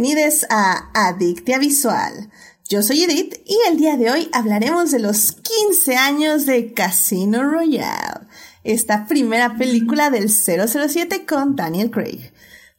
Bienvenidos 0.00 0.46
a 0.48 0.90
Adictia 0.94 1.58
Visual. 1.58 2.30
Yo 2.68 2.82
soy 2.82 3.02
Edith 3.02 3.34
y 3.44 3.58
el 3.68 3.78
día 3.78 3.96
de 3.96 4.12
hoy 4.12 4.28
hablaremos 4.32 4.92
de 4.92 5.00
los 5.00 5.32
15 5.32 5.96
años 5.96 6.46
de 6.46 6.72
Casino 6.72 7.42
Royale, 7.42 8.28
esta 8.62 9.08
primera 9.08 9.56
película 9.56 10.10
del 10.10 10.30
007 10.30 11.26
con 11.26 11.56
Daniel 11.56 11.90
Craig. 11.90 12.30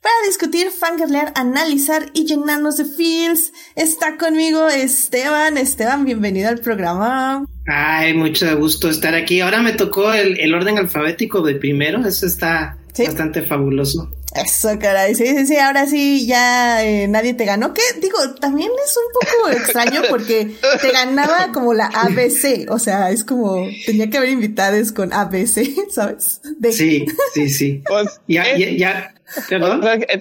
Para 0.02 0.14
discutir, 0.28 0.70
fangirlear, 0.72 1.34
analizar 1.36 2.10
y 2.14 2.24
llenarnos 2.24 2.78
de 2.78 2.86
feels, 2.86 3.52
está 3.76 4.16
conmigo 4.16 4.70
Esteban. 4.70 5.58
Esteban, 5.58 6.06
bienvenido 6.06 6.48
al 6.48 6.60
programa. 6.60 7.46
Ay, 7.68 8.14
mucho 8.14 8.58
gusto 8.58 8.90
estar 8.90 9.14
aquí. 9.14 9.42
Ahora 9.42 9.62
me 9.62 9.74
tocó 9.74 10.14
el, 10.14 10.54
orden 10.54 10.78
alfabético 10.78 11.42
de 11.42 11.56
primero, 11.56 12.00
eso 12.08 12.26
está 12.26 12.78
bastante 12.98 13.42
fabuloso. 13.42 14.10
Eso, 14.36 14.78
caray, 14.80 15.16
sí, 15.16 15.26
sí, 15.26 15.48
sí, 15.48 15.58
ahora 15.58 15.88
sí 15.88 16.28
ya 16.28 16.84
eh, 16.86 17.08
nadie 17.08 17.34
te 17.34 17.46
ganó. 17.46 17.74
Que 17.74 17.82
digo, 18.00 18.18
también 18.40 18.70
es 18.86 18.96
un 18.96 19.12
poco 19.14 19.50
extraño 19.58 20.02
porque 20.10 20.52
te 20.82 20.92
ganaba 20.92 21.52
como 21.52 21.74
la 21.74 21.86
ABC, 21.86 22.70
o 22.70 22.78
sea, 22.78 23.10
es 23.10 23.24
como, 23.24 23.68
tenía 23.86 24.10
que 24.10 24.18
haber 24.18 24.30
invitados 24.30 24.92
con 24.92 25.14
ABC, 25.14 25.66
¿sabes? 25.90 26.42
Sí, 26.72 27.06
sí, 27.34 27.50
sí. 27.50 27.82
Pues, 27.88 28.22
ya, 28.28 28.56
ya, 28.56 28.70
ya, 28.70 29.14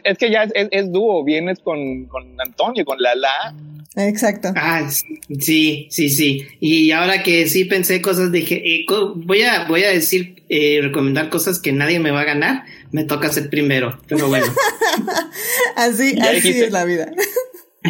es, 0.04 0.18
que 0.18 0.30
ya 0.30 0.44
es, 0.54 0.92
dúo, 0.92 1.22
vienes 1.24 1.58
con, 1.60 2.06
con 2.06 2.40
Antonio, 2.40 2.84
con 2.84 3.00
Lala. 3.00 3.54
Exacto. 3.96 4.52
Ah, 4.54 4.88
sí, 4.88 5.88
sí, 5.90 6.08
sí. 6.08 6.46
Y 6.60 6.90
ahora 6.92 7.22
que 7.22 7.48
sí 7.48 7.64
pensé 7.64 8.00
cosas, 8.00 8.30
dije, 8.30 8.62
eh, 8.64 8.86
voy 9.16 9.42
a, 9.42 9.66
voy 9.66 9.84
a 9.84 9.90
decir, 9.90 10.44
eh, 10.48 10.80
recomendar 10.82 11.30
cosas 11.30 11.58
que 11.58 11.72
nadie 11.72 11.98
me 11.98 12.10
va 12.10 12.20
a 12.20 12.24
ganar 12.24 12.64
me 12.90 13.04
toca 13.04 13.28
ser 13.28 13.50
primero, 13.50 13.98
pero 14.08 14.28
bueno. 14.28 14.46
así, 15.76 16.18
así 16.20 16.50
es 16.50 16.72
la 16.72 16.84
vida. 16.84 17.06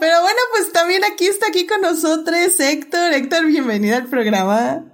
pero 0.00 0.20
bueno, 0.22 0.40
pues 0.56 0.72
también 0.72 1.02
aquí 1.04 1.26
está 1.26 1.48
aquí 1.48 1.66
con 1.66 1.80
nosotros 1.80 2.58
Héctor. 2.58 3.12
Héctor, 3.12 3.46
bienvenido 3.46 3.96
al 3.96 4.06
programa. 4.06 4.84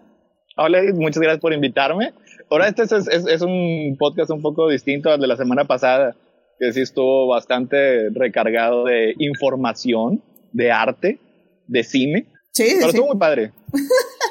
Hola, 0.56 0.82
muchas 0.94 1.22
gracias 1.22 1.40
por 1.40 1.52
invitarme. 1.52 2.12
Ahora 2.50 2.68
este 2.68 2.82
es, 2.82 2.92
es, 2.92 3.26
es, 3.26 3.42
un 3.42 3.96
podcast 3.98 4.30
un 4.30 4.42
poco 4.42 4.68
distinto 4.68 5.10
al 5.10 5.20
de 5.20 5.26
la 5.26 5.36
semana 5.36 5.66
pasada, 5.66 6.16
que 6.58 6.72
sí 6.72 6.80
estuvo 6.80 7.28
bastante 7.28 8.10
recargado 8.10 8.84
de 8.84 9.14
información, 9.18 10.22
de 10.52 10.72
arte, 10.72 11.18
de 11.66 11.84
cine. 11.84 12.26
Sí, 12.52 12.64
Pero 12.68 12.82
sí. 12.82 12.88
estuvo 12.88 13.08
muy 13.08 13.18
padre. 13.18 13.52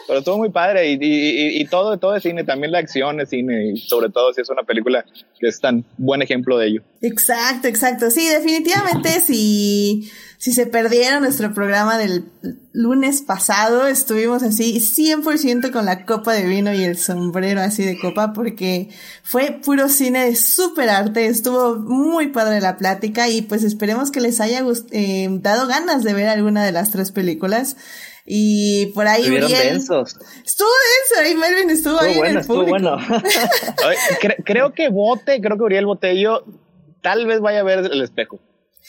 Pero 0.08 0.20
estuvo 0.20 0.38
muy 0.38 0.50
padre 0.50 0.90
y, 0.90 1.66
todo, 1.66 1.98
todo 1.98 2.16
es 2.16 2.24
cine, 2.24 2.46
también 2.46 2.72
la 2.72 2.80
acción 2.80 3.20
es 3.20 3.30
cine 3.30 3.74
y 3.74 3.78
sobre 3.78 4.10
todo 4.10 4.34
si 4.34 4.42
es 4.42 4.50
una 4.50 4.64
película 4.64 5.06
que 5.38 5.48
es 5.48 5.60
tan 5.60 5.84
buen 5.98 6.22
ejemplo 6.22 6.58
de 6.58 6.68
ello. 6.68 6.82
Exacto, 7.02 7.68
exacto. 7.68 8.10
Sí, 8.10 8.26
definitivamente 8.28 9.20
si, 9.20 10.10
si 10.38 10.54
se 10.54 10.66
perdieron 10.66 11.24
nuestro 11.24 11.54
programa 11.54 11.98
del 11.98 12.24
lunes 12.72 13.22
pasado, 13.22 13.86
estuvimos 13.86 14.44
así 14.44 14.80
100% 14.80 15.72
con 15.72 15.86
la 15.86 16.06
copa 16.06 16.32
de 16.34 16.46
vino 16.46 16.74
y 16.74 16.86
el 16.86 16.98
sombrero 16.98 17.60
así 17.60 17.84
de 17.84 18.00
copa 18.00 18.32
porque 18.32 18.88
fue 19.24 19.60
puro 19.64 19.90
cine 19.90 20.26
de 20.26 20.36
super 20.38 20.90
arte, 20.90 21.26
estuvo 21.26 21.76
muy 21.76 22.28
padre 22.28 22.62
la 22.62 22.78
plática 22.78 23.28
y 23.28 23.42
pues 23.42 23.66
esperemos 23.66 24.10
que 24.10 24.22
les 24.22 24.40
haya 24.40 24.64
eh, 24.92 25.28
dado 25.42 25.68
ganas 25.68 26.04
de 26.06 26.14
ver 26.14 26.30
alguna 26.30 26.64
de 26.64 26.72
las 26.72 26.92
tres 26.92 27.12
películas. 27.12 27.76
Y 28.30 28.88
por 28.88 29.08
ahí 29.08 29.22
Estuvieron 29.22 29.50
densos. 29.50 30.18
Estuvo 30.46 30.68
denso, 30.68 31.24
ahí 31.24 31.36
Melvin 31.36 31.70
estuvo, 31.70 32.00
ahí 32.00 32.18
bueno, 32.18 32.26
en 32.26 32.36
el 32.36 32.42
estuvo 32.42 32.66
bueno. 32.66 32.98
creo 34.46 34.74
que 34.74 34.90
Bote, 34.90 35.40
creo 35.40 35.58
que 35.58 35.64
Uriel 35.64 35.86
Botello 35.86 36.44
tal 37.02 37.26
vez 37.26 37.40
vaya 37.40 37.62
a 37.62 37.64
ver 37.64 37.80
el 37.80 38.02
espejo. 38.02 38.40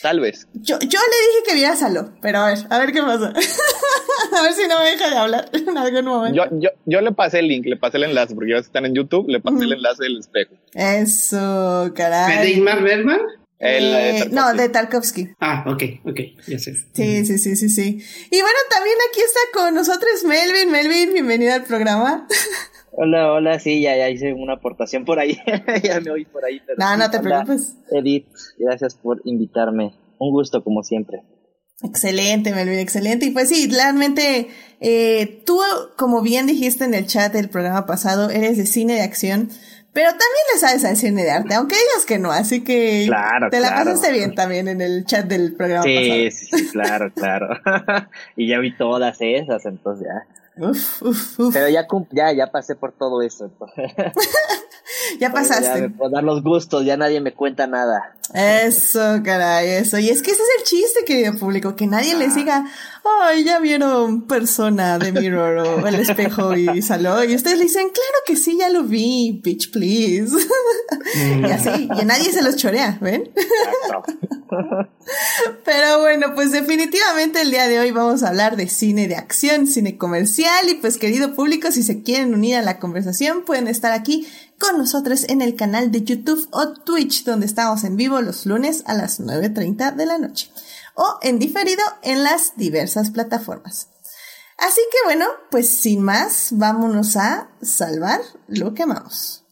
Tal 0.02 0.18
vez. 0.18 0.48
Yo, 0.54 0.78
yo 0.80 0.98
le 0.98 1.16
dije 1.26 1.42
que 1.46 1.54
viera 1.54 1.76
Salo, 1.76 2.12
pero 2.20 2.38
a 2.40 2.48
ver, 2.48 2.58
a 2.68 2.78
ver 2.78 2.92
qué 2.92 3.00
pasa. 3.00 3.32
a 4.38 4.42
ver 4.42 4.52
si 4.54 4.66
no 4.66 4.78
me 4.80 4.86
deja 4.86 5.08
de 5.08 5.16
hablar 5.16 5.48
en 5.52 5.78
algún 5.78 6.04
momento. 6.04 6.36
Yo, 6.36 6.58
yo, 6.58 6.70
yo 6.84 7.00
le 7.00 7.12
pasé 7.12 7.38
el 7.38 7.48
link, 7.48 7.66
le 7.66 7.76
pasé 7.76 7.96
el 7.98 8.04
enlace, 8.04 8.34
porque 8.34 8.50
ya 8.52 8.58
están 8.58 8.86
en 8.86 8.94
YouTube, 8.94 9.28
le 9.28 9.40
pasé 9.40 9.64
el 9.64 9.72
enlace 9.72 10.02
del 10.02 10.18
espejo. 10.18 10.54
Eso, 10.72 11.92
caray. 11.94 12.38
¿De 12.38 12.50
Ingmar 12.50 12.82
Bergman? 12.82 13.20
Eh, 13.60 14.28
no, 14.30 14.54
de 14.54 14.68
Tarkovsky. 14.68 15.30
Ah, 15.40 15.64
ok, 15.66 15.82
ok, 16.04 16.20
ya 16.46 16.58
sé. 16.60 16.74
Sí, 16.92 17.26
sí, 17.26 17.38
sí, 17.38 17.56
sí, 17.56 17.68
sí. 17.68 17.98
Y 18.30 18.40
bueno, 18.40 18.58
también 18.70 18.96
aquí 19.10 19.20
está 19.20 19.40
con 19.52 19.74
nosotros 19.74 20.22
Melvin. 20.24 20.70
Melvin, 20.70 21.12
bienvenido 21.12 21.54
al 21.54 21.64
programa. 21.64 22.28
Hola, 22.92 23.32
hola, 23.32 23.60
sí, 23.60 23.80
ya, 23.80 23.96
ya 23.96 24.10
hice 24.10 24.32
una 24.32 24.54
aportación 24.54 25.04
por 25.04 25.20
ahí. 25.20 25.38
ya 25.84 26.00
me 26.00 26.10
oí 26.10 26.24
por 26.24 26.44
ahí. 26.44 26.60
Pero 26.66 26.78
no, 26.78 26.96
no 26.96 27.10
te 27.10 27.20
preocupes. 27.20 27.76
Edith, 27.92 28.26
gracias 28.58 28.96
por 28.96 29.22
invitarme. 29.24 29.94
Un 30.18 30.32
gusto, 30.32 30.64
como 30.64 30.82
siempre. 30.82 31.22
Excelente, 31.82 32.52
Melvin, 32.52 32.80
excelente. 32.80 33.26
Y 33.26 33.30
pues 33.30 33.50
sí, 33.50 33.68
realmente, 33.70 34.48
eh, 34.80 35.42
tú, 35.46 35.60
como 35.96 36.22
bien 36.22 36.46
dijiste 36.48 36.84
en 36.84 36.94
el 36.94 37.06
chat 37.06 37.32
del 37.32 37.48
programa 37.48 37.86
pasado, 37.86 38.30
eres 38.30 38.56
de 38.56 38.66
cine 38.66 38.94
de 38.94 39.02
acción. 39.02 39.48
Pero 39.98 40.10
también 40.10 40.44
le 40.54 40.60
sabes 40.60 40.84
al 40.84 40.96
cine 40.96 41.24
de 41.24 41.30
arte, 41.32 41.54
aunque 41.54 41.74
digas 41.74 42.06
que 42.06 42.20
no, 42.20 42.30
así 42.30 42.62
que 42.62 43.06
claro, 43.08 43.50
te 43.50 43.58
la 43.58 43.70
claro. 43.70 43.84
pasaste 43.86 44.12
bien 44.12 44.32
también 44.32 44.68
en 44.68 44.80
el 44.80 45.04
chat 45.04 45.26
del 45.26 45.56
programa 45.56 45.82
sí, 45.82 45.96
pasado. 45.96 46.30
Sí, 46.30 46.30
sí, 46.30 46.70
claro, 46.70 47.12
claro. 47.16 47.48
y 48.36 48.46
ya 48.46 48.60
vi 48.60 48.76
todas 48.76 49.16
esas, 49.18 49.66
entonces 49.66 50.06
ya. 50.06 50.64
Uf, 50.64 51.02
uf, 51.02 51.40
uf. 51.40 51.52
Pero 51.52 51.68
ya, 51.68 51.88
ya, 52.12 52.32
ya 52.32 52.46
pasé 52.46 52.76
por 52.76 52.92
todo 52.92 53.22
eso. 53.22 53.50
Ya 55.20 55.30
pasaste. 55.30 55.64
Ya 55.66 55.74
me 55.76 55.90
puedo 55.90 56.10
dar 56.10 56.24
los 56.24 56.42
gustos, 56.42 56.84
ya 56.84 56.96
nadie 56.96 57.20
me 57.20 57.32
cuenta 57.32 57.66
nada. 57.66 58.14
Eso, 58.34 59.22
caray, 59.24 59.70
eso. 59.70 59.98
Y 59.98 60.10
es 60.10 60.22
que 60.22 60.30
ese 60.30 60.42
es 60.42 60.48
el 60.58 60.64
chiste, 60.64 61.04
querido 61.06 61.34
público, 61.36 61.74
que 61.76 61.86
nadie 61.86 62.12
ah. 62.12 62.18
les 62.18 62.34
diga, 62.34 62.66
ay, 63.22 63.44
ya 63.44 63.58
vieron 63.58 64.26
persona 64.26 64.98
de 64.98 65.12
Mirror 65.12 65.58
o 65.58 65.86
el 65.86 65.94
espejo 65.96 66.54
y 66.54 66.82
saló. 66.82 67.24
Y 67.24 67.34
ustedes 67.34 67.58
le 67.58 67.64
dicen, 67.64 67.88
claro 67.88 68.18
que 68.26 68.36
sí, 68.36 68.56
ya 68.58 68.68
lo 68.68 68.82
vi, 68.84 69.40
bitch, 69.42 69.70
please. 69.70 70.36
Mm. 71.14 71.46
y 71.46 71.50
así, 71.50 71.88
y 72.00 72.04
nadie 72.04 72.32
se 72.32 72.42
los 72.42 72.56
chorea, 72.56 72.98
¿ven? 73.00 73.30
Pero 75.64 76.00
bueno, 76.00 76.34
pues 76.34 76.52
definitivamente 76.52 77.40
el 77.40 77.50
día 77.50 77.66
de 77.66 77.78
hoy 77.78 77.90
vamos 77.90 78.22
a 78.22 78.28
hablar 78.28 78.56
de 78.56 78.68
cine 78.68 79.08
de 79.08 79.16
acción, 79.16 79.66
cine 79.66 79.96
comercial 79.96 80.68
y 80.68 80.74
pues 80.74 80.98
querido 80.98 81.34
público, 81.34 81.70
si 81.70 81.82
se 81.82 82.02
quieren 82.02 82.34
unir 82.34 82.56
a 82.56 82.62
la 82.62 82.78
conversación 82.78 83.44
pueden 83.44 83.68
estar 83.68 83.92
aquí 83.92 84.26
con 84.58 84.76
nosotros 84.76 85.24
en 85.28 85.40
el 85.40 85.54
canal 85.54 85.92
de 85.92 86.02
YouTube 86.02 86.48
o 86.50 86.72
Twitch 86.72 87.24
donde 87.24 87.46
estamos 87.46 87.84
en 87.84 87.96
vivo 87.96 88.17
los 88.20 88.46
lunes 88.46 88.82
a 88.86 88.94
las 88.94 89.20
9.30 89.20 89.94
de 89.94 90.06
la 90.06 90.18
noche 90.18 90.50
o 90.94 91.18
en 91.22 91.38
diferido 91.38 91.84
en 92.02 92.24
las 92.24 92.56
diversas 92.56 93.10
plataformas. 93.10 93.88
Así 94.58 94.80
que 94.90 94.98
bueno, 95.04 95.26
pues 95.50 95.78
sin 95.78 96.02
más, 96.02 96.48
vámonos 96.52 97.16
a 97.16 97.48
salvar 97.62 98.20
lo 98.48 98.74
que 98.74 98.82
amamos. 98.82 99.44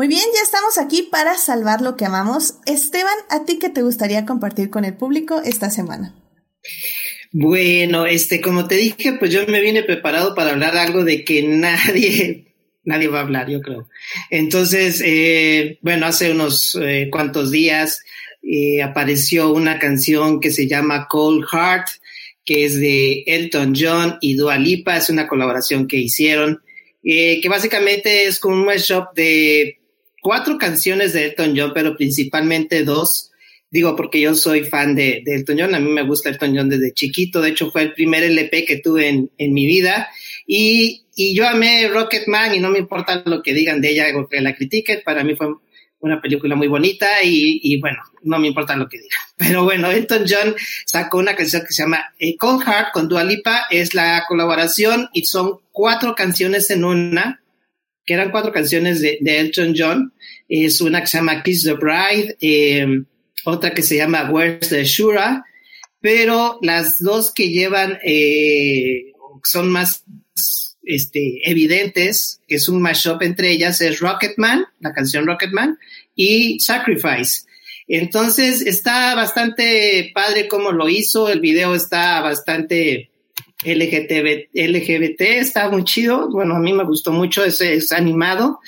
Muy 0.00 0.08
bien, 0.08 0.24
ya 0.34 0.40
estamos 0.42 0.78
aquí 0.78 1.02
para 1.12 1.36
salvar 1.36 1.82
lo 1.82 1.94
que 1.94 2.06
amamos. 2.06 2.54
Esteban, 2.64 3.12
¿a 3.28 3.44
ti 3.44 3.58
qué 3.58 3.68
te 3.68 3.82
gustaría 3.82 4.24
compartir 4.24 4.70
con 4.70 4.86
el 4.86 4.96
público 4.96 5.42
esta 5.44 5.68
semana? 5.68 6.14
Bueno, 7.32 8.06
este, 8.06 8.40
como 8.40 8.66
te 8.66 8.76
dije, 8.76 9.18
pues 9.18 9.30
yo 9.30 9.46
me 9.46 9.60
vine 9.60 9.82
preparado 9.82 10.34
para 10.34 10.52
hablar 10.52 10.74
algo 10.78 11.04
de 11.04 11.22
que 11.22 11.42
nadie, 11.42 12.54
nadie 12.82 13.08
va 13.08 13.18
a 13.18 13.24
hablar, 13.24 13.50
yo 13.50 13.60
creo. 13.60 13.90
Entonces, 14.30 15.02
eh, 15.04 15.78
bueno, 15.82 16.06
hace 16.06 16.32
unos 16.32 16.78
eh, 16.80 17.08
cuantos 17.12 17.50
días 17.50 18.02
eh, 18.42 18.82
apareció 18.82 19.52
una 19.52 19.78
canción 19.78 20.40
que 20.40 20.50
se 20.50 20.66
llama 20.66 21.08
Cold 21.10 21.44
Heart, 21.52 21.88
que 22.42 22.64
es 22.64 22.80
de 22.80 23.24
Elton 23.26 23.74
John 23.78 24.16
y 24.22 24.32
Dua 24.34 24.56
Lipa, 24.56 24.96
es 24.96 25.10
una 25.10 25.28
colaboración 25.28 25.86
que 25.86 25.98
hicieron, 25.98 26.62
que 27.02 27.46
básicamente 27.50 28.24
es 28.24 28.40
como 28.40 28.54
un 28.54 28.64
mashup 28.64 29.12
de 29.14 29.79
cuatro 30.20 30.58
canciones 30.58 31.12
de 31.12 31.26
Elton 31.26 31.54
John, 31.56 31.72
pero 31.74 31.96
principalmente 31.96 32.84
dos. 32.84 33.30
Digo, 33.72 33.94
porque 33.94 34.20
yo 34.20 34.34
soy 34.34 34.64
fan 34.64 34.96
de, 34.96 35.22
Elton 35.24 35.56
John, 35.58 35.74
a 35.76 35.80
mí 35.80 35.90
me 35.90 36.02
gusta 36.02 36.28
Elton 36.28 36.56
John 36.56 36.68
desde 36.68 36.92
chiquito, 36.92 37.40
de 37.40 37.50
hecho 37.50 37.70
fue 37.70 37.82
el 37.82 37.92
primer 37.92 38.24
LP 38.24 38.64
que 38.64 38.78
tuve 38.78 39.08
en, 39.08 39.30
en 39.38 39.52
mi 39.52 39.64
vida 39.64 40.08
y, 40.44 41.04
y, 41.14 41.36
yo 41.36 41.46
amé 41.46 41.86
Rocketman 41.86 42.52
y 42.52 42.58
no 42.58 42.68
me 42.70 42.80
importa 42.80 43.22
lo 43.24 43.42
que 43.42 43.54
digan 43.54 43.80
de 43.80 43.90
ella 43.90 44.06
o 44.16 44.28
que 44.28 44.40
la 44.40 44.56
critiquen, 44.56 45.02
para 45.04 45.22
mí 45.22 45.36
fue 45.36 45.54
una 46.00 46.20
película 46.20 46.56
muy 46.56 46.66
bonita 46.66 47.22
y, 47.22 47.60
y 47.62 47.80
bueno, 47.80 47.98
no 48.22 48.38
me 48.38 48.48
importa 48.48 48.74
lo 48.74 48.88
que 48.88 48.98
digan. 48.98 49.20
Pero 49.36 49.64
bueno, 49.64 49.90
Elton 49.90 50.24
John 50.28 50.56
sacó 50.84 51.18
una 51.18 51.36
canción 51.36 51.62
que 51.62 51.72
se 51.72 51.82
llama 51.82 52.12
Cold 52.38 52.64
Heart 52.64 52.92
con 52.92 53.08
Dua 53.08 53.22
Lipa, 53.22 53.66
es 53.70 53.94
la 53.94 54.24
colaboración 54.26 55.08
y 55.12 55.24
son 55.26 55.60
cuatro 55.70 56.14
canciones 56.14 56.70
en 56.70 56.84
una 56.84 57.40
que 58.04 58.14
eran 58.14 58.30
cuatro 58.30 58.52
canciones 58.52 59.00
de, 59.00 59.18
Elton 59.22 59.74
John. 59.76 60.12
Es 60.48 60.80
una 60.80 61.00
que 61.00 61.06
se 61.06 61.18
llama 61.18 61.42
Kiss 61.42 61.64
the 61.64 61.74
Bride, 61.74 62.36
eh, 62.40 62.86
otra 63.44 63.72
que 63.72 63.82
se 63.82 63.96
llama 63.96 64.30
Where's 64.30 64.68
the 64.68 64.84
Shura, 64.84 65.44
pero 66.00 66.58
las 66.62 66.98
dos 66.98 67.32
que 67.32 67.50
llevan 67.50 67.98
eh, 68.04 69.12
son 69.44 69.70
más 69.70 70.04
este, 70.82 71.40
evidentes, 71.48 72.40
que 72.48 72.56
es 72.56 72.68
un 72.68 72.82
mashup 72.82 73.22
entre 73.22 73.50
ellas, 73.50 73.80
es 73.80 74.00
Rocketman, 74.00 74.64
la 74.80 74.92
canción 74.92 75.26
Rocketman, 75.26 75.78
y 76.14 76.58
Sacrifice. 76.60 77.42
Entonces 77.86 78.62
está 78.62 79.14
bastante 79.14 80.12
padre 80.14 80.48
cómo 80.48 80.72
lo 80.72 80.88
hizo, 80.88 81.28
el 81.28 81.40
video 81.40 81.74
está 81.74 82.20
bastante 82.20 83.09
LGBT, 83.64 84.48
LGBT 84.54 85.20
está 85.20 85.68
muy 85.70 85.84
chido, 85.84 86.30
bueno, 86.30 86.56
a 86.56 86.60
mí 86.60 86.72
me 86.72 86.84
gustó 86.84 87.12
mucho, 87.12 87.44
es, 87.44 87.60
es 87.60 87.92
animado. 87.92 88.60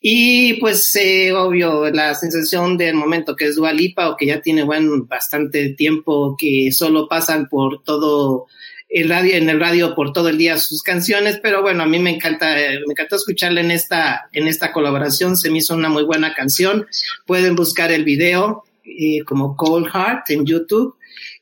Y 0.00 0.54
pues, 0.54 0.96
eh, 0.96 1.32
obvio, 1.32 1.88
la 1.90 2.14
sensación 2.16 2.76
del 2.76 2.96
momento 2.96 3.36
que 3.36 3.44
es 3.44 3.54
Dualipa 3.54 4.10
o 4.10 4.16
que 4.16 4.26
ya 4.26 4.40
tiene, 4.40 4.64
bueno, 4.64 5.04
bastante 5.06 5.74
tiempo 5.74 6.36
que 6.36 6.72
solo 6.72 7.06
pasan 7.08 7.48
por 7.48 7.84
todo 7.84 8.48
el 8.88 9.08
radio, 9.08 9.36
en 9.36 9.48
el 9.48 9.60
radio 9.60 9.94
por 9.94 10.12
todo 10.12 10.28
el 10.28 10.38
día 10.38 10.58
sus 10.58 10.82
canciones, 10.82 11.38
pero 11.40 11.62
bueno, 11.62 11.84
a 11.84 11.86
mí 11.86 12.00
me 12.00 12.10
encanta, 12.10 12.54
me 12.54 12.92
encantó 12.92 13.16
escucharla 13.16 13.60
en 13.60 13.70
esta, 13.70 14.28
en 14.32 14.48
esta 14.48 14.72
colaboración, 14.72 15.36
se 15.36 15.50
me 15.50 15.58
hizo 15.58 15.74
una 15.74 15.88
muy 15.88 16.02
buena 16.02 16.34
canción. 16.34 16.86
Pueden 17.24 17.54
buscar 17.54 17.92
el 17.92 18.04
video 18.04 18.64
eh, 18.84 19.20
como 19.24 19.56
Cold 19.56 19.86
Heart 19.86 20.30
en 20.30 20.44
YouTube 20.44 20.96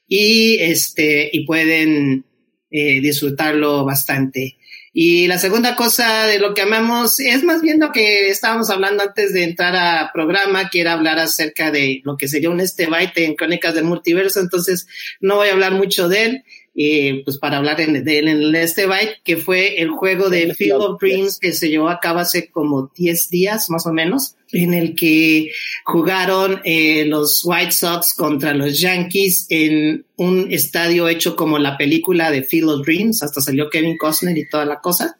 y 0.06 0.58
este, 0.60 1.30
y 1.32 1.46
pueden 1.46 2.24
eh, 2.70 3.00
disfrutarlo 3.00 3.84
bastante. 3.84 4.56
Y 4.92 5.28
la 5.28 5.38
segunda 5.38 5.76
cosa 5.76 6.26
de 6.26 6.40
lo 6.40 6.52
que 6.52 6.62
amamos 6.62 7.20
es 7.20 7.44
más 7.44 7.62
bien 7.62 7.78
lo 7.78 7.92
que 7.92 8.28
estábamos 8.28 8.70
hablando 8.70 9.04
antes 9.04 9.32
de 9.32 9.44
entrar 9.44 9.76
a 9.76 10.10
programa, 10.12 10.68
que 10.68 10.80
era 10.80 10.94
hablar 10.94 11.20
acerca 11.20 11.70
de 11.70 12.00
lo 12.04 12.16
que 12.16 12.26
sería 12.26 12.50
un 12.50 12.60
este 12.60 12.88
en 13.24 13.36
Crónicas 13.36 13.74
del 13.74 13.84
Multiverso, 13.84 14.40
entonces 14.40 14.88
no 15.20 15.36
voy 15.36 15.48
a 15.48 15.52
hablar 15.52 15.72
mucho 15.72 16.08
de 16.08 16.24
él 16.24 16.44
eh, 16.82 17.20
pues 17.24 17.36
para 17.36 17.58
hablar 17.58 17.78
en, 17.80 18.02
de 18.02 18.18
él 18.18 18.28
en 18.28 18.54
este 18.54 18.86
byte, 18.86 19.18
que 19.22 19.36
fue 19.36 19.82
el 19.82 19.90
juego 19.90 20.30
de 20.30 20.54
Field 20.54 20.80
of 20.80 20.98
Dreams 20.98 21.38
que 21.38 21.52
se 21.52 21.68
llevó 21.68 21.90
a 21.90 22.00
cabo 22.00 22.20
hace 22.20 22.50
como 22.50 22.90
10 22.96 23.28
días 23.28 23.68
más 23.68 23.86
o 23.86 23.92
menos, 23.92 24.36
en 24.52 24.72
el 24.72 24.94
que 24.94 25.50
jugaron 25.84 26.62
eh, 26.64 27.04
los 27.04 27.42
White 27.44 27.72
Sox 27.72 28.14
contra 28.14 28.54
los 28.54 28.80
Yankees 28.80 29.46
en 29.50 30.06
un 30.16 30.50
estadio 30.50 31.06
hecho 31.06 31.36
como 31.36 31.58
la 31.58 31.76
película 31.76 32.30
de 32.30 32.44
Field 32.44 32.70
of 32.70 32.86
Dreams, 32.86 33.22
hasta 33.22 33.42
salió 33.42 33.68
Kevin 33.68 33.98
Costner 33.98 34.38
y 34.38 34.48
toda 34.48 34.64
la 34.64 34.80
cosa. 34.80 35.18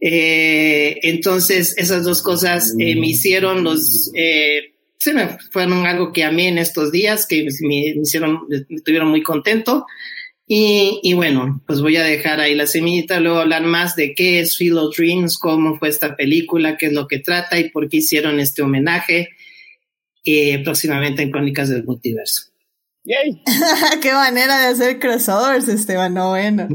Eh, 0.00 1.00
entonces, 1.02 1.74
esas 1.76 2.04
dos 2.04 2.22
cosas 2.22 2.72
eh, 2.78 2.94
me 2.94 3.08
hicieron 3.08 3.64
los, 3.64 4.12
eh, 4.14 4.74
fueron 5.50 5.86
algo 5.86 6.12
que 6.12 6.22
a 6.22 6.30
mí 6.30 6.46
en 6.46 6.58
estos 6.58 6.92
días, 6.92 7.26
que 7.26 7.48
me, 7.62 7.94
me 7.96 8.02
hicieron, 8.02 8.46
me 8.48 8.80
tuvieron 8.80 9.08
muy 9.08 9.22
contento. 9.22 9.86
Y, 10.50 11.00
y, 11.02 11.12
bueno, 11.12 11.62
pues 11.66 11.82
voy 11.82 11.96
a 11.96 12.02
dejar 12.02 12.40
ahí 12.40 12.54
la 12.54 12.66
semillita, 12.66 13.20
luego 13.20 13.38
hablar 13.38 13.64
más 13.64 13.96
de 13.96 14.14
qué 14.14 14.40
es 14.40 14.56
Field 14.56 14.78
of 14.78 14.96
Dreams, 14.96 15.36
cómo 15.36 15.78
fue 15.78 15.90
esta 15.90 16.16
película, 16.16 16.78
qué 16.78 16.86
es 16.86 16.94
lo 16.94 17.06
que 17.06 17.18
trata 17.18 17.58
y 17.58 17.68
por 17.68 17.90
qué 17.90 17.98
hicieron 17.98 18.40
este 18.40 18.62
homenaje 18.62 19.28
eh, 20.24 20.58
próximamente 20.64 21.22
en 21.22 21.30
Crónicas 21.30 21.68
del 21.68 21.84
Multiverso. 21.84 22.48
¡Yay! 23.04 23.42
¡Qué 24.02 24.12
manera 24.12 24.58
de 24.60 24.66
hacer 24.66 24.98
crossovers, 24.98 25.68
Esteban! 25.68 26.12
No, 26.12 26.30
bueno. 26.30 26.68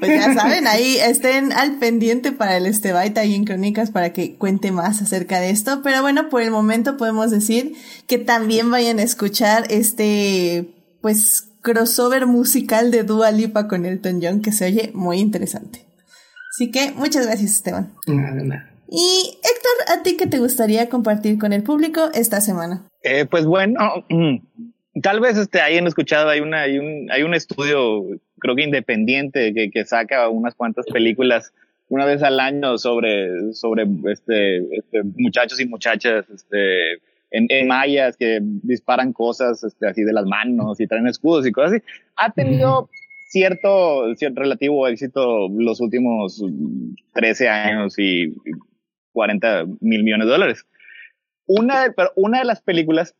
Pues 0.00 0.10
ya 0.10 0.34
saben, 0.34 0.66
ahí 0.66 0.96
estén 0.96 1.52
al 1.52 1.78
pendiente 1.78 2.32
para 2.32 2.56
el 2.56 2.66
Estebaita 2.66 3.20
ahí 3.20 3.34
en 3.34 3.44
Crónicas 3.44 3.92
para 3.92 4.12
que 4.12 4.34
cuente 4.34 4.72
más 4.72 5.00
acerca 5.00 5.38
de 5.40 5.50
esto. 5.50 5.82
Pero 5.84 6.02
bueno, 6.02 6.28
por 6.28 6.42
el 6.42 6.50
momento 6.50 6.96
podemos 6.96 7.30
decir 7.30 7.74
que 8.08 8.18
también 8.18 8.70
vayan 8.70 8.98
a 8.98 9.04
escuchar 9.04 9.66
este, 9.70 10.74
pues, 11.00 11.45
crossover 11.66 12.26
musical 12.26 12.92
de 12.92 13.02
Dua 13.02 13.32
Lipa 13.32 13.66
con 13.66 13.84
Elton 13.86 14.20
John 14.22 14.40
que 14.40 14.52
se 14.52 14.66
oye 14.66 14.92
muy 14.94 15.18
interesante. 15.18 15.80
Así 16.54 16.70
que 16.70 16.92
muchas 16.92 17.26
gracias, 17.26 17.56
Esteban. 17.56 17.92
Y 18.88 19.38
Héctor, 19.42 19.98
¿a 19.98 20.02
ti 20.04 20.16
qué 20.16 20.28
te 20.28 20.38
gustaría 20.38 20.88
compartir 20.88 21.38
con 21.38 21.52
el 21.52 21.64
público 21.64 22.08
esta 22.14 22.40
semana? 22.40 22.88
Eh, 23.02 23.26
pues 23.28 23.46
bueno, 23.46 23.80
mm, 24.08 25.00
tal 25.02 25.18
vez 25.18 25.36
este, 25.36 25.60
hayan 25.60 25.88
escuchado, 25.88 26.28
hay, 26.28 26.38
una, 26.38 26.60
hay, 26.60 26.78
un, 26.78 27.10
hay 27.10 27.24
un 27.24 27.34
estudio, 27.34 28.04
creo 28.38 28.54
que 28.54 28.62
independiente, 28.62 29.52
que, 29.52 29.68
que 29.72 29.84
saca 29.84 30.28
unas 30.28 30.54
cuantas 30.54 30.86
películas 30.86 31.52
una 31.88 32.04
vez 32.04 32.22
al 32.22 32.38
año 32.38 32.78
sobre, 32.78 33.52
sobre 33.54 33.88
este, 34.12 34.58
este, 34.58 35.02
muchachos 35.16 35.60
y 35.60 35.66
muchachas 35.66 36.26
este, 36.32 37.00
en, 37.30 37.66
mayas 37.66 38.16
que 38.16 38.38
disparan 38.42 39.12
cosas 39.12 39.62
este, 39.64 39.88
así 39.88 40.02
de 40.02 40.12
las 40.12 40.26
manos 40.26 40.80
y 40.80 40.86
traen 40.86 41.06
escudos 41.06 41.46
y 41.46 41.52
cosas 41.52 41.72
así. 41.72 41.82
Ha 42.16 42.32
tenido 42.32 42.88
cierto, 43.28 44.14
cierto 44.16 44.40
relativo 44.40 44.86
éxito 44.88 45.48
los 45.48 45.80
últimos 45.80 46.42
13 47.12 47.48
años 47.48 47.98
y 47.98 48.34
40 49.12 49.64
mil 49.80 50.04
millones 50.04 50.26
de 50.26 50.32
dólares. 50.32 50.66
Una, 51.46 51.92
pero 51.96 52.12
una 52.16 52.40
de 52.40 52.44
las 52.44 52.60
películas 52.60 53.14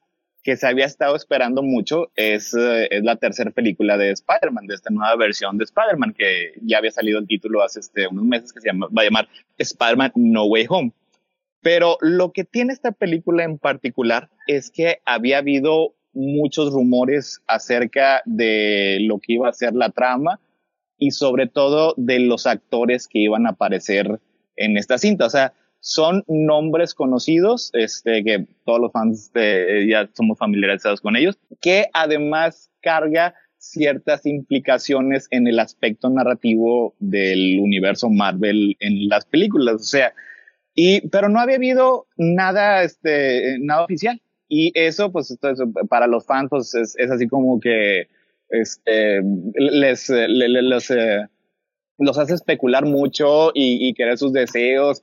que 0.46 0.56
se 0.56 0.68
había 0.68 0.84
estado 0.84 1.16
esperando 1.16 1.64
mucho 1.64 2.12
es, 2.14 2.54
eh, 2.54 2.86
es 2.92 3.02
la 3.02 3.16
tercera 3.16 3.50
película 3.50 3.98
de 3.98 4.12
Spider-Man, 4.12 4.68
de 4.68 4.76
esta 4.76 4.90
nueva 4.90 5.16
versión 5.16 5.58
de 5.58 5.64
Spider-Man, 5.64 6.14
que 6.16 6.52
ya 6.62 6.78
había 6.78 6.92
salido 6.92 7.18
el 7.18 7.26
título 7.26 7.64
hace 7.64 7.80
este, 7.80 8.06
unos 8.06 8.24
meses, 8.24 8.52
que 8.52 8.60
se 8.60 8.68
llama, 8.68 8.86
va 8.96 9.02
a 9.02 9.04
llamar 9.04 9.28
Spider-Man 9.58 10.12
No 10.14 10.44
Way 10.44 10.66
Home. 10.68 10.92
Pero 11.66 11.98
lo 12.00 12.30
que 12.30 12.44
tiene 12.44 12.72
esta 12.72 12.92
película 12.92 13.42
en 13.42 13.58
particular 13.58 14.30
es 14.46 14.70
que 14.70 14.98
había 15.04 15.38
habido 15.38 15.96
muchos 16.12 16.72
rumores 16.72 17.42
acerca 17.48 18.22
de 18.24 18.98
lo 19.00 19.18
que 19.18 19.32
iba 19.32 19.48
a 19.48 19.52
ser 19.52 19.74
la 19.74 19.90
trama 19.90 20.38
y 20.96 21.10
sobre 21.10 21.48
todo 21.48 21.92
de 21.96 22.20
los 22.20 22.46
actores 22.46 23.08
que 23.08 23.18
iban 23.18 23.46
a 23.46 23.50
aparecer 23.50 24.20
en 24.54 24.76
esta 24.76 24.96
cinta. 24.96 25.26
O 25.26 25.28
sea, 25.28 25.54
son 25.80 26.22
nombres 26.28 26.94
conocidos, 26.94 27.70
este, 27.72 28.22
que 28.22 28.46
todos 28.64 28.78
los 28.78 28.92
fans 28.92 29.32
ya 29.34 30.08
somos 30.12 30.38
familiarizados 30.38 31.00
con 31.00 31.16
ellos, 31.16 31.36
que 31.60 31.86
además 31.94 32.70
carga 32.80 33.34
ciertas 33.58 34.24
implicaciones 34.24 35.26
en 35.32 35.48
el 35.48 35.58
aspecto 35.58 36.10
narrativo 36.10 36.94
del 37.00 37.58
universo 37.58 38.08
Marvel 38.08 38.76
en 38.78 39.08
las 39.08 39.24
películas. 39.24 39.74
O 39.74 39.78
sea, 39.78 40.14
y, 40.76 41.08
pero 41.08 41.28
no 41.28 41.40
había 41.40 41.56
habido 41.56 42.06
nada, 42.16 42.84
este, 42.84 43.56
nada 43.58 43.82
oficial. 43.84 44.22
Y 44.48 44.70
eso, 44.76 45.10
pues, 45.10 45.32
esto 45.32 45.48
para 45.88 46.06
los 46.06 46.24
fans, 46.24 46.50
pues, 46.50 46.72
es, 46.76 46.94
es, 46.98 47.10
así 47.10 47.26
como 47.26 47.58
que, 47.58 48.08
este, 48.50 49.22
les, 49.54 50.08
les, 50.08 50.90
eh, 50.90 51.26
los 51.98 52.18
hace 52.18 52.34
especular 52.34 52.84
mucho 52.84 53.50
y, 53.54 53.88
y 53.88 53.94
querer 53.94 54.18
sus 54.18 54.32
deseos. 54.32 55.02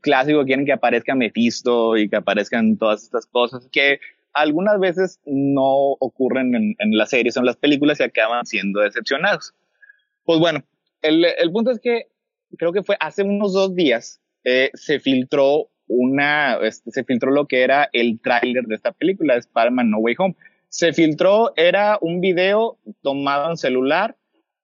Clásico 0.00 0.44
quieren 0.44 0.64
que 0.64 0.72
aparezca 0.72 1.14
Mephisto 1.14 1.96
y 1.96 2.08
que 2.08 2.16
aparezcan 2.16 2.78
todas 2.78 3.04
estas 3.04 3.26
cosas 3.26 3.68
que 3.70 4.00
algunas 4.32 4.80
veces 4.80 5.20
no 5.24 5.92
ocurren 6.00 6.54
en, 6.54 6.74
en 6.78 6.96
las 6.96 7.10
series 7.10 7.36
o 7.36 7.40
en 7.40 7.46
las 7.46 7.56
películas 7.56 8.00
y 8.00 8.04
acaban 8.04 8.46
siendo 8.46 8.80
decepcionados. 8.80 9.54
Pues 10.24 10.40
bueno, 10.40 10.64
el, 11.02 11.24
el 11.24 11.52
punto 11.52 11.70
es 11.70 11.80
que 11.80 12.06
creo 12.56 12.72
que 12.72 12.82
fue 12.82 12.96
hace 13.00 13.22
unos 13.22 13.52
dos 13.52 13.74
días 13.74 14.20
eh, 14.50 14.70
se 14.72 14.98
filtró 14.98 15.68
una, 15.88 16.56
este, 16.62 16.90
se 16.90 17.04
filtró 17.04 17.30
lo 17.30 17.46
que 17.46 17.62
era 17.62 17.90
el 17.92 18.18
tráiler 18.18 18.64
de 18.64 18.76
esta 18.76 18.92
película, 18.92 19.36
Spider-Man 19.36 19.90
No 19.90 19.98
Way 19.98 20.14
Home. 20.18 20.36
Se 20.70 20.94
filtró, 20.94 21.52
era 21.54 21.98
un 22.00 22.22
video 22.22 22.78
tomado 23.02 23.50
en 23.50 23.58
celular, 23.58 24.16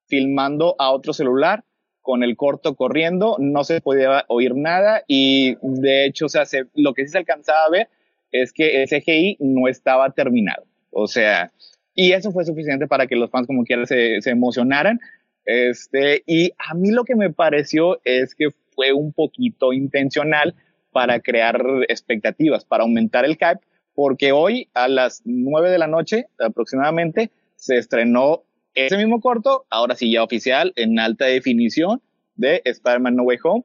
filmando 0.07 0.75
a 0.79 0.91
otro 0.91 1.13
celular, 1.13 1.65
con 2.01 2.23
el 2.23 2.35
corto 2.35 2.77
corriendo, 2.77 3.37
no 3.39 3.63
se 3.65 3.83
podía 3.83 4.25
oír 4.29 4.55
nada 4.55 5.03
y 5.07 5.57
de 5.61 6.07
hecho, 6.07 6.27
lo 6.75 6.95
que 6.95 7.05
sí 7.05 7.13
se 7.13 7.19
alcanzaba 7.19 7.65
a 7.67 7.71
ver 7.71 7.89
es 8.31 8.55
que 8.55 8.83
ese 8.83 9.03
CGI 9.03 9.37
no 9.41 9.69
estaba 9.69 10.11
terminado. 10.13 10.65
O 10.91 11.07
sea, 11.07 11.53
y 11.95 12.13
eso 12.13 12.33
fue 12.33 12.47
suficiente 12.47 12.87
para 12.87 13.07
que 13.07 13.17
los 13.17 13.31
fans 13.31 13.47
como 13.47 13.65
quiera 13.65 13.85
se, 13.85 14.23
se 14.23 14.31
emocionaran. 14.31 14.99
Este, 15.45 16.23
y 16.27 16.53
a 16.59 16.75
mí 16.75 16.91
lo 16.91 17.05
que 17.05 17.17
me 17.17 17.31
pareció 17.31 18.01
es 18.05 18.35
que 18.35 18.49
fue 18.75 18.93
un 18.93 19.13
poquito 19.13 19.73
intencional 19.73 20.55
para 20.93 21.21
crear 21.21 21.61
expectativas, 21.89 22.65
para 22.65 22.85
aumentar 22.85 23.25
el 23.25 23.33
hype, 23.33 23.61
porque 23.95 24.33
hoy 24.33 24.69
a 24.75 24.89
las 24.89 25.23
9 25.25 25.71
de 25.71 25.79
la 25.79 25.87
noche 25.87 26.27
aproximadamente 26.39 27.31
se 27.57 27.77
estrenó 27.77 28.43
ese 28.75 28.97
mismo 28.97 29.21
corto, 29.21 29.67
ahora 29.71 29.95
sí 29.95 30.11
ya 30.13 30.23
oficial, 30.23 30.73
en 30.77 30.99
alta 30.99 31.27
definición 31.27 32.03
de 32.35 32.61
Spider-Man 32.65 33.17
No 33.17 33.23
Way 33.23 33.39
Home. 33.45 33.65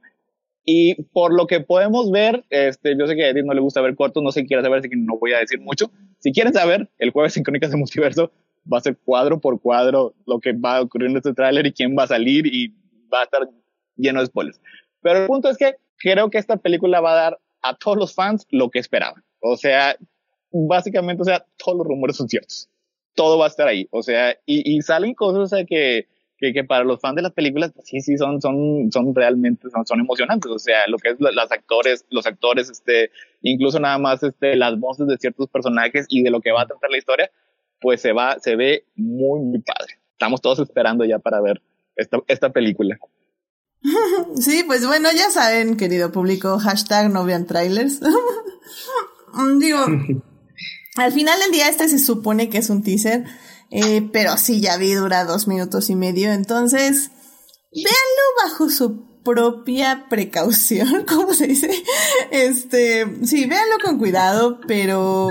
Y 0.65 1.01
por 1.03 1.33
lo 1.33 1.47
que 1.47 1.61
podemos 1.61 2.11
ver, 2.11 2.45
este, 2.49 2.95
yo 2.97 3.07
sé 3.07 3.15
que 3.15 3.25
a 3.25 3.29
Edith 3.29 3.45
no 3.45 3.53
le 3.53 3.61
gusta 3.61 3.81
ver 3.81 3.95
cortos, 3.95 4.21
no 4.21 4.31
sé 4.31 4.41
si 4.41 4.47
quiere 4.47 4.61
saber, 4.61 4.79
así 4.79 4.89
que 4.89 4.97
no 4.97 5.17
voy 5.17 5.33
a 5.33 5.39
decir 5.39 5.59
mucho. 5.59 5.91
Si 6.19 6.31
quieren 6.31 6.53
saber, 6.53 6.89
el 6.99 7.09
jueves 7.09 7.35
en 7.37 7.43
Crónicas 7.43 7.71
de 7.71 7.77
Multiverso 7.77 8.31
va 8.71 8.77
a 8.77 8.81
ser 8.81 8.97
cuadro 8.97 9.39
por 9.39 9.59
cuadro 9.61 10.13
lo 10.27 10.39
que 10.39 10.53
va 10.53 10.77
a 10.77 10.81
ocurrir 10.81 11.09
en 11.09 11.17
este 11.17 11.33
tráiler 11.33 11.65
y 11.65 11.73
quién 11.73 11.95
va 11.97 12.03
a 12.03 12.07
salir 12.07 12.45
y 12.45 12.69
va 13.11 13.21
a 13.21 13.23
estar 13.23 13.49
lleno 13.95 14.19
de 14.19 14.27
spoilers. 14.27 14.61
Pero 15.01 15.21
el 15.21 15.27
punto 15.27 15.49
es 15.49 15.57
que 15.57 15.75
creo 15.97 16.29
que 16.29 16.37
esta 16.37 16.57
película 16.57 17.01
va 17.01 17.11
a 17.11 17.21
dar 17.23 17.39
a 17.61 17.75
todos 17.75 17.97
los 17.97 18.13
fans 18.13 18.45
lo 18.49 18.69
que 18.69 18.79
esperaban. 18.79 19.23
O 19.41 19.57
sea, 19.57 19.95
básicamente, 20.51 21.21
o 21.21 21.25
sea, 21.25 21.45
todos 21.57 21.77
los 21.77 21.87
rumores 21.87 22.17
son 22.17 22.29
ciertos. 22.29 22.69
Todo 23.15 23.37
va 23.37 23.45
a 23.45 23.49
estar 23.49 23.67
ahí. 23.67 23.87
O 23.91 24.03
sea, 24.03 24.31
y, 24.45 24.75
y 24.75 24.81
salen 24.81 25.13
cosas, 25.13 25.39
o 25.41 25.47
sea, 25.47 25.65
que, 25.65 26.07
que, 26.37 26.53
que, 26.53 26.63
para 26.63 26.83
los 26.83 26.99
fans 26.99 27.15
de 27.17 27.21
las 27.21 27.33
películas, 27.33 27.71
pues, 27.73 27.87
sí, 27.87 27.99
sí, 28.01 28.17
son, 28.17 28.41
son, 28.41 28.91
son 28.91 29.13
realmente, 29.13 29.69
son, 29.69 29.85
son 29.85 29.99
emocionantes. 29.99 30.51
O 30.51 30.59
sea, 30.59 30.87
lo 30.87 30.97
que 30.97 31.09
es 31.09 31.17
las 31.19 31.51
actores, 31.51 32.05
los 32.09 32.25
actores, 32.25 32.69
este, 32.69 33.11
incluso 33.41 33.79
nada 33.79 33.97
más, 33.97 34.23
este, 34.23 34.55
las 34.55 34.79
voces 34.79 35.07
de 35.07 35.17
ciertos 35.17 35.49
personajes 35.49 36.05
y 36.09 36.23
de 36.23 36.29
lo 36.29 36.41
que 36.41 36.51
va 36.51 36.61
a 36.63 36.67
tratar 36.67 36.89
la 36.89 36.97
historia, 36.97 37.31
pues 37.81 38.01
se 38.01 38.13
va, 38.13 38.39
se 38.39 38.55
ve 38.55 38.85
muy, 38.95 39.39
muy 39.39 39.59
padre. 39.59 39.99
Estamos 40.13 40.41
todos 40.41 40.59
esperando 40.59 41.05
ya 41.05 41.19
para 41.19 41.41
ver 41.41 41.61
esta, 41.95 42.19
esta 42.27 42.49
película. 42.49 42.99
Sí, 44.39 44.63
pues 44.63 44.85
bueno, 44.85 45.09
ya 45.11 45.29
saben, 45.31 45.77
querido 45.77 46.11
público, 46.11 46.59
hashtag 46.59 47.11
no 47.11 47.25
vean 47.25 47.45
trailers. 47.45 47.99
Digo, 49.59 49.79
al 50.95 51.11
final 51.11 51.39
del 51.39 51.51
día 51.51 51.69
este 51.69 51.87
se 51.87 51.99
supone 51.99 52.49
que 52.49 52.57
es 52.57 52.69
un 52.69 52.83
teaser, 52.83 53.25
eh, 53.71 54.07
pero 54.11 54.37
sí, 54.37 54.61
ya 54.61 54.77
vi, 54.77 54.93
dura 54.93 55.25
dos 55.25 55.47
minutos 55.47 55.89
y 55.89 55.95
medio, 55.95 56.31
entonces, 56.31 57.11
véanlo 57.71 58.43
bajo 58.43 58.69
su 58.69 59.21
propia 59.23 60.07
precaución, 60.09 61.05
¿cómo 61.07 61.33
se 61.33 61.47
dice? 61.47 61.69
Este, 62.31 63.05
sí, 63.25 63.45
véanlo 63.45 63.75
con 63.83 63.99
cuidado, 63.99 64.59
pero... 64.67 65.29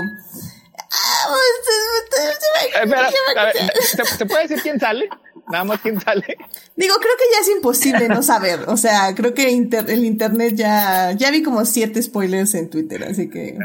Espera, 2.81 3.11
¿te 4.17 4.25
puede 4.25 4.43
decir 4.43 4.61
quién 4.61 4.79
sale? 4.79 5.09
Nada 5.49 5.63
más 5.63 5.81
quién 5.81 5.99
sale. 5.99 6.37
Digo, 6.75 6.95
creo 6.95 7.13
que 7.17 7.33
ya 7.33 7.41
es 7.41 7.49
imposible 7.55 8.07
no 8.07 8.23
saber. 8.23 8.61
O 8.67 8.77
sea, 8.77 9.13
creo 9.15 9.33
que 9.33 9.49
el 9.49 10.05
internet 10.05 10.53
ya, 10.55 11.11
ya 11.13 11.31
vi 11.31 11.43
como 11.43 11.65
siete 11.65 12.01
spoilers 12.01 12.53
en 12.55 12.69
Twitter, 12.69 13.03
así 13.03 13.29
que. 13.29 13.57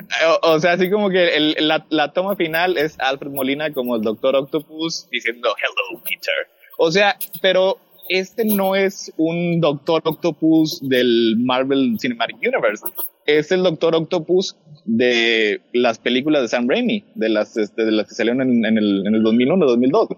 O, 0.43 0.59
sea, 0.59 0.73
así 0.73 0.91
como 0.91 1.11
que 1.11 1.37
el, 1.37 1.57
la, 1.61 1.87
la, 1.91 2.13
toma 2.13 2.37
final 2.37 2.79
es 2.79 2.99
Alfred 2.99 3.31
Molina 3.31 3.73
como 3.73 3.97
el 3.97 4.03
Doctor 4.03 4.35
Octopus 4.37 5.07
diciendo 5.11 5.55
Hello, 5.59 6.03
Peter. 6.03 6.35
O 6.79 6.91
sea, 6.91 7.17
pero 7.41 7.79
este 8.09 8.45
no 8.45 8.75
es 8.75 9.13
un 9.17 9.61
Doctor 9.61 10.03
Octopus 10.05 10.81
del 10.83 11.37
Marvel 11.39 11.97
Cinematic 12.01 12.37
Universe. 12.37 12.85
Es 13.27 13.53
el 13.53 13.63
Doctor 13.63 13.95
Octopus 13.95 14.57
de 14.85 15.61
las 15.73 15.99
películas 15.99 16.43
de 16.43 16.49
Sam 16.49 16.69
Raimi, 16.69 17.05
de 17.15 17.29
las, 17.29 17.57
este, 17.57 17.85
de 17.85 17.93
las 17.93 18.09
que 18.09 18.15
salieron 18.15 18.43
en, 18.43 18.65
en, 18.65 18.79
el, 18.79 19.07
en 19.07 19.15
el 19.15 19.23
2001, 19.23 19.65
2002. 19.67 20.09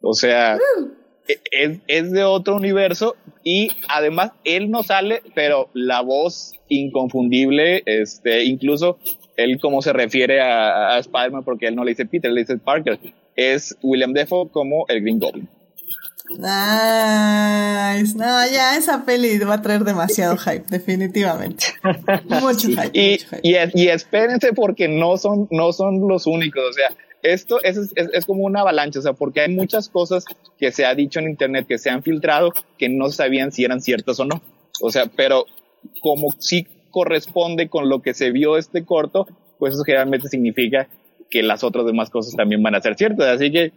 O 0.00 0.14
sea, 0.14 0.58
e, 1.28 1.40
es, 1.50 1.78
es, 1.86 2.12
de 2.12 2.24
otro 2.24 2.56
universo 2.56 3.16
y 3.42 3.70
además 3.88 4.32
él 4.44 4.70
no 4.70 4.82
sale, 4.82 5.22
pero 5.34 5.68
la 5.74 6.00
voz 6.00 6.52
inconfundible, 6.68 7.82
este, 7.86 8.44
incluso 8.44 8.98
él 9.36 9.58
como 9.60 9.82
se 9.82 9.92
refiere 9.92 10.40
a, 10.40 10.94
a 10.94 10.98
Spider-Man, 10.98 11.44
porque 11.44 11.68
él 11.68 11.76
no 11.76 11.84
le 11.84 11.92
dice 11.92 12.06
Peter, 12.06 12.30
le 12.30 12.40
dice 12.40 12.58
Parker, 12.58 12.98
es 13.34 13.76
William 13.82 14.12
Defoe 14.12 14.48
como 14.50 14.86
el 14.88 15.02
Green 15.02 15.18
Goblin. 15.18 15.48
Nice. 16.30 18.16
No, 18.16 18.46
ya 18.50 18.76
esa 18.76 19.04
peli 19.04 19.38
va 19.38 19.54
a 19.54 19.62
traer 19.62 19.84
demasiado 19.84 20.36
hype, 20.38 20.64
definitivamente. 20.68 21.66
Mucho 22.40 22.68
hype. 22.68 22.90
Y, 22.92 23.12
mucho 23.12 23.26
hype. 23.36 23.40
y, 23.42 23.82
y, 23.82 23.88
espérense 23.88 24.52
porque 24.52 24.88
no 24.88 25.16
son, 25.18 25.46
no 25.50 25.72
son 25.72 26.08
los 26.08 26.26
únicos. 26.26 26.62
O 26.68 26.72
sea, 26.72 26.88
esto 27.32 27.62
es, 27.62 27.76
es, 27.76 28.08
es, 28.12 28.26
como 28.26 28.44
una 28.44 28.60
avalancha, 28.60 28.98
o 28.98 29.02
sea, 29.02 29.12
porque 29.12 29.40
hay 29.40 29.54
muchas 29.54 29.88
cosas 29.88 30.24
que 30.58 30.72
se 30.72 30.84
ha 30.84 30.94
dicho 30.94 31.20
en 31.20 31.28
internet 31.28 31.66
que 31.66 31.78
se 31.78 31.90
han 31.90 32.02
filtrado 32.02 32.52
que 32.78 32.88
no 32.88 33.10
sabían 33.10 33.52
si 33.52 33.64
eran 33.64 33.80
ciertas 33.80 34.18
o 34.20 34.24
no. 34.24 34.42
O 34.80 34.90
sea, 34.90 35.06
pero 35.06 35.46
como 36.00 36.32
sí 36.38 36.66
corresponde 36.90 37.68
con 37.68 37.88
lo 37.88 38.00
que 38.02 38.14
se 38.14 38.30
vio 38.30 38.56
este 38.56 38.84
corto, 38.84 39.26
pues 39.58 39.74
eso 39.74 39.84
generalmente 39.84 40.28
significa 40.28 40.88
que 41.30 41.42
las 41.42 41.64
otras 41.64 41.86
demás 41.86 42.10
cosas 42.10 42.34
también 42.36 42.62
van 42.62 42.74
a 42.74 42.80
ser 42.80 42.96
ciertas. 42.96 43.26
Así 43.26 43.50
que, 43.50 43.72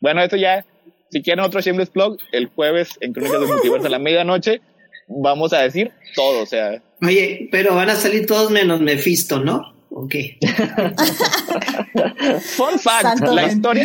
bueno, 0.00 0.22
esto 0.22 0.36
ya, 0.36 0.64
si 1.10 1.22
quieren 1.22 1.44
otro 1.44 1.60
Shameless 1.60 1.90
Plug, 1.90 2.18
el 2.32 2.46
jueves 2.46 2.90
en 3.00 3.12
Crónicas 3.12 3.40
del 3.40 3.48
Multiverso 3.48 3.86
a 3.86 3.90
la 3.90 3.98
medianoche, 3.98 4.60
vamos 5.08 5.52
a 5.52 5.60
decir 5.60 5.92
todo, 6.14 6.42
o 6.42 6.46
sea. 6.46 6.82
Oye, 7.02 7.48
pero 7.50 7.74
van 7.74 7.90
a 7.90 7.94
salir 7.94 8.26
todos 8.26 8.50
menos 8.50 8.80
Mephisto, 8.80 9.40
¿no? 9.40 9.75
Ok. 9.90 10.14
Fun 12.56 12.78
fact, 12.78 13.02
Santo 13.02 13.34
la 13.34 13.46
historia, 13.46 13.84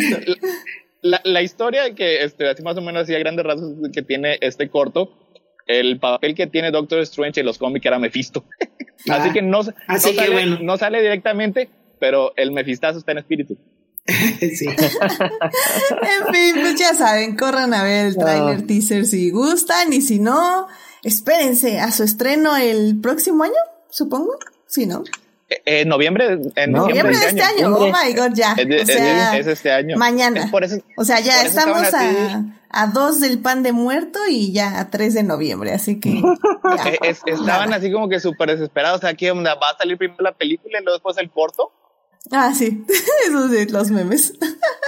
la, 1.00 1.20
la, 1.24 1.42
historia 1.42 1.94
que, 1.94 2.24
este, 2.24 2.48
así 2.48 2.62
más 2.62 2.76
o 2.76 2.82
menos 2.82 3.04
hacía 3.04 3.18
grandes 3.18 3.44
rasgos 3.44 3.72
que 3.92 4.02
tiene 4.02 4.38
este 4.40 4.68
corto, 4.68 5.12
el 5.66 5.98
papel 5.98 6.34
que 6.34 6.46
tiene 6.46 6.70
Doctor 6.70 7.00
Strange 7.00 7.40
en 7.40 7.46
los 7.46 7.58
cómics 7.58 7.86
era 7.86 7.98
Mephisto. 7.98 8.44
Ah, 9.10 9.16
así 9.16 9.32
que 9.32 9.42
no, 9.42 9.62
así 9.88 9.88
no, 9.88 10.10
que 10.12 10.14
sale, 10.14 10.30
bueno. 10.30 10.58
no 10.62 10.78
sale 10.78 11.02
directamente, 11.02 11.68
pero 11.98 12.32
el 12.36 12.52
Mefistazo 12.52 13.00
está 13.00 13.10
en 13.10 13.18
espíritu. 13.18 13.58
sí. 14.06 14.66
en 14.66 16.32
fin, 16.32 16.54
pues 16.60 16.78
ya 16.78 16.94
saben, 16.94 17.36
corran 17.36 17.74
a 17.74 17.82
ver 17.82 18.06
el 18.06 18.16
trailer 18.16 18.64
teaser 18.64 19.04
si 19.04 19.30
gustan 19.30 19.92
y 19.92 20.02
si 20.02 20.20
no, 20.20 20.68
espérense 21.02 21.80
a 21.80 21.90
su 21.90 22.04
estreno 22.04 22.56
el 22.56 23.00
próximo 23.00 23.42
año, 23.42 23.58
supongo. 23.90 24.38
Sí, 24.68 24.86
¿no? 24.86 25.02
En 25.64 25.88
noviembre, 25.88 26.38
en 26.56 26.72
no, 26.72 26.86
noviembre 26.86 27.16
de 27.16 27.26
este 27.26 27.42
año. 27.42 27.66
año. 27.66 27.76
Oh 27.76 27.86
my 27.86 28.14
god, 28.14 28.34
ya. 28.34 28.54
Es, 28.56 28.82
o 28.82 28.86
sea, 28.86 29.38
es, 29.38 29.46
es 29.46 29.52
este 29.52 29.72
año. 29.72 29.96
Mañana. 29.96 30.48
Por 30.50 30.64
eso, 30.64 30.76
o 30.96 31.04
sea, 31.04 31.20
ya 31.20 31.42
estamos 31.42 31.92
a, 31.94 32.44
a 32.70 32.86
dos 32.86 33.20
del 33.20 33.40
pan 33.40 33.62
de 33.62 33.72
muerto 33.72 34.18
y 34.28 34.52
ya 34.52 34.80
a 34.80 34.90
3 34.90 35.14
de 35.14 35.22
noviembre, 35.22 35.72
así 35.72 36.00
que. 36.00 36.22
Es, 37.02 37.20
estaban 37.26 37.72
así 37.72 37.92
como 37.92 38.08
que 38.08 38.20
súper 38.20 38.50
desesperados. 38.50 38.98
O 38.98 39.00
sea, 39.00 39.14
¿qué 39.14 39.30
onda? 39.30 39.54
¿Va 39.54 39.70
a 39.70 39.78
salir 39.78 39.98
primero 39.98 40.22
la 40.22 40.32
película 40.32 40.78
y 40.80 40.82
luego 40.82 40.96
después 40.96 41.18
el 41.18 41.30
corto? 41.30 41.72
Ah, 42.30 42.54
sí, 42.54 42.84
esos 43.26 43.50
sí, 43.50 43.66
los 43.66 43.90
memes. 43.90 44.32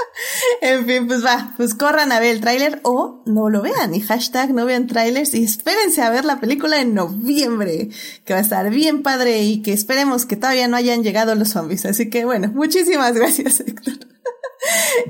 en 0.60 0.86
fin, 0.86 1.06
pues 1.08 1.24
va, 1.24 1.52
pues 1.56 1.74
corran 1.74 2.12
a 2.12 2.20
ver 2.20 2.34
el 2.34 2.40
tráiler 2.40 2.80
o 2.84 3.22
no 3.26 3.50
lo 3.50 3.60
vean 3.60 3.94
y 3.94 4.00
hashtag 4.00 4.54
no 4.54 4.64
vean 4.64 4.86
trailers 4.86 5.34
y 5.34 5.42
espérense 5.42 6.02
a 6.02 6.10
ver 6.10 6.24
la 6.24 6.38
película 6.38 6.80
en 6.80 6.94
noviembre, 6.94 7.88
que 8.24 8.32
va 8.32 8.38
a 8.38 8.42
estar 8.42 8.70
bien 8.70 9.02
padre 9.02 9.42
y 9.42 9.62
que 9.62 9.72
esperemos 9.72 10.26
que 10.26 10.36
todavía 10.36 10.68
no 10.68 10.76
hayan 10.76 11.02
llegado 11.02 11.34
los 11.34 11.48
zombies. 11.50 11.84
Así 11.86 12.08
que 12.08 12.24
bueno, 12.24 12.52
muchísimas 12.54 13.14
gracias, 13.16 13.60
Héctor. 13.60 13.94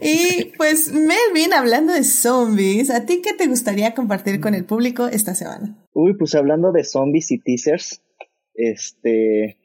y 0.00 0.52
pues 0.56 0.92
Melvin, 0.92 1.52
hablando 1.52 1.92
de 1.92 2.04
zombies, 2.04 2.88
¿a 2.90 3.04
ti 3.04 3.20
qué 3.22 3.34
te 3.34 3.46
gustaría 3.46 3.94
compartir 3.94 4.40
con 4.40 4.54
el 4.54 4.64
público 4.64 5.08
esta 5.08 5.34
semana? 5.34 5.76
Uy, 5.92 6.16
pues 6.16 6.34
hablando 6.34 6.72
de 6.72 6.84
zombies 6.84 7.30
y 7.30 7.38
teasers, 7.38 8.02
este, 8.54 9.58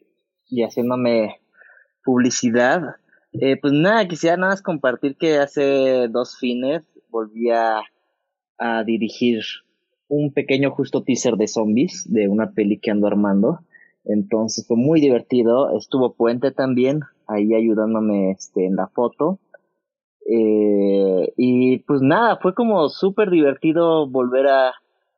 y 0.47 0.63
haciéndome 0.63 1.38
publicidad. 2.09 2.95
Eh, 3.33 3.55
pues 3.61 3.71
nada, 3.71 4.07
quisiera 4.07 4.35
nada 4.35 4.53
más 4.53 4.63
compartir 4.63 5.15
que 5.15 5.37
hace 5.37 6.07
dos 6.07 6.39
fines 6.39 6.81
volví 7.11 7.51
a, 7.51 7.83
dirigir 8.85 9.41
un 10.09 10.33
pequeño 10.33 10.71
justo 10.71 11.03
teaser 11.03 11.35
de 11.35 11.47
zombies 11.47 12.11
de 12.11 12.27
una 12.27 12.51
peli 12.51 12.79
que 12.79 12.91
ando 12.91 13.05
armando. 13.07 13.59
Entonces 14.03 14.65
fue 14.67 14.75
muy 14.75 14.99
divertido. 14.99 15.77
Estuvo 15.77 16.15
Puente 16.15 16.51
también 16.51 17.01
ahí 17.27 17.53
ayudándome 17.53 18.31
este, 18.31 18.65
en 18.65 18.75
la 18.75 18.87
foto. 18.87 19.39
Eh, 20.25 21.31
y 21.37 21.77
pues 21.79 22.01
nada, 22.01 22.37
fue 22.41 22.53
como 22.55 22.89
súper 22.89 23.29
divertido 23.29 24.09
volver 24.09 24.47
a 24.47 24.73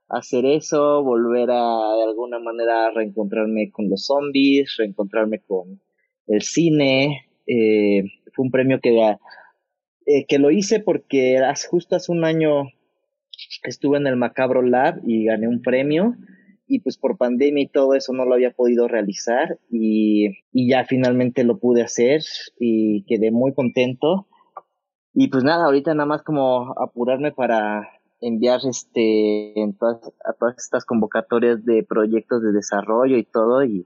hacer 0.10 0.46
eso, 0.46 1.02
volver 1.04 1.50
a 1.52 1.96
de 1.96 2.04
alguna 2.04 2.40
manera 2.40 2.92
reencontrarme 2.92 3.72
con 3.72 3.90
los 3.90 4.06
zombies, 4.06 4.76
reencontrarme 4.78 5.40
con 5.40 5.80
el 6.32 6.42
cine. 6.42 7.28
Eh, 7.48 8.04
fue 8.34 8.46
un 8.46 8.52
premio 8.52 8.80
que, 8.82 8.98
eh, 10.06 10.26
que 10.28 10.40
lo 10.40 10.52
hice 10.52 10.80
porque 10.80 11.38
hace, 11.38 11.68
justo 11.68 11.96
hace 11.96 12.12
un 12.12 12.24
año 12.24 12.64
estuve 13.64 13.98
en 13.98 14.08
el 14.08 14.16
Macabro 14.16 14.62
Lab 14.62 15.02
y 15.06 15.26
gané 15.26 15.48
un 15.48 15.62
premio 15.62 16.16
y 16.68 16.80
pues 16.80 16.98
por 16.98 17.18
pandemia 17.18 17.64
y 17.64 17.68
todo 17.68 17.96
eso 17.96 18.14
no 18.14 18.24
lo 18.24 18.34
había 18.34 18.52
podido 18.52 18.88
realizar 18.88 19.60
y, 19.70 20.38
y 20.54 20.70
ya 20.70 20.86
finalmente 20.86 21.44
lo 21.44 21.60
pude 21.60 21.82
hacer 21.82 22.22
y 22.60 23.04
quedé 23.04 23.30
muy 23.32 23.54
contento. 23.54 24.28
Y 25.14 25.28
pues 25.28 25.44
nada, 25.44 25.66
ahorita 25.66 25.94
nada 25.94 26.08
más 26.08 26.24
como 26.24 26.74
apurarme 26.80 27.34
para 27.34 27.90
enviar 28.22 28.62
este 28.64 29.54
a 30.24 30.34
todas 30.34 30.56
estas 30.58 30.86
convocatorias 30.86 31.66
de 31.66 31.84
proyectos 31.84 32.42
de 32.42 32.54
desarrollo 32.54 33.18
y 33.18 33.24
todo 33.26 33.66
y 33.66 33.86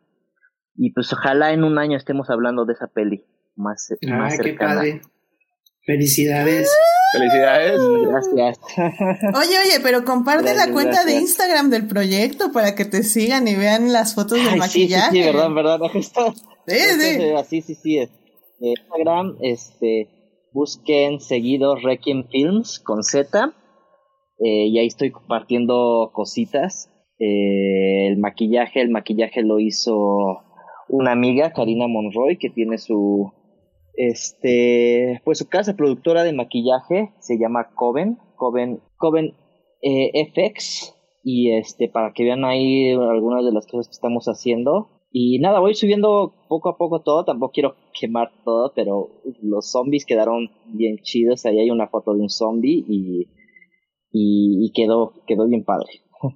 y 0.77 0.91
pues 0.91 1.11
ojalá 1.13 1.51
en 1.53 1.63
un 1.63 1.77
año 1.79 1.97
estemos 1.97 2.29
hablando 2.29 2.65
de 2.65 2.73
esa 2.73 2.87
peli 2.87 3.25
más, 3.55 3.89
ah, 3.91 4.15
más 4.17 4.37
qué 4.37 4.43
cercana. 4.43 4.75
padre. 4.75 5.01
Felicidades. 5.85 6.71
Felicidades. 7.13 7.79
Gracias. 8.09 8.59
Oye, 9.35 9.57
oye, 9.59 9.79
pero 9.83 10.03
comparte 10.03 10.45
Gracias, 10.53 10.67
la 10.67 10.73
cuenta 10.73 11.05
de. 11.05 11.13
Instagram 11.17 11.69
del 11.69 11.87
proyecto 11.87 12.51
para 12.51 12.73
que 12.75 12.85
te 12.85 13.03
sigan 13.03 13.47
y 13.47 13.55
vean 13.55 13.93
las 13.93 14.15
fotos 14.15 14.39
del 14.39 14.47
Ay, 14.47 14.53
sí, 14.53 14.57
sí, 14.57 14.59
maquillaje. 14.59 15.11
sí, 15.11 15.21
verdad, 15.23 15.53
verdad. 15.53 15.79
Justo, 15.93 16.33
Sí, 16.67 17.61
sí. 17.61 17.75
sí. 17.75 17.97
Eh, 17.99 18.09
Instagram, 18.59 19.37
este, 19.41 20.09
busquen 20.53 21.19
seguido 21.19 21.75
Requiem 21.75 22.27
Films 22.29 22.79
con 22.79 23.03
Z. 23.03 23.53
Eh, 24.39 24.67
y 24.67 24.79
ahí 24.79 24.87
estoy 24.87 25.11
compartiendo 25.11 26.09
cositas. 26.13 26.89
Eh, 27.19 28.07
el 28.07 28.17
maquillaje, 28.17 28.81
el 28.81 28.89
maquillaje 28.89 29.43
lo 29.43 29.59
hizo 29.59 29.93
una 30.95 31.11
amiga, 31.11 31.51
Karina 31.51 31.87
Monroy, 31.87 32.37
que 32.37 32.49
tiene 32.49 32.77
su, 32.77 33.31
este, 33.95 35.21
pues 35.23 35.39
su 35.39 35.47
casa 35.47 35.75
productora 35.75 36.23
de 36.23 36.33
maquillaje, 36.33 37.11
se 37.19 37.37
llama 37.37 37.69
Coven, 37.75 38.17
Coven, 38.35 38.79
Coven 38.97 39.33
eh, 39.81 40.31
FX, 40.33 40.95
y 41.23 41.51
este, 41.51 41.89
para 41.89 42.13
que 42.13 42.23
vean 42.23 42.45
ahí 42.45 42.91
algunas 42.91 43.43
de 43.43 43.51
las 43.51 43.65
cosas 43.65 43.87
que 43.87 43.93
estamos 43.93 44.25
haciendo. 44.25 44.89
Y 45.11 45.39
nada, 45.39 45.59
voy 45.59 45.75
subiendo 45.75 46.33
poco 46.49 46.69
a 46.69 46.77
poco 46.77 47.01
todo, 47.01 47.23
tampoco 47.23 47.53
quiero 47.53 47.75
quemar 47.97 48.31
todo, 48.43 48.73
pero 48.75 49.09
los 49.41 49.71
zombies 49.71 50.05
quedaron 50.05 50.51
bien 50.65 50.97
chidos, 51.01 51.45
ahí 51.45 51.59
hay 51.59 51.69
una 51.71 51.87
foto 51.87 52.13
de 52.13 52.21
un 52.21 52.29
zombie 52.29 52.83
y, 52.87 53.27
y, 54.11 54.71
quedó, 54.73 55.13
quedó 55.25 55.47
bien 55.47 55.63
padre. 55.63 55.87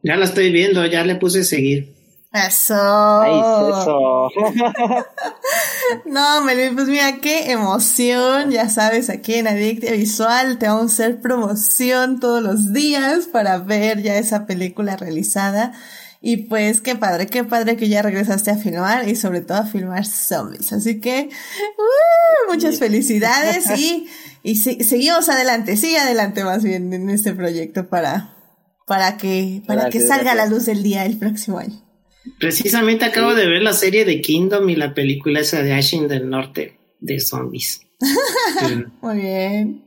Ya 0.03 0.15
la 0.15 0.25
estoy 0.25 0.51
viendo, 0.51 0.85
ya 0.85 1.03
le 1.03 1.15
puse 1.15 1.43
seguir. 1.43 1.98
Eso. 2.31 2.75
Ay, 2.75 3.39
eso. 3.39 4.29
no, 6.05 6.43
Melvin, 6.43 6.75
pues 6.75 6.87
mira, 6.87 7.17
qué 7.17 7.51
emoción. 7.51 8.51
Ya 8.51 8.69
sabes, 8.69 9.09
aquí 9.09 9.33
en 9.35 9.47
Adictia 9.47 9.93
Visual 9.93 10.59
te 10.59 10.67
vamos 10.67 10.91
a 10.91 10.93
hacer 10.93 11.21
promoción 11.21 12.19
todos 12.19 12.43
los 12.43 12.71
días 12.71 13.25
para 13.25 13.57
ver 13.57 14.03
ya 14.03 14.15
esa 14.17 14.45
película 14.45 14.95
realizada. 14.95 15.73
Y 16.21 16.37
pues 16.37 16.81
qué 16.81 16.95
padre, 16.95 17.27
qué 17.27 17.45
padre 17.45 17.77
que 17.77 17.89
ya 17.89 18.03
regresaste 18.03 18.51
a 18.51 18.57
filmar 18.57 19.07
y 19.07 19.15
sobre 19.15 19.41
todo 19.41 19.57
a 19.59 19.65
filmar 19.65 20.05
zombies. 20.05 20.71
Así 20.71 20.99
que 20.99 21.29
uh, 21.29 22.53
muchas 22.53 22.77
felicidades 22.77 23.71
y, 23.79 24.07
y 24.43 24.55
seguimos 24.57 25.29
adelante, 25.29 25.77
sigue 25.77 25.97
adelante 25.97 26.43
más 26.43 26.61
bien 26.63 26.93
en 26.93 27.09
este 27.09 27.33
proyecto 27.33 27.87
para, 27.87 28.35
para 28.85 29.17
que, 29.17 29.63
para 29.65 29.89
que 29.89 30.05
salga 30.05 30.33
a 30.33 30.35
la 30.35 30.45
luz 30.45 30.65
del 30.65 30.83
día 30.83 31.05
el 31.05 31.17
próximo 31.17 31.57
año. 31.57 31.88
Precisamente 32.39 33.05
acabo 33.05 33.33
de 33.33 33.47
ver 33.47 33.61
la 33.61 33.73
serie 33.73 34.05
de 34.05 34.21
Kingdom 34.21 34.69
y 34.69 34.75
la 34.75 34.93
película 34.93 35.39
esa 35.39 35.63
de 35.63 35.73
Ashen 35.73 36.07
del 36.07 36.29
Norte 36.29 36.77
de 36.99 37.19
zombies. 37.19 37.81
Muy 39.01 39.17
bien. 39.17 39.83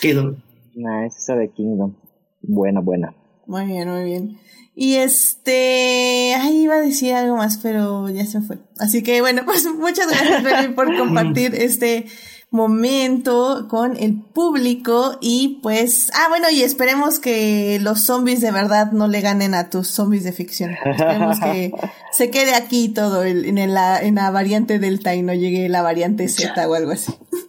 Quedó. 0.00 0.36
Nah, 0.74 1.06
es 1.06 1.16
esa 1.16 1.34
de 1.34 1.50
Kingdom. 1.50 1.94
Buena, 2.42 2.80
buena. 2.80 3.14
Muy 3.46 3.64
bien, 3.64 3.88
muy 3.88 4.04
bien. 4.04 4.38
Y 4.74 4.94
este, 4.94 6.34
ahí 6.34 6.62
iba 6.62 6.76
a 6.76 6.80
decir 6.80 7.12
algo 7.14 7.36
más, 7.36 7.58
pero 7.58 8.08
ya 8.10 8.24
se 8.26 8.40
fue. 8.40 8.58
Así 8.78 9.02
que 9.02 9.20
bueno, 9.20 9.42
pues 9.44 9.66
muchas 9.74 10.06
gracias 10.06 10.72
por 10.74 10.96
compartir 10.98 11.54
este 11.54 12.06
momento 12.50 13.66
con 13.68 13.96
el 13.96 14.20
público 14.20 15.18
y 15.20 15.60
pues, 15.62 16.10
ah, 16.14 16.28
bueno, 16.28 16.48
y 16.50 16.62
esperemos 16.62 17.20
que 17.20 17.78
los 17.80 18.00
zombies 18.00 18.40
de 18.40 18.50
verdad 18.50 18.92
no 18.92 19.06
le 19.06 19.20
ganen 19.20 19.54
a 19.54 19.68
tus 19.68 19.88
zombies 19.88 20.24
de 20.24 20.32
ficción. 20.32 20.70
Esperemos 20.84 21.38
que 21.40 21.72
se 22.12 22.30
quede 22.30 22.54
aquí 22.54 22.88
todo 22.88 23.24
en, 23.24 23.74
la, 23.74 24.00
en 24.00 24.14
la 24.14 24.30
variante 24.30 24.78
Delta 24.78 25.14
y 25.14 25.22
no 25.22 25.34
llegue 25.34 25.68
la 25.68 25.82
variante 25.82 26.28
Z 26.28 26.68
o 26.68 26.74
algo 26.74 26.92
así. 26.92 27.12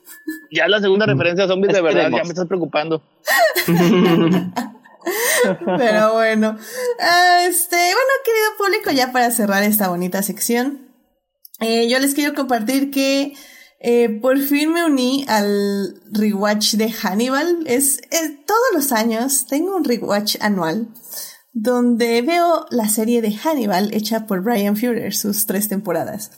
Ya 0.51 0.67
la 0.67 0.79
segunda 0.79 1.05
referencia 1.05 1.45
a 1.45 1.47
zombies 1.47 1.73
de 1.73 1.81
verdad, 1.81 2.09
ya 2.09 2.23
me 2.23 2.29
estás 2.29 2.47
preocupando. 2.47 3.03
Pero 5.77 6.13
bueno, 6.13 6.57
ah, 6.99 7.45
este, 7.47 7.75
bueno, 7.75 8.09
querido 8.25 8.57
público, 8.57 8.89
ya 8.91 9.11
para 9.11 9.29
cerrar 9.29 9.61
esta 9.61 9.89
bonita 9.89 10.23
sección, 10.23 10.89
eh, 11.59 11.87
yo 11.87 11.99
les 11.99 12.15
quiero 12.15 12.33
compartir 12.33 12.89
que 12.89 13.33
eh, 13.79 14.09
por 14.21 14.37
fin 14.39 14.73
me 14.73 14.83
uní 14.83 15.25
al 15.27 16.01
rewatch 16.11 16.75
de 16.75 16.91
Hannibal. 16.91 17.63
Es, 17.65 18.01
todos 18.45 18.67
los 18.73 18.91
años 18.91 19.45
tengo 19.47 19.75
un 19.75 19.85
rewatch 19.85 20.35
anual 20.41 20.89
donde 21.53 22.21
veo 22.21 22.65
la 22.69 22.89
serie 22.89 23.21
de 23.21 23.35
Hannibal 23.35 23.93
hecha 23.93 24.27
por 24.27 24.43
Brian 24.43 24.77
Fuller, 24.77 25.15
sus 25.15 25.45
tres 25.45 25.67
temporadas. 25.67 26.31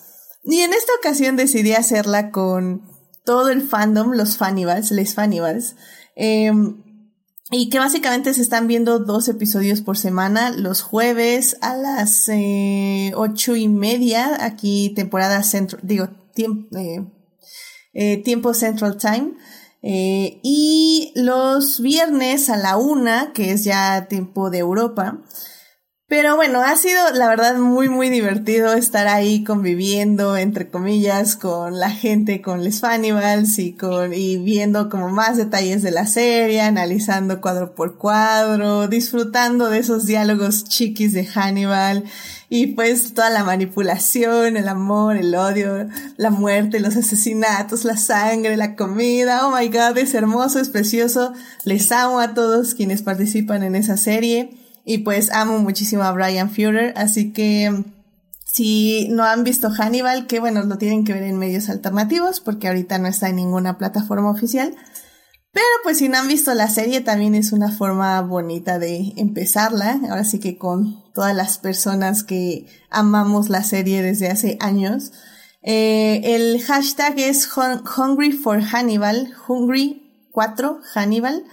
Y 0.44 0.62
en 0.62 0.74
esta 0.74 0.94
ocasión 1.00 1.36
decidí 1.36 1.74
hacerla 1.74 2.32
con 2.32 2.84
todo 3.26 3.50
el 3.50 3.62
fandom, 3.62 4.12
los 4.14 4.38
Fannibals, 4.38 4.92
les 4.92 5.14
Fannibals. 5.14 5.76
Em, 6.16 6.84
y 7.52 7.70
que 7.70 7.80
básicamente 7.80 8.34
se 8.34 8.42
están 8.42 8.68
viendo 8.68 9.00
dos 9.00 9.28
episodios 9.28 9.82
por 9.82 9.98
semana, 9.98 10.52
los 10.52 10.82
jueves 10.82 11.58
a 11.62 11.76
las 11.76 12.30
eh, 12.30 13.12
ocho 13.16 13.56
y 13.56 13.68
media, 13.68 14.44
aquí 14.44 14.94
temporada 14.96 15.44
centro, 15.44 15.78
digo, 15.84 16.10
tiempo, 16.34 16.78
eh, 16.78 17.06
eh, 17.94 18.18
tiempo 18.18 18.54
Central 18.54 18.98
Time. 18.98 19.34
Eh, 19.84 20.40
y 20.44 21.12
los 21.16 21.82
viernes 21.82 22.50
a 22.50 22.58
la 22.58 22.78
una, 22.78 23.34
que 23.34 23.52
es 23.52 23.64
ya 23.64 24.08
tiempo 24.08 24.50
de 24.50 24.60
Europa. 24.60 25.22
Pero 26.12 26.36
bueno, 26.36 26.60
ha 26.62 26.76
sido 26.76 27.00
la 27.14 27.30
verdad 27.30 27.56
muy 27.56 27.88
muy 27.88 28.10
divertido 28.10 28.74
estar 28.74 29.08
ahí 29.08 29.46
conviviendo 29.46 30.36
entre 30.36 30.70
comillas 30.70 31.38
con 31.38 31.80
la 31.80 31.90
gente, 31.90 32.42
con 32.42 32.66
Les 32.66 32.82
Fannibals 32.82 33.58
y 33.60 33.78
con 33.78 34.14
y 34.14 34.36
viendo 34.36 34.90
como 34.90 35.08
más 35.08 35.38
detalles 35.38 35.84
de 35.84 35.92
la 35.92 36.06
serie, 36.06 36.60
analizando 36.60 37.40
cuadro 37.40 37.76
por 37.76 37.98
cuadro, 37.98 38.90
disfrutando 38.90 39.70
de 39.70 39.80
esos 39.80 40.06
diálogos 40.06 40.66
chiquis 40.66 41.14
de 41.14 41.26
Hannibal 41.26 42.04
y 42.54 42.68
pues 42.68 43.14
toda 43.14 43.30
la 43.30 43.46
manipulación, 43.46 44.58
el 44.58 44.68
amor, 44.68 45.16
el 45.16 45.34
odio, 45.36 45.88
la 46.18 46.32
muerte, 46.32 46.82
los 46.82 46.98
asesinatos, 46.98 47.86
la 47.86 47.96
sangre, 47.96 48.58
la 48.58 48.76
comida. 48.76 49.48
Oh 49.48 49.58
my 49.58 49.70
god, 49.70 49.98
es 49.98 50.14
hermoso, 50.14 50.60
es 50.60 50.68
precioso. 50.68 51.32
Les 51.64 51.90
amo 51.94 52.20
a 52.20 52.34
todos 52.34 52.76
quienes 52.76 53.04
participan 53.04 53.64
en 53.64 53.76
esa 53.76 53.96
serie. 53.96 54.50
Y 54.84 54.98
pues 54.98 55.32
amo 55.32 55.60
muchísimo 55.60 56.04
a 56.04 56.12
Brian 56.12 56.52
Fuller, 56.52 56.94
así 56.98 57.32
que 57.32 57.86
si 58.44 59.08
no 59.08 59.24
han 59.24 59.46
visto 59.46 59.70
Hannibal, 59.70 60.28
que 60.28 60.42
bueno, 60.42 60.64
lo 60.64 60.78
tienen 60.78 61.06
que 61.06 61.14
ver 61.14 61.24
en 61.24 61.38
medios 61.38 61.70
alternativos 61.70 62.42
porque 62.42 62.68
ahorita 62.68 62.98
no 62.98 63.08
está 63.08 63.30
en 63.30 63.38
ninguna 63.38 63.78
plataforma 63.78 64.30
oficial. 64.30 64.76
Pero 65.54 65.66
pues 65.84 65.98
si 65.98 66.08
no 66.08 66.18
han 66.18 66.28
visto 66.28 66.54
la 66.54 66.70
serie 66.70 67.02
también 67.02 67.36
es 67.36 67.52
una 67.52 67.72
forma 67.72 68.22
bonita 68.22 68.80
de 68.80 69.14
empezarla. 69.18 70.00
Ahora 70.10 70.24
sí 70.24 70.40
que 70.40 70.58
con 70.58 71.04
todas 71.14 71.36
las 71.36 71.58
personas 71.58 72.24
que 72.24 72.68
amamos 72.90 73.50
la 73.50 73.64
serie 73.64 74.02
desde 74.02 74.30
hace 74.30 74.58
años. 74.62 75.12
Eh, 75.62 76.22
el 76.24 76.62
hashtag 76.62 77.20
es 77.20 77.50
Hungry 77.56 78.32
for 78.32 78.62
Hannibal, 78.62 79.34
Hungry 79.48 80.28
4 80.32 80.80
Hannibal, 80.94 81.44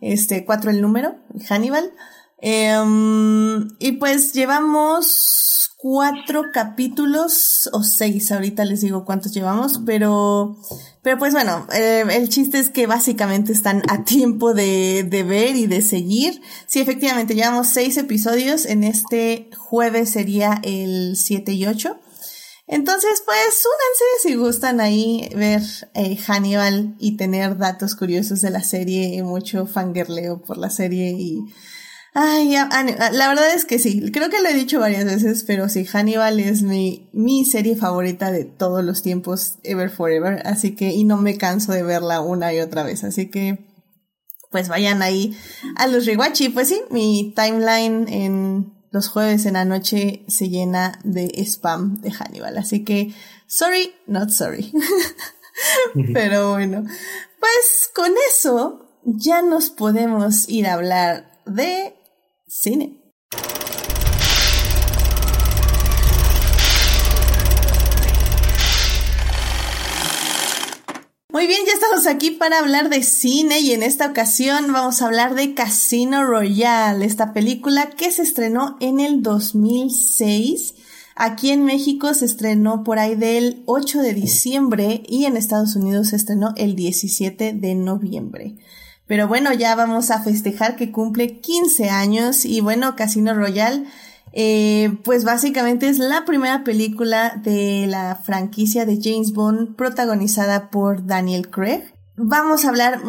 este 0.00 0.44
4 0.44 0.70
el 0.72 0.82
número, 0.82 1.16
Hannibal. 1.48 1.92
Em, 2.38 3.70
y 3.78 3.92
pues 3.92 4.34
llevamos 4.34 5.63
cuatro 5.84 6.44
capítulos 6.50 7.68
o 7.74 7.82
seis, 7.82 8.32
ahorita 8.32 8.64
les 8.64 8.80
digo 8.80 9.04
cuántos 9.04 9.34
llevamos, 9.34 9.82
pero, 9.84 10.56
pero 11.02 11.18
pues 11.18 11.34
bueno, 11.34 11.66
eh, 11.74 12.06
el 12.10 12.30
chiste 12.30 12.58
es 12.58 12.70
que 12.70 12.86
básicamente 12.86 13.52
están 13.52 13.82
a 13.90 14.02
tiempo 14.02 14.54
de, 14.54 15.06
de 15.06 15.22
ver 15.24 15.56
y 15.56 15.66
de 15.66 15.82
seguir. 15.82 16.40
Sí, 16.66 16.80
efectivamente, 16.80 17.34
llevamos 17.34 17.68
seis 17.68 17.98
episodios, 17.98 18.64
en 18.64 18.82
este 18.82 19.50
jueves 19.58 20.08
sería 20.08 20.58
el 20.62 21.18
7 21.18 21.52
y 21.52 21.66
8. 21.66 22.00
Entonces, 22.66 23.22
pues, 23.26 23.66
únanse 23.66 24.04
si 24.22 24.36
gustan 24.36 24.80
ahí 24.80 25.28
ver 25.36 25.60
eh, 25.92 26.16
Hannibal 26.16 26.94
y 26.98 27.18
tener 27.18 27.58
datos 27.58 27.94
curiosos 27.94 28.40
de 28.40 28.48
la 28.48 28.62
serie 28.62 29.14
y 29.14 29.22
mucho 29.22 29.66
fangirleo 29.66 30.40
por 30.40 30.56
la 30.56 30.70
serie 30.70 31.10
y 31.10 31.44
Ay, 32.16 32.52
la 32.52 33.28
verdad 33.28 33.52
es 33.54 33.64
que 33.64 33.80
sí, 33.80 34.12
creo 34.12 34.30
que 34.30 34.40
lo 34.40 34.48
he 34.48 34.54
dicho 34.54 34.78
varias 34.78 35.04
veces, 35.04 35.42
pero 35.42 35.68
sí, 35.68 35.84
Hannibal 35.84 36.38
es 36.38 36.62
mi, 36.62 37.10
mi 37.12 37.44
serie 37.44 37.74
favorita 37.74 38.30
de 38.30 38.44
todos 38.44 38.84
los 38.84 39.02
tiempos, 39.02 39.58
ever 39.64 39.90
forever, 39.90 40.40
así 40.46 40.76
que, 40.76 40.92
y 40.92 41.02
no 41.02 41.16
me 41.16 41.36
canso 41.36 41.72
de 41.72 41.82
verla 41.82 42.20
una 42.20 42.54
y 42.54 42.60
otra 42.60 42.84
vez, 42.84 43.02
así 43.02 43.30
que, 43.30 43.66
pues 44.52 44.68
vayan 44.68 45.02
ahí 45.02 45.36
a 45.74 45.88
los 45.88 46.06
rewatch 46.06 46.52
pues 46.54 46.68
sí, 46.68 46.82
mi 46.88 47.34
timeline 47.34 48.06
en 48.06 48.72
los 48.92 49.08
jueves 49.08 49.44
en 49.44 49.54
la 49.54 49.64
noche 49.64 50.24
se 50.28 50.48
llena 50.48 51.00
de 51.02 51.32
spam 51.44 52.00
de 52.00 52.12
Hannibal, 52.12 52.56
así 52.58 52.84
que, 52.84 53.12
sorry, 53.48 53.92
not 54.06 54.30
sorry. 54.30 54.72
pero 56.12 56.52
bueno, 56.52 56.84
pues 57.40 57.90
con 57.92 58.12
eso 58.30 59.00
ya 59.02 59.42
nos 59.42 59.70
podemos 59.70 60.48
ir 60.48 60.68
a 60.68 60.74
hablar 60.74 61.40
de 61.44 61.93
cine. 62.54 63.00
Muy 71.30 71.48
bien, 71.48 71.62
ya 71.66 71.72
estamos 71.72 72.06
aquí 72.06 72.30
para 72.30 72.60
hablar 72.60 72.90
de 72.90 73.02
cine 73.02 73.58
y 73.58 73.72
en 73.72 73.82
esta 73.82 74.06
ocasión 74.06 74.72
vamos 74.72 75.02
a 75.02 75.06
hablar 75.06 75.34
de 75.34 75.52
Casino 75.52 76.24
Royale, 76.24 77.04
esta 77.04 77.32
película 77.32 77.90
que 77.90 78.12
se 78.12 78.22
estrenó 78.22 78.76
en 78.80 79.00
el 79.00 79.20
2006. 79.20 80.74
Aquí 81.16 81.50
en 81.50 81.64
México 81.64 82.14
se 82.14 82.24
estrenó 82.24 82.84
por 82.84 83.00
ahí 83.00 83.16
del 83.16 83.64
8 83.66 84.00
de 84.00 84.14
diciembre 84.14 85.02
y 85.08 85.24
en 85.24 85.36
Estados 85.36 85.74
Unidos 85.74 86.10
se 86.10 86.16
estrenó 86.16 86.54
el 86.56 86.76
17 86.76 87.52
de 87.52 87.74
noviembre. 87.74 88.54
Pero 89.06 89.28
bueno, 89.28 89.52
ya 89.52 89.74
vamos 89.74 90.10
a 90.10 90.22
festejar 90.22 90.76
que 90.76 90.90
cumple 90.90 91.40
15 91.40 91.90
años 91.90 92.44
y 92.44 92.60
bueno, 92.60 92.96
Casino 92.96 93.34
Royale 93.34 93.84
Eh, 94.36 94.98
pues 95.04 95.22
básicamente 95.22 95.88
es 95.88 96.00
la 96.00 96.24
primera 96.24 96.64
película 96.64 97.40
de 97.40 97.86
la 97.86 98.16
franquicia 98.16 98.84
de 98.84 98.98
James 99.00 99.32
Bond 99.32 99.76
protagonizada 99.76 100.70
por 100.70 101.06
Daniel 101.06 101.50
Craig. 101.50 101.94
Vamos 102.16 102.64
a 102.64 102.70
hablar 102.70 103.00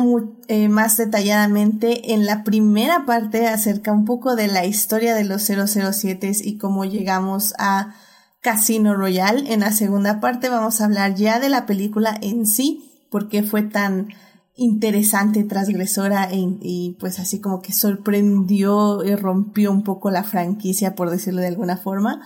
eh, 0.48 0.70
más 0.70 0.98
detalladamente 0.98 2.14
en 2.14 2.28
la 2.28 2.44
primera 2.44 3.06
parte 3.08 3.48
acerca 3.48 3.92
un 3.92 4.06
poco 4.06 4.36
de 4.36 4.48
la 4.48 4.66
historia 4.66 5.16
de 5.16 5.24
los 5.24 5.42
007 5.44 6.32
y 6.44 6.60
cómo 6.60 6.86
llegamos 6.86 7.56
a 7.58 7.96
Casino 8.42 8.94
Royale. 8.94 9.52
En 9.52 9.62
la 9.62 9.72
segunda 9.72 10.20
parte 10.20 10.50
vamos 10.50 10.80
a 10.80 10.86
hablar 10.86 11.16
ya 11.16 11.40
de 11.40 11.50
la 11.50 11.66
película 11.66 12.16
en 12.22 12.46
sí, 12.46 13.08
por 13.10 13.30
qué 13.30 13.42
fue 13.42 13.64
tan 13.64 14.10
interesante, 14.56 15.44
transgresora 15.44 16.30
e, 16.32 16.38
y 16.62 16.98
pues 17.00 17.20
así 17.20 17.40
como 17.42 17.62
que 17.62 17.74
sorprendió 17.74 19.04
y 19.04 19.16
rompió 19.16 19.72
un 19.72 19.84
poco 19.84 20.12
la 20.12 20.24
franquicia, 20.24 20.96
por 20.96 21.10
decirlo 21.10 21.42
de 21.42 21.48
alguna 21.48 21.78
forma. 21.78 22.22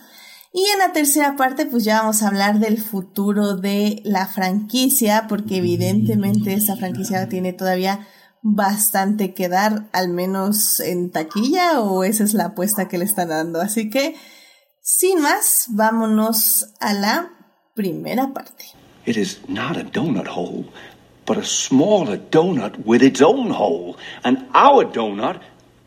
Y 0.51 0.65
en 0.73 0.79
la 0.79 0.93
tercera 0.93 1.35
parte, 1.35 1.67
pues 1.67 1.83
ya 1.83 2.01
vamos 2.01 2.23
a 2.23 2.27
hablar 2.27 2.59
del 2.59 2.81
futuro 2.81 3.55
de 3.55 4.01
la 4.03 4.25
franquicia, 4.25 5.25
porque 5.29 5.57
evidentemente 5.57 6.53
esa 6.53 6.75
franquicia 6.75 7.29
tiene 7.29 7.53
todavía 7.53 8.07
bastante 8.41 9.33
que 9.33 9.47
dar, 9.47 9.89
al 9.91 10.09
menos 10.09 10.79
en 10.79 11.11
taquilla, 11.11 11.81
o 11.81 12.03
esa 12.03 12.23
es 12.23 12.33
la 12.33 12.45
apuesta 12.45 12.87
que 12.87 12.97
le 12.97 13.05
están 13.05 13.29
dando. 13.29 13.61
Así 13.61 13.91
que, 13.91 14.15
sin 14.81 15.21
más, 15.21 15.67
vámonos 15.69 16.73
a 16.79 16.93
la 16.93 17.29
primera 17.75 18.33
parte. 18.33 18.65
It 19.05 19.17
is 19.17 19.39
not 19.47 19.77
a 19.77 19.83
donut 19.83 20.27
hole, 20.27 20.65
but 21.29 21.37
a 21.37 21.45
smaller 21.45 22.17
donut 22.17 22.73
with 22.85 23.03
its 23.03 23.21
own 23.21 23.51
hole. 23.51 23.95
And 24.23 24.47
our 24.55 24.83
donut 24.83 25.39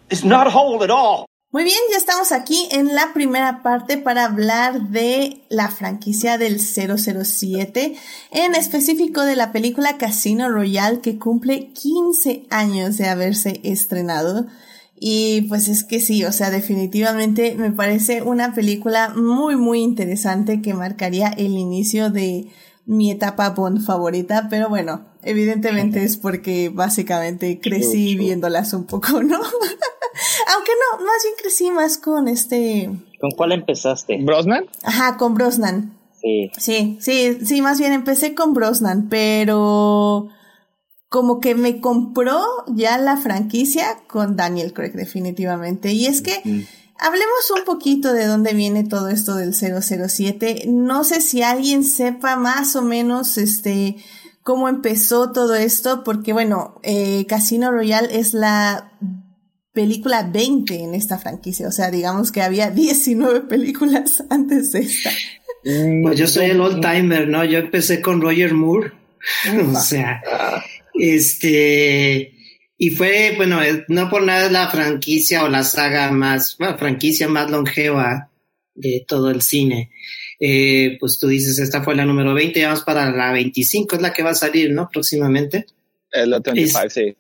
is 0.09 0.25
not 0.25 0.47
a 0.47 0.51
hole 0.51 0.85
at 0.85 0.91
all. 0.91 1.27
Muy 1.51 1.65
bien, 1.65 1.81
ya 1.91 1.99
estamos 1.99 2.31
aquí 2.33 2.69
en 2.71 2.95
la 2.95 3.13
primera 3.13 3.63
parte 3.63 3.99
para 3.99 4.25
hablar 4.25 4.89
de 4.89 5.43
la 5.51 5.69
franquicia 5.69 6.39
del 6.39 6.61
007, 6.61 7.95
en 8.31 8.55
específico 8.55 9.23
de 9.23 9.37
la 9.37 9.53
película 9.53 9.99
Casino 9.99 10.49
Royale 10.49 11.01
que 11.01 11.19
cumple 11.19 11.73
15 11.73 12.47
años 12.49 12.97
de 12.97 13.09
haberse 13.09 13.61
estrenado. 13.65 14.47
Y 14.99 15.43
pues 15.43 15.67
es 15.67 15.83
que 15.83 15.99
sí, 15.99 16.25
o 16.25 16.33
sea, 16.33 16.51
definitivamente 16.51 17.57
me 17.57 17.73
parece 17.73 18.23
una 18.23 18.55
película 18.55 19.11
muy, 19.11 19.57
muy 19.57 19.83
interesante 19.83 20.63
que 20.63 20.73
marcaría 20.73 21.29
el 21.29 21.59
inicio 21.59 22.11
de 22.11 22.47
mi 22.93 23.11
etapa 23.11 23.51
Bond 23.51 23.85
favorita, 23.85 24.49
pero 24.51 24.69
bueno, 24.69 25.05
evidentemente 25.23 26.05
es 26.05 26.17
porque 26.17 26.69
básicamente 26.69 27.59
crecí 27.61 28.17
viéndolas 28.17 28.73
un 28.75 28.85
poco, 28.85 29.23
¿no? 29.23 29.37
Aunque 30.55 30.73
no, 30.73 31.05
más 31.05 31.23
bien 31.25 31.35
crecí 31.41 31.71
más 31.71 31.99
con 31.99 32.29
este... 32.29 32.91
¿Con 33.21 33.31
cuál 33.31 33.53
empezaste? 33.53 34.19
¿Brosnan? 34.23 34.67
Ajá, 34.83 35.17
con 35.17 35.35
Brosnan. 35.35 35.97
Sí. 36.21 36.51
Sí, 36.57 36.99
sí, 37.01 37.39
sí, 37.45 37.63
más 37.63 37.79
bien 37.79 37.93
empecé 37.93 38.35
con 38.35 38.53
Brosnan, 38.53 39.09
pero 39.09 40.29
como 41.09 41.41
que 41.41 41.55
me 41.55 41.81
compró 41.81 42.41
ya 42.69 42.99
la 42.99 43.17
franquicia 43.17 43.99
con 44.07 44.37
Daniel 44.37 44.73
Craig, 44.73 44.93
definitivamente. 44.93 45.93
Y 45.93 46.07
es 46.07 46.23
que 46.23 46.67
hablemos 47.03 47.51
un 47.57 47.65
poquito 47.65 48.13
de 48.13 48.27
dónde 48.27 48.55
viene 48.55 48.85
todo 48.85 49.09
esto 49.09 49.35
del 49.35 49.55
007. 49.55 50.65
No 50.69 51.05
sé 51.05 51.21
si 51.21 51.43
alguien 51.43 51.85
sepa 51.85 52.37
más 52.37 52.77
o 52.77 52.83
menos 52.83 53.39
este 53.39 53.97
cómo 54.43 54.69
empezó 54.69 55.33
todo 55.33 55.55
esto, 55.55 56.03
porque 56.05 56.33
bueno, 56.33 56.81
eh, 56.83 57.27
Casino 57.29 57.71
Royale 57.71 58.19
es 58.19 58.35
la 58.35 58.93
película 59.73 60.29
20 60.33 60.83
en 60.83 60.95
esta 60.95 61.19
franquicia. 61.19 61.69
O 61.69 61.73
sea, 61.73 61.91
digamos 61.91 62.33
que 62.33 62.43
había 62.43 62.71
19 62.71 63.43
películas 63.43 64.23
antes 64.31 64.73
de 64.73 64.81
esta. 64.81 65.11
Pues 65.65 66.19
yo 66.19 66.27
soy 66.27 66.47
el 66.47 66.61
old 66.61 66.81
timer, 66.81 67.29
¿no? 67.29 67.45
Yo 67.45 67.59
empecé 67.59 68.01
con 68.01 68.21
Roger 68.21 68.55
Moore. 68.55 68.93
o 69.75 69.81
sea, 69.81 70.21
este, 70.95 72.35
y 72.83 72.91
fue, 72.91 73.35
bueno, 73.37 73.61
no 73.87 74.11
por 74.11 74.25
nada 74.25 74.47
es 74.47 74.51
la 74.51 74.69
franquicia 74.69 75.45
o 75.45 75.49
la 75.49 75.63
saga 75.63 76.11
más, 76.11 76.57
bueno, 76.59 76.77
franquicia 76.77 77.29
más 77.29 77.49
longeva 77.49 78.29
de 78.75 79.05
todo 79.07 79.31
el 79.31 79.41
cine. 79.41 79.93
Eh, 80.41 80.97
pues 80.99 81.21
tú 81.21 81.29
dices, 81.29 81.61
esta 81.61 81.85
fue 81.85 81.95
la 81.95 82.05
número 82.05 82.35
20, 82.35 82.65
vamos 82.65 82.83
para 82.83 83.13
la 83.13 83.31
25, 83.31 83.95
es 83.95 84.03
la 84.03 84.13
que 84.13 84.25
va 84.25 84.31
a 84.31 84.35
salir, 84.35 84.73
¿no? 84.73 84.89
Próximamente. 84.93 85.67
Es 86.11 86.27
la 86.27 86.41
25, 86.41 86.91
sí. 86.91 87.15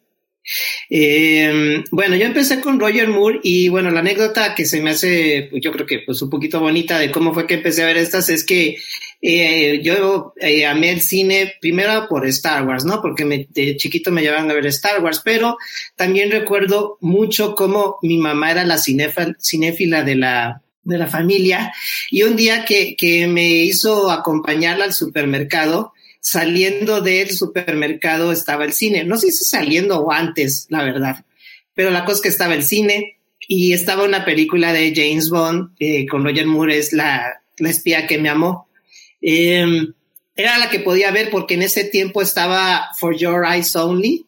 Eh, 0.90 1.82
bueno, 1.90 2.16
yo 2.16 2.26
empecé 2.26 2.60
con 2.60 2.80
Roger 2.80 3.08
Moore 3.08 3.40
y 3.42 3.68
bueno, 3.68 3.90
la 3.90 4.00
anécdota 4.00 4.54
que 4.54 4.64
se 4.64 4.82
me 4.82 4.90
hace, 4.90 5.48
pues, 5.50 5.62
yo 5.62 5.72
creo 5.72 5.86
que 5.86 6.00
pues 6.00 6.20
un 6.22 6.30
poquito 6.30 6.60
bonita 6.60 6.98
de 6.98 7.10
cómo 7.10 7.32
fue 7.32 7.46
que 7.46 7.54
empecé 7.54 7.82
a 7.82 7.86
ver 7.86 7.96
estas 7.96 8.28
es 8.28 8.44
que 8.44 8.76
eh, 9.20 9.80
yo 9.82 10.34
eh, 10.40 10.66
amé 10.66 10.90
el 10.90 11.00
cine 11.00 11.54
primero 11.60 12.06
por 12.08 12.26
Star 12.26 12.66
Wars, 12.66 12.84
¿no? 12.84 13.00
Porque 13.00 13.46
de 13.50 13.76
chiquito 13.76 14.10
me 14.10 14.22
llevaban 14.22 14.50
a 14.50 14.54
ver 14.54 14.66
Star 14.66 15.02
Wars, 15.02 15.22
pero 15.24 15.56
también 15.96 16.30
recuerdo 16.30 16.98
mucho 17.00 17.54
cómo 17.54 17.98
mi 18.02 18.18
mamá 18.18 18.50
era 18.50 18.64
la 18.64 18.78
cinéfila 18.78 20.02
de 20.02 20.16
la, 20.16 20.62
de 20.82 20.98
la 20.98 21.06
familia 21.06 21.72
y 22.10 22.24
un 22.24 22.34
día 22.34 22.64
que, 22.64 22.96
que 22.96 23.28
me 23.28 23.48
hizo 23.48 24.10
acompañarla 24.10 24.84
al 24.84 24.92
supermercado, 24.92 25.92
saliendo 26.22 27.00
del 27.00 27.30
supermercado 27.32 28.30
estaba 28.30 28.64
el 28.64 28.72
cine. 28.72 29.04
No 29.04 29.18
sé 29.18 29.32
si 29.32 29.44
saliendo 29.44 29.98
o 29.98 30.12
antes, 30.12 30.66
la 30.70 30.84
verdad. 30.84 31.24
Pero 31.74 31.90
la 31.90 32.04
cosa 32.04 32.16
es 32.16 32.22
que 32.22 32.28
estaba 32.28 32.54
el 32.54 32.62
cine 32.62 33.18
y 33.40 33.72
estaba 33.72 34.04
una 34.04 34.24
película 34.24 34.72
de 34.72 34.94
James 34.94 35.28
Bond 35.28 35.72
eh, 35.80 36.06
con 36.06 36.24
Roger 36.24 36.46
Moore, 36.46 36.78
es 36.78 36.92
la, 36.92 37.42
la 37.58 37.70
espía 37.70 38.06
que 38.06 38.18
me 38.18 38.28
amó. 38.28 38.68
Em, 39.20 39.92
era 40.36 40.58
la 40.58 40.70
que 40.70 40.78
podía 40.78 41.10
ver 41.10 41.28
porque 41.28 41.54
en 41.54 41.62
ese 41.62 41.84
tiempo 41.84 42.22
estaba 42.22 42.90
For 42.98 43.16
Your 43.16 43.44
Eyes 43.44 43.74
Only 43.74 44.24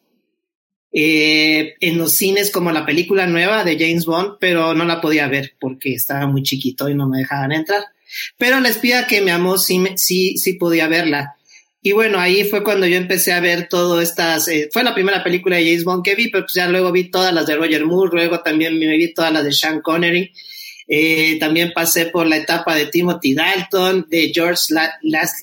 eh, 0.91 1.75
en 1.79 1.97
los 1.97 2.17
cines 2.17 2.51
como 2.51 2.73
la 2.73 2.85
película 2.85 3.25
nueva 3.25 3.63
de 3.63 3.79
James 3.79 4.05
Bond, 4.05 4.37
pero 4.39 4.73
no 4.73 4.83
la 4.83 4.99
podía 4.99 5.27
ver 5.29 5.55
porque 5.59 5.93
estaba 5.93 6.27
muy 6.27 6.43
chiquito 6.43 6.89
y 6.89 6.93
no 6.93 7.07
me 7.07 7.19
dejaban 7.19 7.53
entrar. 7.53 7.85
Pero 8.37 8.59
la 8.59 8.69
espía 8.69 9.07
que 9.07 9.21
me 9.21 9.31
amó 9.31 9.57
sí, 9.57 9.81
sí, 9.95 10.37
sí 10.37 10.53
podía 10.53 10.87
verla. 10.87 11.34
Y 11.87 11.91
bueno, 11.91 12.19
ahí 12.19 12.43
fue 12.45 12.63
cuando 12.63 12.87
yo 12.87 12.97
empecé 12.97 13.31
a 13.31 13.39
ver 13.39 13.67
todas 13.69 14.09
estas, 14.09 14.47
eh, 14.47 14.69
fue 14.73 14.83
la 14.83 14.95
primera 14.95 15.23
película 15.23 15.57
de 15.57 15.65
James 15.65 15.83
Bond 15.83 16.03
que 16.03 16.15
vi, 16.15 16.31
pero 16.31 16.45
pues 16.45 16.55
ya 16.55 16.67
luego 16.67 16.91
vi 16.91 17.11
todas 17.11 17.31
las 17.31 17.45
de 17.45 17.55
Roger 17.55 17.85
Moore, 17.85 18.09
luego 18.11 18.39
también 18.39 18.79
me 18.79 18.97
vi 18.97 19.13
todas 19.13 19.31
las 19.31 19.43
de 19.43 19.51
Sean 19.51 19.81
Connery, 19.81 20.31
eh, 20.87 21.37
también 21.39 21.73
pasé 21.75 22.07
por 22.07 22.25
la 22.25 22.37
etapa 22.37 22.73
de 22.73 22.87
Timothy 22.87 23.35
Dalton, 23.35 24.07
de 24.09 24.31
George 24.33 24.73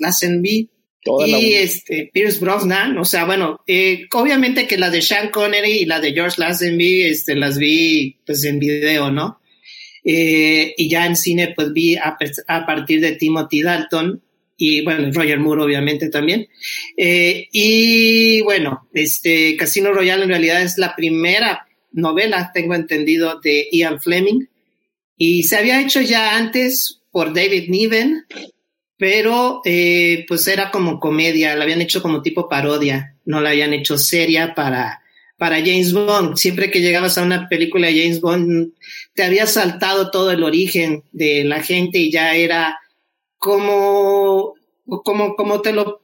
Lazenby, 0.01 0.69
y 1.25 1.53
este, 1.53 2.11
Pierce 2.13 2.41
Brosnan, 2.41 2.99
o 2.99 3.05
sea, 3.05 3.25
bueno, 3.25 3.61
eh, 3.69 4.09
obviamente 4.13 4.67
que 4.67 4.79
las 4.79 4.91
de 4.91 5.01
Sean 5.01 5.31
Connery 5.31 5.71
y 5.71 5.85
las 5.85 6.03
de 6.03 6.13
George 6.13 6.41
Lazenby, 6.41 7.05
este, 7.05 7.37
las 7.37 7.57
vi 7.57 8.17
pues 8.27 8.43
en 8.43 8.59
video, 8.59 9.13
¿no? 9.13 9.39
y 10.05 10.89
ya 10.89 11.07
en 11.07 11.15
cine 11.15 11.53
pues 11.55 11.73
vi 11.73 11.95
a, 11.95 12.19
a 12.49 12.67
partir 12.67 13.01
de 13.01 13.13
Timothy 13.13 13.63
Dalton, 13.63 14.21
y 14.65 14.81
bueno, 14.85 15.11
Roger 15.13 15.41
Moore 15.41 15.65
obviamente 15.65 16.09
también. 16.09 16.47
Eh, 16.97 17.49
y 17.51 18.43
bueno, 18.43 18.89
este 18.95 19.57
Casino 19.57 19.93
Royale 19.93 20.23
en 20.23 20.29
realidad 20.29 20.63
es 20.63 20.79
la 20.79 20.95
primera 20.95 21.67
novela, 21.91 22.53
tengo 22.55 22.77
entendido, 22.77 23.41
de 23.41 23.67
Ian 23.73 24.01
Fleming. 24.01 24.47
Y 25.17 25.43
se 25.43 25.57
había 25.57 25.81
hecho 25.81 26.01
ya 26.01 26.37
antes 26.37 27.01
por 27.11 27.35
David 27.35 27.71
Niven, 27.71 28.25
pero 28.97 29.63
eh, 29.65 30.25
pues 30.29 30.47
era 30.47 30.71
como 30.71 31.01
comedia, 31.01 31.57
la 31.57 31.65
habían 31.65 31.83
hecho 31.83 32.01
como 32.01 32.23
tipo 32.23 32.49
parodia, 32.49 33.17
no 33.25 33.41
la 33.41 33.51
habían 33.51 33.73
hecho 33.73 33.99
seria 33.99 34.55
para, 34.55 35.03
para 35.39 35.57
James 35.57 35.93
Bond. 35.93 36.37
Siempre 36.37 36.71
que 36.71 36.81
llegabas 36.81 37.19
a 37.19 37.25
una 37.25 37.49
película 37.49 37.89
de 37.89 38.01
James 38.01 38.21
Bond, 38.21 38.75
te 39.13 39.25
había 39.25 39.49
saltado 39.49 40.13
todo 40.13 40.31
el 40.31 40.45
origen 40.45 41.03
de 41.11 41.43
la 41.43 41.61
gente 41.65 41.99
y 41.99 42.13
ya 42.13 42.37
era 42.37 42.79
como, 43.43 44.55
como, 44.87 45.35
como 45.35 45.61
te 45.63 45.73
lo 45.73 46.01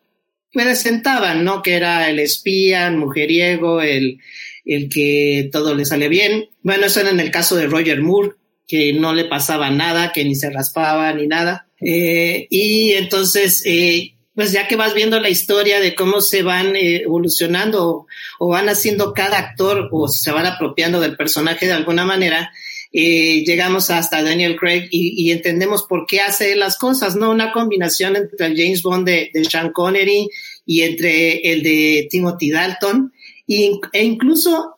presentaban, 0.52 1.44
¿no? 1.44 1.62
Que 1.62 1.74
era 1.74 2.10
el 2.10 2.18
espía, 2.18 2.88
el 2.88 2.96
mujeriego, 2.96 3.80
el, 3.80 4.18
el 4.64 4.88
que 4.88 5.48
todo 5.52 5.76
le 5.76 5.84
sale 5.84 6.08
bien. 6.08 6.48
Bueno, 6.62 6.86
eso 6.86 7.00
era 7.00 7.10
en 7.10 7.20
el 7.20 7.30
caso 7.30 7.54
de 7.54 7.68
Roger 7.68 8.02
Moore, 8.02 8.32
que 8.66 8.92
no 8.92 9.14
le 9.14 9.24
pasaba 9.24 9.70
nada, 9.70 10.12
que 10.12 10.24
ni 10.24 10.34
se 10.34 10.50
raspaba 10.50 11.12
ni 11.12 11.28
nada. 11.28 11.68
Eh, 11.80 12.48
y 12.50 12.94
entonces, 12.94 13.62
eh, 13.64 14.14
pues 14.34 14.50
ya 14.50 14.66
que 14.66 14.74
vas 14.74 14.94
viendo 14.94 15.20
la 15.20 15.30
historia 15.30 15.78
de 15.78 15.94
cómo 15.94 16.20
se 16.20 16.42
van 16.42 16.74
eh, 16.74 17.02
evolucionando 17.02 18.06
o, 18.40 18.48
van 18.48 18.68
haciendo 18.68 19.14
cada 19.14 19.38
actor 19.38 19.88
o 19.92 20.08
se 20.08 20.32
van 20.32 20.46
apropiando 20.46 20.98
del 20.98 21.16
personaje 21.16 21.66
de 21.66 21.72
alguna 21.72 22.04
manera, 22.04 22.50
eh, 22.92 23.44
llegamos 23.44 23.90
hasta 23.90 24.22
Daniel 24.22 24.56
Craig 24.56 24.88
y, 24.90 25.30
entendemos 25.30 25.84
por 25.84 26.06
qué 26.06 26.20
hace 26.20 26.56
las 26.56 26.78
cosas, 26.78 27.16
¿no? 27.16 27.30
Una 27.30 27.52
combinación 27.52 28.16
entre 28.16 28.46
el 28.46 28.56
James 28.56 28.82
Bond 28.82 29.06
de, 29.06 29.30
Sean 29.48 29.72
Connery 29.72 30.28
y 30.64 30.82
entre 30.82 31.52
el 31.52 31.62
de 31.62 32.08
Timothy 32.10 32.50
Dalton. 32.50 33.12
E 33.46 34.04
incluso 34.04 34.76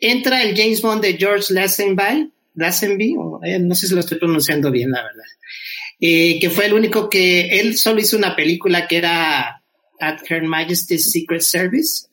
entra 0.00 0.42
el 0.42 0.56
James 0.56 0.82
Bond 0.82 1.02
de 1.02 1.16
George 1.16 1.52
Lazenby 1.54 2.32
Lazenby, 2.54 3.16
eh, 3.44 3.58
no 3.58 3.74
sé 3.74 3.88
si 3.88 3.94
lo 3.94 4.00
estoy 4.00 4.18
pronunciando 4.18 4.70
bien, 4.70 4.90
la 4.90 5.02
verdad, 5.02 5.24
eh, 6.00 6.38
que 6.40 6.50
fue 6.50 6.66
el 6.66 6.74
único 6.74 7.08
que 7.08 7.60
él 7.60 7.76
solo 7.78 8.00
hizo 8.00 8.16
una 8.16 8.36
película 8.36 8.86
que 8.86 8.98
era 8.98 9.62
At 10.00 10.18
Her 10.28 10.42
Majesty's 10.42 11.10
Secret 11.10 11.42
Service, 11.42 12.06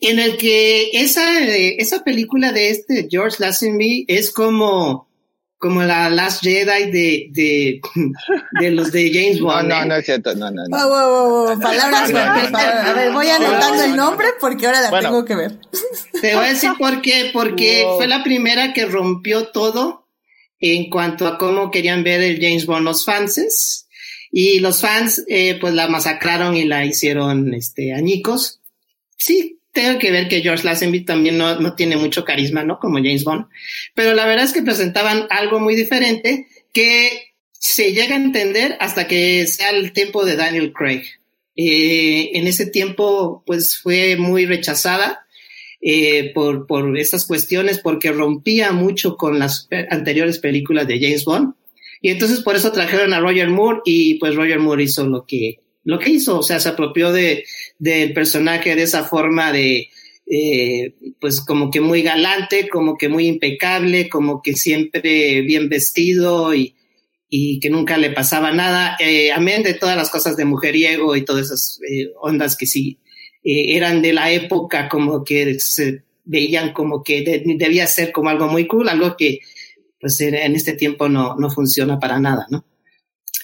en 0.00 0.18
el 0.18 0.36
que 0.36 0.90
esa, 0.92 1.40
eh, 1.44 1.76
esa 1.78 2.04
película 2.04 2.52
de 2.52 2.70
este 2.70 3.08
George 3.10 3.36
Lazenby 3.38 4.04
es 4.08 4.30
como, 4.30 5.08
como 5.58 5.82
la 5.82 6.10
Last 6.10 6.42
Jedi 6.42 6.90
de, 6.90 7.28
de, 7.30 7.80
de 8.60 8.70
los 8.70 8.92
de 8.92 9.10
James 9.12 9.40
Bond. 9.40 9.68
No, 9.68 9.76
no, 9.76 9.82
¿eh? 9.82 9.86
no 9.86 9.96
es 9.96 10.04
cierto, 10.04 10.34
no, 10.34 10.50
no, 10.50 10.62
no. 10.68 11.60
Palabras. 11.60 12.12
A 12.14 12.92
ver, 12.92 13.12
voy 13.12 13.28
anotando 13.28 13.82
el 13.84 13.96
nombre 13.96 14.28
porque 14.40 14.66
ahora 14.66 14.82
la 14.82 14.90
Bueno. 14.90 15.08
tengo 15.08 15.24
que 15.24 15.34
ver. 15.34 15.58
Te 16.20 16.34
voy 16.34 16.44
a 16.44 16.48
decir 16.48 16.70
por 16.78 17.00
qué, 17.02 17.30
porque 17.32 17.84
Wow. 17.84 17.96
fue 17.96 18.06
la 18.06 18.22
primera 18.22 18.72
que 18.72 18.84
rompió 18.86 19.48
todo 19.48 20.06
en 20.58 20.88
cuanto 20.90 21.26
a 21.26 21.36
cómo 21.38 21.70
querían 21.70 22.02
ver 22.04 22.20
el 22.22 22.40
James 22.40 22.66
Bond 22.66 22.84
los 22.84 23.04
fanses. 23.04 23.84
Y 24.30 24.58
los 24.60 24.80
fans, 24.82 25.24
eh, 25.28 25.56
pues 25.60 25.72
la 25.72 25.88
masacraron 25.88 26.56
y 26.56 26.64
la 26.64 26.84
hicieron, 26.84 27.54
este, 27.54 27.94
añicos. 27.94 28.60
Sí, 29.16 29.55
tengo 29.76 29.98
que 29.98 30.10
ver 30.10 30.26
que 30.26 30.40
George 30.40 30.64
Lazenby 30.64 31.04
también 31.04 31.36
no, 31.36 31.60
no 31.60 31.74
tiene 31.74 31.98
mucho 31.98 32.24
carisma, 32.24 32.64
¿no? 32.64 32.78
Como 32.78 32.96
James 32.96 33.24
Bond. 33.24 33.44
Pero 33.94 34.14
la 34.14 34.24
verdad 34.24 34.46
es 34.46 34.54
que 34.54 34.62
presentaban 34.62 35.26
algo 35.28 35.60
muy 35.60 35.76
diferente 35.76 36.46
que 36.72 37.34
se 37.52 37.92
llega 37.92 38.14
a 38.14 38.18
entender 38.18 38.78
hasta 38.80 39.06
que 39.06 39.46
sea 39.46 39.68
el 39.70 39.92
tiempo 39.92 40.24
de 40.24 40.36
Daniel 40.36 40.72
Craig. 40.72 41.02
Eh, 41.56 42.30
en 42.32 42.46
ese 42.46 42.64
tiempo, 42.64 43.42
pues 43.44 43.76
fue 43.76 44.16
muy 44.16 44.46
rechazada 44.46 45.26
eh, 45.82 46.32
por, 46.32 46.66
por 46.66 46.96
estas 46.96 47.26
cuestiones, 47.26 47.78
porque 47.78 48.12
rompía 48.12 48.72
mucho 48.72 49.18
con 49.18 49.38
las 49.38 49.68
anteriores 49.90 50.38
películas 50.38 50.88
de 50.88 50.98
James 50.98 51.26
Bond. 51.26 51.52
Y 52.00 52.08
entonces 52.08 52.40
por 52.40 52.56
eso 52.56 52.72
trajeron 52.72 53.12
a 53.12 53.20
Roger 53.20 53.50
Moore 53.50 53.80
y 53.84 54.14
pues 54.14 54.34
Roger 54.36 54.58
Moore 54.58 54.84
hizo 54.84 55.06
lo 55.06 55.26
que, 55.26 55.60
lo 55.86 55.98
que 55.98 56.10
hizo, 56.10 56.38
o 56.40 56.42
sea, 56.42 56.60
se 56.60 56.68
apropió 56.68 57.12
de, 57.12 57.44
del 57.78 58.12
personaje 58.12 58.74
de 58.76 58.82
esa 58.82 59.04
forma 59.04 59.52
de, 59.52 59.88
eh, 60.26 60.94
pues 61.20 61.40
como 61.40 61.70
que 61.70 61.80
muy 61.80 62.02
galante, 62.02 62.68
como 62.68 62.96
que 62.98 63.08
muy 63.08 63.26
impecable, 63.26 64.08
como 64.08 64.42
que 64.42 64.54
siempre 64.54 65.40
bien 65.42 65.68
vestido 65.68 66.54
y, 66.54 66.74
y 67.30 67.58
que 67.60 67.70
nunca 67.70 67.96
le 67.98 68.10
pasaba 68.10 68.52
nada, 68.52 68.96
eh, 69.00 69.30
amén 69.32 69.62
de 69.62 69.74
todas 69.74 69.96
las 69.96 70.10
cosas 70.10 70.36
de 70.36 70.44
mujeriego 70.44 71.16
y 71.16 71.24
todas 71.24 71.46
esas 71.46 71.80
eh, 71.90 72.10
ondas 72.20 72.56
que 72.56 72.66
sí 72.66 72.98
eh, 73.44 73.76
eran 73.76 74.02
de 74.02 74.12
la 74.12 74.30
época, 74.32 74.88
como 74.88 75.22
que 75.24 75.58
se 75.60 76.02
veían 76.24 76.72
como 76.72 77.02
que 77.04 77.22
de- 77.22 77.42
debía 77.56 77.86
ser 77.86 78.10
como 78.12 78.30
algo 78.30 78.48
muy 78.48 78.66
cool, 78.66 78.88
algo 78.88 79.16
que 79.16 79.38
pues 80.00 80.20
en, 80.20 80.34
en 80.34 80.54
este 80.56 80.72
tiempo 80.74 81.08
no, 81.08 81.36
no 81.36 81.48
funciona 81.50 81.98
para 82.00 82.18
nada, 82.18 82.46
¿no? 82.50 82.64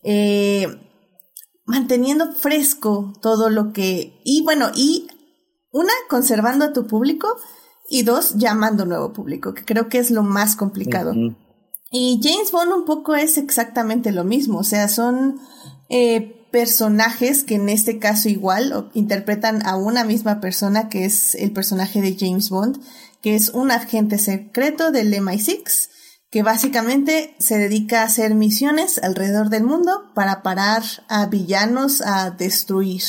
eh, 0.05 0.69
manteniendo 1.65 2.33
fresco 2.33 3.13
todo 3.21 3.51
lo 3.51 3.73
que... 3.73 4.21
Y 4.25 4.45
bueno, 4.45 4.71
y 4.73 5.09
una, 5.73 5.93
conservando 6.09 6.65
a 6.65 6.73
tu 6.73 6.87
público 6.87 7.27
y 7.91 8.05
dos, 8.05 8.37
llamando 8.37 8.87
nuevo 8.87 9.13
público, 9.13 9.53
que 9.53 9.65
creo 9.65 9.89
que 9.89 9.99
es 9.99 10.13
lo 10.13 10.23
más 10.23 10.55
complicado. 10.55 11.13
Y 11.91 12.21
James 12.23 12.53
Bond 12.53 12.73
un 12.73 12.85
poco 12.85 13.17
es 13.17 13.37
exactamente 13.37 14.13
lo 14.13 14.23
mismo, 14.23 14.59
o 14.59 14.65
sea, 14.65 14.89
son 14.89 15.41
eh, 15.91 16.47
personajes 16.53 17.43
que 17.43 17.57
en 17.57 17.69
este 17.69 17.99
caso 17.99 18.29
igual 18.29 18.91
interpretan 18.95 19.67
a 19.67 19.75
una 19.75 20.05
misma 20.05 20.41
persona 20.41 20.89
que 20.89 21.05
es 21.05 21.35
el 21.35 21.51
personaje 21.51 22.01
de 22.01 22.17
James 22.17 22.49
Bond, 22.49 22.81
que 23.25 23.35
es 23.35 23.49
un 23.49 23.71
agente 23.71 24.19
secreto 24.19 24.91
del 24.91 25.11
MI6 25.15 25.89
que 26.31 26.43
básicamente 26.43 27.35
se 27.39 27.57
dedica 27.57 28.03
a 28.03 28.05
hacer 28.05 28.35
misiones 28.35 28.99
alrededor 29.03 29.49
del 29.49 29.65
mundo 29.65 30.13
para 30.15 30.43
parar 30.43 30.83
a 31.09 31.25
villanos 31.25 32.03
a 32.03 32.33
destruir, 32.33 33.01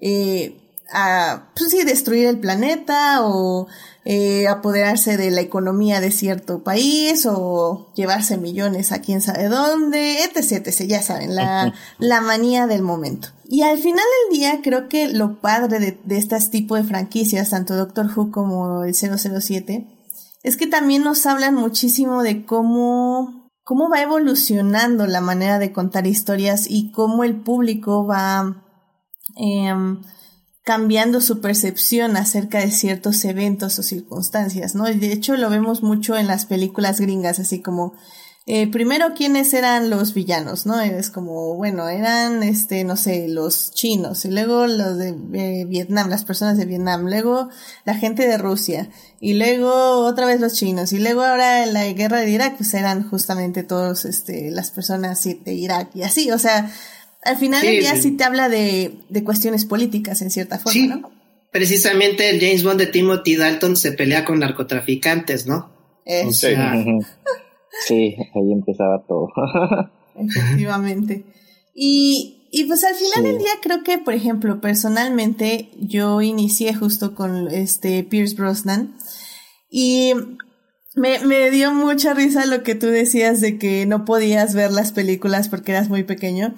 eh, 0.00 0.80
a, 0.92 1.52
pues 1.54 1.70
sí, 1.70 1.84
destruir 1.84 2.26
el 2.26 2.40
planeta 2.40 3.24
o 3.24 3.68
eh, 4.04 4.48
apoderarse 4.48 5.16
de 5.16 5.30
la 5.30 5.40
economía 5.40 6.00
de 6.00 6.10
cierto 6.10 6.64
país 6.64 7.24
o 7.24 7.92
llevarse 7.94 8.36
millones 8.36 8.90
a 8.90 9.00
quién 9.00 9.20
sabe 9.20 9.48
dónde, 9.48 10.24
etc, 10.24 10.66
etc, 10.66 10.86
ya 10.88 11.02
saben, 11.02 11.36
la, 11.36 11.72
la 11.98 12.20
manía 12.20 12.66
del 12.66 12.82
momento. 12.82 13.28
Y 13.44 13.62
al 13.62 13.78
final 13.78 14.04
del 14.30 14.38
día 14.38 14.60
creo 14.62 14.88
que 14.88 15.08
lo 15.08 15.40
padre 15.40 15.78
de, 15.78 16.00
de 16.04 16.18
este 16.18 16.38
tipo 16.48 16.74
de 16.74 16.84
franquicias, 16.84 17.50
tanto 17.50 17.76
Doctor 17.76 18.10
Who 18.14 18.32
como 18.32 18.82
el 18.82 18.94
007, 18.94 19.86
es 20.42 20.56
que 20.56 20.66
también 20.66 21.04
nos 21.04 21.24
hablan 21.26 21.54
muchísimo 21.54 22.22
de 22.22 22.44
cómo, 22.44 23.50
cómo 23.62 23.88
va 23.88 24.02
evolucionando 24.02 25.06
la 25.06 25.20
manera 25.20 25.58
de 25.58 25.72
contar 25.72 26.06
historias 26.06 26.66
y 26.68 26.90
cómo 26.90 27.22
el 27.22 27.40
público 27.40 28.04
va 28.06 28.64
em, 29.36 30.02
cambiando 30.64 31.20
su 31.20 31.40
percepción 31.40 32.16
acerca 32.16 32.60
de 32.60 32.70
ciertos 32.70 33.24
eventos 33.24 33.78
o 33.78 33.82
circunstancias, 33.82 34.74
¿no? 34.74 34.84
De 34.84 35.12
hecho 35.12 35.36
lo 35.36 35.50
vemos 35.50 35.82
mucho 35.82 36.16
en 36.16 36.28
las 36.28 36.46
películas 36.46 37.00
gringas, 37.00 37.40
así 37.40 37.60
como 37.60 37.94
eh, 38.44 38.68
primero 38.68 39.14
quiénes 39.14 39.54
eran 39.54 39.88
los 39.88 40.14
villanos, 40.14 40.66
¿no? 40.66 40.80
Es 40.80 41.10
como, 41.10 41.54
bueno, 41.54 41.88
eran, 41.88 42.42
este, 42.42 42.82
no 42.82 42.96
sé, 42.96 43.28
los 43.28 43.70
chinos, 43.70 44.24
y 44.24 44.32
luego 44.32 44.66
los 44.66 44.98
de 44.98 45.14
eh, 45.34 45.64
Vietnam, 45.64 46.08
las 46.08 46.24
personas 46.24 46.58
de 46.58 46.64
Vietnam, 46.64 47.04
luego 47.04 47.50
la 47.84 47.94
gente 47.94 48.26
de 48.26 48.38
Rusia, 48.38 48.88
y 49.20 49.34
luego 49.34 50.06
otra 50.06 50.26
vez 50.26 50.40
los 50.40 50.54
chinos, 50.54 50.92
y 50.92 50.98
luego 50.98 51.22
ahora 51.22 51.62
en 51.62 51.72
la 51.72 51.84
guerra 51.92 52.18
de 52.18 52.30
Irak, 52.30 52.56
pues 52.56 52.74
eran 52.74 53.08
justamente 53.08 53.62
todos, 53.62 54.04
este, 54.04 54.50
las 54.50 54.72
personas 54.72 55.22
de 55.22 55.54
Irak, 55.54 55.90
y 55.94 56.02
así, 56.02 56.32
o 56.32 56.38
sea, 56.38 56.68
al 57.24 57.36
final 57.36 57.60
Sí, 57.60 57.66
del 57.68 57.80
día 57.80 57.94
sí. 57.96 58.02
sí 58.02 58.10
te 58.12 58.24
habla 58.24 58.48
de, 58.48 58.92
de 59.08 59.24
cuestiones 59.24 59.64
políticas 59.64 60.22
en 60.22 60.30
cierta 60.30 60.58
forma, 60.58 60.72
Sí, 60.72 60.86
¿no? 60.88 61.10
precisamente 61.50 62.30
el 62.30 62.40
James 62.40 62.64
Bond 62.64 62.80
de 62.80 62.86
Timothy 62.86 63.36
Dalton 63.36 63.76
se 63.76 63.92
pelea 63.92 64.24
con 64.24 64.38
narcotraficantes, 64.38 65.46
¿no? 65.46 65.70
O 66.26 66.32
sea, 66.32 66.74
Ujú. 66.76 67.04
Sí, 67.86 68.16
ahí 68.34 68.52
empezaba 68.52 69.04
todo. 69.06 69.28
Efectivamente. 70.16 71.24
Y, 71.74 72.48
y 72.52 72.64
pues 72.64 72.84
al 72.84 72.94
final 72.94 73.12
Sí. 73.16 73.22
del 73.22 73.38
día 73.38 73.50
creo 73.62 73.82
que, 73.82 73.98
por 73.98 74.14
ejemplo, 74.14 74.60
personalmente 74.60 75.70
yo 75.78 76.20
inicié 76.20 76.74
justo 76.74 77.14
con 77.14 77.48
este 77.48 78.02
Pierce 78.04 78.34
Brosnan 78.36 78.96
y 79.70 80.12
Me, 80.94 81.20
me 81.20 81.50
dio 81.50 81.72
mucha 81.72 82.12
risa 82.12 82.44
lo 82.44 82.62
que 82.62 82.74
tú 82.74 82.88
decías 82.88 83.40
de 83.40 83.58
que 83.58 83.86
no 83.86 84.04
podías 84.04 84.54
ver 84.54 84.70
las 84.72 84.92
películas 84.92 85.48
porque 85.48 85.72
eras 85.72 85.88
muy 85.88 86.02
pequeño. 86.02 86.54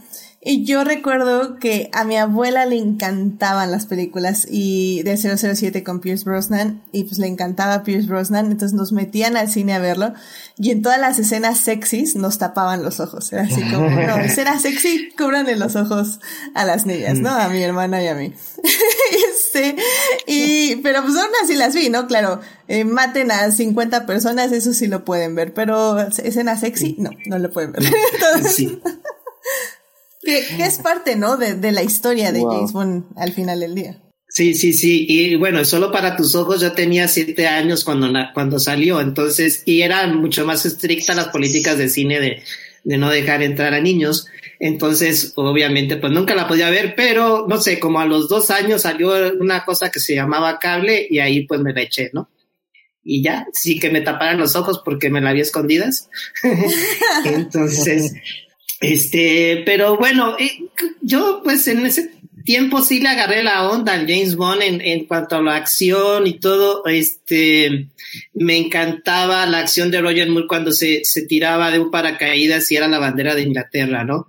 Y 0.47 0.65
yo 0.65 0.85
recuerdo 0.85 1.59
que 1.59 1.89
a 1.95 2.05
mi 2.05 2.19
abuela 2.19 2.67
le 2.67 2.77
encantaban 2.77 3.71
las 3.71 3.87
películas 3.87 4.47
y 4.49 5.03
de 5.03 5.17
007 5.17 5.83
con 5.83 6.01
Pierce 6.01 6.27
Brosnan 6.27 6.83
y 6.93 7.05
pues 7.05 7.19
le 7.19 7.29
encantaba 7.29 7.83
Pierce 7.83 8.07
Brosnan, 8.07 8.53
entonces 8.53 8.75
nos 8.75 8.93
metían 8.93 9.39
al 9.39 9.49
cine 9.49 9.73
a 9.73 9.79
verlo 9.79 10.13
y 10.59 10.71
en 10.71 10.83
todas 10.83 11.01
las 11.01 11.19
escenas 11.19 11.61
sexys 11.61 12.15
nos 12.15 12.37
tapaban 12.37 12.83
los 12.83 13.01
ojos, 13.01 13.33
era 13.33 13.45
así 13.45 13.63
como, 13.71 13.89
no, 13.89 14.17
escena 14.21 14.59
sexy, 14.61 15.09
cúbranle 15.17 15.57
los 15.57 15.77
ojos 15.77 16.21
a 16.55 16.67
las 16.67 16.85
niñas, 16.85 17.21
¿no? 17.21 17.31
A 17.31 17.49
mi 17.49 17.63
hermana 17.63 18.03
y 18.03 18.09
a 18.09 18.15
mí. 18.15 18.35
este, 19.31 19.77
y, 20.27 20.77
pero 20.77 21.03
pues 21.03 21.17
aún 21.17 21.31
así 21.43 21.55
las 21.55 21.75
vi, 21.75 21.89
¿no? 21.89 22.07
Claro, 22.07 22.41
eh, 22.69 22.85
maten 22.85 23.31
a 23.31 23.51
50 23.51 24.05
personas, 24.05 24.53
eso 24.53 24.75
sí 24.75 24.89
lo 24.89 25.07
pueden 25.07 25.35
ver, 25.35 25.55
pero 25.55 25.99
escena 26.01 26.59
sexy, 26.59 26.97
no, 26.99 27.11
no 27.25 27.39
lo 27.39 27.51
pueden 27.51 27.73
ver. 27.73 27.85
Entonces, 28.13 28.55
sí. 28.55 28.79
Que, 30.25 30.65
es 30.65 30.79
parte, 30.79 31.17
¿no? 31.17 31.37
De, 31.37 31.55
de 31.55 31.73
la 31.73 31.83
historia 31.83 32.33
de 32.33 32.43
James 32.43 32.73
Bond 32.73 33.05
al 33.17 33.33
final 33.33 33.61
del 33.61 33.75
día. 33.75 34.01
Sí, 34.35 34.55
sí, 34.55 34.73
sí. 34.73 35.07
Y 35.09 35.37
bueno, 35.37 35.65
solo 35.65 35.93
para 35.93 36.17
tus 36.17 36.35
ojos, 36.35 36.61
yo 36.61 36.73
tenía 36.73 37.07
siete 37.07 37.47
años 37.47 37.85
cuando, 37.85 38.09
cuando 38.35 38.59
salió, 38.59 39.01
entonces, 39.01 39.63
y 39.65 39.83
eran 39.83 40.21
mucho 40.21 40.45
más 40.45 40.67
estrictas 40.67 41.15
las 41.15 41.29
políticas 41.29 41.79
de 41.79 41.89
cine 41.89 42.19
de, 42.19 42.43
de 42.83 42.99
no 42.99 43.11
dejar 43.11 43.45
entrar 43.45 43.75
a 43.75 43.81
niños. 43.81 44.27
Entonces, 44.59 45.35
obviamente, 45.37 45.99
pues 45.99 46.13
nunca 46.13 46.35
la 46.35 46.49
podía 46.49 46.69
ver, 46.69 46.95
pero 46.97 47.47
no 47.49 47.61
sé, 47.61 47.79
como 47.79 48.01
a 48.01 48.07
los 48.07 48.29
dos 48.29 48.51
años 48.51 48.83
salió 48.83 49.13
una 49.39 49.65
cosa 49.65 49.93
que 49.93 50.01
se 50.01 50.17
llamaba 50.17 50.59
cable 50.59 51.07
y 51.09 51.21
ahí 51.21 51.47
pues 51.47 51.61
me 51.61 51.73
la 51.73 51.83
eché, 51.83 52.11
¿no? 52.13 52.29
Y 53.05 53.23
ya, 53.23 53.47
sí 53.53 53.79
que 53.79 53.91
me 53.91 54.01
taparan 54.01 54.39
los 54.39 54.57
ojos 54.57 54.83
porque 54.85 55.11
me 55.11 55.21
la 55.21 55.31
había 55.31 55.43
escondidas. 55.43 56.09
Entonces, 57.25 58.15
este, 58.81 59.63
pero 59.65 59.97
bueno, 59.97 60.37
eh, 60.39 60.65
yo 61.01 61.41
pues 61.45 61.67
en 61.69 61.87
ese 61.87 62.11
tiempo 62.45 62.83
sí 62.83 63.01
le 63.01 63.09
agarré 63.09 63.43
la 63.43 63.71
onda 63.71 63.95
al 63.95 64.07
James 64.07 64.37
Bond 64.37 64.63
en, 64.63 64.81
en, 64.81 65.07
cuanto 65.07 65.37
a 65.37 65.43
la 65.43 65.57
acción 65.57 66.27
y 66.27 66.35
todo. 66.35 66.87
Este, 66.87 67.89
me 68.35 68.57
encantaba 68.57 69.47
la 69.47 69.61
acción 69.61 69.91
de 69.91 70.01
Roger 70.01 70.29
Moore 70.29 70.47
cuando 70.47 70.73
se, 70.73 71.05
se 71.05 71.23
tiraba 71.23 71.71
de 71.71 71.79
un 71.79 71.91
paracaídas 71.91 72.71
y 72.71 72.77
era 72.77 72.89
la 72.89 72.99
bandera 72.99 73.35
de 73.35 73.43
Inglaterra, 73.43 74.05
¿no? 74.05 74.29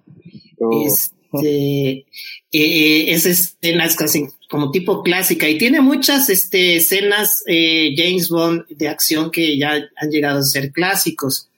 Oh. 0.60 0.88
Este, 0.88 2.06
eh, 2.52 3.12
esa 3.12 3.30
escena 3.30 3.86
es 3.86 3.96
casi 3.96 4.28
como 4.50 4.72
tipo 4.72 5.04
clásica 5.04 5.50
y 5.50 5.58
tiene 5.58 5.82
muchas 5.82 6.30
este, 6.30 6.78
escenas 6.78 7.44
eh, 7.48 7.94
James 7.98 8.30
Bond 8.30 8.66
de 8.70 8.88
acción 8.88 9.32
que 9.32 9.58
ya 9.58 9.74
han 9.74 10.10
llegado 10.10 10.40
a 10.40 10.44
ser 10.44 10.72
clásicos. 10.72 11.50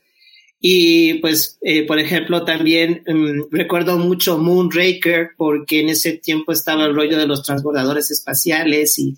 Y 0.59 1.15
pues, 1.15 1.57
eh, 1.61 1.85
por 1.85 1.99
ejemplo, 1.99 2.43
también 2.43 3.03
um, 3.07 3.47
recuerdo 3.51 3.97
mucho 3.97 4.37
Moonraker 4.37 5.31
porque 5.37 5.81
en 5.81 5.89
ese 5.89 6.13
tiempo 6.13 6.51
estaba 6.51 6.85
el 6.85 6.95
rollo 6.95 7.17
de 7.17 7.27
los 7.27 7.43
transbordadores 7.43 8.09
espaciales 8.09 8.97
y 8.97 9.15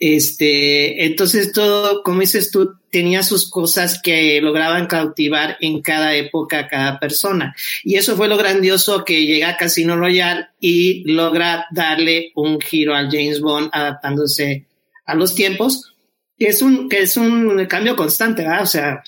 este, 0.00 1.04
entonces 1.04 1.52
todo, 1.52 2.02
como 2.02 2.20
dices 2.20 2.50
tú, 2.50 2.72
tenía 2.90 3.22
sus 3.22 3.50
cosas 3.50 4.00
que 4.02 4.40
lograban 4.40 4.86
cautivar 4.86 5.58
en 5.60 5.82
cada 5.82 6.16
época 6.16 6.60
a 6.60 6.68
cada 6.68 6.98
persona. 6.98 7.54
Y 7.84 7.96
eso 7.96 8.16
fue 8.16 8.26
lo 8.26 8.38
grandioso 8.38 9.04
que 9.04 9.26
llega 9.26 9.50
a 9.50 9.56
Casino 9.58 9.96
Royale 9.96 10.48
y 10.58 11.04
logra 11.04 11.66
darle 11.70 12.32
un 12.34 12.58
giro 12.62 12.94
al 12.94 13.10
James 13.10 13.42
Bond 13.42 13.68
adaptándose 13.72 14.64
a 15.04 15.14
los 15.14 15.34
tiempos, 15.34 15.94
que 16.38 16.46
es 16.46 16.62
un, 16.62 16.88
que 16.88 17.02
es 17.02 17.18
un 17.18 17.66
cambio 17.66 17.94
constante, 17.94 18.42
¿verdad? 18.42 18.62
O 18.62 18.66
sea, 18.66 19.04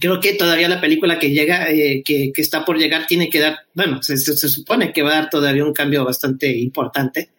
creo 0.00 0.20
que 0.20 0.34
todavía 0.34 0.68
la 0.68 0.80
película 0.80 1.18
que 1.18 1.30
llega, 1.30 1.70
eh, 1.70 2.02
que, 2.04 2.32
que, 2.34 2.42
está 2.42 2.64
por 2.64 2.78
llegar, 2.78 3.06
tiene 3.06 3.28
que 3.28 3.40
dar, 3.40 3.60
bueno, 3.74 4.02
se, 4.02 4.16
se, 4.16 4.48
supone 4.48 4.92
que 4.92 5.02
va 5.02 5.12
a 5.12 5.20
dar 5.22 5.30
todavía 5.30 5.64
un 5.64 5.72
cambio 5.72 6.04
bastante 6.04 6.48
importante 6.56 7.30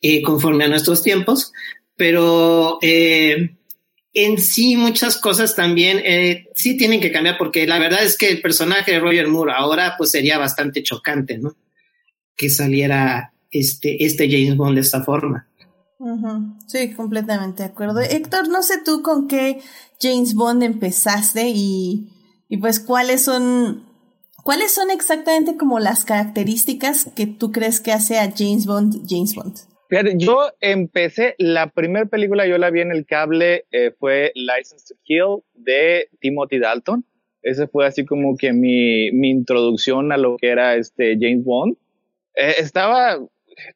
eh, 0.00 0.22
conforme 0.22 0.64
a 0.64 0.68
nuestros 0.68 1.02
tiempos, 1.02 1.52
pero 1.96 2.78
eh, 2.80 3.50
en 4.14 4.38
sí 4.38 4.76
muchas 4.76 5.18
cosas 5.18 5.54
también 5.54 6.00
eh, 6.04 6.46
sí 6.54 6.76
tienen 6.76 7.00
que 7.00 7.12
cambiar 7.12 7.36
porque 7.36 7.66
la 7.66 7.78
verdad 7.78 8.02
es 8.02 8.16
que 8.16 8.30
el 8.30 8.40
personaje 8.40 8.92
de 8.92 9.00
Roger 9.00 9.28
Moore 9.28 9.52
ahora 9.54 9.94
pues 9.98 10.10
sería 10.10 10.38
bastante 10.38 10.82
chocante, 10.82 11.38
¿no? 11.38 11.56
Que 12.36 12.48
saliera 12.48 13.32
este, 13.50 14.04
este 14.04 14.30
James 14.30 14.56
Bond 14.56 14.76
de 14.76 14.80
esta 14.80 15.02
forma. 15.02 15.49
Sí, 16.66 16.92
completamente 16.94 17.62
de 17.62 17.68
acuerdo. 17.68 18.00
Héctor, 18.00 18.48
no 18.48 18.62
sé 18.62 18.82
tú 18.84 19.02
con 19.02 19.28
qué 19.28 19.60
James 20.00 20.34
Bond 20.34 20.62
empezaste 20.62 21.48
y, 21.48 22.08
y 22.48 22.56
pues 22.56 22.80
cuáles 22.80 23.22
son, 23.22 23.86
cuáles 24.42 24.72
son 24.72 24.90
exactamente 24.90 25.56
como 25.56 25.78
las 25.78 26.04
características 26.04 27.10
que 27.14 27.26
tú 27.26 27.52
crees 27.52 27.80
que 27.80 27.92
hace 27.92 28.18
a 28.18 28.32
James 28.34 28.66
Bond 28.66 29.06
James 29.08 29.34
Bond. 29.34 29.56
Yo 30.16 30.52
empecé, 30.60 31.34
la 31.38 31.70
primera 31.70 32.06
película 32.06 32.46
yo 32.46 32.58
la 32.58 32.70
vi 32.70 32.80
en 32.80 32.92
el 32.92 33.06
cable 33.06 33.66
eh, 33.72 33.92
fue 33.98 34.30
License 34.36 34.86
to 34.88 35.00
Kill 35.02 35.42
de 35.54 36.08
Timothy 36.20 36.60
Dalton. 36.60 37.04
Ese 37.42 37.66
fue 37.66 37.86
así 37.86 38.04
como 38.04 38.36
que 38.36 38.52
mi, 38.52 39.10
mi 39.12 39.30
introducción 39.30 40.12
a 40.12 40.16
lo 40.16 40.36
que 40.36 40.48
era 40.48 40.76
este 40.76 41.16
James 41.20 41.44
Bond. 41.44 41.76
Eh, 42.34 42.54
estaba, 42.58 43.18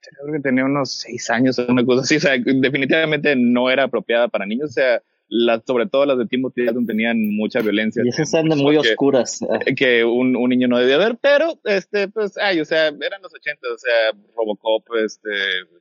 creo 0.00 0.32
que 0.32 0.40
tenía 0.40 0.64
unos 0.64 1.00
seis 1.00 1.30
años 1.30 1.58
o 1.58 1.66
una 1.66 1.84
cosa 1.84 2.02
así, 2.02 2.16
o 2.16 2.20
sea, 2.20 2.36
definitivamente 2.38 3.34
no 3.36 3.70
era 3.70 3.84
apropiada 3.84 4.28
para 4.28 4.46
niños, 4.46 4.70
o 4.70 4.72
sea, 4.72 5.02
las, 5.28 5.62
sobre 5.66 5.86
todo 5.86 6.06
las 6.06 6.18
de 6.18 6.26
Timothy 6.26 6.64
Dalton 6.64 6.86
tenían 6.86 7.34
mucha 7.34 7.60
violencia. 7.60 8.02
Y 8.04 8.08
esas 8.08 8.32
están 8.32 8.46
muy 8.48 8.76
oscuras. 8.76 9.40
Que 9.76 10.04
un, 10.04 10.36
un, 10.36 10.50
niño 10.50 10.68
no 10.68 10.78
debía 10.78 10.98
ver, 10.98 11.16
pero, 11.20 11.58
este, 11.64 12.08
pues, 12.08 12.36
ay, 12.38 12.60
o 12.60 12.64
sea, 12.64 12.88
eran 12.88 13.22
los 13.22 13.34
80, 13.34 13.60
o 13.74 13.78
sea, 13.78 14.20
Robocop, 14.36 14.84
este, 15.02 15.30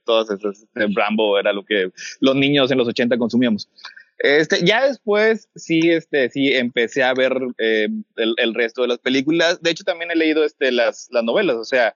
todas 0.06 0.30
esas, 0.30 0.64
este, 0.64 0.88
Rambo 0.96 1.38
era 1.38 1.54
lo 1.54 1.64
que 1.64 1.92
los 2.20 2.36
niños 2.36 2.72
en 2.72 2.78
los 2.78 2.88
80 2.88 3.18
consumíamos. 3.18 3.70
Este, 4.20 4.64
ya 4.64 4.88
después 4.88 5.50
sí, 5.56 5.90
este, 5.90 6.30
sí 6.30 6.54
empecé 6.54 7.04
a 7.04 7.14
ver 7.14 7.38
eh, 7.58 7.90
el, 8.16 8.36
el, 8.38 8.54
resto 8.54 8.84
de 8.84 8.88
las 8.88 9.00
películas. 9.00 9.62
De 9.62 9.72
hecho, 9.72 9.84
también 9.84 10.12
he 10.12 10.16
leído 10.16 10.46
este, 10.46 10.72
las, 10.72 11.10
las 11.12 11.24
novelas. 11.24 11.58
O 11.58 11.66
sea, 11.66 11.94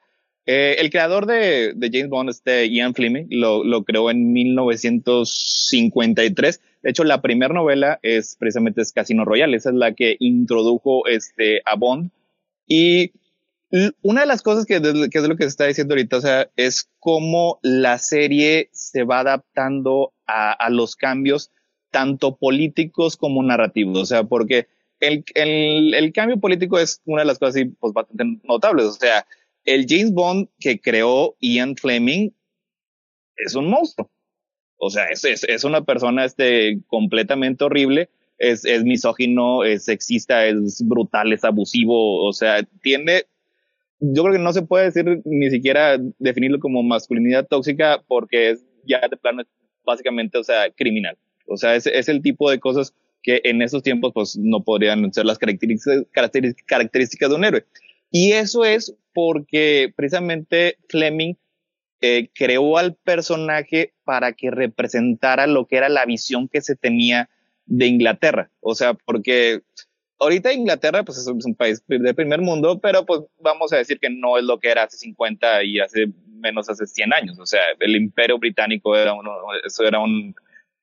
eh, 0.48 0.78
el 0.80 0.90
creador 0.90 1.28
de, 1.28 1.74
de, 1.76 1.90
James 1.92 2.10
Bond, 2.10 2.32
este 2.32 2.68
Ian 2.70 2.96
Fleming, 2.96 3.28
lo, 3.30 3.64
lo 3.64 3.84
creó 3.84 4.10
en 4.10 4.34
1953 4.34 6.60
de 6.88 6.92
hecho, 6.92 7.04
la 7.04 7.22
primera 7.22 7.54
novela 7.54 8.00
es 8.02 8.38
precisamente 8.40 8.82
es 8.82 8.94
Casino 8.94 9.26
Royale. 9.26 9.58
Esa 9.58 9.72
es 9.72 9.76
la 9.76 9.94
que 9.94 10.16
introdujo 10.20 11.06
este, 11.08 11.62
a 11.66 11.76
Bond. 11.76 12.12
Y 12.66 13.12
una 14.02 14.22
de 14.22 14.28
las 14.28 14.42
cosas 14.42 14.66
que, 14.66 14.82
que, 14.82 15.18
es 15.18 15.28
lo 15.28 15.36
que 15.36 15.44
se 15.44 15.50
está 15.50 15.66
diciendo 15.66 15.94
ahorita, 15.94 16.16
o 16.16 16.22
sea, 16.22 16.50
es 16.56 16.90
cómo 17.00 17.60
la 17.62 17.98
serie 17.98 18.70
se 18.72 19.04
va 19.04 19.20
adaptando 19.20 20.14
a, 20.26 20.54
a 20.54 20.70
los 20.70 20.96
cambios 20.96 21.52
tanto 21.92 22.38
políticos 22.38 23.18
como 23.18 23.44
narrativos. 23.44 24.00
O 24.00 24.06
sea, 24.06 24.24
porque 24.24 24.68
el, 25.02 25.26
el, 25.36 25.94
el, 25.94 26.14
cambio 26.14 26.40
político 26.40 26.80
es 26.80 27.02
una 27.06 27.24
de 27.24 27.28
las 27.28 27.40
cosas 27.40 27.62
pues, 27.80 27.92
bastante 27.92 28.40
notables. 28.46 28.86
O 28.86 28.94
sea, 28.94 29.26
el 29.68 29.86
James 29.88 30.14
Bond 30.14 30.48
que 30.60 30.80
creó 30.80 31.36
Ian 31.40 31.76
Fleming 31.76 32.32
es 33.36 33.54
un 33.54 33.70
monstruo. 33.70 34.10
O 34.78 34.90
sea, 34.90 35.06
es, 35.06 35.24
es, 35.26 35.64
una 35.64 35.84
persona 35.84 36.24
este, 36.24 36.80
completamente 36.88 37.64
horrible, 37.64 38.10
es, 38.38 38.64
es 38.64 38.84
misógino, 38.84 39.64
es 39.64 39.86
sexista, 39.86 40.46
es 40.46 40.84
brutal, 40.86 41.34
es 41.34 41.44
abusivo, 41.44 42.24
o 42.24 42.32
sea, 42.32 42.62
tiene, 42.82 43.24
yo 44.00 44.24
creo 44.24 44.36
que 44.36 44.42
no 44.42 44.54
se 44.54 44.62
puede 44.62 44.86
decir 44.86 45.22
ni 45.26 45.50
siquiera 45.50 45.98
definirlo 46.20 46.60
como 46.60 46.84
masculinidad 46.84 47.48
tóxica 47.48 48.04
porque 48.08 48.52
es 48.52 48.64
ya 48.86 49.02
de 49.08 49.18
plano 49.18 49.44
básicamente, 49.84 50.38
o 50.38 50.44
sea, 50.44 50.70
criminal. 50.72 51.18
O 51.48 51.58
sea, 51.58 51.76
es, 51.76 51.88
es 51.88 52.08
el 52.08 52.22
tipo 52.22 52.50
de 52.52 52.60
cosas 52.60 52.94
que 53.24 53.42
en 53.44 53.62
esos 53.62 53.82
tiempos 53.84 54.12
pues 54.14 54.38
no 54.38 54.64
podrían 54.64 55.12
ser 55.12 55.26
las 55.26 55.40
características, 55.40 56.06
características 56.68 57.30
de 57.30 57.36
un 57.36 57.46
héroe. 57.46 57.66
Y 58.10 58.34
eso 58.34 58.66
es 58.66 58.96
porque 59.14 59.94
precisamente 59.96 60.78
Fleming 60.90 61.36
eh, 62.02 62.30
creó 62.34 62.78
al 62.78 62.96
personaje 62.96 63.94
para 64.04 64.34
que 64.34 64.52
representara 64.52 65.48
lo 65.48 65.66
que 65.66 65.78
era 65.78 65.90
la 65.90 66.06
visión 66.06 66.48
que 66.48 66.62
se 66.62 66.76
tenía 66.76 67.30
de 67.66 67.88
Inglaterra. 67.88 68.52
O 68.60 68.76
sea, 68.76 68.94
porque 68.94 69.62
ahorita 70.20 70.54
Inglaterra 70.54 71.04
pues 71.04 71.18
es 71.18 71.28
un 71.28 71.56
país 71.56 71.84
de 71.88 72.14
primer 72.14 72.42
mundo, 72.42 72.80
pero 72.80 73.06
pues 73.06 73.22
vamos 73.40 73.74
a 73.74 73.78
decir 73.78 74.00
que 74.00 74.10
no 74.10 74.38
es 74.38 74.44
lo 74.44 74.60
que 74.60 74.70
era 74.70 74.84
hace 74.84 74.98
50 74.98 75.64
y 75.64 75.80
hace 75.80 76.08
menos 76.28 76.70
hace 76.70 76.86
100 76.86 77.14
años. 77.14 77.40
O 77.40 77.46
sea, 77.46 77.62
el 77.80 77.96
imperio 77.96 78.38
británico 78.38 78.96
era 78.96 79.14
uno, 79.14 79.32
eso 79.66 79.84
era 79.84 80.00
un 80.00 80.36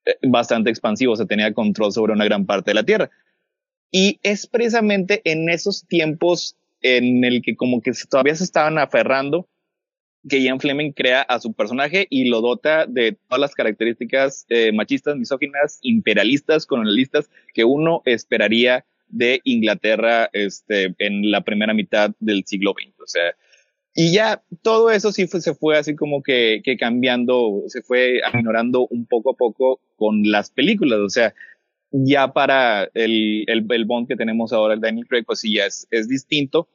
eh, 0.05 0.17
bastante 0.23 0.71
expansivo, 0.71 1.17
se 1.17 1.27
tenía 1.27 1.55
control 1.55 1.93
sobre 1.93 2.13
una 2.13 2.25
gran 2.25 2.47
parte 2.47 2.71
de 2.71 2.75
la 2.75 2.85
tierra. 2.85 3.11
Y 3.91 4.19
es 4.23 4.47
precisamente 4.47 5.23
en 5.25 5.49
esos 5.49 5.87
tiempos 5.87 6.57
en 6.85 7.25
el 7.25 7.43
que 7.43 7.57
como 7.57 7.81
que 7.81 7.93
todavía 8.09 8.37
se 8.37 8.45
estaban 8.45 8.79
aferrando 8.79 9.49
que 10.29 10.43
Ian 10.43 10.61
Fleming 10.61 10.93
crea 10.93 11.23
a 11.23 11.41
su 11.41 11.53
personaje 11.53 12.07
y 12.09 12.29
lo 12.29 12.41
dota 12.41 12.87
de 12.87 13.13
todas 13.13 13.41
las 13.41 13.55
características 13.55 14.47
eh, 14.49 14.73
machistas, 14.73 15.17
misóginas, 15.17 15.79
imperialistas, 15.83 16.67
colonialistas 16.67 17.31
que 17.53 17.65
uno 17.65 18.03
esperaría 18.05 18.85
de 19.09 19.41
Inglaterra 19.45 20.29
este, 20.33 20.95
en 20.99 21.31
la 21.31 21.43
primera 21.43 21.75
mitad 21.75 22.11
del 22.21 22.45
siglo 22.47 22.73
XX. 22.73 23.01
O 23.01 23.07
sea, 23.07 23.35
y 23.95 24.13
ya 24.13 24.43
todo 24.63 24.91
eso 24.91 25.13
sí 25.13 25.27
se 25.27 25.55
fue 25.55 25.79
así 25.79 25.95
como 25.95 26.23
que, 26.23 26.63
que 26.65 26.77
cambiando, 26.77 27.63
se 27.69 27.83
fue 27.83 28.21
aminorando 28.25 28.87
un 28.89 29.07
poco 29.07 29.33
a 29.33 29.37
poco 29.37 29.81
con 29.97 30.23
las 30.31 30.51
películas. 30.51 31.01
O 31.01 31.11
sea, 31.11 31.35
ya 31.93 32.33
para 32.33 32.91
el, 32.95 33.45
el, 33.47 33.67
el 33.69 33.85
Bond 33.85 34.09
que 34.09 34.17
tenemos 34.17 34.53
ahora, 34.53 34.75
el 34.75 34.81
Daniel 34.81 35.07
Craig, 35.07 35.25
pues 35.25 35.41
sí, 35.41 35.55
ya 35.55 35.67
es, 35.67 35.87
es 35.91 36.09
distinto. 36.09 36.69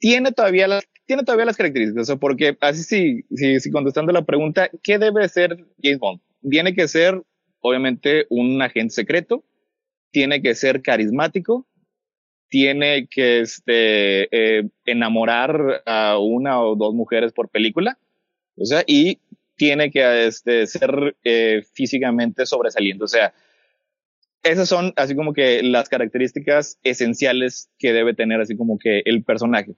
Tiene 0.00 0.32
todavía 0.32 0.66
las, 0.66 0.84
tiene 1.06 1.22
todavía 1.22 1.44
las 1.44 1.56
características, 1.56 2.10
o 2.10 2.18
porque 2.18 2.56
así 2.60 2.82
sí, 2.82 3.24
sí, 3.34 3.60
sí, 3.60 3.70
contestando 3.70 4.12
la 4.12 4.24
pregunta, 4.24 4.70
¿qué 4.82 4.98
debe 4.98 5.28
ser 5.28 5.66
James 5.82 5.98
Bond? 5.98 6.20
Tiene 6.48 6.74
que 6.74 6.88
ser, 6.88 7.22
obviamente, 7.60 8.26
un 8.30 8.60
agente 8.62 8.94
secreto, 8.94 9.44
tiene 10.10 10.40
que 10.40 10.54
ser 10.54 10.82
carismático, 10.82 11.66
tiene 12.48 13.06
que 13.08 13.40
este, 13.40 14.28
eh, 14.32 14.68
enamorar 14.86 15.82
a 15.86 16.18
una 16.18 16.60
o 16.60 16.74
dos 16.76 16.94
mujeres 16.94 17.32
por 17.32 17.50
película, 17.50 17.98
o 18.56 18.64
sea, 18.64 18.82
y 18.86 19.18
tiene 19.56 19.90
que 19.90 20.26
este, 20.26 20.66
ser 20.66 21.16
eh, 21.22 21.62
físicamente 21.74 22.46
sobresaliente, 22.46 23.04
o 23.04 23.08
sea, 23.08 23.34
esas 24.42 24.68
son 24.68 24.92
así 24.96 25.14
como 25.14 25.32
que 25.32 25.62
las 25.62 25.88
características 25.88 26.78
esenciales 26.82 27.68
que 27.78 27.92
debe 27.92 28.14
tener 28.14 28.40
así 28.40 28.56
como 28.56 28.78
que 28.78 29.02
el 29.04 29.22
personaje. 29.22 29.74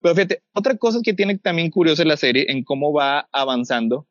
Pero 0.00 0.14
fíjate, 0.14 0.42
otra 0.52 0.76
cosa 0.76 1.00
que 1.02 1.14
tiene 1.14 1.38
también 1.38 1.70
curiosa 1.70 2.04
la 2.04 2.16
serie 2.16 2.46
en 2.48 2.64
cómo 2.64 2.92
va 2.92 3.28
avanzando 3.32 4.06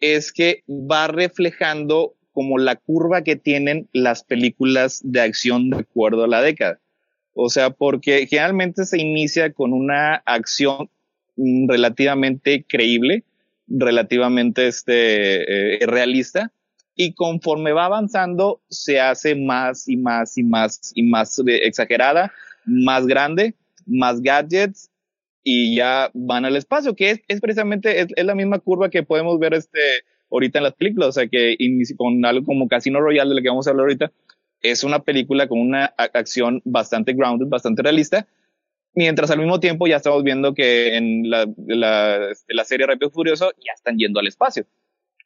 es 0.00 0.32
que 0.32 0.62
va 0.68 1.08
reflejando 1.08 2.14
como 2.32 2.58
la 2.58 2.76
curva 2.76 3.22
que 3.22 3.36
tienen 3.36 3.88
las 3.92 4.22
películas 4.22 5.00
de 5.02 5.20
acción 5.22 5.70
de 5.70 5.78
acuerdo 5.78 6.24
a 6.24 6.28
la 6.28 6.42
década. 6.42 6.80
O 7.32 7.48
sea, 7.48 7.70
porque 7.70 8.26
generalmente 8.26 8.84
se 8.84 9.00
inicia 9.00 9.52
con 9.52 9.72
una 9.72 10.16
acción 10.26 10.90
mm, 11.36 11.68
relativamente 11.68 12.64
creíble, 12.68 13.24
relativamente 13.68 14.66
este, 14.66 15.76
eh, 15.82 15.86
realista, 15.86 16.52
y 16.94 17.14
conforme 17.14 17.72
va 17.72 17.84
avanzando 17.84 18.60
se 18.68 19.00
hace 19.00 19.34
más 19.34 19.88
y 19.88 19.96
más 19.96 20.36
y 20.38 20.42
más 20.42 20.92
y 20.94 21.02
más 21.02 21.40
exagerada, 21.46 22.32
más 22.64 23.06
grande, 23.06 23.54
más 23.86 24.20
gadgets 24.22 24.90
y 25.48 25.76
ya 25.76 26.10
van 26.12 26.44
al 26.44 26.56
espacio, 26.56 26.96
que 26.96 27.10
es, 27.10 27.20
es 27.28 27.40
precisamente 27.40 28.00
es, 28.00 28.08
la 28.16 28.34
misma 28.34 28.58
curva 28.58 28.90
que 28.90 29.04
podemos 29.04 29.38
ver 29.38 29.54
este 29.54 29.78
ahorita 30.28 30.58
en 30.58 30.64
las 30.64 30.74
películas, 30.74 31.10
o 31.10 31.12
sea 31.12 31.28
que 31.28 31.56
con 31.96 32.24
algo 32.26 32.44
como 32.44 32.66
Casino 32.66 33.00
Royale 33.00 33.28
de 33.28 33.36
lo 33.36 33.42
que 33.42 33.48
vamos 33.48 33.64
a 33.68 33.70
hablar 33.70 33.84
ahorita, 33.84 34.12
es 34.60 34.82
una 34.82 35.04
película 35.04 35.46
con 35.46 35.60
una 35.60 35.84
acción 35.84 36.62
bastante 36.64 37.12
grounded, 37.12 37.46
bastante 37.46 37.80
realista, 37.82 38.26
mientras 38.92 39.30
al 39.30 39.38
mismo 39.38 39.60
tiempo 39.60 39.86
ya 39.86 39.98
estamos 39.98 40.24
viendo 40.24 40.52
que 40.52 40.96
en 40.96 41.30
la, 41.30 41.46
la, 41.68 42.26
la 42.48 42.64
serie 42.64 42.88
Rápido 42.88 43.10
Furioso 43.10 43.52
ya 43.64 43.72
están 43.72 43.98
yendo 43.98 44.18
al 44.18 44.26
espacio, 44.26 44.66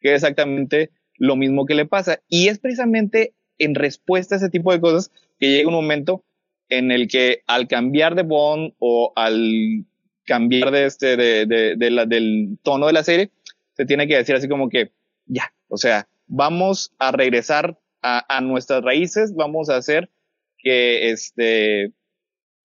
que 0.03 0.11
es 0.11 0.17
exactamente 0.17 0.91
lo 1.17 1.35
mismo 1.35 1.65
que 1.65 1.75
le 1.75 1.87
pasa. 1.87 2.21
Y 2.29 2.49
es 2.49 2.59
precisamente 2.59 3.33
en 3.57 3.75
respuesta 3.75 4.35
a 4.35 4.39
ese 4.39 4.51
tipo 4.51 4.71
de 4.71 4.83
cosas 4.83 5.11
que 5.39 5.49
llega 5.49 5.69
un 5.69 5.75
momento 5.75 6.25
en 6.69 6.91
el 6.91 7.09
que 7.09 7.43
al 7.47 7.69
cambiar 7.69 8.15
de 8.17 8.23
Bond 8.23 8.75
o 8.79 9.15
al 9.17 9.87
cambiar 10.31 10.71
de 10.71 10.87
este, 10.87 11.17
de, 11.17 11.75
de, 11.77 11.91
la, 11.91 12.07
del 12.07 12.57
tono 12.63 12.87
de 12.87 12.93
la 12.93 13.03
serie, 13.03 13.33
se 13.73 13.85
tiene 13.85 14.07
que 14.07 14.17
decir 14.17 14.37
así 14.37 14.49
como 14.49 14.69
que 14.69 14.93
ya, 15.27 15.53
o 15.67 15.77
sea, 15.77 16.07
vamos 16.29 16.93
a 17.01 17.11
regresar 17.11 17.77
a, 18.01 18.37
a 18.37 18.41
nuestras 18.41 18.85
raíces, 18.85 19.35
vamos 19.35 19.71
a 19.71 19.77
hacer 19.77 20.09
que 20.57 21.11
este, 21.11 21.91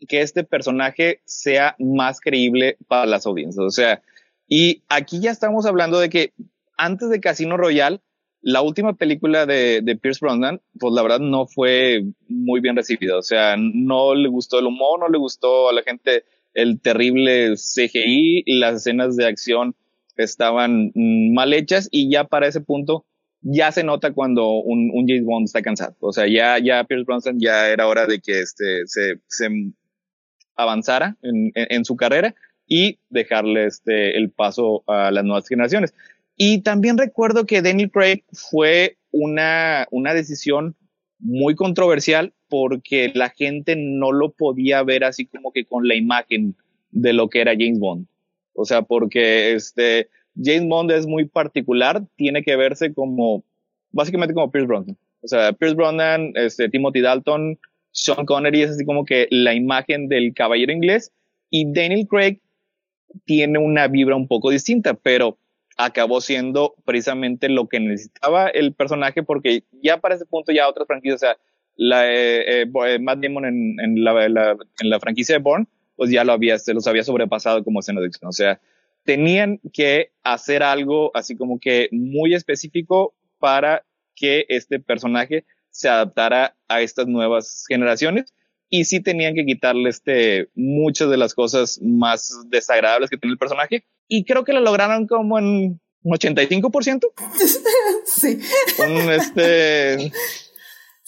que 0.08 0.22
este 0.22 0.44
personaje 0.44 1.22
sea 1.26 1.76
más 1.80 2.22
creíble 2.22 2.78
para 2.88 3.08
las 3.08 3.26
audiencias. 3.26 3.66
O 3.66 3.72
sea, 3.72 4.04
y 4.48 4.84
aquí 4.88 5.20
ya 5.20 5.32
estamos 5.32 5.66
hablando 5.66 6.00
de 6.00 6.10
que 6.10 6.34
antes 6.78 7.10
de 7.10 7.20
Casino 7.20 7.58
Royale, 7.58 8.00
la 8.42 8.62
última 8.62 8.94
película 8.94 9.48
de, 9.48 9.82
de 9.82 9.96
Pierce 9.96 10.20
Brosnan, 10.24 10.62
pues 10.80 10.94
la 10.94 11.02
verdad 11.02 11.18
no 11.20 11.48
fue 11.48 12.04
muy 12.28 12.60
bien 12.60 12.76
recibida. 12.76 13.18
O 13.18 13.24
sea, 13.24 13.56
no 13.58 14.14
le 14.14 14.30
gustó 14.30 14.60
el 14.60 14.68
humor, 14.68 15.00
no 15.00 15.10
le 15.10 15.18
gustó 15.18 15.68
a 15.68 15.74
la 15.74 15.82
gente 15.82 16.26
el 16.56 16.82
terrible 16.82 17.54
CGI, 17.56 18.44
las 18.48 18.78
escenas 18.78 19.16
de 19.16 19.28
acción 19.28 19.76
estaban 20.18 20.92
mal 20.96 21.54
hechas 21.54 21.88
y 21.92 22.10
ya 22.10 22.24
para 22.24 22.48
ese 22.48 22.62
punto 22.62 23.06
ya 23.42 23.72
se 23.72 23.84
nota 23.84 24.12
cuando 24.14 24.50
un, 24.50 24.90
un 24.92 25.08
James 25.08 25.26
Bond 25.26 25.46
está 25.46 25.62
cansado. 25.62 25.96
O 26.00 26.12
sea, 26.12 26.28
ya, 26.28 26.58
ya 26.58 26.84
Pierce 26.86 27.06
Brosnan 27.06 27.40
ya 27.40 27.70
era 27.70 27.88
hora 27.88 28.08
de 28.08 28.20
que 28.20 28.40
este, 28.40 28.88
se, 28.88 29.20
se 29.28 29.50
avanzara 30.56 31.16
en, 31.22 31.52
en, 31.54 31.68
en 31.70 31.86
su 31.86 31.96
carrera 31.96 32.34
y 32.66 33.00
dejarle 33.10 33.66
este, 33.66 34.18
el 34.18 34.32
paso 34.32 34.84
a 34.88 35.12
las 35.12 35.24
nuevas 35.24 35.48
generaciones. 35.48 35.94
Y 36.36 36.64
también 36.64 36.98
recuerdo 36.98 37.46
que 37.46 37.62
Daniel 37.62 37.92
Craig 37.92 38.24
fue 38.34 38.98
una, 39.12 39.88
una 39.92 40.14
decisión 40.14 40.76
muy 41.20 41.56
controversial 41.56 42.34
porque 42.50 43.12
la 43.14 43.30
gente 43.30 43.76
no 43.76 44.12
lo 44.12 44.32
podía 44.32 44.84
ver 44.84 45.04
así 45.04 45.26
como 45.26 45.52
que 45.52 45.66
con 45.66 45.88
la 45.88 45.96
imagen 45.96 46.56
de 46.92 47.14
lo 47.14 47.30
que 47.30 47.42
era 47.42 47.54
James 47.54 47.80
Bond. 47.80 48.08
O 48.54 48.66
sea, 48.66 48.82
porque 48.82 49.54
este, 49.54 50.10
James 50.42 50.68
Bond 50.68 50.92
es 50.92 51.08
muy 51.08 51.26
particular, 51.26 52.04
tiene 52.16 52.44
que 52.44 52.56
verse 52.56 52.94
como, 52.94 53.44
básicamente 53.92 54.34
como 54.34 54.52
Pierce 54.52 54.68
Brosnan. 54.68 54.98
O 55.22 55.28
sea, 55.28 55.54
Pierce 55.54 55.76
Brosnan, 55.76 56.32
este, 56.36 56.70
Timothy 56.70 57.02
Dalton, 57.02 57.60
Sean 57.92 58.26
Connery 58.26 58.64
es 58.64 58.72
así 58.72 58.86
como 58.86 59.06
que 59.06 59.28
la 59.32 59.54
imagen 59.54 60.08
del 60.08 60.34
caballero 60.34 60.72
inglés 60.72 61.12
y 61.50 61.72
Daniel 61.72 62.08
Craig 62.08 62.40
tiene 63.26 63.58
una 63.60 63.88
vibra 63.88 64.16
un 64.16 64.28
poco 64.28 64.50
distinta, 64.50 64.94
pero 64.94 65.38
acabó 65.78 66.22
siendo 66.22 66.76
precisamente 66.86 67.50
lo 67.50 67.68
que 67.68 67.80
necesitaba 67.80 68.48
el 68.48 68.74
personaje 68.74 69.24
porque 69.24 69.64
ya 69.82 69.98
para 70.00 70.16
ese 70.16 70.26
punto 70.26 70.52
ya 70.52 70.68
otras 70.68 70.88
franquicias, 70.88 71.16
o 71.16 71.26
sea, 71.26 71.38
la, 71.76 72.12
eh, 72.12 72.62
eh, 72.62 72.72
eh 72.88 73.00
Matt 73.00 73.20
Damon 73.20 73.46
en, 73.46 73.80
en, 73.80 74.04
la, 74.04 74.26
en 74.26 74.90
la 74.90 75.00
franquicia 75.00 75.36
de 75.36 75.42
Bourne, 75.42 75.68
pues 75.96 76.12
ya 76.12 76.24
lo 76.24 76.34
había, 76.34 76.58
se 76.60 76.74
los 76.74 76.88
había 76.88 77.04
sobrepasado 77.04 77.64
como 77.64 77.80
escena 77.80 78.02
de 78.02 78.08
acción. 78.08 78.30
O 78.30 78.34
sea, 78.34 78.60
tenían 79.04 79.60
que 79.72 80.12
hacer 80.24 80.64
algo 80.64 81.12
así 81.16 81.36
como 81.36 81.60
que 81.60 81.90
muy 81.92 82.34
específico 82.34 83.14
para 83.40 83.86
que 84.16 84.46
este 84.50 84.80
personaje 84.80 85.46
se 85.70 85.90
adaptara 85.90 86.56
a 86.68 86.82
estas 86.82 87.08
nuevas 87.08 87.66
generaciones 87.68 88.34
y 88.70 88.86
sí 88.86 89.02
tenían 89.02 89.36
que 89.36 89.46
quitarle 89.46 89.90
este 89.90 90.50
muchas 90.56 91.10
de 91.10 91.18
las 91.18 91.34
cosas 91.34 91.80
más 91.82 92.46
desagradables 92.48 93.10
que 93.10 93.18
tiene 93.18 93.34
el 93.34 93.38
personaje 93.38 93.86
y 94.08 94.26
creo 94.26 94.44
que 94.44 94.54
lo 94.54 94.62
lograron 94.62 95.06
como 95.06 95.38
en 95.38 95.80
un 96.04 96.14
85%. 96.14 97.02
sí. 98.06 98.40
Un 98.80 99.12
este 99.12 100.12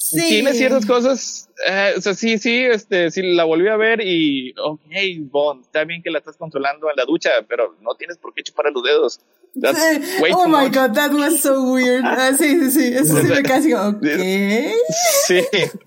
sí. 0.10 0.30
tiene 0.30 0.54
ciertas 0.54 0.86
cosas, 0.86 1.50
eh, 1.68 1.94
o 1.98 2.02
sea, 2.02 2.14
sí, 2.14 2.38
sí, 2.38 2.64
este, 2.64 3.12
sí 3.12 3.22
la 3.22 3.44
volví 3.44 3.68
a 3.68 3.78
ver 3.78 4.02
y, 4.02 4.54
ok, 4.58 4.82
Bond, 5.22 5.66
está 5.66 5.84
bien 5.86 6.02
que 6.02 6.12
la 6.12 6.20
estás 6.20 6.38
controlando 6.38 6.90
en 6.90 6.96
la 6.96 7.06
ducha, 7.06 7.30
pero 7.48 7.76
no 7.82 7.96
tienes 7.96 8.18
por 8.18 8.34
qué 8.34 8.44
chupar 8.44 8.72
los 8.72 8.84
dedos. 8.84 9.20
oh 9.56 10.48
my 10.48 10.70
god, 10.70 10.94
that 10.94 11.12
was 11.12 11.42
so 11.42 11.74
weird. 11.74 12.04
Ah, 12.06 12.32
sí, 12.34 12.60
sí, 12.60 12.72
sí, 12.72 12.94
eso 12.94 13.20
sí 13.22 13.28
me 13.28 13.44
casi, 13.44 13.74
ok. 13.74 14.04
Sí, 15.28 15.42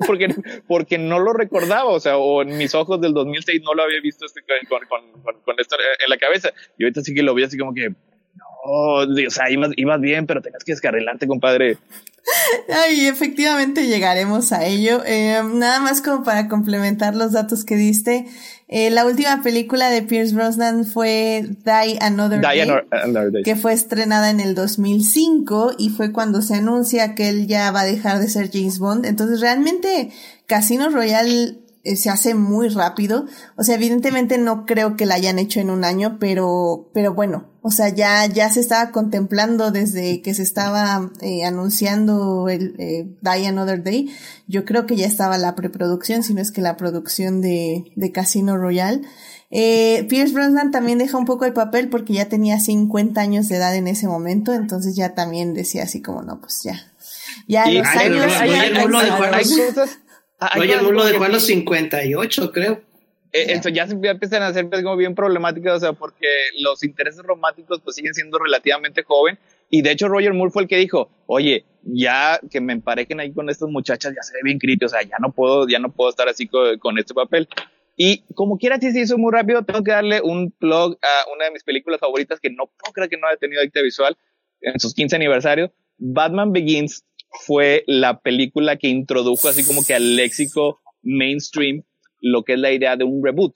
porque, 0.07 0.35
porque 0.67 0.99
no 0.99 1.19
lo 1.19 1.33
recordaba, 1.33 1.91
o 1.91 2.01
sea, 2.01 2.19
o 2.19 2.43
en 2.43 2.59
mis 2.59 2.75
ojos 2.75 3.01
del 3.01 3.15
2006 3.15 3.63
no 3.63 3.75
lo 3.75 3.85
había 3.85 4.01
visto 4.01 4.27
este, 4.27 4.43
con, 4.69 4.81
con, 4.87 5.23
con, 5.23 5.41
con 5.43 5.61
esto 5.61 5.77
en 5.77 6.11
la 6.11 6.19
cabeza. 6.19 6.51
Y 6.79 6.85
ahorita 6.85 7.01
sí 7.01 7.15
que 7.15 7.23
lo 7.23 7.35
vi 7.35 7.45
así 7.45 7.57
como 7.57 7.73
que, 7.73 7.89
no, 7.89 8.47
o 8.65 9.31
sea, 9.31 9.51
ibas, 9.51 9.71
ibas 9.77 10.01
bien, 10.01 10.27
pero 10.27 10.43
tenías 10.43 10.65
que 10.65 10.73
descarrilarte, 10.73 11.27
compadre. 11.27 11.79
Ay, 12.73 13.07
efectivamente 13.07 13.87
llegaremos 13.87 14.53
a 14.53 14.65
ello. 14.65 15.03
Eh, 15.05 15.41
nada 15.55 15.81
más 15.81 16.01
como 16.01 16.23
para 16.23 16.49
complementar 16.49 17.15
los 17.15 17.33
datos 17.33 17.65
que 17.65 17.77
diste. 17.77 18.27
Eh, 18.69 18.91
la 18.91 19.05
última 19.05 19.43
película 19.43 19.91
de 19.91 20.03
Pierce 20.03 20.33
Brosnan 20.33 20.85
fue 20.85 21.45
Die 21.65 21.99
Another 22.01 22.41
Day, 22.41 22.61
Another 22.61 23.33
Day, 23.33 23.43
que 23.43 23.57
fue 23.57 23.73
estrenada 23.73 24.31
en 24.31 24.39
el 24.39 24.55
2005 24.55 25.73
y 25.77 25.89
fue 25.89 26.13
cuando 26.13 26.41
se 26.41 26.55
anuncia 26.55 27.17
que 27.17 27.29
él 27.29 27.49
ya 27.49 27.73
va 27.73 27.81
a 27.81 27.85
dejar 27.85 28.21
de 28.21 28.29
ser 28.29 28.51
James 28.53 28.79
Bond. 28.79 29.07
Entonces 29.07 29.41
realmente 29.41 30.13
Casino 30.47 30.89
Royale 30.89 31.59
se 31.85 32.11
hace 32.11 32.35
muy 32.35 32.69
rápido. 32.69 33.27
O 33.57 33.63
sea, 33.63 33.75
evidentemente 33.75 34.39
no 34.39 34.67
creo 34.67 34.97
que 34.97 35.07
la 35.07 35.15
hayan 35.15 35.39
hecho 35.39 35.61
en 35.61 35.71
un 35.71 35.85
año, 35.85 36.19
pero, 36.19 36.91
pero 36.93 37.15
bueno, 37.15 37.51
o 37.63 37.71
sea, 37.71 37.89
ya, 37.91 38.25
ya 38.27 38.51
se 38.51 38.61
estaba 38.61 38.91
contemplando 38.91 39.71
desde 39.71 40.23
que 40.23 40.33
se 40.35 40.43
estaba 40.43 41.11
eh, 41.21 41.45
anunciando 41.45 42.49
el 42.49 42.75
eh, 42.79 43.07
Die 43.21 43.47
Another 43.47 43.83
Day. 43.83 44.15
Yo 44.47 44.65
creo 44.65 44.87
que 44.87 44.97
ya 44.97 45.07
estaba 45.07 45.37
la 45.37 45.55
preproducción, 45.55 46.23
si 46.23 46.33
no 46.33 46.41
es 46.41 46.53
que 46.53 46.63
la 46.63 46.77
producción 46.77 47.43
de, 47.43 47.93
de 47.97 48.13
Casino 48.13 48.57
Royale. 48.57 49.03
Eh, 49.51 50.07
Pierce 50.09 50.33
Brosnan 50.33 50.71
también 50.71 50.99
deja 50.99 51.19
un 51.19 51.25
poco 51.25 51.45
el 51.45 51.53
papel 51.53 51.89
porque 51.89 52.15
ya 52.15 52.29
tenía 52.29 52.61
50 52.61 53.21
años 53.21 53.49
de 53.49 53.57
edad 53.57 53.75
en 53.75 53.89
ese 53.89 54.07
momento, 54.07 54.55
entonces 54.55 54.95
ya 54.95 55.15
también 55.15 55.55
decía 55.55 55.83
así 55.83 56.01
como, 56.01 56.23
no, 56.23 56.41
pues 56.41 56.61
ya. 56.63 56.81
Ya 57.49 57.67
los 57.67 57.87
años... 57.89 58.33
Oye, 60.57 60.75
el 60.75 60.95
lo 60.95 61.05
dejó 61.05 61.25
a 61.25 61.29
los 61.29 61.45
58, 61.45 62.53
creo. 62.53 62.83
Eh, 63.33 63.53
eso 63.53 63.69
ya, 63.69 63.85
empiezan 63.85 64.43
a 64.43 64.53
ser 64.53 64.69
pues, 64.69 64.83
como 64.83 64.97
bien 64.97 65.15
problemáticas, 65.15 65.77
o 65.77 65.81
sea, 65.81 65.93
porque 65.93 66.27
los 66.59 66.83
intereses 66.83 67.23
románticos 67.23 67.81
pues 67.83 67.97
siguen 67.97 68.15
siendo 68.15 68.39
relativamente 68.39 69.03
joven. 69.03 69.39
Y 69.69 69.83
de 69.83 69.93
hecho 69.93 70.09
Roger 70.09 70.35
Moore 70.35 70.51
fue 70.51 70.63
el 70.63 70.69
que 70.69 70.79
dijo, 70.79 71.11
oye, 71.27 71.65
ya 71.85 72.41
que 72.51 72.61
me 72.61 72.73
emparejen 72.73 73.21
ahí 73.21 73.33
con 73.33 73.49
estas 73.49 73.69
muchachas, 73.69 74.15
ya 74.15 74.23
se 74.23 74.35
ve 74.35 74.41
bien 74.43 74.59
crítico, 74.59 74.87
o 74.87 74.89
sea, 74.89 75.03
ya 75.03 75.17
no 75.21 75.33
puedo, 75.33 75.69
ya 75.69 75.79
no 75.79 75.93
puedo 75.93 76.11
estar 76.11 76.29
así 76.29 76.49
con, 76.49 76.99
este 76.99 77.15
papel. 77.15 77.49
Y 77.97 78.25
como 78.35 78.59
quiera, 78.59 78.79
si 78.81 78.91
se 78.91 79.01
hizo 79.01 79.17
muy 79.17 79.33
rápido, 79.33 79.63
tengo 79.65 79.85
que 79.85 79.93
darle 79.93 80.21
un 80.23 80.51
plug 80.51 80.99
a 81.01 81.33
una 81.33 81.45
de 81.45 81.51
mis 81.53 81.63
películas 81.63 82.01
favoritas 82.01 82.41
que 82.41 82.51
no 82.51 82.67
puedo 82.67 82.93
creer 82.93 83.11
que 83.11 83.17
no 83.17 83.29
haya 83.29 83.37
tenido 83.37 83.63
dicta 83.63 83.81
visual 83.83 84.17
en 84.63 84.81
sus 84.81 84.95
15 84.95 85.17
aniversarios. 85.17 85.71
Batman 85.99 86.53
Begins 86.53 87.05
fue 87.31 87.85
la 87.87 88.21
película 88.21 88.77
que 88.77 88.89
introdujo 88.89 89.49
así 89.49 89.65
como 89.65 89.85
que 89.85 89.95
al 89.95 90.17
léxico 90.17 90.81
mainstream 91.03 91.83
lo 92.21 92.45
que 92.45 92.55
es 92.55 92.59
la 92.59 92.73
idea 92.73 92.97
de 92.97 93.05
un 93.05 93.25
reboot, 93.25 93.55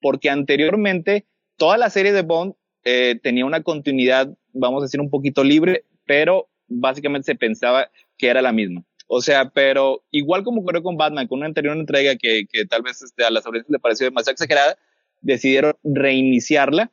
porque 0.00 0.30
anteriormente 0.30 1.26
toda 1.56 1.76
la 1.76 1.90
serie 1.90 2.12
de 2.12 2.22
Bond 2.22 2.54
eh, 2.84 3.18
tenía 3.22 3.46
una 3.46 3.62
continuidad, 3.62 4.32
vamos 4.52 4.82
a 4.82 4.86
decir, 4.86 5.00
un 5.00 5.10
poquito 5.10 5.42
libre, 5.42 5.84
pero 6.06 6.48
básicamente 6.68 7.26
se 7.26 7.34
pensaba 7.34 7.90
que 8.16 8.28
era 8.28 8.42
la 8.42 8.52
misma. 8.52 8.84
O 9.06 9.20
sea, 9.20 9.50
pero 9.50 10.04
igual 10.10 10.44
como 10.44 10.60
ocurrió 10.60 10.82
con 10.82 10.96
Batman, 10.96 11.26
con 11.26 11.38
una 11.38 11.46
anterior 11.46 11.76
entrega 11.76 12.16
que, 12.16 12.46
que 12.50 12.64
tal 12.66 12.82
vez 12.82 13.02
este, 13.02 13.24
a 13.24 13.30
las 13.30 13.44
audiencias 13.46 13.70
le 13.70 13.78
pareció 13.78 14.06
demasiado 14.06 14.32
exagerada, 14.32 14.78
decidieron 15.20 15.74
reiniciarla 15.82 16.90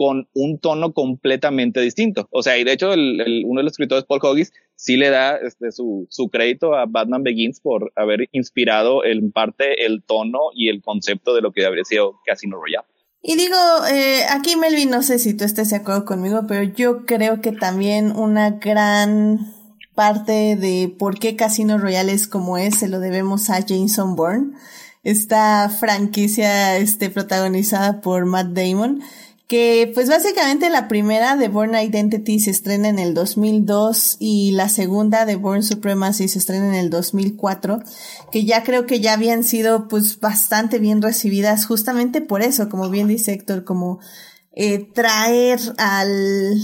con 0.00 0.30
un 0.32 0.58
tono 0.58 0.94
completamente 0.94 1.78
distinto. 1.82 2.26
O 2.30 2.42
sea, 2.42 2.56
y 2.56 2.64
de 2.64 2.72
hecho 2.72 2.94
el, 2.94 3.44
uno 3.44 3.60
de 3.60 3.64
los 3.64 3.72
escritores, 3.72 4.04
Paul 4.04 4.20
Hoggis, 4.22 4.50
sí 4.74 4.96
le 4.96 5.10
da 5.10 5.36
este, 5.36 5.72
su, 5.72 6.08
crédito 6.32 6.74
a 6.74 6.86
Batman 6.86 7.22
Begins 7.22 7.60
por 7.60 7.92
haber 7.96 8.30
inspirado 8.32 9.04
en 9.04 9.30
parte 9.30 9.84
el 9.84 10.02
tono 10.02 10.38
y 10.54 10.70
el 10.70 10.80
concepto 10.80 11.34
de 11.34 11.42
lo 11.42 11.52
que 11.52 11.66
habría 11.66 11.84
sido 11.84 12.18
Casino 12.24 12.56
Royale. 12.56 12.86
Y 13.22 13.36
digo, 13.36 13.58
eh, 13.92 14.22
aquí 14.30 14.56
Melvin, 14.56 14.88
no 14.88 15.02
sé 15.02 15.18
si 15.18 15.36
tú 15.36 15.44
estés 15.44 15.68
de 15.68 15.76
acuerdo 15.76 16.06
conmigo, 16.06 16.46
pero 16.48 16.62
yo 16.62 17.04
creo 17.04 17.42
que 17.42 17.52
también 17.52 18.10
una 18.16 18.52
gran 18.52 19.52
parte 19.94 20.56
de 20.56 20.90
por 20.98 21.18
qué 21.18 21.36
Casino 21.36 21.76
Royale 21.76 22.12
es 22.12 22.26
como 22.26 22.56
es, 22.56 22.78
se 22.78 22.88
lo 22.88 23.00
debemos 23.00 23.50
a 23.50 23.60
Jason 23.60 24.16
Bourne, 24.16 24.54
esta 25.02 25.68
franquicia 25.68 26.78
este, 26.78 27.10
protagonizada 27.10 28.00
por 28.00 28.24
Matt 28.24 28.52
Damon 28.52 29.02
que 29.50 29.90
pues 29.92 30.08
básicamente 30.08 30.70
la 30.70 30.86
primera 30.86 31.34
de 31.34 31.48
Born 31.48 31.74
Identity 31.74 32.38
se 32.38 32.52
estrena 32.52 32.88
en 32.88 33.00
el 33.00 33.14
2002 33.14 34.18
y 34.20 34.52
la 34.52 34.68
segunda 34.68 35.26
de 35.26 35.34
Born 35.34 35.64
Supremacy 35.64 36.28
se 36.28 36.38
estrena 36.38 36.68
en 36.68 36.76
el 36.76 36.88
2004, 36.88 37.82
que 38.30 38.44
ya 38.44 38.62
creo 38.62 38.86
que 38.86 39.00
ya 39.00 39.14
habían 39.14 39.42
sido 39.42 39.88
pues 39.88 40.20
bastante 40.20 40.78
bien 40.78 41.02
recibidas 41.02 41.66
justamente 41.66 42.20
por 42.20 42.42
eso, 42.42 42.68
como 42.68 42.90
bien 42.90 43.08
dice 43.08 43.32
Héctor, 43.32 43.64
como 43.64 43.98
eh, 44.52 44.88
traer 44.94 45.58
al, 45.78 46.56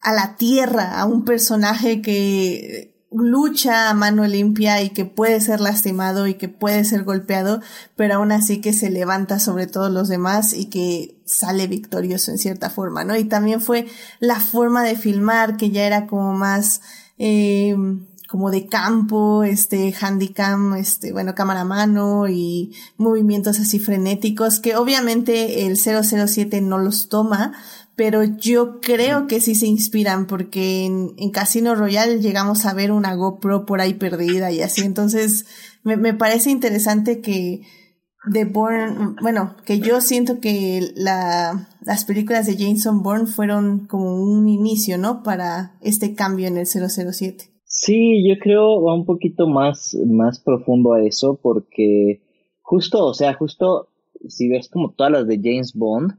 a 0.00 0.12
la 0.12 0.34
tierra 0.34 0.98
a 1.00 1.04
un 1.04 1.24
personaje 1.24 2.02
que 2.02 2.93
lucha 3.14 3.90
a 3.90 3.94
mano 3.94 4.26
limpia 4.26 4.82
y 4.82 4.90
que 4.90 5.04
puede 5.04 5.40
ser 5.40 5.60
lastimado 5.60 6.26
y 6.26 6.34
que 6.34 6.48
puede 6.48 6.84
ser 6.84 7.04
golpeado, 7.04 7.60
pero 7.96 8.16
aún 8.16 8.32
así 8.32 8.60
que 8.60 8.72
se 8.72 8.90
levanta 8.90 9.38
sobre 9.38 9.66
todos 9.66 9.90
los 9.90 10.08
demás 10.08 10.52
y 10.52 10.66
que 10.66 11.20
sale 11.24 11.66
victorioso 11.66 12.30
en 12.30 12.38
cierta 12.38 12.70
forma, 12.70 13.04
¿no? 13.04 13.16
Y 13.16 13.24
también 13.24 13.60
fue 13.60 13.86
la 14.20 14.40
forma 14.40 14.82
de 14.82 14.96
filmar 14.96 15.56
que 15.56 15.70
ya 15.70 15.86
era 15.86 16.06
como 16.06 16.32
más, 16.34 16.80
eh, 17.18 17.76
como 18.28 18.50
de 18.50 18.66
campo, 18.66 19.44
este, 19.44 19.94
handicam, 20.00 20.74
este, 20.74 21.12
bueno, 21.12 21.34
cámara 21.36 21.60
a 21.60 21.64
mano 21.64 22.28
y 22.28 22.74
movimientos 22.96 23.60
así 23.60 23.78
frenéticos 23.78 24.58
que 24.58 24.76
obviamente 24.76 25.66
el 25.66 25.76
007 25.78 26.60
no 26.60 26.78
los 26.78 27.08
toma, 27.08 27.52
pero 27.96 28.24
yo 28.24 28.80
creo 28.80 29.26
que 29.26 29.40
sí 29.40 29.54
se 29.54 29.66
inspiran 29.66 30.26
porque 30.26 30.84
en, 30.84 31.30
Casino 31.30 31.74
Royale 31.74 32.20
llegamos 32.20 32.66
a 32.66 32.74
ver 32.74 32.92
una 32.92 33.14
GoPro 33.14 33.66
por 33.66 33.80
ahí 33.80 33.94
perdida 33.94 34.50
y 34.52 34.60
así, 34.60 34.82
entonces 34.82 35.46
me, 35.82 35.96
me 35.96 36.14
parece 36.14 36.50
interesante 36.50 37.20
que 37.20 37.62
The 38.32 38.46
Bourne, 38.46 39.16
bueno, 39.20 39.54
que 39.66 39.80
yo 39.80 40.00
siento 40.00 40.40
que 40.40 40.80
la, 40.96 41.68
las 41.84 42.04
películas 42.04 42.46
de 42.46 42.56
Jason 42.56 43.02
Bourne 43.02 43.26
fueron 43.26 43.86
como 43.86 44.22
un 44.22 44.48
inicio, 44.48 44.96
¿no? 44.96 45.22
Para 45.22 45.76
este 45.82 46.14
cambio 46.14 46.48
en 46.48 46.56
el 46.56 46.66
007. 46.66 47.44
Sí, 47.64 48.26
yo 48.26 48.38
creo 48.40 48.82
va 48.82 48.94
un 48.94 49.04
poquito 49.04 49.46
más, 49.46 49.96
más 50.06 50.40
profundo 50.40 50.94
a 50.94 51.02
eso 51.02 51.38
porque 51.42 52.22
justo, 52.62 53.04
o 53.04 53.14
sea, 53.14 53.34
justo 53.34 53.88
si 54.28 54.48
ves 54.48 54.68
como 54.68 54.92
todas 54.92 55.12
las 55.12 55.26
de 55.26 55.40
James 55.42 55.74
Bond, 55.74 56.14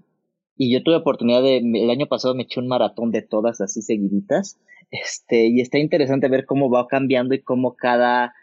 y 0.58 0.72
yo 0.74 0.84
tuve 0.84 0.96
oportunidad 0.96 1.42
de, 1.42 1.58
el 1.58 1.90
año 1.90 2.08
pasado 2.08 2.36
me 2.36 2.44
eché 2.44 2.60
un 2.60 2.68
maratón 2.68 3.12
de 3.12 3.22
todas 3.22 3.62
así 3.62 3.82
seguiditas, 3.82 4.60
este, 4.92 5.48
y 5.48 5.62
está 5.62 5.80
interesante 5.80 6.30
ver 6.30 6.46
cómo 6.46 6.70
va 6.70 6.88
cambiando 6.88 7.36
y 7.36 7.42
cómo 7.42 7.76
cada, 7.76 8.34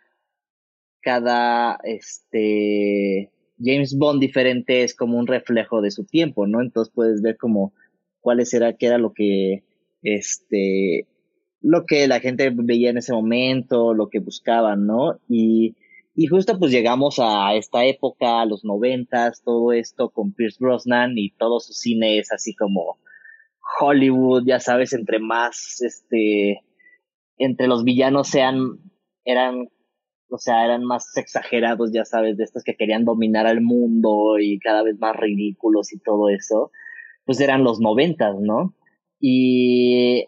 cada, 1.01 1.79
este, 1.85 3.31
James 3.59 3.97
Bond 3.97 4.21
diferente 4.21 4.83
es 4.83 4.95
como 4.95 5.19
un 5.19 5.27
reflejo 5.27 5.81
de 5.81 5.91
su 5.91 6.05
tiempo, 6.05 6.47
¿no? 6.47 6.61
Entonces 6.61 6.93
puedes 6.95 7.23
ver 7.23 7.37
como 7.37 7.73
cuáles 8.21 8.53
era, 8.55 8.75
qué 8.75 8.87
era 8.87 8.99
lo 8.99 9.13
que, 9.13 9.65
este, 10.03 11.07
lo 11.61 11.87
que 11.87 12.09
la 12.09 12.21
gente 12.21 12.51
veía 12.53 12.91
en 12.91 12.99
ese 12.99 13.13
momento, 13.13 13.95
lo 13.95 14.09
que 14.09 14.19
buscaban, 14.19 14.87
¿no? 14.87 15.19
Y, 15.29 15.77
y 16.15 16.27
justo 16.27 16.59
pues 16.59 16.73
llegamos 16.73 17.19
a 17.19 17.55
esta 17.55 17.85
época, 17.85 18.43
a 18.43 18.47
los 18.47 18.65
noventas, 18.65 19.43
todo 19.43 19.73
esto 19.73 20.11
con 20.11 20.35
Pierce 20.35 20.59
Brosnan 20.61 21.17
y 21.17 21.31
todo 21.33 21.59
su 21.61 21.73
cine 21.73 22.19
es 22.19 22.33
así 22.33 22.55
como 22.55 22.99
Hollywood, 23.81 24.45
ya 24.47 24.61
sabes, 24.61 24.93
entre 24.93 25.19
más, 25.19 25.81
este, 25.81 26.61
entre 27.39 27.67
los 27.67 27.85
villanos 27.85 28.29
sean, 28.29 28.79
eran, 29.25 29.69
o 30.29 30.39
sea, 30.39 30.65
eran 30.65 30.85
más 30.85 31.17
exagerados, 31.17 31.91
ya 31.93 32.05
sabes, 32.05 32.37
de 32.37 32.45
estos 32.45 32.63
que 32.63 32.77
querían 32.77 33.05
dominar 33.05 33.47
al 33.47 33.63
mundo 33.63 34.39
y 34.39 34.59
cada 34.59 34.83
vez 34.83 34.99
más 34.99 35.17
ridículos 35.17 35.93
y 35.95 35.99
todo 35.99 36.29
eso, 36.29 36.71
pues 37.25 37.41
eran 37.41 37.65
los 37.65 37.81
noventas, 37.81 38.37
¿no? 38.39 38.75
Y, 39.19 40.27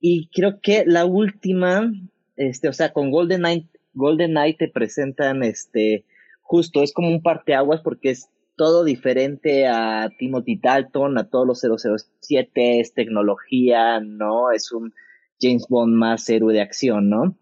y 0.00 0.30
creo 0.30 0.60
que 0.62 0.84
la 0.86 1.04
última, 1.04 1.92
este, 2.36 2.68
o 2.68 2.72
sea, 2.72 2.92
con 2.92 3.10
Golden 3.10 3.40
Knight 3.40 3.66
Golden 3.96 4.30
Knight 4.30 4.58
te 4.58 4.68
presentan 4.68 5.42
este 5.42 6.04
justo 6.42 6.82
es 6.82 6.92
como 6.92 7.08
un 7.08 7.22
parteaguas 7.22 7.80
porque 7.82 8.10
es 8.10 8.30
todo 8.56 8.84
diferente 8.84 9.66
a 9.66 10.08
Timothy 10.18 10.58
Dalton, 10.62 11.18
a 11.18 11.28
todos 11.28 11.46
los 11.46 11.60
007, 11.60 12.80
es 12.80 12.94
tecnología, 12.94 14.00
¿no? 14.00 14.50
Es 14.50 14.72
un 14.72 14.94
James 15.40 15.66
Bond 15.68 15.94
más 15.94 16.28
héroe 16.30 16.54
de 16.54 16.62
acción, 16.62 17.10
¿no? 17.10 17.36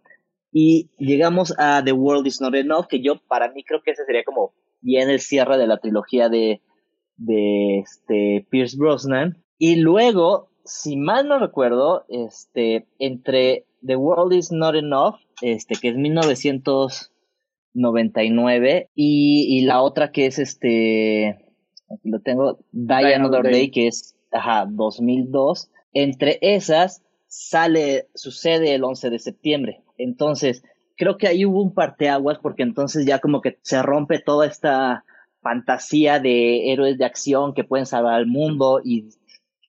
Y 0.50 0.90
llegamos 0.98 1.54
a 1.58 1.82
The 1.84 1.92
World 1.92 2.26
Is 2.26 2.40
Not 2.40 2.54
Enough, 2.54 2.86
que 2.88 3.00
yo 3.00 3.20
para 3.28 3.52
mí 3.52 3.62
creo 3.62 3.82
que 3.82 3.92
ese 3.92 4.04
sería 4.04 4.24
como 4.24 4.54
bien 4.80 5.10
el 5.10 5.20
cierre 5.20 5.58
de 5.58 5.66
la 5.66 5.78
trilogía 5.78 6.28
de, 6.28 6.62
de 7.16 7.78
este 7.78 8.46
Pierce 8.50 8.76
Brosnan. 8.76 9.42
Y 9.58 9.76
luego, 9.76 10.50
si 10.64 10.96
mal 10.96 11.28
no 11.28 11.38
recuerdo, 11.38 12.04
este, 12.08 12.86
entre 12.98 13.66
The 13.86 13.96
World 13.96 14.32
Is 14.32 14.52
Not 14.52 14.74
Enough 14.74 15.16
este, 15.42 15.74
que 15.76 15.88
es 15.88 15.96
1999, 15.96 18.90
y, 18.94 19.58
y 19.58 19.62
la 19.62 19.82
otra 19.82 20.12
que 20.12 20.26
es 20.26 20.38
este, 20.38 21.30
aquí 21.90 22.10
lo 22.10 22.20
tengo, 22.20 22.60
Die, 22.72 23.14
Another 23.14 23.42
Day, 23.42 23.70
que 23.70 23.88
es, 23.88 24.16
ajá, 24.32 24.66
2002. 24.68 25.70
Entre 25.92 26.38
esas 26.40 27.02
sale, 27.26 28.08
sucede 28.14 28.74
el 28.74 28.84
11 28.84 29.10
de 29.10 29.18
septiembre. 29.18 29.82
Entonces, 29.98 30.62
creo 30.96 31.18
que 31.18 31.26
ahí 31.26 31.44
hubo 31.44 31.60
un 31.62 31.74
parteaguas 31.74 32.38
porque 32.38 32.62
entonces 32.62 33.04
ya 33.06 33.18
como 33.18 33.40
que 33.40 33.58
se 33.62 33.82
rompe 33.82 34.20
toda 34.20 34.46
esta 34.46 35.04
fantasía 35.42 36.20
de 36.20 36.72
héroes 36.72 36.96
de 36.96 37.04
acción 37.04 37.54
que 37.54 37.64
pueden 37.64 37.86
salvar 37.86 38.14
al 38.14 38.26
mundo 38.26 38.80
y 38.82 39.10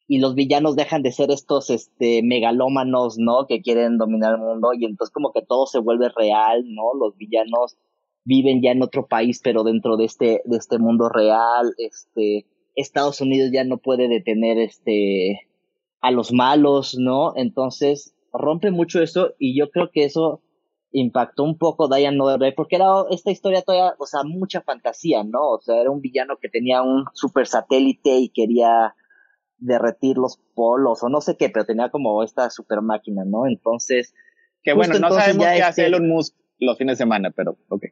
y 0.08 0.20
los 0.20 0.36
villanos 0.36 0.76
dejan 0.76 1.02
de 1.02 1.12
ser 1.12 1.32
estos 1.32 1.70
este 1.70 2.22
megalómanos, 2.24 3.18
¿no? 3.18 3.48
Que 3.48 3.62
quieren 3.62 3.98
dominar 3.98 4.34
el 4.36 4.40
mundo 4.40 4.70
y 4.74 4.86
entonces 4.86 5.14
como 5.14 5.32
que 5.32 5.42
todo 5.42 5.66
se 5.66 5.80
vuelve 5.80 6.10
real, 6.16 6.64
¿no? 6.68 6.94
Los 7.00 7.18
villanos 7.18 7.78
viven 8.24 8.62
ya 8.62 8.72
en 8.72 8.84
otro 8.84 9.08
país, 9.08 9.42
pero 9.44 9.64
dentro 9.64 9.98
de 9.98 10.06
este, 10.06 10.42
de 10.46 10.58
este 10.58 10.78
mundo 10.80 11.10
real, 11.10 11.74
este, 11.78 12.46
Estados 12.76 13.22
Unidos 13.22 13.52
ya 13.54 13.64
no 13.64 13.78
puede 13.78 14.08
detener 14.08 14.58
este, 14.58 15.48
a 16.02 16.12
los 16.12 16.34
malos, 16.34 16.98
¿no? 17.00 17.34
Entonces, 17.36 18.16
rompe 18.34 18.72
mucho 18.72 19.02
eso 19.02 19.34
y 19.40 19.58
yo 19.58 19.70
creo 19.72 19.90
que 19.92 20.06
eso 20.06 20.42
impactó 20.92 21.44
un 21.44 21.58
poco 21.58 21.88
Diane 21.88 22.18
Day 22.40 22.54
porque 22.56 22.78
era 22.78 22.88
esta 23.10 23.32
historia 23.32 23.62
todavía, 23.62 23.96
o 24.00 24.06
sea, 24.06 24.24
mucha 24.24 24.62
fantasía, 24.62 25.24
¿no? 25.24 25.52
O 25.52 25.62
sea, 25.62 25.82
era 25.82 25.92
un 25.92 26.02
villano 26.02 26.38
que 26.38 26.50
tenía 26.50 26.82
un 26.82 27.06
super 27.14 27.48
satélite 27.48 28.18
y 28.18 28.30
quería 28.30 28.96
derretir 29.58 30.18
los 30.18 30.38
polos 30.54 31.04
o 31.04 31.10
no 31.10 31.22
sé 31.22 31.38
qué, 31.38 31.50
pero 31.50 31.66
tenía 31.66 31.90
como 31.90 32.24
esta 32.24 32.50
super 32.50 32.82
máquina, 32.82 33.24
¿no? 33.26 33.48
Entonces... 33.48 34.14
Que 34.64 34.74
bueno, 34.74 34.98
no 34.98 35.12
sabemos 35.12 35.46
qué 35.46 35.62
hace 35.62 35.86
Elon 35.86 36.08
Musk 36.08 36.36
los 36.60 36.78
fines 36.78 36.98
de 36.98 37.04
semana, 37.04 37.32
pero 37.32 37.58
ok. 37.70 37.86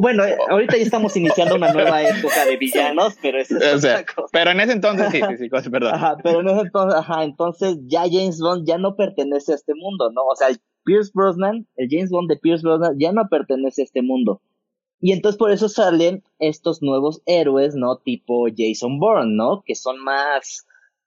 Bueno, 0.00 0.24
eh, 0.24 0.36
ahorita 0.48 0.76
ya 0.76 0.82
estamos 0.82 1.16
iniciando 1.16 1.54
una 1.54 1.72
nueva 1.72 2.02
época 2.02 2.44
de 2.44 2.56
villanos, 2.56 3.16
pero 3.22 3.40
eso 3.40 3.56
es 3.58 3.76
otra 3.76 4.04
cosa. 4.04 4.28
Pero 4.32 4.50
en 4.50 4.60
ese 4.60 4.72
entonces 4.72 5.08
sí, 5.10 5.20
sí, 5.38 5.48
sí, 5.62 5.70
perdón. 5.70 5.94
Ajá, 5.94 6.16
pero 6.22 6.40
en 6.40 6.48
ese 6.48 6.60
entonces, 6.62 6.98
ajá, 6.98 7.24
entonces 7.24 7.78
ya 7.86 8.02
James 8.10 8.40
Bond 8.40 8.66
ya 8.66 8.78
no 8.78 8.96
pertenece 8.96 9.52
a 9.52 9.54
este 9.54 9.74
mundo, 9.74 10.10
¿no? 10.12 10.22
O 10.24 10.34
sea, 10.34 10.48
Pierce 10.84 11.12
Brosnan, 11.14 11.66
el 11.76 11.88
James 11.88 12.10
Bond 12.10 12.28
de 12.28 12.36
Pierce 12.38 12.62
Brosnan 12.62 12.96
ya 12.98 13.12
no 13.12 13.28
pertenece 13.30 13.82
a 13.82 13.84
este 13.84 14.02
mundo. 14.02 14.42
Y 15.00 15.12
entonces 15.12 15.38
por 15.38 15.50
eso 15.50 15.68
salen 15.68 16.22
estos 16.38 16.82
nuevos 16.82 17.22
héroes, 17.26 17.74
¿no? 17.74 17.96
Tipo 17.96 18.46
Jason 18.54 18.98
Bourne, 18.98 19.34
¿no? 19.34 19.62
Que 19.64 19.74
son 19.74 19.98
más 19.98 20.66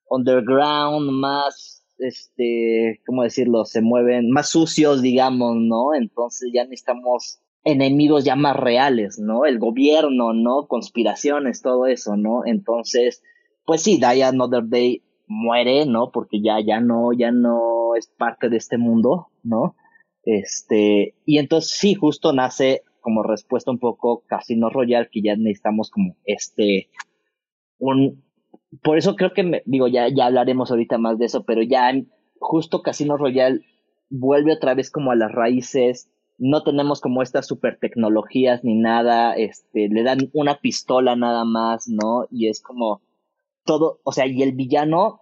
underground, 0.10 1.12
más, 1.12 1.86
este, 2.00 3.02
¿cómo 3.06 3.24
decirlo? 3.24 3.66
Se 3.66 3.82
mueven 3.82 4.32
más 4.32 4.50
sucios, 4.50 5.02
digamos, 5.02 5.56
¿no? 5.58 5.94
Entonces 5.94 6.50
ya 6.54 6.64
necesitamos 6.64 7.40
enemigos 7.64 8.24
ya 8.24 8.36
más 8.36 8.56
reales, 8.56 9.20
¿no? 9.20 9.46
El 9.46 9.60
gobierno, 9.60 10.34
¿no? 10.34 10.68
Conspiraciones, 10.68 11.62
todo 11.62 11.86
eso, 11.86 12.18
¿no? 12.18 12.46
Entonces, 12.46 13.22
pues 13.66 13.84
sí, 13.84 13.98
Die 13.98 14.24
Another 14.24 14.64
Day 14.68 15.04
muere, 15.28 15.86
¿no? 15.86 16.12
Porque 16.12 16.42
ya, 16.42 16.60
ya 16.66 16.80
no, 16.80 17.14
ya 17.14 17.32
no 17.32 17.96
es 17.96 18.08
parte 18.08 18.50
de 18.50 18.58
este 18.58 18.78
mundo, 18.78 19.28
¿no? 19.44 19.76
Este, 20.24 21.16
y 21.26 21.38
entonces 21.38 21.78
sí, 21.78 21.96
justo 21.96 22.34
nace 22.34 22.84
como 23.04 23.22
respuesta 23.22 23.70
un 23.70 23.78
poco 23.78 24.24
Casino 24.26 24.72
Royale, 24.72 25.10
que 25.12 25.22
ya 25.22 25.36
necesitamos 25.36 25.92
como 25.92 26.16
este, 26.26 26.90
un, 27.78 28.24
por 28.82 28.98
eso 28.98 29.16
creo 29.16 29.34
que, 29.34 29.44
me, 29.44 29.62
digo, 29.68 29.88
ya, 29.88 30.08
ya 30.08 30.26
hablaremos 30.26 30.72
ahorita 30.72 30.98
más 30.98 31.20
de 31.20 31.26
eso, 31.26 31.44
pero 31.44 31.62
ya 31.62 31.94
justo 32.40 32.82
Casino 32.82 33.18
Royale 33.18 33.62
vuelve 34.10 34.54
otra 34.54 34.74
vez 34.74 34.90
como 34.90 35.12
a 35.12 35.16
las 35.16 35.32
raíces 35.32 36.10
no 36.38 36.64
tenemos 36.64 37.00
como 37.02 37.22
estas 37.22 37.48
super 37.48 37.78
tecnologías 37.80 38.64
ni 38.64 38.76
nada, 38.76 39.34
este, 39.34 39.88
le 39.90 40.04
dan 40.04 40.30
una 40.34 40.60
pistola 40.60 41.16
nada 41.16 41.46
más, 41.46 41.88
¿no? 41.88 42.26
Y 42.32 42.48
es 42.48 42.62
como 42.62 43.02
todo, 43.64 44.00
o 44.04 44.12
sea, 44.12 44.28
y 44.28 44.42
el 44.42 44.54
villano 44.54 45.22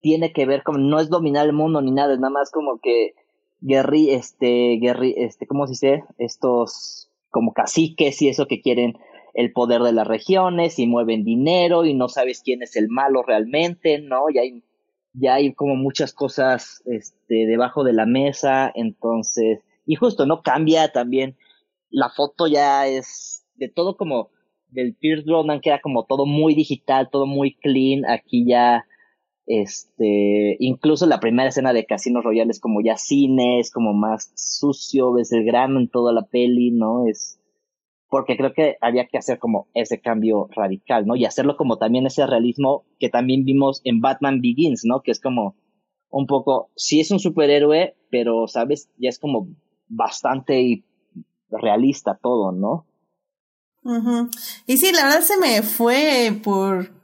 tiene 0.00 0.32
que 0.32 0.46
ver 0.46 0.62
como, 0.62 0.78
no 0.78 0.98
es 0.98 1.10
dominar 1.10 1.46
el 1.46 1.52
mundo 1.52 1.82
ni 1.82 1.90
nada, 1.90 2.14
es 2.14 2.20
nada 2.20 2.32
más 2.32 2.50
como 2.50 2.78
que 2.80 3.14
guerri, 3.60 4.10
este, 4.10 4.78
guerri, 4.80 5.14
este, 5.16 5.46
¿cómo 5.46 5.66
se 5.66 5.72
dice? 5.72 6.04
Estos 6.18 7.10
como 7.30 7.52
caciques 7.52 8.20
y 8.22 8.28
eso 8.28 8.46
que 8.46 8.60
quieren 8.60 8.98
el 9.34 9.52
poder 9.52 9.82
de 9.82 9.92
las 9.92 10.06
regiones 10.06 10.78
y 10.78 10.86
mueven 10.86 11.24
dinero 11.24 11.84
y 11.84 11.94
no 11.94 12.08
sabes 12.08 12.42
quién 12.44 12.62
es 12.62 12.76
el 12.76 12.88
malo 12.88 13.22
realmente, 13.22 14.00
¿no? 14.00 14.28
Y 14.30 14.38
hay, 14.38 14.62
ya 15.12 15.34
hay 15.34 15.54
como 15.54 15.76
muchas 15.76 16.12
cosas, 16.12 16.82
este, 16.86 17.46
debajo 17.46 17.84
de 17.84 17.92
la 17.92 18.06
mesa, 18.06 18.72
entonces, 18.74 19.60
y 19.86 19.94
justo, 19.94 20.26
¿no? 20.26 20.42
Cambia 20.42 20.92
también. 20.92 21.36
La 21.90 22.08
foto 22.08 22.46
ya 22.46 22.86
es 22.86 23.44
de 23.54 23.68
todo 23.68 23.96
como 23.96 24.30
del 24.68 24.94
Pierce 24.94 25.24
Brosnan, 25.24 25.60
que 25.60 25.70
era 25.70 25.80
como 25.80 26.04
todo 26.04 26.26
muy 26.26 26.54
digital, 26.54 27.08
todo 27.10 27.26
muy 27.26 27.54
clean. 27.54 28.04
Aquí 28.08 28.44
ya, 28.46 28.86
este, 29.52 30.56
incluso 30.60 31.06
la 31.06 31.18
primera 31.18 31.48
escena 31.48 31.72
de 31.72 31.84
Casino 31.84 32.22
Royale 32.22 32.52
es 32.52 32.60
como 32.60 32.80
ya 32.80 32.96
cine, 32.96 33.58
es 33.58 33.72
como 33.72 33.92
más 33.92 34.30
sucio, 34.36 35.12
ves 35.12 35.32
el 35.32 35.44
grano 35.44 35.80
en 35.80 35.88
toda 35.88 36.12
la 36.12 36.22
peli, 36.22 36.70
¿no? 36.70 37.08
Es, 37.08 37.40
porque 38.08 38.36
creo 38.36 38.52
que 38.52 38.76
había 38.80 39.08
que 39.08 39.18
hacer 39.18 39.40
como 39.40 39.66
ese 39.74 40.00
cambio 40.00 40.48
radical, 40.54 41.04
¿no? 41.04 41.16
Y 41.16 41.24
hacerlo 41.24 41.56
como 41.56 41.78
también 41.78 42.06
ese 42.06 42.24
realismo 42.28 42.84
que 43.00 43.08
también 43.08 43.44
vimos 43.44 43.80
en 43.82 44.00
Batman 44.00 44.40
Begins, 44.40 44.84
¿no? 44.84 45.02
Que 45.02 45.10
es 45.10 45.20
como 45.20 45.56
un 46.10 46.28
poco, 46.28 46.70
sí 46.76 47.00
es 47.00 47.10
un 47.10 47.18
superhéroe, 47.18 47.96
pero, 48.08 48.46
¿sabes? 48.46 48.88
Ya 48.98 49.08
es 49.08 49.18
como 49.18 49.48
bastante 49.88 50.84
realista 51.50 52.16
todo, 52.22 52.52
¿no? 52.52 52.86
Y 54.66 54.76
sí, 54.76 54.92
la 54.92 55.06
verdad 55.06 55.22
se 55.22 55.38
me 55.38 55.62
fue 55.62 56.38
por, 56.44 56.99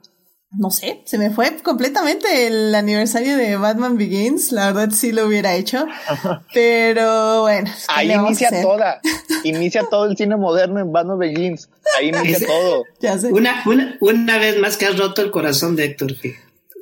no 0.57 0.71
sé, 0.71 1.01
se 1.05 1.17
me 1.17 1.29
fue 1.29 1.57
completamente 1.57 2.47
el 2.47 2.73
aniversario 2.73 3.37
de 3.37 3.57
Batman 3.57 3.97
Begins, 3.97 4.51
la 4.51 4.71
verdad 4.71 4.93
sí 4.93 5.11
lo 5.11 5.27
hubiera 5.27 5.55
hecho, 5.55 5.85
pero 6.53 7.41
bueno. 7.41 7.71
Ahí 7.87 8.11
inicia 8.11 8.49
toda, 8.61 8.99
inicia 9.43 9.83
todo 9.83 10.05
el 10.05 10.17
cine 10.17 10.35
moderno 10.35 10.79
en 10.79 10.91
Batman 10.91 11.19
Begins, 11.19 11.69
ahí 11.97 12.09
inicia 12.09 12.47
todo. 12.47 12.83
Una, 13.31 13.63
una, 13.65 13.97
una 13.99 14.37
vez 14.37 14.59
más 14.59 14.77
que 14.77 14.85
has 14.85 14.97
roto 14.97 15.21
el 15.21 15.31
corazón 15.31 15.75
de 15.75 15.85
Héctor. 15.85 16.13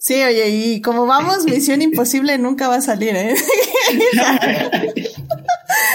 Sí, 0.05 0.21
oye, 0.21 0.49
y 0.49 0.81
como 0.81 1.07
vamos, 1.07 1.45
Misión 1.45 1.81
Imposible 1.81 2.37
nunca 2.37 2.67
va 2.67 2.75
a 2.75 2.81
salir, 2.81 3.15
¿eh? 3.15 3.35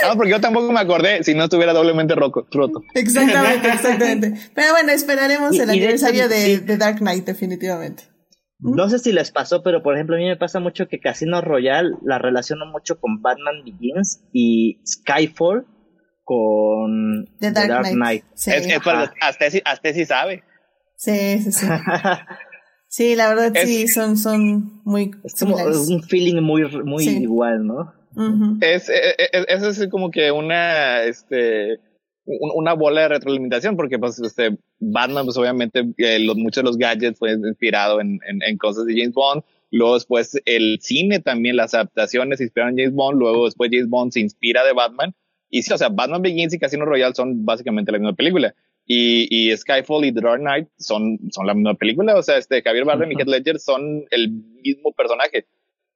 No, 0.06 0.14
porque 0.16 0.30
yo 0.30 0.40
tampoco 0.40 0.72
me 0.72 0.80
acordé 0.80 1.22
si 1.24 1.34
no 1.34 1.44
estuviera 1.44 1.72
doblemente 1.72 2.14
roto. 2.14 2.82
Exactamente, 2.94 3.68
exactamente. 3.72 4.34
Pero 4.54 4.72
bueno, 4.72 4.92
esperaremos 4.92 5.58
el 5.58 5.70
aniversario 5.70 6.28
de, 6.28 6.60
Dark 6.76 6.98
Knight, 6.98 7.24
definitivamente. 7.24 8.04
¿Mm? 8.58 8.74
No 8.74 8.88
sé 8.88 8.98
si 8.98 9.12
les 9.12 9.30
pasó, 9.30 9.62
pero 9.62 9.82
por 9.82 9.94
ejemplo, 9.94 10.16
a 10.16 10.18
mí 10.18 10.26
me 10.26 10.36
pasa 10.36 10.60
mucho 10.60 10.86
que 10.88 11.00
Casino 11.00 11.40
Royale 11.40 11.90
la 12.02 12.18
relaciono 12.18 12.66
mucho 12.66 13.00
con 13.00 13.22
Batman 13.22 13.64
Begins 13.64 14.22
y 14.32 14.80
Skyfall 14.86 15.66
con 16.24 17.26
The 17.40 17.50
Dark, 17.50 17.88
Knight. 17.92 18.24
Sí. 18.34 18.50
Es, 18.52 18.68
hasta, 19.20 19.50
sí 19.92 20.04
sabe. 20.04 20.44
Sí, 20.96 21.40
sí, 21.42 21.52
sí. 21.52 21.66
sí, 22.88 23.16
la 23.16 23.28
verdad 23.30 23.52
sí, 23.64 23.88
son, 23.88 24.16
son 24.16 24.82
muy. 24.84 25.10
Es 25.24 25.34
como 25.40 25.56
un 25.56 26.02
feeling 26.02 26.40
muy, 26.42 26.68
muy 26.84 27.08
igual, 27.08 27.66
¿no? 27.66 27.99
Es, 28.60 28.88
es, 28.88 28.90
e, 28.90 29.24
e, 29.32 29.44
es, 29.48 29.62
es, 29.62 29.88
como 29.88 30.10
que 30.10 30.32
una, 30.32 31.02
este, 31.02 31.78
una 32.24 32.74
bola 32.74 33.02
de 33.02 33.08
retroalimentación, 33.08 33.76
porque 33.76 33.98
pues 33.98 34.18
este, 34.20 34.58
Batman, 34.78 35.24
pues 35.24 35.36
obviamente 35.36 35.86
eh, 35.98 36.18
los, 36.20 36.36
muchos 36.36 36.62
de 36.62 36.68
los 36.68 36.78
gadgets 36.78 37.18
fue 37.18 37.32
inspirado 37.32 38.00
en, 38.00 38.18
en, 38.28 38.42
en, 38.42 38.56
cosas 38.56 38.86
de 38.86 38.94
James 38.94 39.14
Bond. 39.14 39.42
Luego 39.70 39.94
después 39.94 40.40
el 40.46 40.78
cine 40.80 41.20
también, 41.20 41.56
las 41.56 41.74
adaptaciones 41.74 42.38
se 42.38 42.44
inspiraron 42.44 42.78
en 42.78 42.84
James 42.84 42.94
Bond. 42.94 43.18
Luego 43.18 43.44
después 43.44 43.70
James 43.72 43.88
Bond 43.88 44.12
se 44.12 44.20
inspira 44.20 44.64
de 44.64 44.72
Batman. 44.72 45.14
Y 45.48 45.62
sí, 45.62 45.72
o 45.72 45.78
sea, 45.78 45.88
Batman 45.88 46.22
Begins 46.22 46.54
y 46.54 46.58
Casino 46.58 46.84
Royale 46.84 47.14
son 47.14 47.44
básicamente 47.44 47.92
la 47.92 47.98
misma 47.98 48.14
película. 48.14 48.54
Y, 48.86 49.28
y 49.30 49.56
Skyfall 49.56 50.04
y 50.04 50.12
The 50.12 50.20
Dark 50.20 50.40
Knight 50.40 50.68
son, 50.78 51.18
son 51.30 51.46
la 51.46 51.54
misma 51.54 51.74
película. 51.74 52.16
O 52.16 52.22
sea, 52.22 52.38
este 52.38 52.62
Javier 52.62 52.84
Bardem 52.84 53.12
y 53.12 53.14
Heath 53.14 53.28
Ledger 53.28 53.58
son 53.58 54.04
el 54.10 54.30
mismo 54.30 54.92
personaje. 54.92 55.46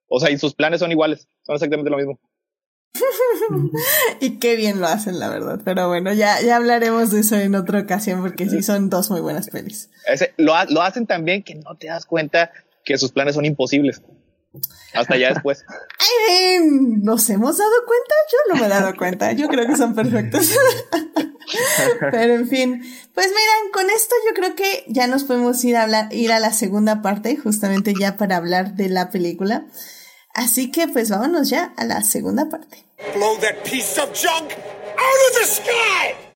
O 0.07 0.19
sea, 0.19 0.31
y 0.31 0.37
sus 0.37 0.53
planes 0.53 0.79
son 0.79 0.91
iguales, 0.91 1.27
son 1.43 1.55
exactamente 1.55 1.89
lo 1.89 1.97
mismo. 1.97 2.19
y 4.21 4.39
qué 4.39 4.55
bien 4.55 4.79
lo 4.79 4.87
hacen, 4.87 5.19
la 5.19 5.29
verdad. 5.29 5.59
Pero 5.63 5.87
bueno, 5.87 6.13
ya, 6.13 6.41
ya 6.41 6.55
hablaremos 6.55 7.11
de 7.11 7.21
eso 7.21 7.35
en 7.35 7.55
otra 7.55 7.81
ocasión 7.81 8.21
porque 8.21 8.49
sí 8.49 8.63
son 8.63 8.89
dos 8.89 9.09
muy 9.09 9.21
buenas 9.21 9.49
pelis. 9.49 9.89
lo, 10.37 10.53
lo 10.69 10.81
hacen 10.81 11.05
tan 11.05 11.25
bien 11.25 11.43
que 11.43 11.55
no 11.55 11.75
te 11.75 11.87
das 11.87 12.05
cuenta 12.05 12.51
que 12.83 12.97
sus 12.97 13.11
planes 13.11 13.35
son 13.35 13.45
imposibles. 13.45 14.01
Hasta 14.93 15.17
ya 15.17 15.33
después. 15.33 15.65
¿Nos 17.01 17.29
hemos 17.29 17.57
dado 17.57 17.73
cuenta? 17.85 18.15
Yo 18.31 18.53
no 18.53 18.59
me 18.59 18.65
he 18.65 18.69
dado 18.69 18.95
cuenta. 18.95 19.31
Yo 19.33 19.47
creo 19.47 19.67
que 19.67 19.75
son 19.75 19.93
perfectos. 19.93 20.51
Pero 22.11 22.33
en 22.33 22.47
fin, 22.47 22.81
pues 23.13 23.27
miren, 23.27 23.71
con 23.71 23.89
esto 23.89 24.15
yo 24.27 24.33
creo 24.33 24.55
que 24.55 24.85
ya 24.87 25.07
nos 25.07 25.25
podemos 25.25 25.63
ir 25.63 25.75
a 25.75 25.83
hablar, 25.83 26.13
ir 26.13 26.31
a 26.31 26.39
la 26.39 26.53
segunda 26.53 27.01
parte, 27.01 27.35
justamente 27.35 27.93
ya 27.99 28.17
para 28.17 28.37
hablar 28.37 28.75
de 28.75 28.89
la 28.89 29.09
película. 29.09 29.65
Así 30.35 30.69
que 30.69 30.89
pues 30.89 31.09
vámonos 31.09 31.49
ya 31.49 31.73
a 31.77 31.85
la 31.85 32.03
segunda 32.03 32.49
parte. 32.49 32.85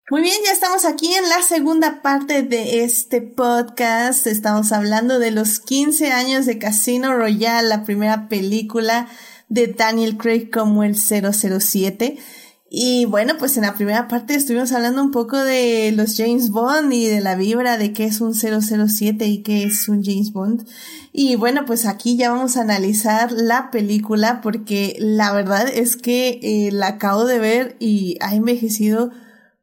Muy 0.10 0.22
bien, 0.22 0.38
ya 0.46 0.54
estamos 0.54 0.86
aquí 0.86 1.14
en 1.14 1.28
la 1.28 1.42
segunda 1.42 2.02
parte 2.02 2.42
de 2.42 2.84
este 2.84 3.22
podcast. 3.22 4.26
Estamos 4.26 4.72
hablando 4.72 5.20
de 5.20 5.32
los 5.32 5.60
15 5.60 6.12
años 6.12 6.46
de 6.46 6.58
Casino 6.58 7.14
Royale, 7.14 7.68
la 7.68 7.84
primera 7.84 8.30
película 8.30 9.08
de 9.50 9.68
Daniel 9.68 10.18
Craig 10.18 10.50
como 10.50 10.84
el 10.84 10.96
007. 10.96 12.18
Y 12.72 13.06
bueno, 13.06 13.34
pues 13.40 13.58
en 13.58 13.64
la 13.64 13.74
primera 13.74 14.08
parte 14.08 14.36
estuvimos 14.36 14.72
hablando 14.74 15.02
un 15.02 15.10
poco 15.10 15.38
de 15.38 15.92
los 15.92 16.16
James 16.16 16.52
Bond 16.52 16.94
y 16.94 17.08
de 17.08 17.20
la 17.20 17.36
vibra 17.36 17.80
de 17.80 17.94
qué 17.94 18.06
es 18.06 18.22
un 18.22 18.36
007 18.36 19.26
y 19.26 19.42
qué 19.42 19.64
es 19.64 19.90
un 19.90 20.04
James 20.04 20.32
Bond. 20.32 20.68
Y 21.12 21.36
bueno, 21.36 21.66
pues 21.66 21.88
aquí 21.88 22.16
ya 22.16 22.30
vamos 22.30 22.58
a 22.58 22.62
analizar 22.62 23.32
la 23.32 23.72
película 23.72 24.42
porque 24.42 24.96
la 25.00 25.34
verdad 25.34 25.68
es 25.68 25.98
que 25.98 26.40
eh, 26.44 26.72
la 26.72 26.90
acabo 26.90 27.26
de 27.26 27.40
ver 27.40 27.76
y 27.80 28.18
ha 28.22 28.36
envejecido 28.36 29.10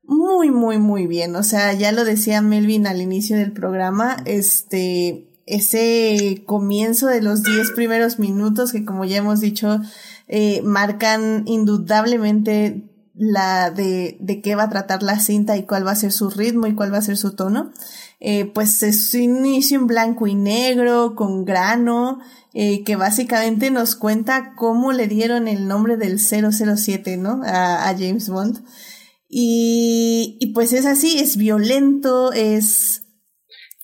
muy, 0.03 0.51
muy, 0.51 0.79
muy 0.79 1.07
bien. 1.07 1.37
O 1.37 1.45
sea, 1.45 1.73
ya 1.75 1.93
lo 1.93 2.05
decía 2.05 2.43
Melvin 2.43 2.89
al 2.89 3.01
inicio 3.01 3.37
del 3.37 3.53
programa, 3.53 4.17
este, 4.25 5.31
ese 5.47 6.43
comienzo 6.45 7.07
de 7.07 7.23
los 7.23 7.45
10 7.45 7.71
primeros 7.71 8.19
minutos 8.19 8.73
que 8.73 8.85
como 8.85 9.05
ya 9.05 9.19
hemos 9.19 9.41
dicho, 9.41 9.81
eh, 10.27 10.61
marcan 10.63 11.45
indudablemente 11.47 12.83
la 13.19 13.71
de, 13.71 14.17
de 14.21 14.43
qué 14.43 14.55
va 14.55 14.65
a 14.65 14.69
tratar 14.69 15.03
la 15.03 15.19
cinta 15.21 15.57
y 15.57 15.65
cuál 15.65 15.87
va 15.87 15.93
a 15.93 15.97
ser 15.97 16.13
su 16.13 16.29
ritmo 16.31 16.67
y 16.67 16.75
cuál 16.75 16.93
va 16.93 16.99
a 16.99 17.03
ser 17.03 17.17
su 17.17 17.35
tono. 17.35 17.73
Eh, 18.21 18.45
pues 18.47 18.83
es 18.83 19.13
un 19.15 19.45
inicio 19.47 19.79
en 19.79 19.87
blanco 19.87 20.27
y 20.27 20.35
negro, 20.35 21.15
con 21.15 21.45
grano, 21.45 22.19
eh, 22.55 22.83
que 22.85 22.97
básicamente 22.97 23.71
nos 23.71 23.95
cuenta 23.97 24.55
cómo 24.57 24.93
le 24.93 25.07
dieron 25.09 25.49
el 25.49 25.67
nombre 25.69 25.97
del 25.97 26.19
007, 26.19 27.17
¿no? 27.19 27.41
A, 27.45 27.89
a 27.89 27.93
James 27.95 28.29
Bond. 28.29 28.63
Y, 29.29 30.39
y 30.41 30.53
pues 30.53 30.73
es 30.73 30.87
así, 30.87 31.19
es 31.19 31.37
violento, 31.37 32.33
es 32.33 33.03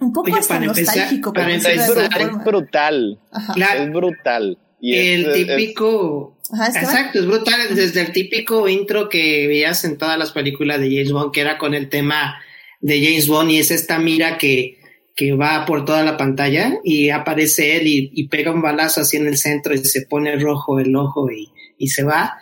un 0.00 0.12
poco 0.12 0.30
Oye, 0.30 0.38
hasta 0.40 0.54
para 0.54 0.66
empezar- 0.66 0.96
nostálgico. 0.96 1.32
para 1.32 1.52
empezar- 1.54 2.20
es 2.38 2.44
brutal. 2.44 3.20
Ajá. 3.30 3.54
Es 3.56 3.92
brutal. 3.92 4.58
Y 4.84 4.96
el 4.96 5.26
es- 5.26 5.34
típico. 5.34 6.36
Es 6.52 6.76
Exacto, 6.76 7.20
es 7.20 7.26
brutal. 7.26 7.74
Desde 7.74 8.00
el 8.02 8.12
típico 8.12 8.68
intro 8.68 9.08
que 9.08 9.46
veías 9.46 9.84
en 9.84 9.96
todas 9.96 10.18
las 10.18 10.32
películas 10.32 10.80
de 10.80 10.88
James 10.90 11.12
Bond, 11.12 11.32
que 11.32 11.40
era 11.40 11.56
con 11.56 11.72
el 11.72 11.88
tema 11.88 12.42
de 12.80 13.02
James 13.02 13.28
Bond, 13.28 13.50
y 13.52 13.58
es 13.58 13.70
esta 13.70 13.98
mira 14.00 14.36
que, 14.38 14.78
que 15.14 15.32
va 15.34 15.64
por 15.64 15.84
toda 15.84 16.02
la 16.02 16.16
pantalla 16.16 16.78
y 16.82 17.10
aparece 17.10 17.76
él 17.76 17.86
y, 17.86 18.10
y 18.12 18.26
pega 18.28 18.50
un 18.50 18.60
balazo 18.60 19.00
así 19.02 19.16
en 19.16 19.28
el 19.28 19.38
centro 19.38 19.72
y 19.72 19.78
se 19.78 20.02
pone 20.02 20.36
rojo 20.36 20.80
el 20.80 20.94
ojo 20.96 21.30
y, 21.30 21.48
y 21.78 21.88
se 21.88 22.02
va. 22.02 22.34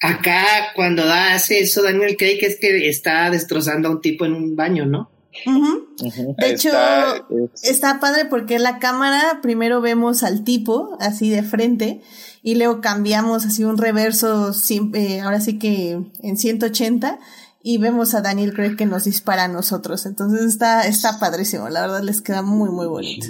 Acá, 0.00 0.72
cuando 0.74 1.04
da, 1.04 1.34
hace 1.34 1.60
eso 1.60 1.82
Daniel 1.82 2.16
Craig, 2.16 2.38
es 2.40 2.58
que 2.58 2.88
está 2.88 3.30
destrozando 3.30 3.88
a 3.88 3.92
un 3.92 4.00
tipo 4.00 4.24
en 4.24 4.32
un 4.32 4.56
baño, 4.56 4.84
¿no? 4.86 5.11
De 6.38 6.50
hecho, 6.50 6.68
Está- 6.68 7.16
Es- 7.54 7.64
Está 7.64 8.00
padre 8.00 8.26
porque 8.26 8.56
en 8.56 8.62
la 8.62 8.78
cámara 8.78 9.40
primero 9.42 9.80
vemos 9.80 10.22
al 10.22 10.44
tipo 10.44 10.96
así 11.00 11.30
de 11.30 11.42
frente 11.42 12.02
y 12.42 12.56
luego 12.56 12.80
cambiamos 12.80 13.46
así 13.46 13.64
un 13.64 13.78
reverso, 13.78 14.52
eh, 14.94 15.20
ahora 15.20 15.40
sí 15.40 15.58
que 15.58 16.00
en 16.20 16.36
180 16.36 17.18
y 17.62 17.78
vemos 17.78 18.14
a 18.14 18.20
Daniel 18.20 18.52
Craig 18.54 18.76
que 18.76 18.86
nos 18.86 19.04
dispara 19.04 19.44
a 19.44 19.48
nosotros. 19.48 20.04
Entonces 20.06 20.42
está, 20.46 20.86
está 20.86 21.18
padrísimo, 21.20 21.68
la 21.68 21.82
verdad 21.82 22.02
les 22.02 22.20
queda 22.20 22.42
muy 22.42 22.70
muy 22.70 22.86
bonito. 22.86 23.26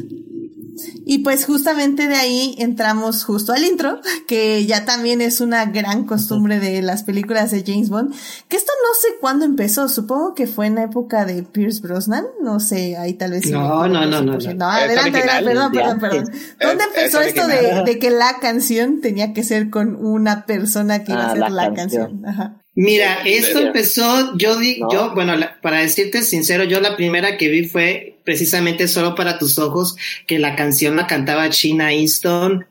Y 1.05 1.19
pues 1.19 1.45
justamente 1.45 2.09
de 2.09 2.15
ahí 2.17 2.55
entramos 2.59 3.25
justo 3.25 3.53
al 3.53 3.65
intro, 3.65 4.01
que 4.27 4.65
ya 4.67 4.85
también 4.87 5.21
es 5.21 5.41
una 5.41 5.67
gran 5.67 6.05
costumbre 6.05 6.61
de 6.61 6.81
las 6.81 7.03
películas 7.03 7.51
de 7.51 7.63
James 7.67 7.91
Bond, 7.91 8.15
que 8.49 8.57
esto 8.57 8.73
no 8.83 8.95
sé 9.01 9.09
cuándo 9.21 9.45
empezó, 9.45 9.89
supongo 9.89 10.35
que 10.35 10.47
fue 10.47 10.67
en 10.67 10.77
la 10.77 10.85
época 10.85 11.25
de 11.27 11.43
Pierce 11.43 11.81
Brosnan, 11.83 12.25
no 12.43 12.59
sé, 12.61 12.97
ahí 12.97 13.15
tal 13.15 13.33
vez... 13.33 13.51
No, 13.51 13.87
no, 13.87 14.07
no, 14.07 14.23
no, 14.23 14.39
100%. 14.39 14.55
no. 14.57 14.65
adelante, 14.67 15.19
Es 15.19 15.25
adelante, 15.25 15.51
perdón, 15.51 15.73
perdón, 15.73 15.95
de 15.95 16.01
perdón. 16.01 16.25
¿Dónde 16.61 16.85
Es- 16.85 16.89
empezó 16.97 17.21
es 17.21 17.27
esto 17.29 17.47
de, 17.85 17.99
que 17.99 18.11
la 18.11 18.39
canción 18.41 19.01
tenía 19.01 19.33
que 19.35 19.45
ser 19.45 19.69
con 19.71 19.95
una 20.05 20.47
persona 20.47 21.05
que 21.05 21.13
iba 21.13 21.23
a 21.25 21.27
Ah, 21.27 21.31
ser 21.33 21.39
la, 21.41 21.51
la 21.51 21.75
canción? 21.75 22.23
canción. 22.23 22.27
Ajá. 22.27 22.62
Mira, 22.75 23.21
esto 23.27 23.59
empezó, 23.59 24.37
yo 24.39 24.59
di, 24.59 24.79
¿No? 24.81 24.91
yo, 24.91 25.15
bueno, 25.15 25.37
la- 25.37 25.61
para 25.61 25.81
decirte 25.81 26.23
sincero, 26.23 26.65
yo 26.65 26.81
la 26.81 26.97
primera 26.97 27.37
que 27.37 27.49
vi 27.49 27.65
fue 27.67 28.17
precisamente 28.25 28.89
solo 28.89 29.15
para 29.15 29.39
tus 29.39 29.59
ojos, 29.59 29.97
que 30.27 30.39
la 30.39 30.57
canción 30.57 30.97
la 30.97 31.07
cantaba 31.07 31.51
China 31.51 31.93
Easton 31.93 32.65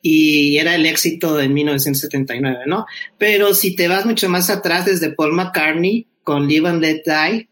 y 0.00 0.56
era 0.58 0.74
el 0.74 0.86
éxito 0.86 1.36
de 1.36 1.48
1979, 1.48 2.60
¿no? 2.66 2.86
Pero 3.18 3.52
si 3.52 3.76
te 3.76 3.88
vas 3.88 4.06
mucho 4.06 4.28
más 4.30 4.48
atrás, 4.48 4.86
desde 4.86 5.10
Paul 5.12 5.32
McCartney 5.34 6.06
con 6.22 6.48
Live 6.48 6.68
and 6.68 6.80
Let 6.80 7.02
Die, 7.04 7.48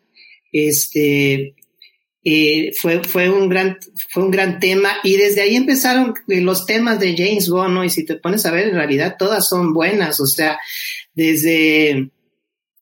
este, 0.53 1.55
eh, 2.25 2.73
fue, 2.79 3.03
fue 3.03 3.31
un 3.31 3.49
gran, 3.49 3.79
fue 4.11 4.25
un 4.25 4.31
gran 4.31 4.59
tema 4.61 4.91
y 5.03 5.17
desde 5.17 5.41
ahí 5.43 5.57
empezaron 5.57 6.15
eh, 6.29 6.41
los 6.41 6.67
temas 6.67 7.01
de 7.01 7.17
James 7.17 7.49
Bond, 7.49 7.75
¿no? 7.75 7.85
Y 7.85 7.91
si 7.91 8.05
te 8.05 8.17
pones 8.17 8.45
a 8.47 8.51
ver, 8.53 8.69
en 8.69 8.75
realidad 8.75 9.17
todas 9.19 9.49
son 9.49 9.73
buenas, 9.73 10.21
o 10.21 10.27
sea, 10.27 10.59
desde 11.15 12.11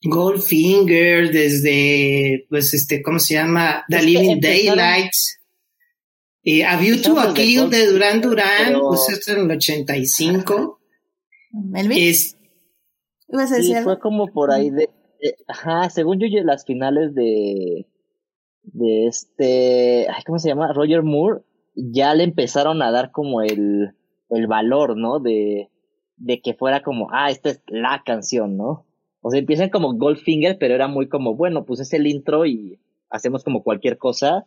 Goldfinger, 0.03 1.31
desde, 1.33 2.47
pues, 2.49 2.73
este, 2.75 3.03
¿cómo 3.03 3.19
se 3.19 3.35
llama? 3.35 3.85
The 3.89 3.97
Es 3.99 4.05
Living 4.05 4.41
Daylights. 4.41 5.41
Eh, 6.45 6.65
A 6.65 6.77
View 6.79 7.03
to 7.03 7.19
a 7.19 7.35
Kill 7.35 7.69
de 7.69 7.87
Duran 7.87 8.21
Duran, 8.21 8.47
pero- 8.67 8.89
pues 8.89 9.09
esto 9.11 9.33
en 9.33 9.41
el 9.51 9.57
85. 9.57 10.81
Melvin, 11.53 11.99
Es, 12.11 12.37
¿ibas 13.29 13.51
a 13.53 13.57
Sí, 13.57 13.69
decir 13.69 13.83
fue 13.85 13.99
como 13.99 14.29
por 14.33 14.51
ahí 14.53 14.71
de, 14.71 14.89
de- 15.21 15.35
ajá, 15.49 15.91
según 15.91 16.21
yo, 16.21 16.27
yo, 16.29 16.43
las 16.45 16.65
finales 16.65 17.15
de, 17.15 17.87
de 18.73 19.07
este, 19.07 20.07
ay, 20.09 20.23
¿cómo 20.27 20.39
se 20.39 20.49
llama? 20.49 20.73
Roger 20.73 21.03
Moore, 21.03 21.43
ya 21.75 22.15
le 22.15 22.25
empezaron 22.25 22.83
a 22.83 22.91
dar 22.91 23.11
como 23.13 23.43
el, 23.43 23.95
el 24.31 24.47
valor, 24.47 24.97
¿no? 24.97 25.21
De, 25.21 25.71
de 26.17 26.41
que 26.41 26.55
fuera 26.55 26.83
como, 26.83 27.09
ah, 27.13 27.31
esta 27.31 27.51
es 27.51 27.63
la 27.69 28.03
canción, 28.05 28.57
¿no? 28.57 28.87
O 29.21 29.31
sea, 29.31 29.39
empiezan 29.41 29.71
como 29.71 29.95
Goldfinger, 29.95 30.59
pero 30.59 30.75
era 30.75 30.89
muy 30.89 31.09
como, 31.09 31.35
bueno, 31.35 31.65
pues 31.65 31.81
es 31.81 31.93
el 31.93 32.07
intro 32.07 32.47
y 32.47 32.79
hacemos 33.11 33.45
como 33.45 33.63
cualquier 33.63 33.99
cosa 33.99 34.47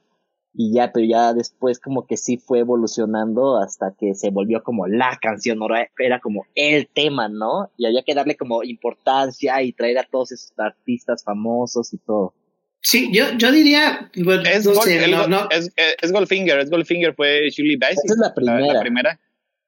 y 0.53 0.73
ya, 0.73 0.91
pero 0.91 1.05
ya 1.05 1.33
después 1.33 1.79
como 1.79 2.05
que 2.05 2.17
sí 2.17 2.37
fue 2.37 2.59
evolucionando 2.59 3.57
hasta 3.57 3.93
que 3.97 4.13
se 4.15 4.31
volvió 4.31 4.63
como 4.63 4.85
la 4.87 5.17
canción, 5.21 5.59
¿no? 5.59 5.65
Era- 5.67 5.89
era 5.97 6.19
como 6.19 6.43
el 6.55 6.87
tema, 6.89 7.29
¿no? 7.29 7.69
Y 7.77 7.85
había 7.85 8.03
que 8.03 8.13
darle 8.15 8.35
como 8.35 8.63
importancia 8.63 9.61
y 9.63 9.71
traer 9.73 9.99
a 9.99 10.07
todos 10.09 10.31
esos 10.33 10.51
artistas 10.59 11.23
famosos 11.23 11.93
y 11.93 11.97
todo. 11.99 12.33
Sí, 12.81 13.09
yo, 13.13 13.25
yo 13.37 13.51
diría, 13.51 14.09
bueno, 14.17 14.43
Es, 14.43 14.65
no 14.65 14.73
Gold- 14.73 14.83
sé, 14.83 15.03
el 15.05 15.11
no, 15.11 15.27
no, 15.27 15.47
es, 15.49 15.71
es- 16.01 16.11
Goldfinger, 16.11 16.59
es 16.59 16.69
Goldfinger, 16.69 17.13
fue 17.13 17.49
Shirley 17.49 17.77
Bassey. 17.77 17.97
Esa 18.03 18.13
es 18.13 18.19
la 18.19 18.33
primera. 18.33 18.73
La, 18.73 18.79
primera, 18.81 19.19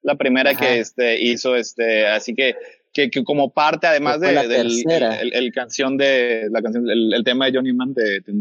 la 0.02 0.16
primera 0.16 0.52
Ajá. 0.52 0.60
que 0.60 0.80
este, 0.80 1.22
hizo, 1.22 1.56
este, 1.56 2.08
así 2.08 2.34
que, 2.36 2.56
que, 2.92 3.10
que 3.10 3.24
como 3.24 3.52
parte, 3.54 3.88
además 3.88 4.20
de, 4.20 4.32
la 4.34 4.48
del 4.48 4.72
el, 4.90 5.34
el 5.34 5.52
canción 5.54 5.98
de, 5.98 6.48
la 6.52 6.62
canción, 6.62 6.90
el, 6.90 7.14
el 7.14 7.24
tema 7.24 7.46
de 7.46 7.54
Johnny 7.54 7.74
Man 7.74 7.94
de, 7.94 8.20
de, 8.22 8.34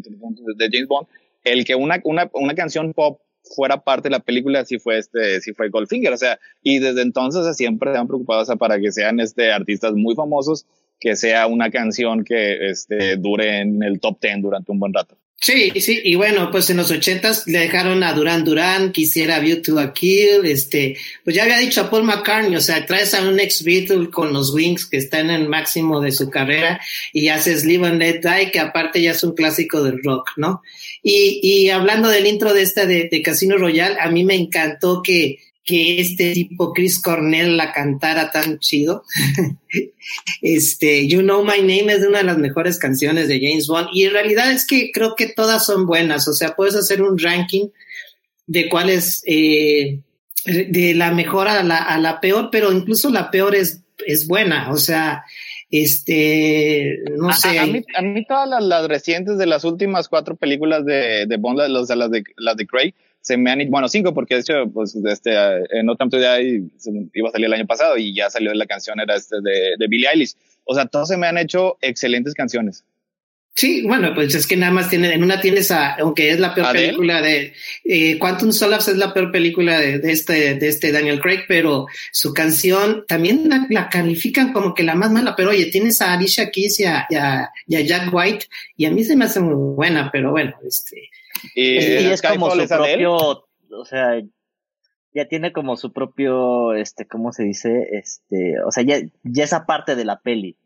de 0.56 0.68
James 0.70 0.88
Bond, 0.88 1.06
el 1.44 1.64
que 1.64 1.74
una, 1.74 2.00
una, 2.04 2.30
una 2.34 2.54
canción 2.54 2.92
pop 2.92 3.20
fuera 3.56 3.82
parte 3.82 4.08
de 4.08 4.12
la 4.12 4.20
película 4.20 4.64
sí 4.64 4.78
fue 4.78 4.98
este, 4.98 5.40
sí 5.40 5.52
fue 5.52 5.68
Goldfinger, 5.68 6.12
o 6.12 6.16
sea, 6.16 6.38
y 6.62 6.78
desde 6.78 7.02
entonces 7.02 7.56
siempre 7.56 7.92
se 7.92 7.98
han 7.98 8.06
preocupado 8.06 8.42
o 8.42 8.44
sea, 8.44 8.54
para 8.56 8.78
que 8.78 8.92
sean 8.92 9.18
este 9.20 9.50
artistas 9.52 9.94
muy 9.94 10.14
famosos, 10.14 10.64
que 11.02 11.16
sea 11.16 11.48
una 11.48 11.68
canción 11.68 12.24
que 12.24 12.70
este, 12.70 13.16
dure 13.16 13.60
en 13.60 13.82
el 13.82 13.98
top 13.98 14.20
10 14.20 14.40
durante 14.40 14.70
un 14.70 14.78
buen 14.78 14.94
rato. 14.94 15.18
Sí, 15.40 15.72
sí, 15.80 16.00
y 16.04 16.14
bueno, 16.14 16.52
pues 16.52 16.70
en 16.70 16.76
los 16.76 16.92
ochentas 16.92 17.48
le 17.48 17.58
dejaron 17.58 18.04
a 18.04 18.12
Duran 18.12 18.44
Duran, 18.44 18.92
quisiera 18.92 19.40
View 19.40 19.60
to 19.60 19.80
a 19.80 19.92
Kill, 19.92 20.44
este, 20.44 20.96
pues 21.24 21.34
ya 21.34 21.42
había 21.42 21.58
dicho 21.58 21.80
a 21.80 21.90
Paul 21.90 22.04
McCartney, 22.04 22.54
o 22.54 22.60
sea, 22.60 22.86
traes 22.86 23.12
a 23.12 23.28
un 23.28 23.40
ex 23.40 23.64
Beatle 23.64 24.08
con 24.10 24.32
los 24.32 24.54
Wings 24.54 24.86
que 24.86 24.98
está 24.98 25.18
en 25.18 25.30
el 25.30 25.48
máximo 25.48 26.00
de 26.00 26.12
su 26.12 26.30
carrera 26.30 26.80
y 27.12 27.26
haces 27.26 27.64
Live 27.64 27.84
and 27.84 28.00
Let 28.00 28.20
Die, 28.20 28.52
que 28.52 28.60
aparte 28.60 29.02
ya 29.02 29.10
es 29.10 29.24
un 29.24 29.34
clásico 29.34 29.82
del 29.82 30.00
rock, 30.04 30.30
¿no? 30.36 30.62
Y, 31.02 31.40
y 31.42 31.70
hablando 31.70 32.08
del 32.08 32.28
intro 32.28 32.54
de 32.54 32.62
esta 32.62 32.86
de, 32.86 33.08
de 33.10 33.22
Casino 33.22 33.58
Royale, 33.58 33.96
a 34.00 34.08
mí 34.10 34.22
me 34.22 34.36
encantó 34.36 35.02
que, 35.02 35.40
que 35.64 36.00
este 36.00 36.32
tipo 36.32 36.72
Chris 36.72 37.00
Cornell 37.00 37.56
la 37.56 37.72
cantara 37.72 38.30
tan 38.30 38.58
chido. 38.58 39.04
este, 40.42 41.06
You 41.08 41.20
Know 41.20 41.44
My 41.44 41.58
Name 41.60 41.92
es 41.92 42.06
una 42.06 42.18
de 42.18 42.24
las 42.24 42.38
mejores 42.38 42.78
canciones 42.78 43.28
de 43.28 43.40
James 43.40 43.66
Bond 43.68 43.88
y 43.92 44.04
en 44.04 44.12
realidad 44.12 44.50
es 44.50 44.66
que 44.66 44.90
creo 44.92 45.14
que 45.14 45.28
todas 45.28 45.64
son 45.64 45.86
buenas, 45.86 46.26
o 46.28 46.32
sea, 46.32 46.54
puedes 46.54 46.74
hacer 46.74 47.02
un 47.02 47.18
ranking 47.18 47.68
de 48.46 48.68
cuál 48.68 48.90
es 48.90 49.22
eh, 49.26 50.00
de 50.44 50.94
la 50.94 51.12
mejor 51.12 51.46
a 51.48 51.62
la, 51.62 51.78
a 51.78 51.98
la 51.98 52.20
peor, 52.20 52.48
pero 52.50 52.72
incluso 52.72 53.10
la 53.10 53.30
peor 53.30 53.54
es, 53.54 53.82
es 54.04 54.26
buena, 54.26 54.70
o 54.72 54.76
sea, 54.76 55.22
este, 55.70 56.98
no 57.16 57.30
A- 57.30 57.34
sé. 57.34 57.58
A, 57.58 57.62
a 57.62 57.66
mí, 57.66 57.82
a 57.96 58.02
mí 58.02 58.26
todas 58.26 58.48
las, 58.48 58.64
las 58.64 58.88
recientes 58.88 59.38
de 59.38 59.46
las 59.46 59.64
últimas 59.64 60.08
cuatro 60.08 60.34
películas 60.36 60.84
de, 60.84 61.26
de 61.26 61.36
Bond, 61.36 61.58
las, 61.60 61.88
las, 61.96 62.10
de, 62.10 62.24
las 62.36 62.56
de 62.56 62.66
Craig, 62.66 62.94
se 63.22 63.36
me 63.38 63.50
han, 63.50 63.70
bueno, 63.70 63.88
cinco, 63.88 64.12
porque 64.12 64.34
de 64.34 64.40
hecho, 64.40 64.54
pues, 64.74 64.94
este, 64.96 65.30
en 65.70 65.86
Die 65.86 66.64
se- 66.76 66.90
iba 67.14 67.28
a 67.28 67.32
salir 67.32 67.46
el 67.46 67.52
año 67.54 67.66
pasado 67.66 67.96
y 67.96 68.14
ya 68.14 68.28
salió 68.28 68.52
la 68.52 68.66
canción, 68.66 69.00
era 69.00 69.14
este 69.14 69.36
de, 69.42 69.76
de 69.78 69.86
Billie 69.88 70.08
Eilish. 70.12 70.34
O 70.64 70.74
sea, 70.74 70.86
todos 70.86 71.08
se 71.08 71.16
me 71.16 71.26
han 71.26 71.38
hecho 71.38 71.78
excelentes 71.80 72.34
canciones. 72.34 72.84
Sí, 73.54 73.82
bueno, 73.86 74.14
pues 74.14 74.34
es 74.34 74.46
que 74.46 74.56
nada 74.56 74.72
más 74.72 74.88
tiene, 74.88 75.12
en 75.12 75.22
una 75.22 75.38
tienes 75.38 75.70
a, 75.70 75.94
aunque 75.96 76.30
es 76.30 76.40
la 76.40 76.54
peor 76.54 76.68
¿Adele? 76.68 76.86
película 76.86 77.20
de, 77.20 77.52
eh, 77.84 78.18
Quantum 78.18 78.50
Solace 78.50 78.92
es 78.92 78.96
la 78.96 79.12
peor 79.12 79.30
película 79.30 79.78
de, 79.78 79.98
de 79.98 80.10
este, 80.10 80.54
de 80.54 80.68
este 80.68 80.90
Daniel 80.90 81.20
Craig, 81.20 81.40
pero 81.46 81.86
su 82.12 82.32
canción 82.32 83.04
también 83.06 83.50
la, 83.50 83.66
la 83.68 83.88
califican 83.90 84.54
como 84.54 84.72
que 84.72 84.84
la 84.84 84.94
más 84.94 85.10
mala, 85.12 85.36
pero 85.36 85.50
oye, 85.50 85.66
tienes 85.66 86.00
a 86.00 86.14
Alicia 86.14 86.50
Keys 86.50 86.80
y 86.80 86.84
a, 86.84 87.06
y 87.10 87.14
a- 87.16 87.50
y 87.66 87.76
a 87.76 87.80
Jack 87.82 88.08
White, 88.12 88.46
y 88.78 88.86
a 88.86 88.90
mí 88.90 89.04
se 89.04 89.16
me 89.16 89.26
hace 89.26 89.40
muy 89.40 89.74
buena, 89.76 90.08
pero 90.10 90.30
bueno, 90.30 90.54
este, 90.66 91.10
Y, 91.54 91.78
Y, 91.78 92.06
es 92.06 92.22
como 92.22 92.50
su 92.50 92.68
propio, 92.68 93.16
o 93.16 93.84
sea, 93.84 94.20
ya 95.14 95.28
tiene 95.28 95.52
como 95.52 95.76
su 95.76 95.92
propio, 95.92 96.74
este, 96.74 97.06
¿cómo 97.06 97.32
se 97.32 97.44
dice? 97.44 97.88
Este, 97.92 98.60
o 98.62 98.70
sea, 98.70 98.82
ya, 98.84 98.96
ya 99.22 99.44
esa 99.44 99.66
parte 99.66 99.96
de 99.96 100.04
la 100.04 100.20
peli. 100.20 100.56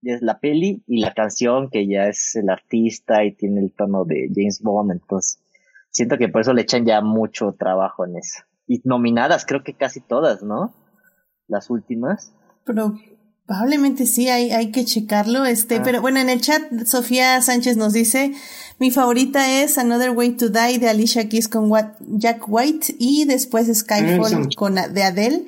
ya 0.00 0.14
es 0.14 0.22
la 0.22 0.40
peli 0.40 0.82
y 0.86 1.00
la 1.00 1.14
canción 1.14 1.70
que 1.70 1.86
ya 1.86 2.08
es 2.08 2.34
el 2.36 2.48
artista 2.48 3.24
y 3.24 3.32
tiene 3.32 3.60
el 3.60 3.72
tono 3.72 4.04
de 4.04 4.28
James 4.34 4.60
Bond, 4.62 4.92
entonces 4.92 5.42
siento 5.90 6.18
que 6.18 6.28
por 6.28 6.40
eso 6.40 6.52
le 6.52 6.62
echan 6.62 6.84
ya 6.84 7.00
mucho 7.00 7.54
trabajo 7.58 8.04
en 8.04 8.16
eso. 8.16 8.42
Y 8.66 8.80
nominadas, 8.84 9.44
creo 9.46 9.62
que 9.62 9.74
casi 9.74 10.00
todas, 10.00 10.42
¿no? 10.42 10.74
Las 11.46 11.68
últimas. 11.70 12.34
Pero 12.64 12.94
Probablemente 13.46 14.06
sí, 14.06 14.28
hay, 14.28 14.50
hay 14.50 14.70
que 14.70 14.84
checarlo. 14.84 15.44
Este, 15.44 15.76
Ah. 15.76 15.82
pero 15.84 16.00
bueno, 16.00 16.20
en 16.20 16.30
el 16.30 16.40
chat 16.40 16.62
Sofía 16.86 17.40
Sánchez 17.42 17.76
nos 17.76 17.92
dice, 17.92 18.32
mi 18.78 18.90
favorita 18.90 19.62
es 19.62 19.78
Another 19.78 20.10
Way 20.10 20.32
to 20.36 20.48
Die 20.48 20.78
de 20.78 20.88
Alicia 20.88 21.28
Keys 21.28 21.48
con 21.48 21.70
Wa- 21.70 21.96
Jack 22.00 22.44
White 22.48 22.94
y 22.98 23.24
después 23.24 23.66
Skyfall 23.76 24.36
Mm, 24.38 24.44
sí. 24.50 24.56
con 24.56 24.74
de 24.76 25.02
Adele, 25.02 25.42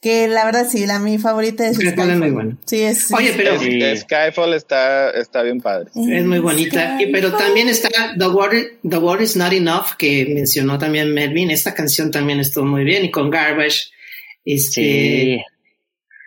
que 0.00 0.28
la 0.28 0.44
verdad 0.46 0.66
sí, 0.70 0.86
la 0.86 0.98
mi 1.00 1.18
favorita 1.18 1.66
es 1.68 1.76
Skyfall 1.76 1.92
Skyfall. 1.92 2.10
es 2.12 2.18
muy 2.18 2.30
buena. 2.30 2.56
Sí, 2.64 2.80
es. 2.80 3.12
Oye, 3.12 3.34
pero- 3.36 3.58
Sí. 3.60 3.80
Skyfall 3.98 4.54
está, 4.54 5.10
está 5.10 5.42
bien 5.42 5.60
padre. 5.60 5.90
Es 5.94 6.24
muy 6.24 6.38
bonita. 6.38 6.96
Y- 7.02 7.12
pero 7.12 7.32
también 7.36 7.68
está 7.68 7.88
The 8.16 8.28
Water, 8.28 8.78
The 8.88 8.96
Water 8.96 9.22
is 9.24 9.36
Not 9.36 9.52
Enough, 9.52 9.96
que 9.98 10.24
mencionó 10.32 10.78
también 10.78 11.12
Melvin. 11.12 11.50
Esta 11.50 11.74
canción 11.74 12.10
también 12.12 12.40
estuvo 12.40 12.64
muy 12.64 12.84
bien. 12.84 13.04
Y 13.04 13.10
con 13.10 13.28
Garbage, 13.28 13.90
este, 14.44 15.42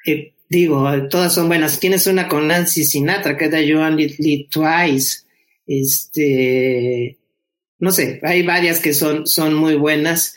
Sí. 0.06 0.12
eh, 0.12 0.33
digo, 0.54 0.88
todas 1.10 1.34
son 1.34 1.48
buenas. 1.48 1.80
Tienes 1.80 2.08
una 2.08 2.28
con 2.28 2.48
Nancy 2.48 2.84
Sinatra, 2.84 3.36
que 3.36 3.46
es 3.46 3.52
de 3.52 3.68
You 3.68 3.80
Only 3.80 4.16
Live 4.20 4.48
Twice. 4.52 5.24
Este, 5.66 7.18
no 7.80 7.92
sé, 7.92 8.20
hay 8.24 8.44
varias 8.44 8.80
que 8.80 8.94
son, 8.94 9.26
son 9.28 9.54
muy 9.54 9.76
buenas, 9.76 10.36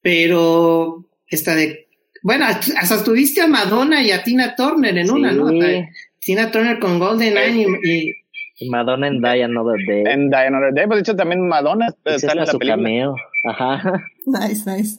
pero 0.00 1.06
esta 1.28 1.54
de, 1.54 1.88
bueno, 2.22 2.46
hasta 2.46 3.04
tuviste 3.04 3.40
a 3.40 3.46
Madonna 3.46 4.02
y 4.02 4.10
a 4.10 4.22
Tina 4.22 4.54
Turner 4.56 4.96
en 4.98 5.10
una, 5.10 5.32
¿no? 5.32 5.48
Sí. 5.48 5.84
Tina 6.18 6.50
Turner 6.50 6.78
con 6.78 6.98
Golden 6.98 7.36
Eye 7.36 7.66
y, 7.82 8.12
y 8.58 8.68
Madonna 8.68 9.08
en 9.08 9.20
Die 9.20 9.44
Another 9.44 9.80
Day. 9.86 10.04
En 10.06 10.30
Die 10.30 10.36
Another 10.36 10.72
Day, 10.74 10.86
pues 10.86 10.98
de 10.98 11.00
hecho 11.02 11.16
también 11.16 11.46
Madonna 11.48 11.88
sale 12.04 12.16
en 12.16 12.16
es 12.16 12.34
la 12.34 12.46
su 12.46 12.58
película. 12.58 12.76
cameo. 12.76 13.16
Ajá. 13.44 14.04
Nice, 14.26 14.70
nice. 14.70 14.98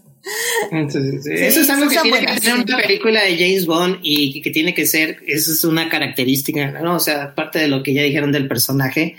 Entonces, 0.71 1.25
eso 1.25 1.61
es 1.61 1.69
algo 1.69 1.89
que 1.89 1.95
tiene 1.97 2.09
buenas, 2.09 2.39
que 2.39 2.41
tener 2.41 2.65
una 2.65 2.77
película 2.77 3.23
de 3.23 3.37
James 3.37 3.65
Bond 3.65 3.99
y 4.03 4.41
que 4.41 4.51
tiene 4.51 4.73
que 4.73 4.85
ser, 4.85 5.17
eso 5.27 5.51
es 5.51 5.63
una 5.63 5.89
característica, 5.89 6.71
¿no? 6.71 6.95
O 6.95 6.99
sea, 6.99 7.23
aparte 7.23 7.59
de 7.59 7.67
lo 7.67 7.83
que 7.83 7.93
ya 7.93 8.03
dijeron 8.03 8.31
del 8.31 8.47
personaje, 8.47 9.15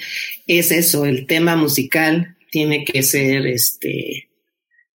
es 0.46 0.70
eso, 0.72 1.04
el 1.04 1.26
tema 1.26 1.56
musical 1.56 2.36
tiene 2.50 2.84
que 2.84 3.02
ser, 3.02 3.46
este, 3.46 4.28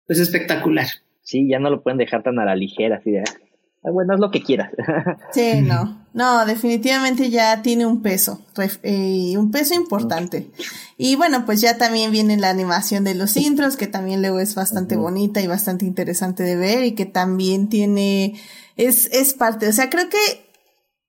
pues 0.06 0.18
espectacular. 0.18 0.88
Sí, 1.22 1.46
ya 1.48 1.58
no 1.60 1.70
lo 1.70 1.82
pueden 1.82 1.98
dejar 1.98 2.22
tan 2.22 2.38
a 2.40 2.44
la 2.44 2.56
ligera, 2.56 2.96
así 2.96 3.12
de, 3.12 3.20
"Ah, 3.20 3.38
bueno, 3.82 4.14
haz 4.14 4.20
lo 4.20 4.30
que 4.30 4.42
quieras. 4.42 4.70
Sí, 5.32 5.60
no. 5.62 6.00
No, 6.12 6.44
definitivamente 6.44 7.30
ya 7.30 7.62
tiene 7.62 7.86
un 7.86 8.02
peso, 8.02 8.42
eh, 8.82 9.34
un 9.38 9.52
peso 9.52 9.74
importante. 9.74 10.50
Y 10.98 11.14
bueno, 11.14 11.46
pues 11.46 11.60
ya 11.60 11.78
también 11.78 12.10
viene 12.10 12.36
la 12.36 12.50
animación 12.50 13.04
de 13.04 13.14
los 13.14 13.36
intros, 13.36 13.76
que 13.76 13.86
también 13.86 14.20
luego 14.20 14.40
es 14.40 14.56
bastante 14.56 14.96
bonita 14.96 15.40
y 15.40 15.46
bastante 15.46 15.84
interesante 15.84 16.42
de 16.42 16.56
ver 16.56 16.84
y 16.84 16.92
que 16.96 17.06
también 17.06 17.68
tiene, 17.68 18.34
es, 18.76 19.06
es 19.12 19.34
parte, 19.34 19.68
o 19.68 19.72
sea, 19.72 19.88
creo 19.88 20.08
que 20.08 20.49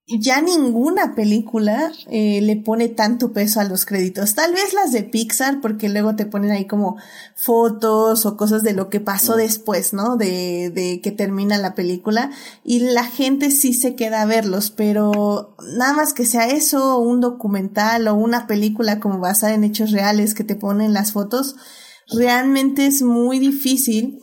ya 0.06 0.42
ninguna 0.42 1.14
película 1.14 1.92
eh, 2.10 2.40
le 2.42 2.56
pone 2.56 2.88
tanto 2.88 3.32
peso 3.32 3.60
a 3.60 3.64
los 3.64 3.86
créditos. 3.86 4.34
Tal 4.34 4.52
vez 4.52 4.74
las 4.74 4.92
de 4.92 5.04
Pixar, 5.04 5.60
porque 5.60 5.88
luego 5.88 6.16
te 6.16 6.26
ponen 6.26 6.50
ahí 6.50 6.66
como 6.66 6.96
fotos 7.36 8.26
o 8.26 8.36
cosas 8.36 8.62
de 8.62 8.72
lo 8.72 8.88
que 8.88 9.00
pasó 9.00 9.36
después, 9.36 9.92
¿no? 9.92 10.16
De, 10.16 10.70
de 10.70 11.00
que 11.00 11.12
termina 11.12 11.56
la 11.56 11.74
película. 11.74 12.30
Y 12.64 12.80
la 12.80 13.04
gente 13.04 13.50
sí 13.50 13.72
se 13.72 13.94
queda 13.94 14.22
a 14.22 14.26
verlos, 14.26 14.70
pero 14.70 15.56
nada 15.76 15.94
más 15.94 16.12
que 16.12 16.26
sea 16.26 16.48
eso, 16.48 16.98
un 16.98 17.20
documental 17.20 18.08
o 18.08 18.14
una 18.14 18.46
película 18.46 18.98
como 18.98 19.20
basada 19.20 19.54
en 19.54 19.64
hechos 19.64 19.92
reales 19.92 20.34
que 20.34 20.44
te 20.44 20.56
ponen 20.56 20.92
las 20.92 21.12
fotos, 21.12 21.54
realmente 22.10 22.86
es 22.86 23.02
muy 23.02 23.38
difícil 23.38 24.18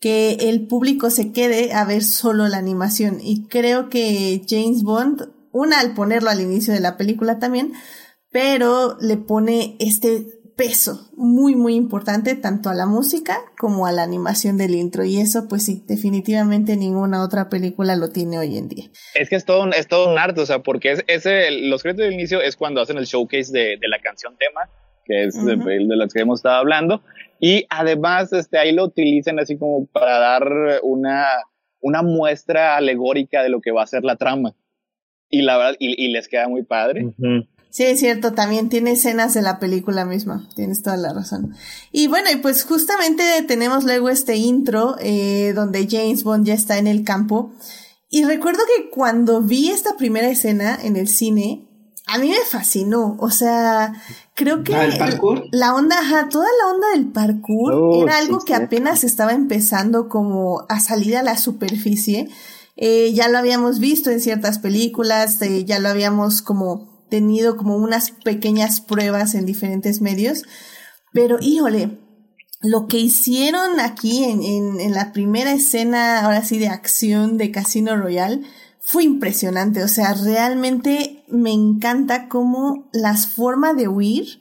que 0.00 0.32
el 0.40 0.66
público 0.66 1.10
se 1.10 1.32
quede 1.32 1.72
a 1.72 1.84
ver 1.84 2.02
solo 2.02 2.48
la 2.48 2.58
animación. 2.58 3.18
Y 3.20 3.46
creo 3.48 3.88
que 3.88 4.42
James 4.48 4.82
Bond, 4.82 5.30
una 5.52 5.80
al 5.80 5.94
ponerlo 5.94 6.30
al 6.30 6.40
inicio 6.40 6.74
de 6.74 6.80
la 6.80 6.96
película 6.96 7.38
también, 7.38 7.72
pero 8.30 8.96
le 9.00 9.16
pone 9.16 9.76
este 9.78 10.26
peso 10.56 11.10
muy 11.14 11.54
muy 11.54 11.74
importante 11.74 12.34
tanto 12.34 12.70
a 12.70 12.74
la 12.74 12.86
música 12.86 13.36
como 13.58 13.86
a 13.86 13.92
la 13.92 14.02
animación 14.02 14.56
del 14.56 14.74
intro 14.74 15.04
y 15.04 15.18
eso 15.18 15.48
pues 15.48 15.66
sí 15.66 15.84
definitivamente 15.86 16.78
ninguna 16.78 17.22
otra 17.22 17.50
película 17.50 17.94
lo 17.94 18.08
tiene 18.08 18.38
hoy 18.38 18.56
en 18.56 18.68
día 18.68 18.86
Es 19.14 19.28
que 19.28 19.36
es 19.36 19.44
todo 19.44 19.62
un, 19.64 19.74
es 19.74 19.86
todo 19.86 20.10
un 20.10 20.18
arte, 20.18 20.40
o 20.40 20.46
sea, 20.46 20.60
porque 20.62 20.92
es, 20.92 21.04
ese, 21.08 21.50
los 21.50 21.82
créditos 21.82 22.06
del 22.06 22.14
inicio 22.14 22.40
es 22.40 22.56
cuando 22.56 22.80
hacen 22.80 22.96
el 22.96 23.04
showcase 23.04 23.52
de, 23.52 23.76
de 23.78 23.88
la 23.88 23.98
canción 24.00 24.34
tema, 24.38 24.62
que 25.04 25.24
es 25.24 25.36
Ujú. 25.36 25.46
de 25.46 25.96
las 25.96 26.12
que 26.12 26.20
hemos 26.22 26.38
estado 26.38 26.56
hablando, 26.56 27.02
y 27.40 27.66
además 27.68 28.32
este, 28.32 28.58
ahí 28.58 28.72
lo 28.72 28.84
utilizan 28.84 29.38
así 29.38 29.58
como 29.58 29.86
para 29.86 30.18
dar 30.18 30.80
una, 30.82 31.26
una 31.80 32.02
muestra 32.02 32.76
alegórica 32.76 33.42
de 33.42 33.48
lo 33.48 33.60
que 33.60 33.72
va 33.72 33.82
a 33.82 33.86
ser 33.86 34.04
la 34.04 34.16
trama. 34.16 34.54
Y 35.28 35.42
la 35.42 35.58
verdad, 35.58 35.76
y, 35.78 36.02
y 36.02 36.08
les 36.12 36.28
queda 36.28 36.48
muy 36.48 36.62
padre. 36.62 37.04
Ujú. 37.04 37.46
Sí, 37.68 37.82
es 37.82 38.00
cierto, 38.00 38.32
también 38.32 38.70
tiene 38.70 38.92
escenas 38.92 39.34
de 39.34 39.42
la 39.42 39.58
película 39.58 40.06
misma, 40.06 40.48
tienes 40.56 40.82
toda 40.82 40.96
la 40.96 41.12
razón. 41.12 41.54
Y 41.92 42.06
bueno, 42.06 42.30
y 42.32 42.36
pues 42.36 42.64
justamente 42.64 43.22
tenemos 43.46 43.84
luego 43.84 44.08
este 44.08 44.36
intro 44.36 44.96
eh, 44.98 45.52
donde 45.54 45.86
James 45.90 46.24
Bond 46.24 46.46
ya 46.46 46.54
está 46.54 46.78
en 46.78 46.86
el 46.86 47.04
campo. 47.04 47.52
Y 48.08 48.24
recuerdo 48.24 48.60
que 48.76 48.88
cuando 48.88 49.42
vi 49.42 49.68
esta 49.68 49.96
primera 49.98 50.30
escena 50.30 50.78
en 50.82 50.96
el 50.96 51.06
cine, 51.06 51.66
a 52.06 52.18
mí 52.18 52.28
me 52.28 52.36
fascinó. 52.50 53.16
O 53.20 53.30
sea, 53.30 53.92
creo 54.36 54.62
que 54.62 54.74
Ah, 54.74 54.86
la 55.50 55.74
onda, 55.74 55.98
ajá, 55.98 56.28
toda 56.28 56.46
la 56.62 56.72
onda 56.72 56.88
del 56.94 57.10
parkour 57.10 57.72
Oh, 57.74 58.02
era 58.02 58.12
sí, 58.12 58.18
algo 58.26 58.38
que 58.40 58.54
apenas 58.54 59.02
estaba 59.02 59.32
empezando 59.32 60.08
como 60.08 60.64
a 60.68 60.78
salir 60.78 61.16
a 61.16 61.24
la 61.24 61.36
superficie. 61.36 62.28
Eh, 62.76 63.12
ya 63.14 63.28
lo 63.28 63.38
habíamos 63.38 63.80
visto 63.80 64.10
en 64.10 64.20
ciertas 64.20 64.58
películas, 64.58 65.40
eh, 65.42 65.64
ya 65.64 65.78
lo 65.78 65.88
habíamos 65.88 66.42
como 66.42 67.04
tenido 67.08 67.56
como 67.56 67.76
unas 67.76 68.10
pequeñas 68.10 68.80
pruebas 68.80 69.34
en 69.34 69.46
diferentes 69.46 70.00
medios, 70.02 70.42
pero 71.12 71.38
híjole, 71.40 71.98
lo 72.60 72.86
que 72.86 72.98
hicieron 72.98 73.80
aquí 73.80 74.24
en, 74.24 74.42
en, 74.42 74.80
en 74.80 74.92
la 74.92 75.12
primera 75.12 75.52
escena, 75.52 76.20
ahora 76.20 76.44
sí, 76.44 76.58
de 76.58 76.68
acción 76.68 77.38
de 77.38 77.50
Casino 77.50 77.96
Royale, 77.96 78.42
fue 78.88 79.02
impresionante. 79.02 79.82
O 79.82 79.88
sea, 79.88 80.14
realmente 80.14 81.24
me 81.28 81.50
encanta 81.52 82.28
cómo 82.28 82.88
las 82.92 83.26
formas 83.26 83.76
de 83.76 83.88
huir 83.88 84.40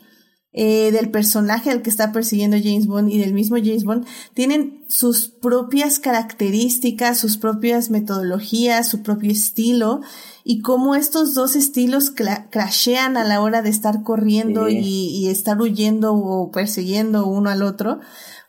eh, 0.58 0.92
del 0.92 1.10
personaje 1.12 1.70
al 1.72 1.82
que 1.82 1.90
está 1.90 2.12
persiguiendo 2.14 2.56
James 2.64 2.86
Bond 2.88 3.10
y 3.12 3.18
del 3.18 3.34
mismo 3.34 3.58
James 3.58 3.84
Bond 3.84 4.06
tienen 4.36 4.86
sus 4.88 5.28
propias 5.28 6.00
características, 6.00 7.18
sus 7.20 7.38
propias 7.38 7.90
metodologías, 7.90 8.88
su 8.88 9.02
propio 9.02 9.32
estilo 9.32 10.00
y 10.44 10.62
cómo 10.62 10.96
estos 10.96 11.34
dos 11.34 11.56
estilos 11.56 12.14
cla- 12.16 12.48
crashean 12.52 13.18
a 13.18 13.24
la 13.26 13.42
hora 13.42 13.62
de 13.64 13.70
estar 13.70 14.04
corriendo 14.04 14.68
Sí. 14.68 14.78
y, 14.82 15.26
y 15.26 15.30
estar 15.30 15.60
huyendo 15.60 16.14
o 16.14 16.52
persiguiendo 16.52 17.26
uno 17.26 17.50
al 17.50 17.62
otro. 17.64 18.00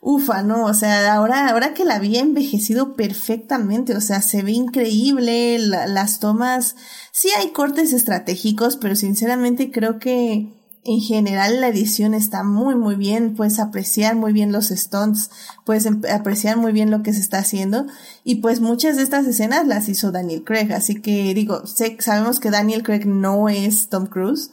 Ufa, 0.00 0.42
¿no? 0.42 0.64
O 0.66 0.74
sea, 0.74 1.14
ahora, 1.14 1.48
ahora 1.48 1.74
que 1.74 1.84
la 1.84 1.96
había 1.96 2.20
envejecido 2.20 2.94
perfectamente, 2.96 3.96
o 3.96 4.00
sea, 4.00 4.22
se 4.22 4.42
ve 4.42 4.52
increíble, 4.52 5.58
la- 5.58 5.86
las 5.86 6.20
tomas, 6.20 6.76
sí 7.12 7.28
hay 7.38 7.50
cortes 7.50 7.92
estratégicos, 7.92 8.76
pero 8.76 8.94
sinceramente 8.94 9.70
creo 9.72 9.98
que 9.98 10.52
en 10.88 11.00
general 11.00 11.60
la 11.60 11.66
edición 11.68 12.14
está 12.14 12.44
muy 12.44 12.76
muy 12.76 12.94
bien, 12.94 13.34
puedes 13.34 13.58
apreciar 13.58 14.14
muy 14.14 14.32
bien 14.32 14.52
los 14.52 14.66
stunts, 14.68 15.30
puedes 15.64 15.84
em- 15.86 16.00
apreciar 16.12 16.56
muy 16.58 16.70
bien 16.70 16.92
lo 16.92 17.02
que 17.02 17.12
se 17.12 17.18
está 17.20 17.38
haciendo 17.38 17.86
y 18.22 18.36
pues 18.36 18.60
muchas 18.60 18.96
de 18.96 19.02
estas 19.02 19.26
escenas 19.26 19.66
las 19.66 19.88
hizo 19.88 20.12
Daniel 20.12 20.44
Craig, 20.44 20.72
así 20.72 21.00
que 21.02 21.34
digo, 21.34 21.62
sabemos 21.98 22.38
que 22.38 22.50
Daniel 22.52 22.84
Craig 22.84 23.04
no 23.06 23.48
es 23.48 23.88
Tom 23.88 24.06
Cruise, 24.06 24.52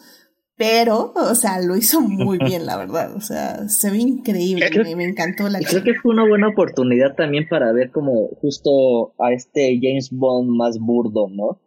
pero, 0.55 1.13
o 1.15 1.35
sea, 1.35 1.59
lo 1.61 1.75
hizo 1.75 2.01
muy 2.01 2.37
bien, 2.45 2.65
la 2.65 2.77
verdad, 2.77 3.15
o 3.15 3.21
sea, 3.21 3.67
se 3.69 3.89
ve 3.91 3.97
increíble, 3.97 4.69
Creo- 4.69 4.83
me, 4.83 4.95
me 4.95 5.05
encantó 5.05 5.49
la 5.49 5.61
Y 5.61 5.65
creo 5.65 5.83
que 5.83 5.93
fue 5.95 6.11
una 6.13 6.27
buena 6.27 6.49
oportunidad 6.49 7.15
también 7.15 7.47
para 7.47 7.71
ver 7.71 7.91
como 7.91 8.27
justo 8.41 9.13
a 9.23 9.31
este 9.33 9.79
James 9.81 10.09
Bond 10.11 10.49
más 10.49 10.77
burdo, 10.79 11.27
¿no? 11.29 11.59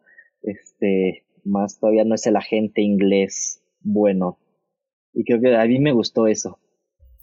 Este, 0.42 1.24
más 1.44 1.78
todavía 1.78 2.04
no 2.04 2.14
es 2.14 2.26
el 2.26 2.36
agente 2.36 2.82
inglés 2.82 3.62
bueno. 3.80 4.38
Y 5.14 5.24
creo 5.24 5.40
que 5.40 5.56
a 5.56 5.64
mí 5.64 5.78
me 5.78 5.92
gustó 5.92 6.26
eso. 6.26 6.58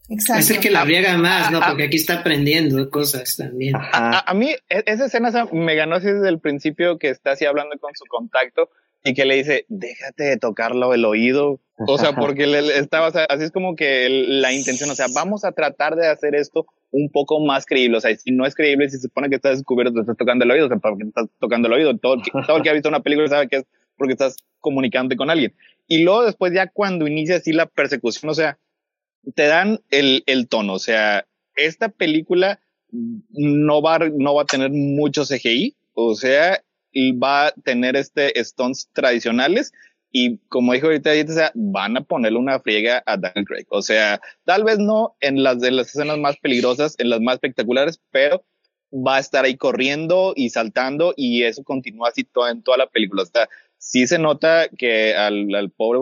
Exacto. 0.09 0.41
Es 0.41 0.51
el 0.51 0.59
que 0.59 0.69
la 0.71 0.83
riega 0.83 1.17
más, 1.17 1.51
¿no? 1.51 1.61
Porque 1.65 1.83
aquí 1.83 1.95
está 1.95 2.19
aprendiendo 2.19 2.89
cosas 2.89 3.37
también. 3.37 3.75
A, 3.75 3.79
Ajá. 3.79 4.23
a 4.27 4.33
mí, 4.33 4.49
e- 4.69 4.83
esa 4.85 5.05
escena 5.05 5.31
me 5.53 5.75
ganó 5.75 5.95
así 5.95 6.07
desde 6.07 6.27
el 6.29 6.39
principio 6.39 6.97
que 6.97 7.09
está 7.09 7.31
así 7.31 7.45
hablando 7.45 7.77
con 7.79 7.91
su 7.95 8.03
contacto 8.09 8.69
y 9.03 9.13
que 9.13 9.25
le 9.25 9.35
dice, 9.35 9.65
déjate 9.67 10.23
de 10.23 10.37
tocarlo 10.37 10.93
el 10.93 11.05
oído. 11.05 11.59
O 11.87 11.97
sea, 11.97 12.13
porque 12.15 12.47
le, 12.47 12.77
estaba, 12.77 13.07
o 13.07 13.11
sea, 13.11 13.25
así 13.25 13.43
es 13.43 13.51
como 13.51 13.75
que 13.75 14.07
la 14.09 14.53
intención, 14.53 14.89
o 14.89 14.95
sea, 14.95 15.07
vamos 15.13 15.43
a 15.43 15.51
tratar 15.51 15.95
de 15.95 16.07
hacer 16.07 16.35
esto 16.35 16.65
un 16.91 17.09
poco 17.09 17.39
más 17.39 17.65
creíble. 17.65 17.97
O 17.97 18.01
sea, 18.01 18.15
si 18.15 18.31
no 18.31 18.45
es 18.45 18.55
creíble, 18.55 18.89
si 18.89 18.97
se 18.97 19.07
supone 19.07 19.29
que 19.29 19.35
estás 19.35 19.57
descubierto, 19.57 19.93
te 19.93 20.01
estás 20.01 20.17
tocando 20.17 20.45
el 20.45 20.51
oído, 20.51 20.65
o 20.67 20.69
sea, 20.69 20.77
porque 20.77 21.03
estás 21.03 21.27
tocando 21.39 21.67
el 21.67 21.73
oído. 21.73 21.97
Todo, 21.97 22.17
todo 22.47 22.57
el 22.57 22.63
que 22.63 22.69
ha 22.69 22.73
visto 22.73 22.89
una 22.89 23.01
película 23.01 23.27
sabe 23.27 23.47
que 23.49 23.57
es 23.57 23.65
porque 23.97 24.13
estás 24.13 24.37
comunicándote 24.59 25.17
con 25.17 25.29
alguien. 25.29 25.53
Y 25.87 26.03
luego 26.03 26.25
después 26.25 26.53
ya 26.53 26.67
cuando 26.67 27.07
inicia 27.07 27.37
así 27.37 27.51
la 27.51 27.65
persecución, 27.65 28.29
o 28.29 28.33
sea, 28.33 28.57
te 29.35 29.47
dan 29.47 29.79
el, 29.89 30.23
el 30.25 30.47
tono, 30.47 30.73
o 30.73 30.79
sea, 30.79 31.25
esta 31.55 31.89
película 31.89 32.59
no 32.91 33.81
va, 33.81 33.99
no 33.99 34.35
va 34.35 34.43
a 34.43 34.45
tener 34.45 34.71
mucho 34.71 35.23
CGI, 35.23 35.75
o 35.93 36.15
sea, 36.15 36.61
va 37.13 37.47
a 37.47 37.51
tener 37.51 37.95
este 37.95 38.31
stunts 38.43 38.89
tradicionales 38.93 39.71
y 40.15 40.37
como 40.47 40.73
dijo 40.73 40.85
ahorita, 40.85 41.09
o 41.11 41.33
sea, 41.33 41.51
van 41.55 41.97
a 41.97 42.01
ponerle 42.01 42.37
una 42.37 42.59
friega 42.59 43.01
a 43.07 43.17
Daniel 43.17 43.45
Craig. 43.45 43.65
O 43.69 43.81
sea, 43.81 44.21
tal 44.45 44.63
vez 44.63 44.77
no 44.77 45.15
en 45.19 45.41
las 45.41 45.59
de 45.59 45.71
las 45.71 45.87
escenas 45.87 46.19
más 46.19 46.37
peligrosas, 46.37 46.95
en 46.99 47.09
las 47.09 47.19
más 47.19 47.35
espectaculares, 47.35 47.99
pero 48.11 48.45
va 48.93 49.15
a 49.15 49.19
estar 49.19 49.43
ahí 49.43 49.57
corriendo 49.57 50.33
y 50.35 50.51
saltando 50.51 51.15
y 51.17 51.43
eso 51.43 51.63
continúa 51.63 52.09
así 52.09 52.23
toda, 52.23 52.51
en 52.51 52.61
toda 52.61 52.77
la 52.77 52.87
película. 52.87 53.23
O 53.23 53.25
sí 53.83 54.07
se 54.07 54.17
nota 54.17 54.69
que 54.77 55.13
al, 55.13 55.53
al, 55.53 55.69
pobre 55.69 55.99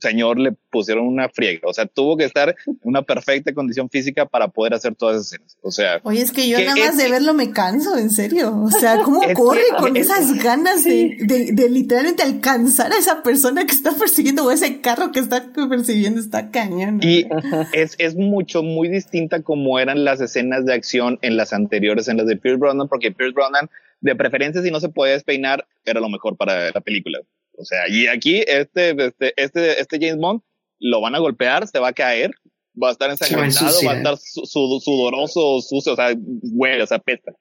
señor 0.00 0.38
le 0.40 0.52
pusieron 0.70 1.06
una 1.06 1.28
friega. 1.28 1.60
O 1.68 1.72
sea, 1.72 1.86
tuvo 1.86 2.16
que 2.16 2.24
estar 2.24 2.56
en 2.66 2.78
una 2.82 3.02
perfecta 3.02 3.54
condición 3.54 3.88
física 3.88 4.26
para 4.26 4.48
poder 4.48 4.74
hacer 4.74 4.96
todas 4.96 5.16
esas 5.16 5.26
escenas. 5.32 5.56
O 5.62 5.70
sea. 5.70 6.00
Oye, 6.02 6.22
es 6.22 6.32
que 6.32 6.48
yo 6.48 6.58
nada 6.58 6.74
más 6.74 6.96
de 6.96 7.08
verlo 7.08 7.32
me 7.32 7.52
canso, 7.52 7.96
en 7.96 8.10
serio. 8.10 8.60
O 8.60 8.68
sea, 8.68 8.98
¿cómo 9.04 9.20
corre 9.34 9.62
con 9.78 9.96
esas 9.96 10.34
ganas 10.42 10.82
de, 10.82 11.16
de, 11.20 11.52
de, 11.52 11.70
literalmente 11.70 12.24
alcanzar 12.24 12.92
a 12.92 12.98
esa 12.98 13.22
persona 13.22 13.64
que 13.64 13.72
está 13.72 13.92
persiguiendo 13.92 14.44
o 14.44 14.50
ese 14.50 14.80
carro 14.80 15.12
que 15.12 15.20
está 15.20 15.52
persiguiendo? 15.52 16.20
Está 16.20 16.50
cañón. 16.50 16.98
Y 17.00 17.26
es, 17.72 17.94
es 17.98 18.16
mucho, 18.16 18.64
muy 18.64 18.88
distinta 18.88 19.40
como 19.42 19.78
eran 19.78 20.04
las 20.04 20.20
escenas 20.20 20.66
de 20.66 20.74
acción 20.74 21.20
en 21.22 21.36
las 21.36 21.52
anteriores, 21.52 22.08
en 22.08 22.16
las 22.16 22.26
de 22.26 22.36
Pierce 22.36 22.58
Brosnan, 22.58 22.88
porque 22.88 23.12
Pierce 23.12 23.34
Brosnan 23.34 23.70
de 24.04 24.16
preferencia 24.16 24.62
si 24.62 24.70
no 24.70 24.80
se 24.80 24.90
puede 24.90 25.12
despeinar, 25.12 25.66
era 25.84 26.00
lo 26.00 26.10
mejor 26.10 26.36
para 26.36 26.70
la 26.70 26.80
película. 26.80 27.20
O 27.56 27.64
sea, 27.64 27.88
y 27.88 28.06
aquí 28.06 28.44
este, 28.46 28.90
este, 28.90 29.32
este, 29.36 29.80
este 29.80 29.98
James 29.98 30.18
Bond 30.18 30.42
lo 30.78 31.00
van 31.00 31.14
a 31.14 31.20
golpear, 31.20 31.66
se 31.66 31.78
va 31.78 31.88
a 31.88 31.92
caer, 31.92 32.32
va 32.80 32.88
a 32.88 32.92
estar 32.92 33.08
ensangrentado, 33.08 33.78
va 33.86 33.92
a 33.92 33.96
estar 33.96 34.16
sudoroso, 34.18 35.60
sucio, 35.62 35.94
o 35.94 35.96
sea, 35.96 36.14
huele, 36.52 36.82
o 36.82 36.86
sea, 36.86 36.98
pesta. 36.98 37.32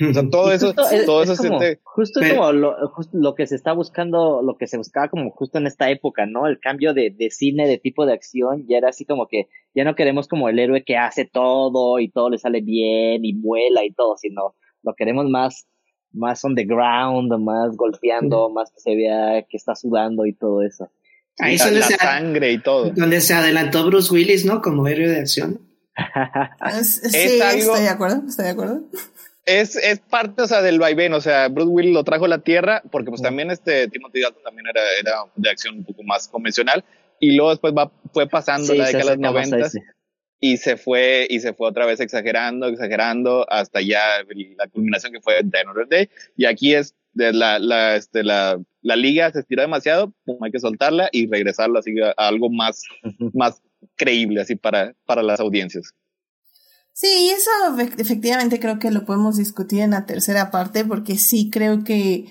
O 0.00 0.12
sea, 0.12 0.28
todo 0.28 0.50
eso, 0.52 0.72
todo 0.72 1.22
eso 1.22 1.36
como, 1.36 1.60
Justo 1.84 2.20
es 2.20 2.32
como 2.32 2.52
lo, 2.52 2.74
lo, 3.12 3.34
que 3.34 3.46
se 3.46 3.54
está 3.54 3.72
buscando, 3.72 4.42
lo 4.42 4.56
que 4.56 4.66
se 4.66 4.76
buscaba 4.76 5.08
como 5.08 5.30
justo 5.30 5.58
en 5.58 5.66
esta 5.68 5.88
época, 5.90 6.26
¿no? 6.26 6.48
El 6.48 6.58
cambio 6.58 6.94
de, 6.94 7.10
de 7.10 7.30
cine, 7.30 7.68
de 7.68 7.78
tipo 7.78 8.04
de 8.04 8.14
acción, 8.14 8.64
ya 8.66 8.78
era 8.78 8.88
así 8.88 9.04
como 9.04 9.28
que 9.28 9.46
ya 9.74 9.84
no 9.84 9.94
queremos 9.94 10.26
como 10.26 10.48
el 10.48 10.58
héroe 10.58 10.82
que 10.82 10.96
hace 10.96 11.26
todo 11.26 12.00
y 12.00 12.10
todo 12.10 12.30
le 12.30 12.38
sale 12.38 12.60
bien 12.60 13.24
y 13.24 13.34
vuela 13.34 13.84
y 13.84 13.92
todo, 13.92 14.16
sino 14.16 14.56
lo 14.82 14.94
queremos 14.94 15.26
más 15.28 15.68
más 16.14 16.44
on 16.44 16.54
the 16.54 16.64
ground, 16.64 17.32
más 17.38 17.76
golpeando, 17.76 18.50
más 18.50 18.70
que 18.70 18.80
se 18.80 18.96
vea 18.96 19.42
que 19.48 19.56
está 19.56 19.74
sudando 19.74 20.26
y 20.26 20.32
todo 20.32 20.62
eso. 20.62 20.90
Ahí 21.38 21.58
la, 21.58 21.70
la 21.70 21.86
sangre 21.88 22.52
y 22.52 22.58
todo. 22.58 22.90
Donde 22.90 23.20
se 23.20 23.34
adelantó 23.34 23.84
Bruce 23.86 24.12
Willis, 24.12 24.44
¿no? 24.44 24.62
Como 24.62 24.86
héroe 24.86 25.08
de 25.08 25.18
acción. 25.18 25.60
sí, 26.82 27.40
estoy 27.40 27.82
de 27.82 27.88
acuerdo, 27.88 28.22
estoy 28.28 28.46
de 28.46 28.50
acuerdo. 28.50 28.82
Es, 29.46 29.76
es 29.76 29.98
parte, 29.98 30.42
o 30.42 30.46
sea, 30.46 30.62
del 30.62 30.78
vaivén, 30.78 31.12
o 31.12 31.20
sea, 31.20 31.48
Bruce 31.48 31.68
Willis 31.68 31.92
lo 31.92 32.02
trajo 32.02 32.24
a 32.24 32.28
la 32.28 32.38
tierra, 32.38 32.82
porque 32.90 33.10
pues 33.10 33.20
también 33.20 33.50
este 33.50 33.88
Timothy 33.88 34.22
Dalton 34.22 34.42
también 34.42 34.66
era, 34.68 34.80
era 34.98 35.30
de 35.36 35.50
acción 35.50 35.76
un 35.76 35.84
poco 35.84 36.02
más 36.02 36.28
convencional, 36.28 36.82
y 37.20 37.36
luego 37.36 37.50
después 37.50 37.74
va, 37.76 37.92
fue 38.12 38.26
pasando 38.26 38.72
la 38.72 38.86
década 38.86 39.04
de 39.04 39.10
los 39.10 39.18
noventas, 39.18 39.74
y 40.46 40.58
se 40.58 40.76
fue 40.76 41.26
y 41.30 41.40
se 41.40 41.54
fue 41.54 41.70
otra 41.70 41.86
vez 41.86 42.00
exagerando, 42.00 42.66
exagerando 42.66 43.50
hasta 43.50 43.80
ya 43.80 44.02
la 44.58 44.68
culminación 44.68 45.10
que 45.10 45.22
fue 45.22 45.42
The 45.42 45.60
Another 45.60 45.88
Day. 45.88 46.10
Y 46.36 46.44
aquí 46.44 46.74
es 46.74 46.94
de 47.14 47.32
la, 47.32 47.58
la, 47.58 47.96
este, 47.96 48.22
la, 48.22 48.60
la 48.82 48.94
liga 48.94 49.32
se 49.32 49.40
estiró 49.40 49.62
demasiado, 49.62 50.12
hay 50.42 50.50
que 50.50 50.60
soltarla 50.60 51.08
y 51.12 51.28
regresarla 51.28 51.78
así 51.78 51.98
a, 51.98 52.10
algo 52.18 52.50
más, 52.50 52.82
más 53.32 53.62
creíble 53.96 54.42
así 54.42 54.54
para, 54.54 54.92
para 55.06 55.22
las 55.22 55.40
audiencias. 55.40 55.94
Sí, 56.92 57.30
eso 57.34 57.50
efectivamente 57.96 58.60
creo 58.60 58.78
que 58.78 58.90
lo 58.90 59.06
podemos 59.06 59.38
discutir 59.38 59.80
en 59.80 59.92
la 59.92 60.04
tercera 60.04 60.50
parte 60.50 60.84
porque 60.84 61.16
sí 61.16 61.48
creo 61.48 61.84
que 61.84 62.26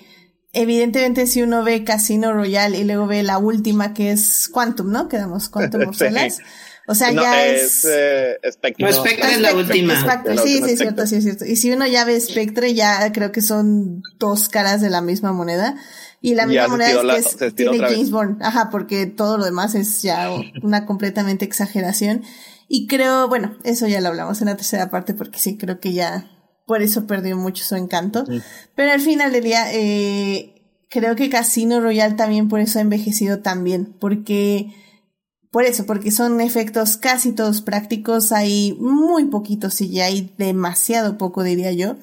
evidentemente 0.52 1.26
si 1.26 1.42
uno 1.42 1.64
ve 1.64 1.82
Casino 1.82 2.32
Royale 2.32 2.78
y 2.78 2.84
luego 2.84 3.08
ve 3.08 3.24
la 3.24 3.38
última 3.38 3.92
que 3.92 4.12
es 4.12 4.48
Quantum, 4.52 4.92
¿no? 4.92 5.08
Quedamos 5.08 5.48
Quantum 5.48 5.88
of 5.88 5.96
Solace. 5.98 6.40
O 6.86 6.94
sea, 6.94 7.12
ya 7.12 7.46
es. 7.46 7.86
Eh, 7.88 8.38
Spectre. 8.52 8.86
No, 8.86 8.92
Spectre 8.92 9.32
es 9.32 9.40
la 9.40 9.54
última. 9.54 10.00
Spectre, 10.00 10.38
sí, 10.38 10.62
sí, 10.62 10.72
es 10.72 10.78
cierto, 10.78 11.06
sí, 11.06 11.16
es 11.16 11.24
cierto. 11.24 11.44
Y 11.44 11.56
si 11.56 11.70
uno 11.70 11.86
ya 11.86 12.04
ve 12.04 12.20
Spectre, 12.20 12.74
ya 12.74 13.10
creo 13.12 13.32
que 13.32 13.40
son 13.40 14.02
dos 14.18 14.48
caras 14.48 14.80
de 14.80 14.90
la 14.90 15.00
misma 15.00 15.32
moneda. 15.32 15.76
Y 16.20 16.34
la 16.34 16.46
misma 16.46 16.68
moneda 16.68 17.16
es 17.16 17.36
que 17.36 17.50
tiene 17.50 17.78
James 17.78 18.10
Bond. 18.10 18.42
Ajá, 18.42 18.70
porque 18.70 19.06
todo 19.06 19.38
lo 19.38 19.44
demás 19.44 19.74
es 19.74 20.02
ya 20.02 20.30
una 20.62 20.86
completamente 20.86 21.44
exageración. 21.44 22.22
Y 22.68 22.86
creo, 22.86 23.28
bueno, 23.28 23.56
eso 23.64 23.86
ya 23.86 24.00
lo 24.00 24.08
hablamos 24.08 24.40
en 24.40 24.48
la 24.48 24.56
tercera 24.56 24.90
parte, 24.90 25.14
porque 25.14 25.38
sí, 25.38 25.56
creo 25.56 25.80
que 25.80 25.92
ya 25.92 26.30
por 26.66 26.82
eso 26.82 27.06
perdió 27.06 27.36
mucho 27.36 27.64
su 27.64 27.76
encanto. 27.76 28.24
Pero 28.74 28.92
al 28.92 29.00
final 29.00 29.32
del 29.32 29.44
día, 29.44 29.72
eh, 29.72 30.54
creo 30.88 31.14
que 31.16 31.28
Casino 31.28 31.80
Royale 31.80 32.14
también 32.14 32.48
por 32.48 32.60
eso 32.60 32.78
ha 32.78 32.82
envejecido 32.82 33.40
tan 33.40 33.64
bien, 33.64 33.94
porque 34.00 34.68
por 35.54 35.62
eso, 35.62 35.86
porque 35.86 36.10
son 36.10 36.40
efectos 36.40 36.96
casi 36.96 37.30
todos 37.30 37.60
prácticos, 37.60 38.32
hay 38.32 38.76
muy 38.80 39.26
poquitos 39.26 39.80
hay 39.80 40.34
demasiado 40.36 41.16
poco 41.16 41.44
diría 41.44 41.70
yo. 41.70 41.94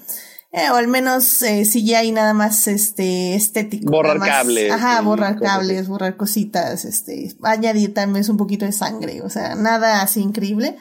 Eh, 0.54 0.70
o 0.72 0.76
al 0.76 0.88
menos 0.88 1.42
eh, 1.42 1.66
hay 1.98 2.14
nada 2.14 2.34
más 2.34 2.70
este 2.70 3.36
estético. 3.36 3.92
Borrar 3.92 4.20
cables. 4.20 4.72
Ajá, 4.72 5.02
borrar 5.02 5.38
cables, 5.38 5.90
borrar 5.90 6.16
cositas, 6.16 6.86
este, 6.86 7.36
añadir 7.44 7.94
tal 7.94 8.14
vez 8.14 8.30
un 8.30 8.38
poquito 8.38 8.64
de 8.64 8.72
sangre, 8.72 9.22
o 9.22 9.30
sea, 9.30 9.56
nada 9.56 10.02
así 10.02 10.22
increíble. 10.22 10.78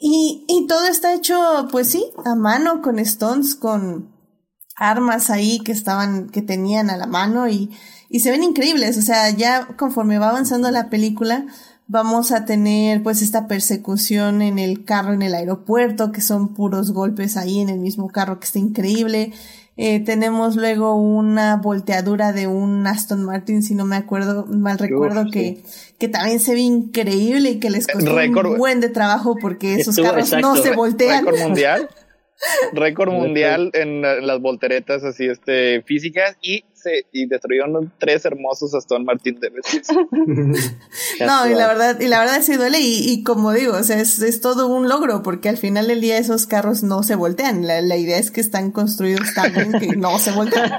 Y, 0.00 0.46
y 0.48 0.66
todo 0.66 0.86
está 0.86 1.12
hecho, 1.12 1.68
pues 1.70 1.88
sí, 1.88 2.02
a 2.24 2.34
mano, 2.34 2.80
con 2.80 2.98
stones, 2.98 3.54
con 3.54 4.10
armas 4.74 5.28
ahí 5.28 5.60
que 5.60 5.72
estaban, 5.72 6.30
que 6.30 6.40
tenían 6.40 6.88
a 6.88 6.96
la 6.96 7.06
mano 7.06 7.46
y, 7.46 7.70
y 8.08 8.20
se 8.20 8.30
ven 8.30 8.42
increíbles, 8.42 8.96
o 8.96 9.02
sea, 9.02 9.28
ya 9.28 9.66
conforme 9.76 10.18
va 10.18 10.30
avanzando 10.30 10.70
la 10.70 10.88
película, 10.88 11.44
vamos 11.90 12.30
a 12.30 12.44
tener 12.44 13.02
pues 13.02 13.20
esta 13.20 13.48
persecución 13.48 14.42
en 14.42 14.60
el 14.60 14.84
carro 14.84 15.12
en 15.12 15.22
el 15.22 15.34
aeropuerto, 15.34 16.12
que 16.12 16.20
son 16.20 16.54
puros 16.54 16.92
golpes 16.92 17.36
ahí 17.36 17.58
en 17.58 17.68
el 17.68 17.80
mismo 17.80 18.08
carro, 18.08 18.38
que 18.38 18.46
está 18.46 18.60
increíble. 18.60 19.32
Eh, 19.76 19.98
tenemos 20.04 20.54
luego 20.54 20.94
una 20.94 21.56
volteadura 21.56 22.32
de 22.32 22.46
un 22.46 22.86
Aston 22.86 23.24
Martin, 23.24 23.64
si 23.64 23.74
no 23.74 23.86
me 23.86 23.96
acuerdo, 23.96 24.46
mal 24.46 24.78
recuerdo, 24.78 25.30
que, 25.32 25.64
que 25.98 26.06
también 26.06 26.38
se 26.38 26.54
ve 26.54 26.60
increíble 26.60 27.50
y 27.50 27.58
que 27.58 27.70
les 27.70 27.88
costó 27.88 28.14
un 28.14 28.56
buen 28.56 28.80
de 28.80 28.90
trabajo 28.90 29.34
porque 29.40 29.74
esos 29.74 29.96
carros 29.96 30.32
no 30.40 30.54
se 30.56 30.76
voltean. 30.76 31.26
Récord 31.26 31.40
mundial. 31.40 31.88
récord 32.72 33.12
mundial 33.12 33.70
en, 33.74 34.02
las 34.02 34.40
volteretas 34.40 35.04
así 35.04 35.26
este 35.26 35.82
físicas 35.82 36.36
y 36.40 36.64
se 36.82 37.06
y 37.12 37.26
destruyeron 37.26 37.92
tres 37.98 38.24
hermosos 38.24 38.74
Aston 38.74 39.04
Martin 39.04 39.38
de 39.40 39.50
veces. 39.50 39.88
no, 40.10 41.48
y 41.48 41.54
la 41.54 41.66
verdad, 41.66 42.00
y 42.00 42.08
la 42.08 42.20
verdad 42.20 42.40
sí 42.42 42.54
duele, 42.56 42.80
y, 42.80 43.10
y 43.10 43.22
como 43.22 43.52
digo, 43.52 43.74
o 43.74 43.82
sea, 43.82 44.00
es, 44.00 44.20
es, 44.20 44.40
todo 44.40 44.66
un 44.68 44.88
logro, 44.88 45.22
porque 45.22 45.48
al 45.48 45.56
final 45.56 45.88
del 45.88 46.00
día 46.00 46.18
esos 46.18 46.46
carros 46.46 46.82
no 46.82 47.02
se 47.02 47.14
voltean. 47.14 47.66
La, 47.66 47.80
la 47.80 47.96
idea 47.96 48.18
es 48.18 48.30
que 48.30 48.40
están 48.40 48.70
construidos 48.70 49.34
tan 49.34 49.52
bien 49.52 49.72
que 49.72 49.88
no 49.96 50.18
se 50.18 50.32
voltean. 50.32 50.72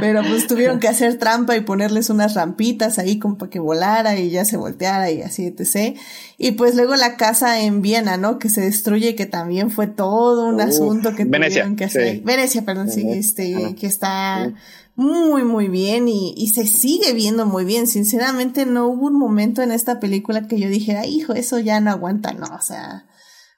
Pero 0.00 0.22
pues 0.22 0.46
tuvieron 0.46 0.80
que 0.80 0.88
hacer 0.88 1.18
trampa 1.18 1.56
y 1.56 1.60
ponerles 1.60 2.10
unas 2.10 2.34
rampitas 2.34 2.98
ahí 2.98 3.18
como 3.18 3.38
para 3.38 3.50
que 3.50 3.58
volara 3.58 4.18
y 4.18 4.30
ya 4.30 4.44
se 4.44 4.56
volteara 4.56 5.10
y 5.10 5.22
así, 5.22 5.46
etc. 5.46 5.96
Y 6.38 6.52
pues 6.52 6.74
luego 6.74 6.96
la 6.96 7.16
casa 7.16 7.60
en 7.60 7.82
Viena, 7.82 8.16
¿no? 8.16 8.38
Que 8.38 8.48
se 8.48 8.62
destruye, 8.62 9.14
que 9.14 9.26
también 9.26 9.70
fue 9.70 9.86
todo 9.86 10.46
un 10.46 10.60
asunto 10.60 11.14
que 11.14 11.26
tuvieron 11.26 11.76
que 11.76 11.84
hacer. 11.84 12.20
Venecia, 12.22 12.62
perdón, 12.64 12.90
sí, 12.90 13.06
este, 13.10 13.74
que 13.78 13.86
está 13.86 14.52
muy, 15.00 15.44
muy 15.44 15.68
bien 15.68 16.08
y, 16.08 16.34
y, 16.36 16.48
se 16.48 16.66
sigue 16.66 17.14
viendo 17.14 17.46
muy 17.46 17.64
bien. 17.64 17.86
Sinceramente, 17.86 18.66
no 18.66 18.86
hubo 18.86 19.06
un 19.06 19.18
momento 19.18 19.62
en 19.62 19.72
esta 19.72 19.98
película 19.98 20.46
que 20.46 20.60
yo 20.60 20.68
dijera, 20.68 21.06
hijo, 21.06 21.32
eso 21.32 21.58
ya 21.58 21.80
no 21.80 21.90
aguanta, 21.90 22.34
no, 22.34 22.54
o 22.54 22.60
sea, 22.60 23.08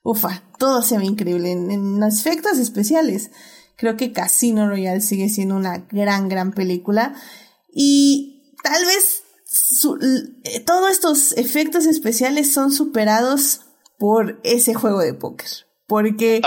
ufa, 0.04 0.44
todo 0.56 0.82
se 0.82 0.98
ve 0.98 1.04
increíble. 1.04 1.50
En, 1.50 1.98
los 1.98 2.20
efectos 2.20 2.58
especiales, 2.58 3.32
creo 3.76 3.96
que 3.96 4.12
Casino 4.12 4.68
Royale 4.68 5.00
sigue 5.00 5.28
siendo 5.28 5.56
una 5.56 5.78
gran, 5.90 6.28
gran 6.28 6.52
película 6.52 7.12
y 7.74 8.54
tal 8.62 8.84
vez 8.84 9.24
eh, 10.44 10.60
todos 10.60 10.92
estos 10.92 11.32
efectos 11.32 11.86
especiales 11.86 12.52
son 12.52 12.70
superados 12.70 13.62
por 13.98 14.40
ese 14.44 14.74
juego 14.74 15.00
de 15.00 15.14
póker. 15.14 15.48
Porque, 15.86 16.40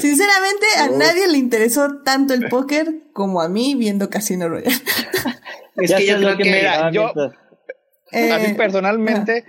sinceramente, 0.00 0.66
a 0.78 0.88
nadie 0.88 1.26
le 1.28 1.38
interesó 1.38 2.02
tanto 2.04 2.34
el 2.34 2.48
póker 2.48 3.10
como 3.12 3.40
a 3.40 3.48
mí 3.48 3.74
viendo 3.74 4.10
Casino 4.10 4.48
Royale. 4.48 4.74
es 5.76 5.94
que 5.94 6.06
yo 6.06 6.18
creo 6.18 6.36
que, 6.36 6.44
mira, 6.44 6.90
yo, 6.92 7.12
eh, 8.12 8.30
a 8.30 8.38
mí 8.38 8.54
personalmente, 8.54 9.44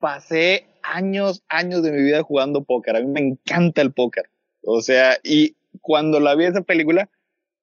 pasé 0.00 0.66
años, 0.82 1.44
años 1.48 1.82
de 1.82 1.92
mi 1.92 2.02
vida 2.02 2.22
jugando 2.22 2.64
póker. 2.64 2.96
A 2.96 3.00
mí 3.00 3.06
me 3.06 3.20
encanta 3.20 3.82
el 3.82 3.92
póker. 3.92 4.30
O 4.62 4.80
sea, 4.80 5.18
y 5.22 5.56
cuando 5.80 6.18
la 6.18 6.34
vi 6.34 6.46
esa 6.46 6.62
película, 6.62 7.08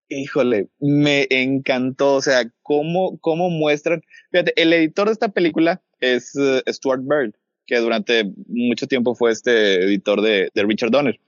Híjole, 0.08 0.70
me 0.80 1.26
encantó, 1.32 2.14
o 2.14 2.22
sea, 2.22 2.52
cómo, 2.62 3.18
cómo 3.22 3.50
muestran. 3.50 4.04
Fíjate, 4.32 4.54
el 4.62 4.72
editor 4.72 5.08
de 5.08 5.14
esta 5.14 5.30
película 5.30 5.82
es 6.00 6.36
uh, 6.36 6.62
Stuart 6.72 7.02
Bird, 7.04 7.34
que 7.66 7.78
durante 7.78 8.32
mucho 8.48 8.88
tiempo 8.88 9.16
fue 9.16 9.32
este 9.32 9.84
editor 9.84 10.22
de, 10.22 10.50
de 10.54 10.64
Richard 10.64 10.92
Donner. 10.92 11.20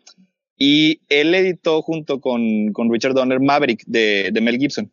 Y 0.58 1.02
él 1.10 1.36
editó 1.36 1.82
junto 1.82 2.20
con, 2.20 2.74
con 2.74 2.92
Richard 2.92 3.14
Donner 3.14 3.40
Maverick 3.40 3.84
de, 3.86 4.30
de 4.32 4.42
Mel 4.42 4.58
Gibson, 4.58 4.92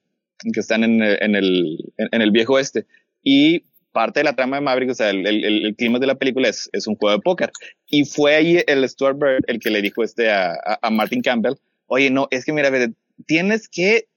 que 0.53 0.61
están 0.61 0.85
en, 0.85 1.03
en, 1.03 1.35
el, 1.35 1.79
en 1.97 2.21
el 2.21 2.31
viejo 2.31 2.59
este. 2.59 2.87
Y 3.23 3.65
parte 3.93 4.21
de 4.21 4.25
la 4.25 4.37
trama 4.37 4.57
de 4.57 4.63
Maverick, 4.63 4.91
o 4.91 4.95
sea, 4.95 5.11
el, 5.11 5.27
el, 5.27 5.45
el 5.45 5.77
clima 5.77 5.99
de 5.99 6.09
la 6.09 6.17
película 6.17 6.49
es, 6.49 6.69
es, 6.73 6.87
un 6.87 6.97
juego 6.97 7.17
de 7.17 7.23
póker. 7.23 7.51
Y 7.87 8.05
fue 8.05 8.35
ahí 8.35 8.63
el 8.67 8.87
Stuart 8.87 9.19
Bird 9.19 9.45
el 9.47 9.61
que 9.61 9.71
le 9.71 9.81
dijo 9.81 10.03
este 10.03 10.31
a, 10.31 10.53
a, 10.53 10.79
a 10.83 10.91
Martin 10.91 11.23
Campbell, 11.23 11.55
oye, 11.87 12.11
no, 12.11 12.29
es 12.31 12.45
que 12.45 12.53
mira, 12.53 12.71
tienes 13.27 13.69
que 13.69 14.09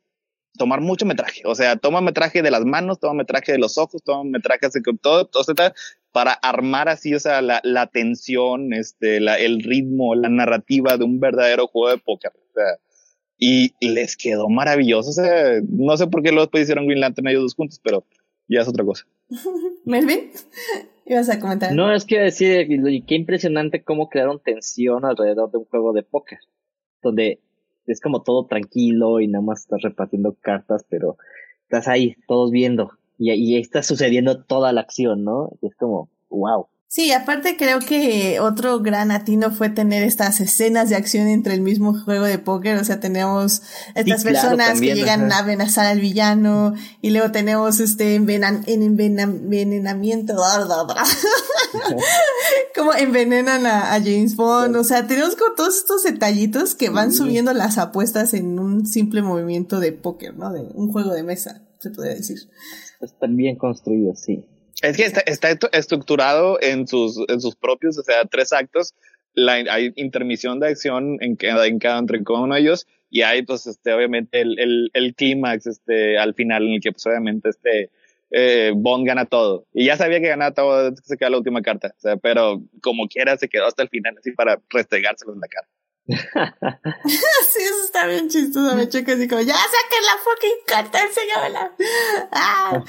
tomar 0.58 0.82
mucho 0.82 1.06
metraje, 1.06 1.44
o 1.46 1.56
sea, 1.56 1.78
toma 1.78 2.02
metraje 2.02 2.42
de 2.42 2.52
las 2.52 2.66
manos, 2.66 3.00
toma 3.00 3.14
metraje 3.14 3.52
de 3.52 3.60
los 3.60 3.78
ojos, 3.78 4.02
toma 4.04 4.24
metraje 4.24 4.68
de 4.68 4.82
todo, 5.00 5.26
todo, 5.26 5.44
todo 5.46 5.74
para 6.12 6.34
armar 6.34 6.90
así, 6.90 7.14
o 7.14 7.20
sea, 7.20 7.42
la, 7.42 7.62
la 7.64 7.88
tensión, 7.88 8.74
este, 8.74 9.20
la, 9.20 9.38
el 9.38 9.62
ritmo, 9.62 10.16
la 10.16 10.30
narrativa 10.30 10.98
de 10.98 11.04
un 11.04 11.20
verdadero 11.20 11.68
juego 11.68 11.90
de 11.90 11.98
póker. 11.98 12.32
O 12.36 12.54
sea, 12.54 12.80
y 13.38 13.74
les 13.82 14.18
quedó 14.18 14.50
maravilloso. 14.50 15.10
O 15.12 15.14
sea, 15.14 15.62
no 15.70 15.96
sé 15.96 16.08
por 16.08 16.24
qué 16.24 16.32
los 16.32 16.46
después 16.46 16.64
hicieron 16.64 16.88
Green 16.88 17.02
Lantern 17.02 17.28
ellos 17.28 17.44
dos 17.44 17.56
juntos, 17.56 17.80
pero 17.84 18.04
ya 18.48 18.62
es 18.62 18.68
otra 18.68 18.84
cosa. 18.84 19.06
Melvin, 19.86 20.32
ibas 21.06 21.30
a 21.30 21.40
comentar. 21.40 21.74
No, 21.74 21.94
es 21.94 22.06
que 22.06 22.20
decir, 22.20 22.68
qué 23.06 23.16
impresionante 23.16 23.84
cómo 23.84 24.10
crearon 24.10 24.42
tensión 24.44 25.06
alrededor 25.06 25.52
de 25.52 25.60
un 25.60 25.66
juego 25.66 25.94
de 25.94 26.04
póker, 26.04 26.40
donde 27.02 27.40
es 27.86 28.02
como 28.02 28.24
todo 28.24 28.46
tranquilo 28.48 29.20
y 29.20 29.28
nada 29.28 29.44
más 29.44 29.62
estás 29.62 29.82
repartiendo 29.82 30.36
cartas, 30.42 30.86
pero 30.90 31.18
estás 31.64 31.88
ahí, 31.88 32.16
todos 32.28 32.52
viendo, 32.52 32.92
y, 33.18 33.32
y 33.34 33.58
está 33.58 33.84
sucediendo 33.84 34.44
toda 34.44 34.74
la 34.74 34.82
acción, 34.82 35.24
¿no? 35.24 35.52
es 35.62 35.76
como, 35.76 36.10
wow. 36.30 36.68
Sí, 36.90 37.12
aparte 37.12 37.58
creo 37.58 37.80
que 37.80 38.40
otro 38.40 38.80
gran 38.80 39.12
atino 39.12 39.52
fue 39.52 39.70
tener 39.70 40.04
estas 40.04 40.40
escenas 40.40 40.90
de 40.90 40.96
acción 40.96 41.28
entre 41.28 41.54
el 41.54 41.60
mismo 41.60 41.94
juego 41.94 42.24
de 42.24 42.40
póker, 42.40 42.78
o 42.78 42.84
sea, 42.86 43.02
tenemos 43.02 43.62
estas 43.94 44.22
sí, 44.22 44.28
personas 44.28 44.56
claro, 44.56 44.72
también, 44.72 44.96
que 44.96 45.02
llegan 45.02 45.30
ajá. 45.30 45.40
a 45.40 45.44
amenazar 45.44 45.86
al 45.86 46.00
villano 46.00 46.76
y 47.02 47.10
luego 47.10 47.30
tenemos 47.34 47.82
este 47.82 48.16
envenan, 48.16 48.64
envenenamiento, 48.68 50.34
como 52.76 52.94
envenenan 52.94 53.66
a, 53.66 53.94
a, 53.94 54.00
James 54.00 54.38
Bond, 54.38 54.78
o 54.78 54.86
sea, 54.86 55.08
tenemos 55.08 55.36
como 55.36 55.56
todos 55.56 55.76
estos 55.76 56.04
detallitos 56.04 56.74
que 56.74 56.90
van 56.90 57.12
subiendo 57.12 57.52
las 57.52 57.78
apuestas 57.78 58.34
en 58.34 58.60
un 58.60 58.88
simple 58.88 59.22
movimiento 59.22 59.82
de 59.82 59.92
póker, 59.92 60.38
¿no? 60.38 60.54
De 60.54 60.62
un 60.62 60.90
juego 60.90 61.14
de 61.14 61.24
mesa, 61.24 61.64
se 61.80 61.90
podría 61.90 62.16
decir. 62.16 62.38
Están 63.02 63.36
bien 63.36 63.56
construidos, 63.56 64.22
sí. 64.22 64.46
Es 64.82 64.98
que 64.98 65.04
está, 65.04 65.22
está 65.22 65.50
estructurado 65.74 66.60
en 66.62 66.88
sus, 66.88 67.18
en 67.28 67.42
sus 67.42 67.56
propios, 67.56 67.98
o 67.98 68.04
sea, 68.04 68.26
tres 68.26 68.54
actos. 68.54 68.94
Hay 69.36 69.94
intermisión 69.96 70.60
de 70.60 70.70
acción 70.70 71.18
en 71.22 71.36
cada, 71.36 71.68
en 71.68 71.80
cada 71.80 72.02
uno 72.02 72.56
de 72.56 72.62
ellos 72.62 72.88
y 73.10 73.22
hay, 73.22 73.44
pues, 73.44 73.68
este, 73.68 73.94
obviamente 73.94 74.42
el, 74.42 74.60
el, 74.60 74.90
el 74.94 75.16
clímax, 75.16 75.68
este, 75.68 76.18
al 76.18 76.34
final 76.34 76.66
en 76.68 76.74
el 76.74 76.82
que, 76.82 76.92
pues, 76.92 77.06
obviamente, 77.06 77.50
este, 77.50 77.90
eh, 78.32 78.74
Bond 78.76 79.08
gana 79.08 79.26
todo. 79.26 79.66
Y 79.74 79.86
ya 79.86 79.96
sabía 79.96 80.20
que 80.20 80.28
ganaba 80.28 80.54
todo, 80.54 80.94
se 80.96 81.18
queda 81.18 81.30
la 81.30 81.38
última 81.38 81.62
carta. 81.62 81.94
O 81.98 82.00
sea, 82.00 82.18
pero 82.18 82.62
como 82.82 83.08
quiera 83.08 83.38
se 83.38 83.48
quedó 83.48 83.66
hasta 83.68 83.84
el 83.84 83.90
final 83.90 84.16
así 84.18 84.32
para 84.32 84.60
restregárselo 84.70 85.34
en 85.34 85.40
la 85.40 85.48
cara. 85.48 85.68
sí, 87.06 87.62
eso 87.62 87.84
está 87.84 88.08
bien 88.08 88.30
chistoso. 88.30 88.76
Me 88.76 88.88
choca 88.88 89.14
así 89.14 89.28
como, 89.28 89.42
ya 89.42 89.56
saquen 89.56 90.04
la 90.06 90.18
fucking 90.24 90.66
carta, 90.66 91.00
enséñamela. 91.04 91.72
Ah. 92.32 92.82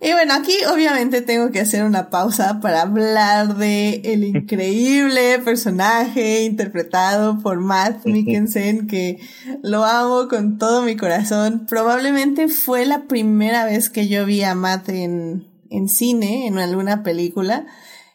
Y 0.00 0.12
bueno, 0.12 0.34
aquí 0.34 0.56
obviamente 0.72 1.20
tengo 1.20 1.50
que 1.50 1.60
hacer 1.60 1.84
una 1.84 2.08
pausa 2.08 2.60
para 2.60 2.82
hablar 2.82 3.56
de 3.56 4.00
el 4.04 4.24
increíble 4.24 5.38
personaje 5.40 6.44
interpretado 6.44 7.38
por 7.40 7.60
Matt 7.60 8.06
Mikkelsen, 8.06 8.86
que 8.86 9.20
lo 9.62 9.84
amo 9.84 10.28
con 10.28 10.56
todo 10.56 10.82
mi 10.82 10.96
corazón. 10.96 11.66
Probablemente 11.68 12.48
fue 12.48 12.86
la 12.86 13.02
primera 13.02 13.66
vez 13.66 13.90
que 13.90 14.08
yo 14.08 14.24
vi 14.24 14.42
a 14.42 14.54
Matt 14.54 14.88
en, 14.88 15.46
en 15.68 15.88
cine, 15.88 16.46
en 16.46 16.58
alguna 16.58 17.02
película. 17.02 17.66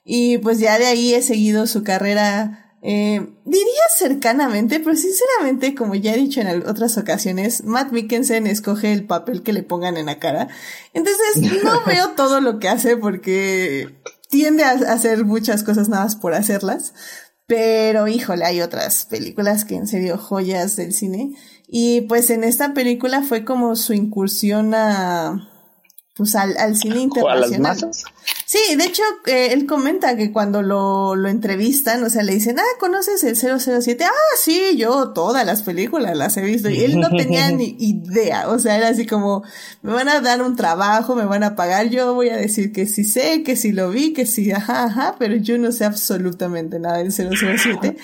Y 0.04 0.40
pues 0.40 0.60
ya 0.60 0.80
de 0.80 0.88
ahí 0.88 1.14
he 1.14 1.22
seguido 1.22 1.68
su 1.68 1.84
carrera 1.84 2.67
eh, 2.82 3.28
diría 3.44 3.82
cercanamente, 3.98 4.80
pero 4.80 4.96
sinceramente, 4.96 5.74
como 5.74 5.96
ya 5.96 6.14
he 6.14 6.18
dicho 6.18 6.42
en 6.42 6.68
otras 6.68 6.98
ocasiones, 6.98 7.64
Matt 7.64 7.92
Mikkelsen 7.92 8.46
escoge 8.46 8.94
el 8.94 9.06
papel 9.06 9.42
que 9.42 9.54
le 9.54 9.64
pongan 9.64 9.98
en 9.98 10.06
la 10.06 10.20
cara. 10.20 10.48
Entonces, 10.94 11.64
no 11.64 11.84
veo 11.86 12.10
todo 12.12 12.40
lo 12.40 12.60
que 12.60 12.70
hace 12.70 12.96
porque 12.96 13.98
tiende 14.30 14.64
a 14.64 14.72
hacer 14.72 15.26
muchas 15.26 15.64
cosas 15.64 15.90
nada 15.90 16.04
más 16.04 16.16
por 16.16 16.34
hacerlas. 16.34 16.94
Pero 17.48 18.08
híjole, 18.10 18.44
hay 18.44 18.62
otras 18.62 19.06
películas 19.06 19.64
que 19.64 19.76
en 19.76 19.88
serio 19.88 20.18
joyas 20.18 20.76
del 20.76 20.94
cine. 20.94 21.34
Y 21.68 22.02
pues 22.02 22.30
en 22.30 22.44
esta 22.44 22.74
película 22.74 23.24
fue 23.24 23.46
como 23.46 23.76
su 23.78 23.94
incursión 23.94 24.74
a, 24.74 25.50
pues 26.16 26.36
al, 26.36 26.58
al 26.58 26.76
cine 26.76 27.02
internacional. 27.02 27.44
¿A 27.44 27.48
las 27.48 27.60
masas? 27.60 28.04
Sí, 28.50 28.78
de 28.78 28.86
hecho, 28.86 29.04
eh, 29.26 29.50
él 29.52 29.66
comenta 29.66 30.16
que 30.16 30.32
cuando 30.32 30.62
lo, 30.62 31.18
lo 31.18 31.28
entrevistan, 31.28 32.02
o 32.06 32.10
sea, 32.10 32.24
le 32.24 32.34
dicen, 32.34 32.58
ah, 32.58 32.78
¿conoces 32.80 33.22
el 33.26 33.36
007? 33.36 34.06
Ah, 34.06 34.36
sí, 34.42 34.78
yo 34.78 35.10
todas 35.10 35.46
las 35.46 35.64
películas 35.64 36.16
las 36.16 36.38
he 36.38 36.42
visto. 36.42 36.70
Y 36.70 36.82
él 36.82 36.98
no 36.98 37.10
tenía 37.10 37.52
ni 37.52 37.76
idea, 37.78 38.48
o 38.48 38.58
sea, 38.58 38.78
era 38.78 38.88
así 38.88 39.06
como, 39.06 39.44
me 39.82 39.92
van 39.92 40.08
a 40.08 40.22
dar 40.22 40.42
un 40.42 40.56
trabajo, 40.56 41.14
me 41.14 41.26
van 41.26 41.44
a 41.44 41.58
pagar, 41.58 41.90
yo 41.90 42.14
voy 42.14 42.30
a 42.30 42.38
decir 42.38 42.72
que 42.72 42.86
sí 42.86 43.04
sé, 43.04 43.44
que 43.44 43.58
sí 43.58 43.74
lo 43.74 43.90
vi, 43.90 44.14
que 44.14 44.26
sí, 44.26 44.50
ajá, 44.54 44.86
ajá, 44.86 45.16
pero 45.20 45.36
yo 45.36 45.58
no 45.58 45.74
sé 45.74 45.84
absolutamente 45.84 46.80
nada 46.80 47.00
del 47.00 47.12
007. 47.12 47.98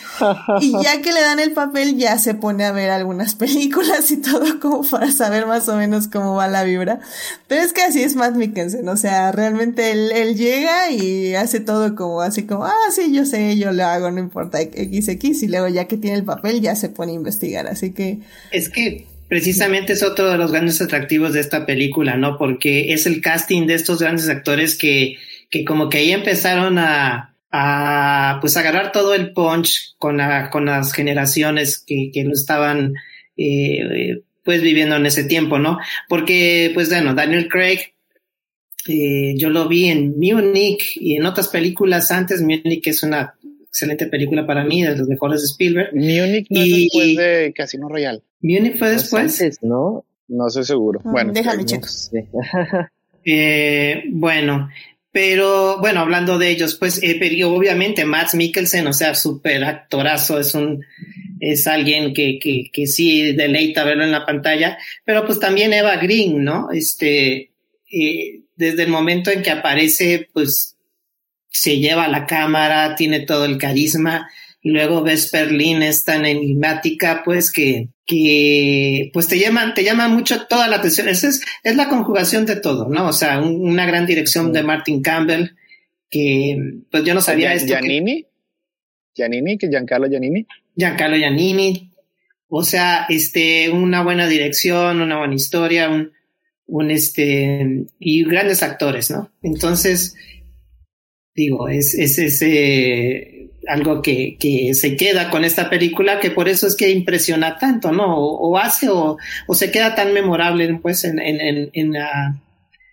y 0.60 0.74
ya 0.84 1.02
que 1.02 1.14
le 1.14 1.22
dan 1.22 1.39
el 1.39 1.54
papel, 1.54 1.96
ya 1.96 2.18
se 2.18 2.34
pone 2.34 2.66
a 2.66 2.74
ver 2.74 2.89
algunas 2.89 3.36
películas 3.36 4.12
y 4.12 4.18
todo 4.18 4.60
como 4.60 4.84
para 4.84 5.10
saber 5.10 5.48
más 5.48 5.70
o 5.70 5.78
menos 5.78 6.10
cómo 6.10 6.36
va 6.36 6.50
la 6.50 6.64
vibra. 6.64 7.00
Pero 7.48 7.62
es 7.62 7.72
que 7.72 7.84
así 7.84 8.04
es 8.04 8.18
Matt 8.18 8.36
Mikkelsen, 8.36 8.89
o 8.89 8.98
sea, 8.98 9.32
realmente 9.32 9.91
él, 9.91 10.12
él 10.12 10.33
llega 10.36 10.92
y 10.92 11.36
hace 11.36 11.60
todo 11.60 11.96
como 11.96 12.22
así 12.22 12.44
como, 12.44 12.66
ah, 12.66 12.92
sí, 12.94 13.14
yo 13.14 13.26
sé, 13.26 13.58
yo 13.58 13.72
lo 13.72 13.84
hago, 13.86 14.12
no 14.12 14.20
importa 14.20 14.60
XX, 14.60 15.44
y 15.44 15.48
luego 15.48 15.68
ya 15.68 15.86
que 15.86 15.98
tiene 15.98 16.18
el 16.18 16.24
papel 16.24 16.62
ya 16.62 16.76
se 16.76 16.90
pone 16.90 17.12
a 17.12 17.16
investigar, 17.16 17.68
así 17.68 17.92
que... 17.92 18.20
Es 18.52 18.70
que 18.70 19.06
precisamente 19.28 19.94
es 19.94 20.04
otro 20.04 20.30
de 20.30 20.38
los 20.38 20.52
grandes 20.52 20.82
atractivos 20.82 21.34
de 21.34 21.40
esta 21.40 21.66
película, 21.66 22.18
¿no? 22.18 22.38
Porque 22.38 22.94
es 22.94 23.06
el 23.06 23.22
casting 23.22 23.66
de 23.66 23.76
estos 23.76 24.00
grandes 24.00 24.30
actores 24.30 24.78
que, 24.78 25.18
que 25.50 25.66
como 25.66 25.90
que 25.90 26.00
ahí 26.00 26.12
empezaron 26.12 26.78
a, 26.78 27.36
a 27.52 28.40
pues 28.42 28.58
agarrar 28.58 28.92
todo 28.92 29.14
el 29.14 29.32
punch 29.34 29.96
con, 29.98 30.18
la, 30.18 30.50
con 30.50 30.66
las 30.66 30.94
generaciones 30.94 31.84
que, 31.86 32.12
que 32.14 32.24
lo 32.24 32.34
estaban 32.34 32.94
eh, 33.38 34.22
pues 34.44 34.62
viviendo 34.62 34.96
en 34.96 35.06
ese 35.06 35.24
tiempo, 35.24 35.60
¿no? 35.60 35.80
Porque 36.10 36.72
pues 36.74 36.90
bueno, 36.90 37.14
Daniel 37.14 37.48
Craig 37.48 37.93
eh, 38.88 39.34
yo 39.38 39.50
lo 39.50 39.68
vi 39.68 39.86
en 39.86 40.18
Munich 40.18 40.97
y 41.00 41.16
en 41.16 41.26
otras 41.26 41.47
películas 41.47 42.12
antes. 42.12 42.42
Munich 42.42 42.86
es 42.88 43.04
una 43.04 43.34
excelente 43.62 44.08
película 44.08 44.46
para 44.46 44.64
mí, 44.64 44.84
de 44.84 44.96
los 44.96 45.08
mejores 45.08 45.42
de 45.42 45.47
Spielberg. 45.47 45.93
Munich 45.93 46.47
no 46.50 46.66
y, 46.66 46.72
es 46.74 46.80
después 46.82 47.16
de 47.16 47.54
Casino 47.55 47.89
Royale. 47.89 48.22
Munich 48.42 48.78
fue 48.78 48.89
después. 48.92 49.42
Antes, 49.42 49.60
¿no? 49.62 50.05
No 50.28 50.47
estoy 50.47 50.64
seguro. 50.64 51.01
Ah, 51.04 51.12
bueno, 51.12 51.34
déjame 51.34 51.66
chicos. 51.66 52.12
eh, 53.26 54.04
bueno, 54.12 54.70
pero 55.12 55.80
bueno, 55.80 56.01
hablando 56.01 56.38
de 56.38 56.50
ellos, 56.50 56.76
pues 56.76 57.01
eh, 57.04 57.18
pero 57.20 57.54
obviamente 57.54 58.04
Matt 58.04 58.34
Mikkelsen, 58.34 58.88
o 58.88 58.93
sea, 58.93 59.16
súper 59.16 59.64
actorazo, 59.64 60.39
es 60.39 60.55
un 60.55 60.84
es 61.39 61.68
alguien 61.68 62.14
que, 62.14 62.39
que, 62.39 62.70
que 62.72 62.88
sí 62.88 63.34
deleita 63.34 63.84
verlo 63.84 64.05
en 64.05 64.12
la 64.12 64.26
pantalla, 64.26 64.78
pero 65.04 65.26
pues 65.26 65.39
también 65.39 65.74
Eva 65.74 65.97
Green, 65.97 66.43
¿no? 66.43 66.72
Este, 66.72 67.53
eh, 67.93 68.41
desde 68.55 68.83
el 68.83 68.89
momento 68.89 69.29
en 69.29 69.43
que 69.43 69.51
aparece, 69.51 70.28
pues 70.33 70.75
se 71.49 71.78
lleva 71.78 72.07
la 72.07 72.25
cámara, 72.25 72.95
tiene 72.95 73.20
todo 73.20 73.45
el 73.45 73.57
carisma, 73.59 74.28
y 74.61 74.71
luego 74.71 75.03
ves 75.03 75.29
Perlín 75.29 75.83
es 75.83 76.03
tan 76.03 76.25
enigmática, 76.25 77.21
pues 77.24 77.51
que, 77.51 77.89
que 78.05 79.11
pues 79.13 79.28
te 79.28 79.37
llaman, 79.37 79.74
te 79.74 79.83
llama 79.83 80.07
mucho 80.07 80.47
toda 80.47 80.67
la 80.67 80.78
atención. 80.78 81.09
Esa 81.09 81.28
es, 81.28 81.43
es 81.63 81.75
la 81.75 81.89
conjugación 81.89 82.45
de 82.45 82.55
todo, 82.55 82.87
¿no? 82.89 83.07
O 83.09 83.13
sea, 83.13 83.39
un, 83.39 83.70
una 83.70 83.86
gran 83.86 84.05
dirección 84.05 84.47
sí. 84.47 84.51
de 84.53 84.63
Martin 84.63 85.01
Campbell, 85.01 85.49
que 86.09 86.57
pues 86.89 87.03
yo 87.03 87.13
no 87.13 87.21
sabía 87.21 87.49
Gian, 87.49 87.57
esto. 87.57 87.74
Giannini, 87.74 88.24
que, 88.24 88.29
Giannini, 89.15 89.57
que 89.57 89.67
Giancarlo 89.67 90.07
Giannini. 90.07 90.47
Giancarlo 90.75 91.17
Giannini. 91.17 91.91
O 92.47 92.63
sea, 92.63 93.05
este, 93.09 93.70
una 93.70 94.01
buena 94.01 94.28
dirección, 94.28 95.01
una 95.01 95.20
buena 95.20 95.36
historia, 95.36 95.89
un, 95.89 96.13
un 96.66 96.92
este, 96.92 97.86
y 98.00 98.24
grandes 98.24 98.64
actores, 98.64 99.12
¿no? 99.12 99.32
Entonces, 99.42 100.16
digo, 101.36 101.68
es, 101.68 101.94
es 101.94 102.18
ese, 102.18 103.52
algo 103.68 104.02
que, 104.02 104.38
que, 104.40 104.74
se 104.74 104.96
queda 104.96 105.30
con 105.30 105.46
esta 105.46 105.70
película, 105.70 106.20
que 106.20 106.32
por 106.32 106.48
eso 106.48 106.68
es 106.68 106.76
que 106.76 106.92
impresiona 106.92 107.58
tanto, 107.58 107.92
¿no? 107.92 108.18
O, 108.18 108.58
hace 108.58 108.90
o, 108.90 109.18
o, 109.48 109.56
se 109.56 109.72
queda 109.72 109.96
tan 109.96 110.14
memorable, 110.14 110.80
pues, 110.82 111.04
en, 111.04 111.20
en, 111.20 111.70
en, 111.74 111.92
la, 111.92 112.42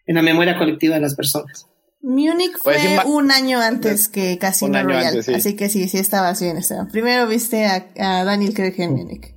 en 0.07 0.15
la 0.15 0.23
memoria 0.23 0.59
colectiva 0.59 0.97
de 0.97 1.03
las 1.03 1.15
personas. 1.15 1.67
Múnich 2.03 2.53
pues 2.65 2.81
fue 2.81 3.13
un 3.13 3.31
año 3.31 3.61
antes 3.61 4.09
que 4.09 4.39
Casino 4.39 4.83
Royale, 4.83 5.21
así 5.35 5.55
que 5.55 5.69
sí, 5.69 5.87
sí 5.87 5.99
estabas 5.99 6.41
bien, 6.41 6.57
Esteban. 6.57 6.89
Primero 6.89 7.29
viste 7.29 7.67
a, 7.67 7.89
a 7.99 8.25
Daniel 8.25 8.55
Craig 8.55 8.75
en 8.79 8.93
Múnich. 8.93 9.35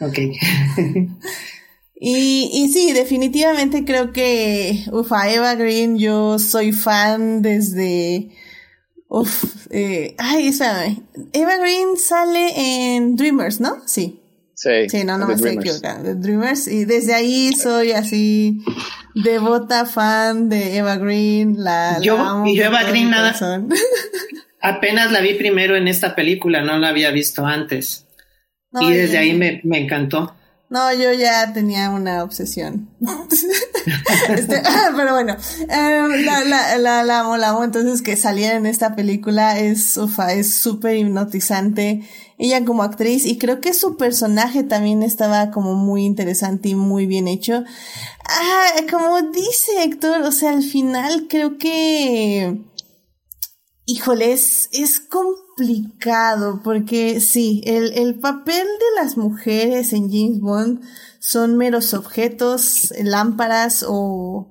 Ok. 0.00 0.18
y, 2.00 2.50
y 2.52 2.72
sí, 2.72 2.92
definitivamente 2.92 3.84
creo 3.84 4.12
que, 4.12 4.84
ufa, 4.92 5.30
Eva 5.32 5.54
Green, 5.54 5.98
yo 5.98 6.38
soy 6.38 6.72
fan 6.72 7.42
desde 7.42 8.30
Uf, 9.08 9.66
eh, 9.70 10.14
ay, 10.18 10.48
espérame. 10.48 11.02
Eva 11.32 11.56
Green 11.56 11.96
sale 11.96 12.94
en 12.94 13.16
Dreamers, 13.16 13.58
¿no? 13.58 13.82
Sí. 13.86 14.20
Sí. 14.54 14.88
Sí, 14.88 15.04
no, 15.04 15.16
no 15.16 15.26
me 15.26 15.34
estoy 15.34 15.52
equivocando. 15.52 16.14
Dreamers. 16.14 16.68
Y 16.68 16.84
desde 16.84 17.14
ahí 17.14 17.52
soy 17.52 17.92
así 17.92 18.60
devota 19.14 19.86
fan 19.86 20.48
de 20.48 20.76
Eva 20.76 20.96
Green. 20.96 21.54
La, 21.62 21.98
yo, 22.02 22.44
y 22.44 22.56
yo 22.56 22.64
Eva 22.64 22.82
Green 22.84 23.08
nada. 23.08 23.34
Apenas 24.60 25.10
la 25.10 25.20
vi 25.20 25.34
primero 25.34 25.76
en 25.76 25.88
esta 25.88 26.14
película, 26.14 26.62
no 26.62 26.78
la 26.78 26.88
había 26.88 27.10
visto 27.10 27.46
antes. 27.46 28.06
y 28.78 28.92
desde 28.92 29.16
ahí 29.16 29.32
me, 29.32 29.60
me 29.64 29.78
encantó. 29.78 30.34
No, 30.70 30.92
yo 30.92 31.12
ya 31.14 31.52
tenía 31.54 31.88
una 31.90 32.22
obsesión. 32.22 32.90
este, 34.28 34.62
pero 34.96 35.12
bueno, 35.14 35.34
em, 35.60 36.24
la, 36.24 36.44
la, 36.44 36.78
la, 36.78 37.02
la, 37.04 37.20
amo. 37.20 37.64
Entonces 37.64 38.02
que 38.02 38.16
saliera 38.16 38.56
en 38.56 38.66
esta 38.66 38.94
película 38.94 39.58
es, 39.58 39.96
ufa, 39.96 40.34
es 40.34 40.54
súper 40.54 40.96
hipnotizante. 40.96 42.02
Ella 42.36 42.64
como 42.64 42.82
actriz 42.82 43.24
y 43.24 43.38
creo 43.38 43.60
que 43.60 43.72
su 43.72 43.96
personaje 43.96 44.62
también 44.62 45.02
estaba 45.02 45.50
como 45.50 45.74
muy 45.74 46.04
interesante 46.04 46.68
y 46.68 46.74
muy 46.74 47.06
bien 47.06 47.28
hecho. 47.28 47.64
Ah, 48.24 48.66
como 48.90 49.22
dice 49.32 49.82
Héctor, 49.82 50.22
o 50.22 50.32
sea, 50.32 50.50
al 50.50 50.62
final 50.62 51.26
creo 51.28 51.56
que 51.56 52.68
Híjole, 53.90 54.32
es, 54.32 54.68
complicado 55.08 55.47
porque 56.62 57.20
sí, 57.20 57.62
el, 57.64 57.92
el 57.92 58.18
papel 58.18 58.66
de 58.66 59.02
las 59.02 59.16
mujeres 59.16 59.92
en 59.92 60.10
James 60.10 60.40
Bond 60.40 60.80
son 61.18 61.56
meros 61.56 61.94
objetos, 61.94 62.92
lámparas 63.02 63.84
o, 63.86 64.48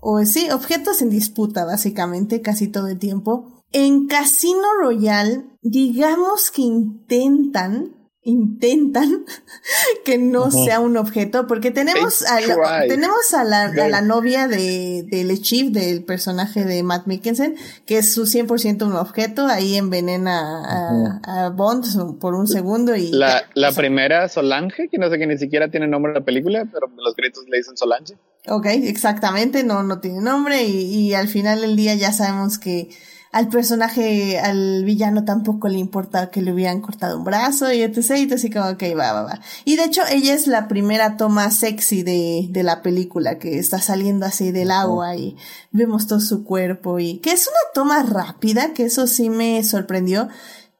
o 0.00 0.24
sí, 0.24 0.50
objetos 0.50 1.02
en 1.02 1.10
disputa 1.10 1.64
básicamente 1.64 2.40
casi 2.42 2.68
todo 2.68 2.88
el 2.88 2.98
tiempo. 2.98 3.64
En 3.72 4.06
Casino 4.06 4.62
Royale, 4.80 5.46
digamos 5.62 6.50
que 6.50 6.62
intentan 6.62 7.95
intentan 8.26 9.24
que 10.04 10.18
no 10.18 10.50
sea 10.50 10.80
un 10.80 10.96
objeto, 10.96 11.46
porque 11.46 11.70
tenemos 11.70 12.22
a 12.22 12.40
la, 12.40 12.86
tenemos 12.88 13.32
a 13.32 13.44
la, 13.44 13.64
a 13.66 13.88
la 13.88 14.02
novia 14.02 14.48
de, 14.48 15.04
de 15.08 15.24
Le 15.24 15.38
Chief, 15.40 15.70
del 15.70 16.04
personaje 16.04 16.64
de 16.64 16.82
Matt 16.82 17.06
Mikkelsen, 17.06 17.56
que 17.86 17.98
es 17.98 18.12
su 18.12 18.24
100% 18.24 18.84
un 18.84 18.96
objeto, 18.96 19.46
ahí 19.46 19.76
envenena 19.76 21.20
a, 21.24 21.50
Bond 21.50 22.18
por 22.18 22.34
un 22.34 22.48
segundo 22.48 22.96
y... 22.96 23.12
La, 23.12 23.44
la 23.54 23.72
primera, 23.76 24.28
Solange, 24.28 24.88
que 24.88 24.98
no 24.98 25.08
sé 25.08 25.18
que 25.18 25.26
ni 25.26 25.38
siquiera 25.38 25.70
tiene 25.70 25.86
nombre 25.86 26.10
en 26.10 26.18
la 26.18 26.24
película, 26.24 26.68
pero 26.70 26.88
los 26.96 27.14
créditos 27.14 27.44
le 27.48 27.58
dicen 27.58 27.76
Solange. 27.76 28.16
Ok, 28.48 28.66
exactamente, 28.66 29.62
no, 29.62 29.84
no 29.84 30.00
tiene 30.00 30.20
nombre 30.20 30.64
y, 30.64 30.82
y 30.82 31.14
al 31.14 31.28
final 31.28 31.60
del 31.60 31.76
día 31.76 31.94
ya 31.94 32.12
sabemos 32.12 32.58
que 32.58 32.88
al 33.36 33.48
personaje, 33.48 34.38
al 34.38 34.82
villano 34.86 35.26
tampoco 35.26 35.68
le 35.68 35.76
importa 35.76 36.30
que 36.30 36.40
le 36.40 36.54
hubieran 36.54 36.80
cortado 36.80 37.18
un 37.18 37.24
brazo 37.24 37.70
y 37.70 37.82
etc. 37.82 38.12
Y 38.16 38.32
así 38.32 38.48
como, 38.48 38.70
ok, 38.70 38.82
va, 38.98 39.12
va, 39.12 39.24
va. 39.24 39.40
Y 39.66 39.76
de 39.76 39.84
hecho, 39.84 40.00
ella 40.10 40.32
es 40.32 40.46
la 40.46 40.68
primera 40.68 41.18
toma 41.18 41.50
sexy 41.50 42.02
de, 42.02 42.46
de 42.48 42.62
la 42.62 42.80
película, 42.80 43.38
que 43.38 43.58
está 43.58 43.78
saliendo 43.78 44.24
así 44.24 44.52
del 44.52 44.70
agua 44.70 45.16
y 45.16 45.36
vemos 45.70 46.06
todo 46.06 46.20
su 46.20 46.44
cuerpo 46.44 46.98
y 46.98 47.18
que 47.18 47.32
es 47.32 47.46
una 47.46 47.58
toma 47.74 48.02
rápida, 48.04 48.72
que 48.72 48.84
eso 48.84 49.06
sí 49.06 49.28
me 49.28 49.62
sorprendió. 49.64 50.30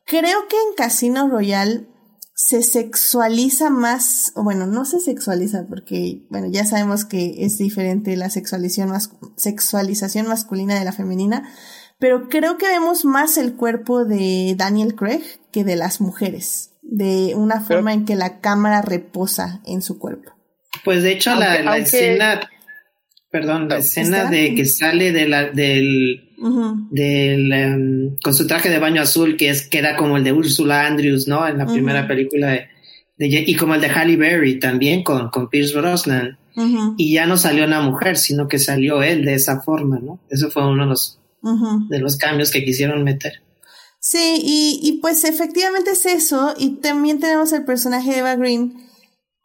Creo 0.06 0.48
que 0.48 0.56
en 0.56 0.74
Casino 0.78 1.28
Royale 1.28 1.86
se 2.32 2.62
sexualiza 2.62 3.68
más, 3.68 4.32
o 4.34 4.44
bueno, 4.44 4.66
no 4.66 4.86
se 4.86 5.00
sexualiza 5.00 5.66
porque, 5.68 6.26
bueno, 6.30 6.46
ya 6.50 6.64
sabemos 6.64 7.04
que 7.04 7.44
es 7.44 7.58
diferente 7.58 8.16
la 8.16 8.30
sexualización, 8.30 8.98
sexualización 9.36 10.26
masculina 10.26 10.78
de 10.78 10.86
la 10.86 10.92
femenina, 10.92 11.50
pero 11.98 12.28
creo 12.28 12.58
que 12.58 12.66
vemos 12.66 13.04
más 13.04 13.38
el 13.38 13.54
cuerpo 13.54 14.04
de 14.04 14.54
Daniel 14.56 14.94
Craig 14.94 15.22
que 15.52 15.64
de 15.64 15.76
las 15.76 16.00
mujeres, 16.00 16.72
de 16.82 17.34
una 17.34 17.60
forma 17.60 17.92
en 17.92 18.04
que 18.04 18.16
la 18.16 18.40
cámara 18.40 18.82
reposa 18.82 19.60
en 19.64 19.82
su 19.82 19.98
cuerpo. 19.98 20.32
Pues 20.84 21.02
de 21.02 21.12
hecho 21.12 21.34
la, 21.34 21.78
escena, 21.78 22.40
perdón, 23.30 23.68
la 23.68 23.78
escena 23.78 24.30
de 24.30 24.54
que 24.54 24.66
sale 24.66 25.12
de 25.12 25.26
la, 25.26 25.50
del, 25.50 26.30
del 26.90 27.52
em, 27.52 28.16
con 28.22 28.34
su 28.34 28.46
traje 28.46 28.68
de 28.68 28.78
baño 28.78 29.02
azul 29.02 29.36
que 29.36 29.48
es 29.48 29.66
queda 29.66 29.96
como 29.96 30.18
el 30.18 30.24
de 30.24 30.32
Ursula 30.32 30.86
Andrews, 30.86 31.26
¿no? 31.26 31.48
En 31.48 31.58
la 31.58 31.66
primera 31.66 32.06
película 32.06 32.52
de, 32.52 32.68
y 33.18 33.56
como 33.56 33.74
el 33.74 33.80
de 33.80 33.88
Halle 33.88 34.16
Berry 34.16 34.58
también 34.58 35.02
con, 35.02 35.30
con 35.30 35.48
Pierce 35.48 35.74
Brosnan. 35.74 36.38
Y 36.96 37.12
ya 37.12 37.26
no 37.26 37.36
salió 37.36 37.66
una 37.66 37.82
mujer, 37.82 38.16
sino 38.16 38.48
que 38.48 38.58
salió 38.58 39.02
él 39.02 39.26
de 39.26 39.34
esa 39.34 39.60
forma, 39.60 39.98
¿no? 39.98 40.20
Eso 40.30 40.50
fue 40.50 40.66
uno 40.66 40.84
de 40.84 40.88
los 40.88 41.20
de 41.88 41.98
los 41.98 42.16
cambios 42.16 42.50
que 42.50 42.64
quisieron 42.64 43.04
meter. 43.04 43.42
Sí, 44.00 44.40
y, 44.40 44.80
y 44.82 45.00
pues 45.00 45.24
efectivamente 45.24 45.90
es 45.90 46.06
eso, 46.06 46.54
y 46.56 46.76
también 46.76 47.18
tenemos 47.18 47.52
el 47.52 47.64
personaje 47.64 48.12
de 48.12 48.18
Eva 48.18 48.36
Green, 48.36 48.74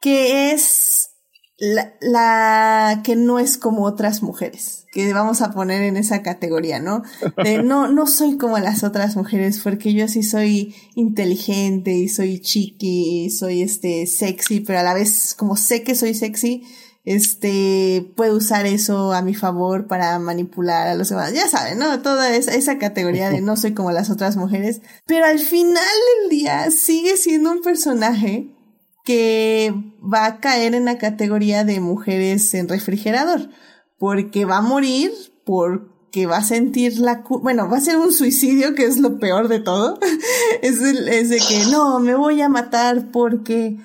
que 0.02 0.52
es 0.52 1.10
la, 1.58 1.94
la, 2.02 3.02
que 3.04 3.16
no 3.16 3.38
es 3.38 3.58
como 3.58 3.86
otras 3.86 4.24
mujeres, 4.24 4.86
que 4.92 5.14
vamos 5.14 5.42
a 5.42 5.52
poner 5.52 5.84
en 5.84 5.96
esa 5.96 6.24
categoría, 6.24 6.80
¿no? 6.80 7.04
De 7.44 7.62
no, 7.64 7.88
no 7.88 8.08
soy 8.08 8.38
como 8.38 8.58
las 8.58 8.84
otras 8.84 9.16
mujeres, 9.16 9.62
porque 9.64 9.94
yo 9.94 10.08
sí 10.08 10.24
soy 10.24 10.76
inteligente 10.96 11.94
y 11.94 12.10
soy 12.10 12.40
chiqui 12.40 13.26
y 13.26 13.30
soy 13.30 13.62
este 13.62 14.08
sexy, 14.08 14.60
pero 14.62 14.80
a 14.80 14.84
la 14.84 14.96
vez 14.96 15.36
como 15.36 15.56
sé 15.56 15.84
que 15.84 15.94
soy 15.94 16.16
sexy, 16.16 16.64
este, 17.04 18.12
puedo 18.16 18.38
usar 18.38 18.68
eso 18.68 19.14
a 19.14 19.22
mi 19.22 19.34
favor 19.34 19.88
para 19.88 20.18
manipular 20.20 20.88
a 20.88 20.96
los 20.96 21.10
demás. 21.10 21.34
Ya 21.34 21.48
saben, 21.48 21.80
¿no? 21.80 22.02
Toda 22.02 22.36
esa, 22.36 22.54
esa 22.54 22.78
categoría 22.78 23.30
de 23.30 23.42
no 23.42 23.58
soy 23.58 23.74
como 23.74 23.92
las 23.92 24.10
otras 24.10 24.38
mujeres. 24.38 24.82
Pero 25.08 25.26
al 25.26 25.40
final 25.40 25.84
del 26.22 26.30
día 26.30 26.70
sigue 26.70 27.18
siendo 27.18 27.52
un 27.52 27.62
personaje 27.62 28.56
que 29.04 29.74
va 30.02 30.26
a 30.26 30.40
caer 30.40 30.76
en 30.76 30.86
la 30.86 31.00
categoría 31.00 31.64
de 31.64 31.80
mujeres 31.80 32.54
en 32.54 32.70
refrigerador. 32.70 33.50
Porque 33.98 34.46
va 34.46 34.58
a 34.58 34.62
morir, 34.62 35.12
porque 35.44 36.28
va 36.28 36.38
a 36.38 36.44
sentir 36.44 37.00
la... 37.00 37.24
Bueno, 37.28 37.68
va 37.68 37.78
a 37.78 37.82
ser 37.82 37.98
un 37.98 38.14
suicidio, 38.14 38.76
que 38.76 38.86
es 38.86 38.98
lo 39.00 39.18
peor 39.18 39.48
de 39.48 39.60
todo. 39.60 40.00
es, 40.62 40.82
el, 40.82 41.08
es 41.08 41.30
de 41.30 41.38
que 41.38 41.66
no, 41.72 42.00
me 42.00 42.14
voy 42.14 42.42
a 42.42 42.50
matar 42.50 43.12
porque 43.12 43.78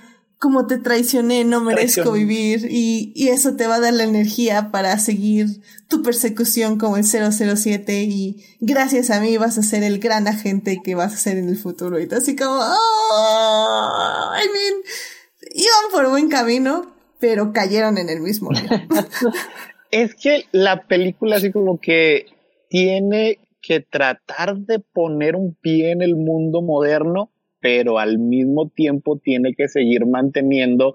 como 0.47 0.69
te 0.69 0.79
traicioné, 0.79 1.43
no 1.43 1.61
merezco 1.61 2.13
vivir 2.13 2.69
y, 2.71 3.11
y, 3.17 3.31
eso 3.31 3.57
te 3.57 3.67
va 3.67 3.75
a 3.75 3.81
dar 3.81 3.93
la 3.93 4.05
energía 4.05 4.71
para 4.71 4.97
seguir 4.97 5.61
tu 5.89 6.05
persecución 6.05 6.79
como 6.79 6.97
el 6.97 7.03
007 7.03 8.05
y 8.05 8.45
gracias 8.61 9.11
a 9.11 9.21
mí 9.21 9.37
vas 9.39 9.59
a 9.59 9.65
ser 9.65 9.83
el 9.83 9.99
gran 9.99 10.29
agente 10.29 10.83
que 10.85 10.95
vas 10.95 11.15
a 11.15 11.17
ser 11.17 11.37
en 11.37 11.49
el 11.49 11.57
futuro. 11.57 11.99
Y 11.99 12.07
así 12.15 12.37
como, 12.37 12.61
oh, 12.61 14.31
I 14.41 14.47
mean, 14.47 14.83
iban 15.51 15.91
por 15.91 16.09
buen 16.11 16.29
camino, 16.29 16.95
pero 17.19 17.53
cayeron 17.53 17.99
en 17.99 18.09
el 18.09 18.21
mismo 18.21 18.51
es 19.91 20.15
que 20.15 20.45
la 20.53 20.87
película 20.87 21.39
así 21.39 21.51
como 21.51 21.81
que 21.81 22.27
tiene 22.69 23.41
que 23.61 23.81
tratar 23.81 24.59
de 24.59 24.79
poner 24.79 25.35
un 25.35 25.57
pie 25.61 25.91
en 25.91 26.03
el 26.03 26.15
mundo 26.15 26.63
moderno 26.63 27.33
pero 27.67 27.99
al 27.99 28.21
mismo 28.21 28.69
tiempo 28.69 29.19
tiene 29.19 29.53
que 29.53 29.67
seguir 29.67 30.07
manteniendo 30.07 30.95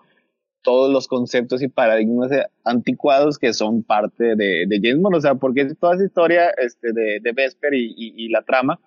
todos 0.61 0.89
los 0.89 1.09
conceptos 1.09 1.61
y 1.61 1.67
paradigmas 1.67 2.31
anticuados 2.63 3.37
que 3.37 3.51
son 3.51 3.83
parte 3.83 4.37
de, 4.37 4.63
de 4.67 4.79
James 4.81 5.01
Bond, 5.01 5.17
o 5.17 5.19
sea, 5.19 5.35
porque 5.35 5.65
toda 5.75 5.95
esa 5.95 6.05
historia 6.05 6.49
este, 6.51 6.93
de, 6.93 7.19
de 7.19 7.31
Vesper 7.33 7.73
y, 7.73 7.93
y, 7.97 8.29
la 8.29 8.43
trama 8.43 8.79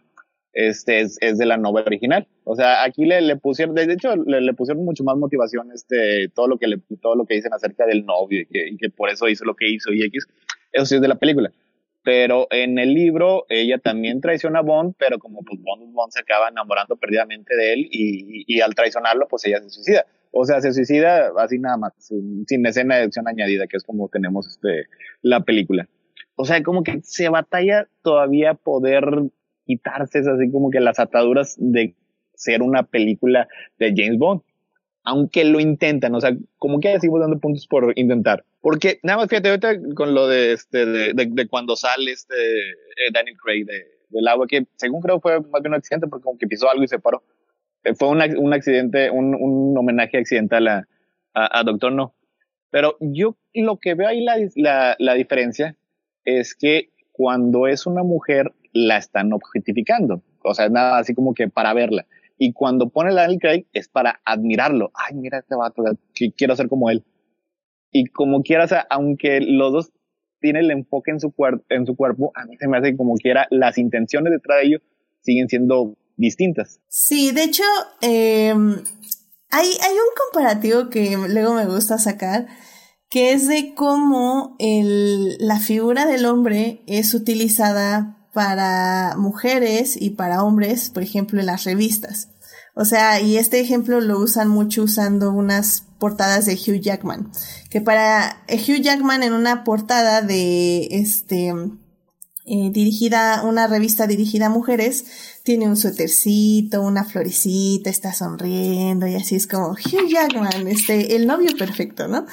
este, 0.54 1.00
es, 1.00 1.18
es, 1.20 1.36
de 1.36 1.44
la 1.44 1.58
novela 1.58 1.86
original. 1.86 2.26
O 2.44 2.56
sea, 2.56 2.84
aquí 2.84 3.04
le, 3.04 3.20
le 3.20 3.36
pusieron, 3.36 3.74
de 3.74 3.92
hecho, 3.92 4.16
le, 4.16 4.40
le, 4.40 4.54
pusieron 4.54 4.82
mucho 4.82 5.04
más 5.04 5.18
motivación, 5.18 5.70
este, 5.70 6.30
todo 6.34 6.48
lo 6.48 6.56
que 6.56 6.68
le, 6.68 6.78
todo 7.02 7.16
lo 7.16 7.26
que 7.26 7.34
dicen 7.34 7.52
acerca 7.52 7.84
del 7.84 8.06
novio 8.06 8.40
y 8.40 8.46
que, 8.46 8.66
y 8.66 8.76
que 8.78 8.88
por 8.88 9.10
eso 9.10 9.28
hizo 9.28 9.44
lo 9.44 9.56
que 9.56 9.68
hizo 9.68 9.92
y 9.92 10.04
X, 10.04 10.26
eso 10.72 10.86
sí 10.86 10.94
es 10.94 11.02
de 11.02 11.08
la 11.08 11.18
película 11.18 11.52
pero 12.04 12.46
en 12.50 12.78
el 12.78 12.92
libro 12.92 13.46
ella 13.48 13.78
también 13.78 14.20
traiciona 14.20 14.60
a 14.60 14.62
Bond, 14.62 14.94
pero 14.98 15.18
como 15.18 15.42
pues 15.42 15.60
Bond, 15.60 15.92
Bond 15.92 16.12
se 16.12 16.20
acaba 16.20 16.48
enamorando 16.48 16.96
perdidamente 16.96 17.56
de 17.56 17.72
él 17.72 17.88
y, 17.90 18.44
y, 18.46 18.60
al 18.60 18.74
traicionarlo 18.74 19.26
pues 19.26 19.44
ella 19.46 19.60
se 19.62 19.70
suicida. 19.70 20.04
O 20.30 20.44
sea, 20.44 20.60
se 20.60 20.72
suicida 20.72 21.30
así 21.38 21.58
nada 21.58 21.78
más, 21.78 21.92
sin 21.98 22.66
escena 22.66 22.96
de 22.96 23.04
acción 23.04 23.26
añadida, 23.26 23.66
que 23.66 23.76
es 23.76 23.84
como 23.84 24.08
tenemos 24.08 24.46
este, 24.48 24.86
la 25.22 25.44
película. 25.44 25.88
O 26.36 26.44
sea, 26.44 26.62
como 26.62 26.82
que 26.82 27.00
se 27.02 27.28
batalla 27.28 27.88
todavía 28.02 28.54
poder 28.54 29.04
quitarse 29.64 30.18
así 30.18 30.50
como 30.50 30.70
que 30.70 30.80
las 30.80 30.98
ataduras 30.98 31.56
de 31.58 31.94
ser 32.34 32.62
una 32.62 32.82
película 32.82 33.48
de 33.78 33.94
James 33.96 34.18
Bond. 34.18 34.42
Aunque 35.04 35.44
lo 35.44 35.60
intentan, 35.60 36.14
o 36.14 36.20
sea, 36.20 36.34
como 36.58 36.80
que 36.80 36.98
seguimos 36.98 37.20
dando 37.20 37.38
puntos 37.38 37.66
por 37.66 37.92
intentar. 37.96 38.44
Porque 38.62 39.00
nada 39.02 39.18
más 39.18 39.28
fíjate 39.28 39.50
ahorita 39.50 39.74
con 39.94 40.14
lo 40.14 40.26
de 40.26 40.52
este, 40.54 40.86
de, 40.86 41.12
de, 41.14 41.48
cuando 41.48 41.76
sale 41.76 42.12
este 42.12 42.34
eh, 42.34 43.10
Daniel 43.12 43.36
Craig 43.36 43.66
de, 43.66 43.84
del 44.08 44.26
agua, 44.28 44.46
que 44.46 44.66
según 44.76 45.02
creo 45.02 45.20
fue 45.20 45.40
más 45.40 45.60
bien 45.60 45.72
un 45.72 45.74
accidente 45.74 46.06
porque 46.06 46.24
como 46.24 46.38
que 46.38 46.46
pisó 46.46 46.70
algo 46.70 46.82
y 46.82 46.88
se 46.88 46.98
paró. 46.98 47.22
Eh, 47.84 47.94
fue 47.94 48.08
un, 48.08 48.22
un 48.38 48.54
accidente, 48.54 49.10
un, 49.10 49.34
un, 49.34 49.76
homenaje 49.76 50.16
accidental 50.16 50.66
a, 50.68 50.88
a, 51.34 51.60
a, 51.60 51.62
Doctor 51.62 51.92
No. 51.92 52.14
Pero 52.70 52.96
yo 53.00 53.36
lo 53.52 53.78
que 53.78 53.94
veo 53.94 54.08
ahí 54.08 54.24
la, 54.24 54.36
la, 54.56 54.96
la 54.98 55.14
diferencia 55.14 55.76
es 56.24 56.54
que 56.54 56.88
cuando 57.12 57.66
es 57.66 57.86
una 57.86 58.02
mujer 58.02 58.52
la 58.72 58.96
están 58.96 59.32
objetificando. 59.32 60.22
O 60.42 60.54
sea, 60.54 60.66
es 60.66 60.70
nada 60.70 60.98
así 60.98 61.14
como 61.14 61.34
que 61.34 61.48
para 61.48 61.72
verla. 61.74 62.06
Y 62.36 62.52
cuando 62.52 62.90
pone 62.90 63.12
la 63.12 63.22
Daniel 63.22 63.40
Craig 63.40 63.66
es 63.72 63.88
para 63.88 64.20
admirarlo. 64.24 64.90
Ay, 64.94 65.14
mira 65.14 65.38
este 65.38 65.54
vato, 65.54 65.84
que 66.14 66.32
quiero 66.32 66.56
ser 66.56 66.68
como 66.68 66.90
él. 66.90 67.04
Y 67.90 68.06
como 68.06 68.42
quiera, 68.42 68.64
o 68.64 68.68
sea, 68.68 68.86
aunque 68.90 69.40
los 69.40 69.72
dos 69.72 69.92
tienen 70.40 70.64
el 70.64 70.70
enfoque 70.72 71.12
en 71.12 71.20
su, 71.20 71.32
en 71.68 71.86
su 71.86 71.96
cuerpo, 71.96 72.32
a 72.34 72.44
mí 72.44 72.56
se 72.58 72.68
me 72.68 72.78
hace 72.78 72.96
como 72.96 73.14
quiera, 73.14 73.46
las 73.50 73.78
intenciones 73.78 74.32
detrás 74.32 74.58
de 74.60 74.66
ello 74.66 74.78
siguen 75.20 75.48
siendo 75.48 75.96
distintas. 76.16 76.80
Sí, 76.88 77.30
de 77.32 77.44
hecho, 77.44 77.62
eh, 78.02 78.52
hay, 79.50 79.66
hay 79.66 79.92
un 79.92 80.32
comparativo 80.32 80.90
que 80.90 81.16
luego 81.28 81.54
me 81.54 81.66
gusta 81.66 81.98
sacar, 81.98 82.46
que 83.08 83.32
es 83.32 83.46
de 83.46 83.74
cómo 83.74 84.56
el, 84.58 85.38
la 85.38 85.60
figura 85.60 86.04
del 86.04 86.26
hombre 86.26 86.82
es 86.86 87.14
utilizada 87.14 88.23
para 88.34 89.14
mujeres 89.16 89.96
y 89.98 90.10
para 90.10 90.42
hombres, 90.42 90.90
por 90.90 91.02
ejemplo, 91.02 91.40
en 91.40 91.46
las 91.46 91.64
revistas. 91.64 92.28
O 92.74 92.84
sea, 92.84 93.20
y 93.20 93.38
este 93.38 93.60
ejemplo 93.60 94.00
lo 94.00 94.18
usan 94.18 94.48
mucho 94.48 94.82
usando 94.82 95.32
unas 95.32 95.84
portadas 95.98 96.44
de 96.44 96.54
Hugh 96.54 96.80
Jackman. 96.80 97.30
Que 97.70 97.80
para 97.80 98.44
Hugh 98.48 98.82
Jackman 98.82 99.22
en 99.22 99.32
una 99.32 99.62
portada 99.62 100.20
de 100.22 100.88
este 100.90 101.54
eh, 102.46 102.70
dirigida, 102.72 103.42
una 103.44 103.68
revista 103.68 104.08
dirigida 104.08 104.46
a 104.46 104.50
mujeres, 104.50 105.04
tiene 105.44 105.68
un 105.68 105.76
suétercito, 105.76 106.82
una 106.82 107.04
florecita, 107.04 107.88
está 107.88 108.12
sonriendo 108.12 109.06
y 109.06 109.14
así 109.14 109.36
es 109.36 109.46
como 109.46 109.68
Hugh 109.68 110.08
Jackman, 110.10 110.66
este, 110.66 111.14
el 111.14 111.26
novio 111.26 111.56
perfecto, 111.56 112.08
¿no? 112.08 112.26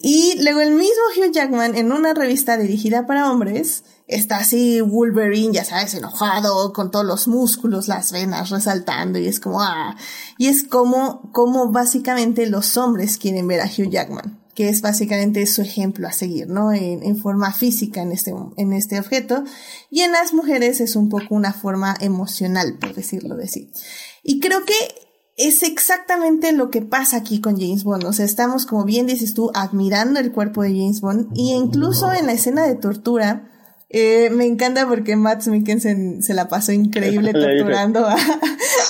Y 0.00 0.42
luego 0.42 0.60
el 0.60 0.72
mismo 0.72 1.02
Hugh 1.16 1.32
Jackman 1.32 1.76
en 1.76 1.92
una 1.92 2.14
revista 2.14 2.56
dirigida 2.58 3.06
para 3.06 3.30
hombres, 3.30 3.84
está 4.08 4.38
así 4.38 4.80
Wolverine, 4.80 5.52
ya 5.52 5.64
sabes, 5.64 5.94
enojado, 5.94 6.72
con 6.72 6.90
todos 6.90 7.04
los 7.04 7.28
músculos, 7.28 7.86
las 7.86 8.10
venas 8.10 8.50
resaltando, 8.50 9.18
y 9.18 9.28
es 9.28 9.38
como, 9.38 9.62
ah, 9.62 9.96
y 10.38 10.48
es 10.48 10.64
como, 10.64 11.30
como 11.32 11.70
básicamente 11.70 12.46
los 12.46 12.76
hombres 12.76 13.18
quieren 13.18 13.46
ver 13.46 13.60
a 13.60 13.66
Hugh 13.66 13.90
Jackman, 13.90 14.42
que 14.54 14.70
es 14.70 14.80
básicamente 14.80 15.46
su 15.46 15.62
ejemplo 15.62 16.08
a 16.08 16.12
seguir, 16.12 16.48
¿no? 16.48 16.72
En, 16.72 17.02
en 17.04 17.16
forma 17.16 17.52
física 17.52 18.02
en 18.02 18.10
este, 18.10 18.34
en 18.56 18.72
este 18.72 18.98
objeto, 18.98 19.44
y 19.90 20.00
en 20.00 20.12
las 20.12 20.32
mujeres 20.32 20.80
es 20.80 20.96
un 20.96 21.10
poco 21.10 21.34
una 21.34 21.52
forma 21.52 21.94
emocional, 22.00 22.78
por 22.80 22.94
decirlo 22.94 23.36
de 23.36 23.44
así. 23.44 23.70
Y 24.24 24.40
creo 24.40 24.64
que 24.64 24.74
es 25.36 25.62
exactamente 25.62 26.52
lo 26.52 26.68
que 26.68 26.82
pasa 26.82 27.18
aquí 27.18 27.40
con 27.40 27.60
James 27.60 27.84
Bond. 27.84 28.04
O 28.04 28.12
sea, 28.12 28.24
estamos, 28.24 28.66
como 28.66 28.84
bien 28.84 29.06
dices 29.06 29.34
tú, 29.34 29.52
admirando 29.54 30.18
el 30.18 30.32
cuerpo 30.32 30.62
de 30.62 30.70
James 30.70 31.00
Bond, 31.00 31.28
y 31.34 31.52
incluso 31.52 32.12
en 32.12 32.26
la 32.26 32.32
escena 32.32 32.66
de 32.66 32.74
tortura, 32.74 33.48
eh, 33.90 34.28
me 34.30 34.44
encanta 34.44 34.86
porque 34.86 35.16
Matt 35.16 35.46
Mikkelsen 35.46 36.22
se 36.22 36.34
la 36.34 36.48
pasó 36.48 36.72
increíble 36.72 37.32
torturando 37.32 38.06
a, 38.06 38.16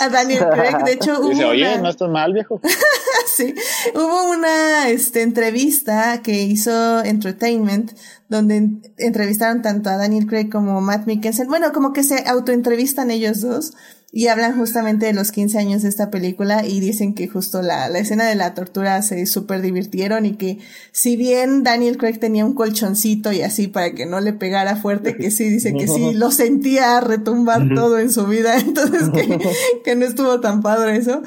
a, 0.01 0.09
Daniel 0.09 0.47
Craig. 0.53 0.85
De 0.85 0.93
hecho, 0.93 1.21
hubo 1.21 1.31
Dice, 1.31 1.45
oye, 1.45 1.79
no 1.79 1.89
estás 1.89 2.11
mal, 2.11 2.33
viejo. 2.33 2.61
sí, 3.27 3.55
hubo 3.95 4.33
una 4.33 4.89
este, 4.89 5.23
entrevista 5.23 6.21
que 6.23 6.43
hizo 6.43 7.05
Entertainment 7.05 7.93
donde 8.29 8.71
entrevistaron 8.99 9.63
tanto 9.63 9.89
a 9.89 9.97
Daniel 9.97 10.27
Craig 10.27 10.51
como 10.51 10.79
a 10.79 10.81
Matt 10.81 11.07
Mikkelsen. 11.07 11.47
Bueno, 11.47 11.73
como 11.73 11.93
que 11.93 12.03
se 12.03 12.29
autoentrevistan 12.29 13.11
ellos 13.11 13.41
dos 13.41 13.75
y 14.11 14.29
hablan 14.29 14.57
justamente 14.57 15.05
de 15.05 15.13
los 15.13 15.33
15 15.33 15.59
años 15.59 15.83
de 15.83 15.91
esta 15.91 16.11
película 16.11 16.65
y 16.65 16.81
dicen 16.81 17.15
que 17.15 17.29
justo 17.29 17.61
la, 17.61 17.89
la 17.91 17.99
escena 17.99 18.27
de 18.27 18.37
la 18.37 18.55
tortura 18.55 19.03
se 19.03 19.27
súper 19.27 19.61
divirtieron 19.61 20.25
y 20.25 20.33
que 20.37 20.59
si 20.93 21.17
bien 21.17 21.63
Daniel 21.63 21.99
Craig 21.99 22.19
tenía 22.19 22.47
un 22.47 22.55
colchoncito 22.55 23.33
y 23.33 23.43
así 23.43 23.67
para 23.69 23.93
que 23.93 24.07
no 24.07 24.21
le 24.21 24.33
pegara 24.33 24.77
fuerte, 24.77 25.15
que 25.15 25.31
sí, 25.31 25.51
dice 25.51 25.75
que 25.75 25.87
sí, 25.87 26.13
lo 26.15 26.31
sentía 26.31 27.01
retumbar 27.01 27.69
todo 27.75 27.99
en 27.99 28.11
su 28.11 28.27
vida, 28.27 28.57
entonces 28.59 29.11
que, 29.11 29.39
que 29.85 29.95
no 29.95 30.07
estuvo 30.07 30.41
tan 30.41 30.63
padre 30.63 30.97
eso. 30.97 31.23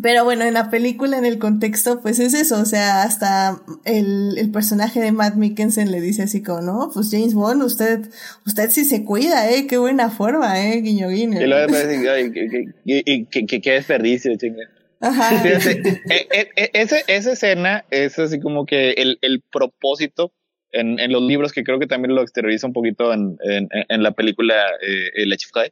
Pero 0.00 0.24
bueno, 0.24 0.44
en 0.44 0.54
la 0.54 0.70
película, 0.70 1.18
en 1.18 1.26
el 1.26 1.38
contexto, 1.38 2.00
pues 2.00 2.18
es 2.18 2.32
eso, 2.32 2.58
o 2.60 2.64
sea, 2.64 3.02
hasta 3.02 3.60
el, 3.84 4.38
el 4.38 4.50
personaje 4.50 5.00
de 5.00 5.12
Matt 5.12 5.34
Mikkelsen 5.34 5.90
le 5.90 6.00
dice 6.00 6.22
así 6.22 6.42
como, 6.42 6.62
no, 6.62 6.90
pues 6.94 7.10
James 7.10 7.34
Bond, 7.34 7.62
usted, 7.62 8.00
usted 8.46 8.70
sí 8.70 8.86
se 8.86 9.04
cuida, 9.04 9.50
eh, 9.50 9.66
qué 9.66 9.76
buena 9.76 10.08
forma, 10.08 10.64
eh, 10.64 10.80
guiño 10.80 11.08
guiño. 11.08 11.40
Y 11.42 11.46
luego 11.46 11.74
qué, 12.86 13.26
qué, 13.46 13.60
qué 13.60 13.72
desperdicio, 13.72 14.34
chinga. 14.36 14.62
Ajá. 15.00 15.40
Fíjate, 15.40 16.00
e, 16.08 16.28
e, 16.30 16.50
e, 16.56 16.70
ese, 16.72 17.04
esa 17.08 17.32
escena 17.32 17.84
es 17.90 18.18
así 18.18 18.40
como 18.40 18.64
que 18.64 18.92
el, 18.92 19.18
el 19.20 19.42
propósito 19.52 20.32
en, 20.70 21.00
en 21.00 21.12
los 21.12 21.22
libros 21.22 21.52
que 21.52 21.64
creo 21.64 21.78
que 21.78 21.86
también 21.86 22.14
lo 22.14 22.22
exterioriza 22.22 22.66
un 22.66 22.72
poquito 22.72 23.12
en, 23.12 23.36
en, 23.44 23.68
en 23.88 24.02
la 24.02 24.12
película 24.12 24.54
eh, 24.80 25.10
El 25.16 25.36
Chifray 25.36 25.70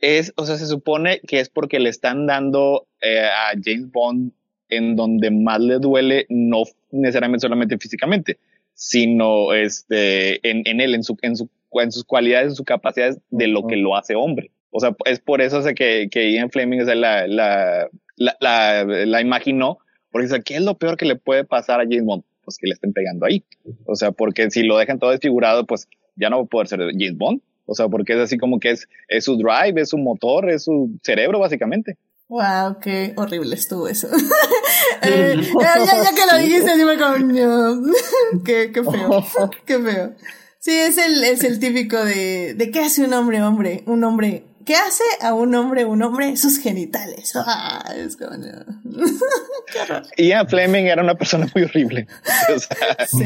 es, 0.00 0.32
o 0.36 0.44
sea, 0.44 0.56
se 0.56 0.66
supone 0.66 1.20
que 1.26 1.40
es 1.40 1.48
porque 1.48 1.80
le 1.80 1.88
están 1.88 2.26
dando 2.26 2.86
eh, 3.00 3.26
a 3.26 3.50
James 3.62 3.90
Bond 3.90 4.32
en 4.68 4.96
donde 4.96 5.30
más 5.30 5.60
le 5.60 5.78
duele, 5.78 6.26
no 6.28 6.64
necesariamente 6.90 7.42
solamente 7.42 7.78
físicamente, 7.78 8.38
sino 8.74 9.52
este, 9.54 10.46
en, 10.48 10.62
en 10.66 10.80
él, 10.80 10.94
en, 10.94 11.02
su, 11.02 11.16
en, 11.22 11.36
su, 11.36 11.48
en 11.72 11.90
sus 11.90 12.04
cualidades, 12.04 12.50
en 12.50 12.54
sus 12.54 12.66
capacidades 12.66 13.18
de 13.30 13.48
lo 13.48 13.66
que 13.66 13.76
lo 13.76 13.96
hace 13.96 14.14
hombre. 14.14 14.50
O 14.70 14.80
sea, 14.80 14.94
es 15.06 15.20
por 15.20 15.40
eso 15.40 15.62
que, 15.74 16.08
que 16.10 16.32
Ian 16.32 16.50
Fleming 16.50 16.84
la, 16.84 17.26
la, 17.26 17.88
la, 18.16 18.36
la, 18.40 18.84
la 18.84 19.20
imaginó, 19.20 19.78
porque 20.10 20.26
dice, 20.26 20.42
¿qué 20.42 20.56
es 20.56 20.62
lo 20.62 20.76
peor 20.76 20.96
que 20.96 21.06
le 21.06 21.16
puede 21.16 21.44
pasar 21.44 21.80
a 21.80 21.84
James 21.84 22.04
Bond? 22.04 22.24
Pues 22.44 22.58
que 22.58 22.66
le 22.66 22.74
estén 22.74 22.92
pegando 22.92 23.26
ahí. 23.26 23.42
O 23.84 23.94
sea, 23.94 24.12
porque 24.12 24.50
si 24.50 24.62
lo 24.62 24.78
dejan 24.78 24.98
todo 24.98 25.10
desfigurado, 25.10 25.66
pues 25.66 25.88
ya 26.16 26.30
no 26.30 26.38
va 26.38 26.42
a 26.44 26.46
poder 26.46 26.68
ser 26.68 26.80
James 26.80 27.16
Bond. 27.16 27.40
O 27.70 27.74
sea, 27.74 27.88
porque 27.88 28.14
es 28.14 28.18
así 28.18 28.38
como 28.38 28.58
que 28.58 28.70
es, 28.70 28.88
es 29.08 29.24
su 29.24 29.36
drive, 29.36 29.80
es 29.80 29.90
su 29.90 29.98
motor, 29.98 30.50
es 30.50 30.64
su 30.64 30.98
cerebro, 31.02 31.38
básicamente. 31.38 31.98
Wow, 32.28 32.78
qué 32.80 33.12
horrible 33.16 33.54
estuvo 33.54 33.88
eso. 33.88 34.08
eh, 35.02 35.36
ya, 35.60 35.84
ya, 35.84 36.10
que 36.14 36.32
lo 36.32 36.38
dijiste, 36.42 36.76
dime 36.78 36.96
coño. 36.96 37.82
qué, 38.44 38.72
qué 38.72 38.82
feo, 38.82 39.24
qué 39.66 39.78
feo. 39.78 40.14
Sí, 40.58 40.72
es 40.72 40.96
el, 40.96 41.22
es 41.24 41.44
el 41.44 41.58
típico 41.58 42.02
de, 42.02 42.54
de 42.54 42.70
qué 42.70 42.80
hace 42.80 43.04
un 43.04 43.12
hombre, 43.12 43.42
hombre, 43.42 43.82
un 43.86 44.02
hombre, 44.02 44.44
¿qué 44.68 44.76
hace 44.76 45.02
a 45.22 45.32
un 45.32 45.54
hombre, 45.54 45.86
un 45.86 46.02
hombre? 46.02 46.36
Sus 46.36 46.58
genitales. 46.58 47.32
Ah, 47.34 47.90
es 47.96 48.18
como, 48.18 48.32
qué 49.72 49.80
horror. 49.80 50.02
Ian 50.18 50.46
Fleming 50.46 50.84
era 50.84 51.02
una 51.02 51.14
persona 51.14 51.50
muy 51.54 51.64
horrible. 51.64 52.06
O 52.54 52.58
sea, 52.58 53.06
sí. 53.06 53.24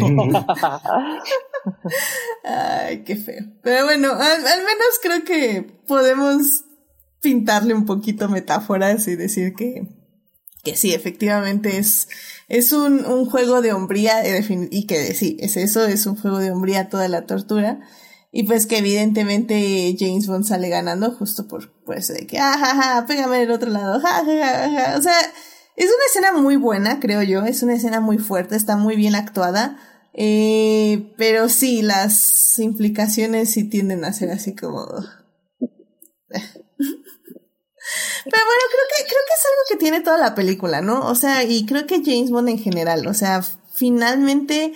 Ay, 2.45 3.03
qué 3.03 3.17
feo. 3.17 3.45
Pero 3.61 3.87
bueno, 3.87 4.13
al, 4.13 4.47
al, 4.47 4.61
menos 4.61 5.01
creo 5.03 5.25
que 5.25 5.67
podemos 5.89 6.63
pintarle 7.21 7.75
un 7.75 7.87
poquito 7.87 8.29
metáforas 8.29 9.09
y 9.09 9.17
decir 9.17 9.55
que, 9.55 9.89
que 10.63 10.77
sí, 10.77 10.95
efectivamente 10.95 11.77
es, 11.77 12.09
es 12.49 12.73
un, 12.73 13.05
un 13.05 13.29
juego 13.29 13.63
de 13.63 13.73
hombría 13.73 14.23
y 14.71 14.87
que 14.87 15.13
sí, 15.15 15.39
es 15.41 15.57
eso, 15.57 15.87
es 15.87 16.07
un 16.07 16.15
juego 16.15 16.39
de 16.39 16.53
hombría 16.53 16.89
toda 16.89 17.09
la 17.09 17.27
tortura. 17.27 17.81
Y 18.33 18.45
pues 18.45 18.67
que 18.67 18.79
evidentemente 18.79 19.95
James 19.99 20.27
Bond 20.27 20.45
sale 20.45 20.69
ganando 20.71 21.13
justo 21.13 21.47
por, 21.47 21.71
eso 21.95 22.15
de 22.15 22.27
que, 22.27 22.39
ah, 22.39 22.57
ja, 22.59 23.05
pégame 23.07 23.39
del 23.39 23.51
otro 23.51 23.71
lado, 23.71 24.01
ja, 24.01 24.25
ja, 24.25 24.71
ja, 24.71 24.99
O 24.99 25.03
sea, 25.03 25.19
es 25.77 25.87
una 25.87 26.05
escena 26.07 26.33
muy 26.33 26.57
buena, 26.57 26.99
creo 26.99 27.23
yo, 27.23 27.45
es 27.45 27.63
una 27.63 27.75
escena 27.75 28.01
muy 28.01 28.19
fuerte, 28.19 28.57
está 28.57 28.77
muy 28.77 28.97
bien 28.97 29.15
actuada 29.15 29.79
eh, 30.15 31.15
pero 31.17 31.49
sí, 31.49 31.83
las 31.83 32.59
implicaciones 32.59 33.51
sí 33.51 33.65
tienden 33.65 34.05
a 34.05 34.13
ser 34.13 34.31
así 34.31 34.55
como... 34.55 34.87
Pero 38.25 38.45
bueno, 38.47 38.63
creo 38.71 38.87
que, 38.97 39.05
creo 39.05 39.21
que 39.27 39.35
es 39.35 39.45
algo 39.45 39.63
que 39.69 39.77
tiene 39.77 40.01
toda 40.01 40.17
la 40.17 40.35
película, 40.37 40.81
¿no? 40.81 41.09
O 41.09 41.15
sea, 41.17 41.43
y 41.43 41.67
creo 41.67 41.87
que 41.87 42.03
James 42.05 42.31
Bond 42.31 42.49
en 42.51 42.59
general, 42.59 43.07
o 43.09 43.15
sea, 43.15 43.43
finalmente 43.75 44.73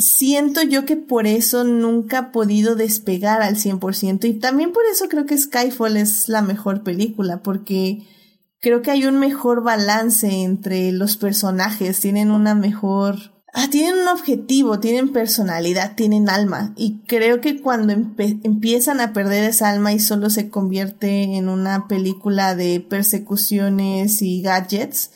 siento 0.00 0.62
yo 0.62 0.84
que 0.84 0.96
por 0.96 1.26
eso 1.26 1.64
nunca 1.64 2.18
ha 2.18 2.32
podido 2.32 2.74
despegar 2.74 3.42
al 3.42 3.56
100% 3.56 4.24
y 4.24 4.34
también 4.34 4.72
por 4.72 4.82
eso 4.90 5.08
creo 5.08 5.26
que 5.26 5.38
Skyfall 5.38 5.96
es 5.96 6.28
la 6.28 6.42
mejor 6.42 6.82
película, 6.82 7.42
porque 7.42 8.06
creo 8.60 8.82
que 8.82 8.90
hay 8.90 9.06
un 9.06 9.18
mejor 9.18 9.62
balance 9.62 10.42
entre 10.42 10.90
los 10.92 11.16
personajes, 11.16 12.00
tienen 12.00 12.30
una 12.30 12.54
mejor 12.54 13.40
ah, 13.52 13.68
tienen 13.70 14.00
un 14.00 14.08
objetivo, 14.08 14.80
tienen 14.80 15.12
personalidad, 15.12 15.94
tienen 15.96 16.28
alma. 16.28 16.72
Y 16.76 17.00
creo 17.06 17.40
que 17.40 17.60
cuando 17.60 17.92
empiezan 17.92 19.00
a 19.00 19.12
perder 19.12 19.44
esa 19.44 19.70
alma 19.70 19.92
y 19.92 19.98
solo 19.98 20.30
se 20.30 20.50
convierte 20.50 21.36
en 21.36 21.48
una 21.48 21.88
película 21.88 22.54
de 22.54 22.80
persecuciones 22.80 24.22
y 24.22 24.42
gadgets, 24.42 25.10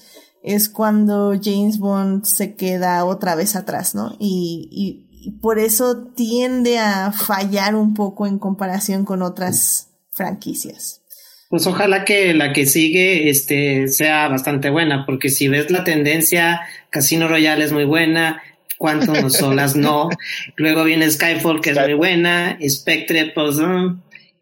es 0.45 0.69
cuando 0.69 1.33
James 1.43 1.79
Bond 1.79 2.25
se 2.25 2.55
queda 2.55 3.05
otra 3.07 3.35
vez 3.35 3.57
atrás, 3.57 3.95
¿no? 3.95 4.15
Y, 4.21 4.69
y, 4.71 5.05
por 5.41 5.59
eso 5.59 6.09
tiende 6.15 6.79
a 6.79 7.11
fallar 7.11 7.75
un 7.75 7.95
poco 7.95 8.27
en 8.27 8.39
comparación 8.39 9.07
con 9.07 9.23
otras 9.23 9.89
franquicias. 10.13 11.01
Pues 11.49 11.67
ojalá 11.67 12.05
que 12.05 12.35
la 12.35 12.53
que 12.53 12.67
sigue 12.67 13.31
este, 13.31 13.89
sea 13.89 14.29
bastante 14.29 14.69
buena, 14.69 15.07
porque 15.07 15.31
si 15.31 15.49
ves 15.49 15.71
la 15.71 15.83
tendencia, 15.83 16.61
Casino 16.91 17.27
Royale 17.27 17.65
es 17.65 17.73
muy 17.73 17.85
buena, 17.85 18.43
Quantum 18.77 19.31
Solas 19.31 19.77
no, 19.77 20.11
luego 20.57 20.85
viene 20.85 21.11
Skyfall 21.11 21.63
que 21.63 21.71
es 21.71 21.79
muy 21.79 21.95
buena, 21.95 22.59
Spectre 22.69 23.33
pues, 23.35 23.57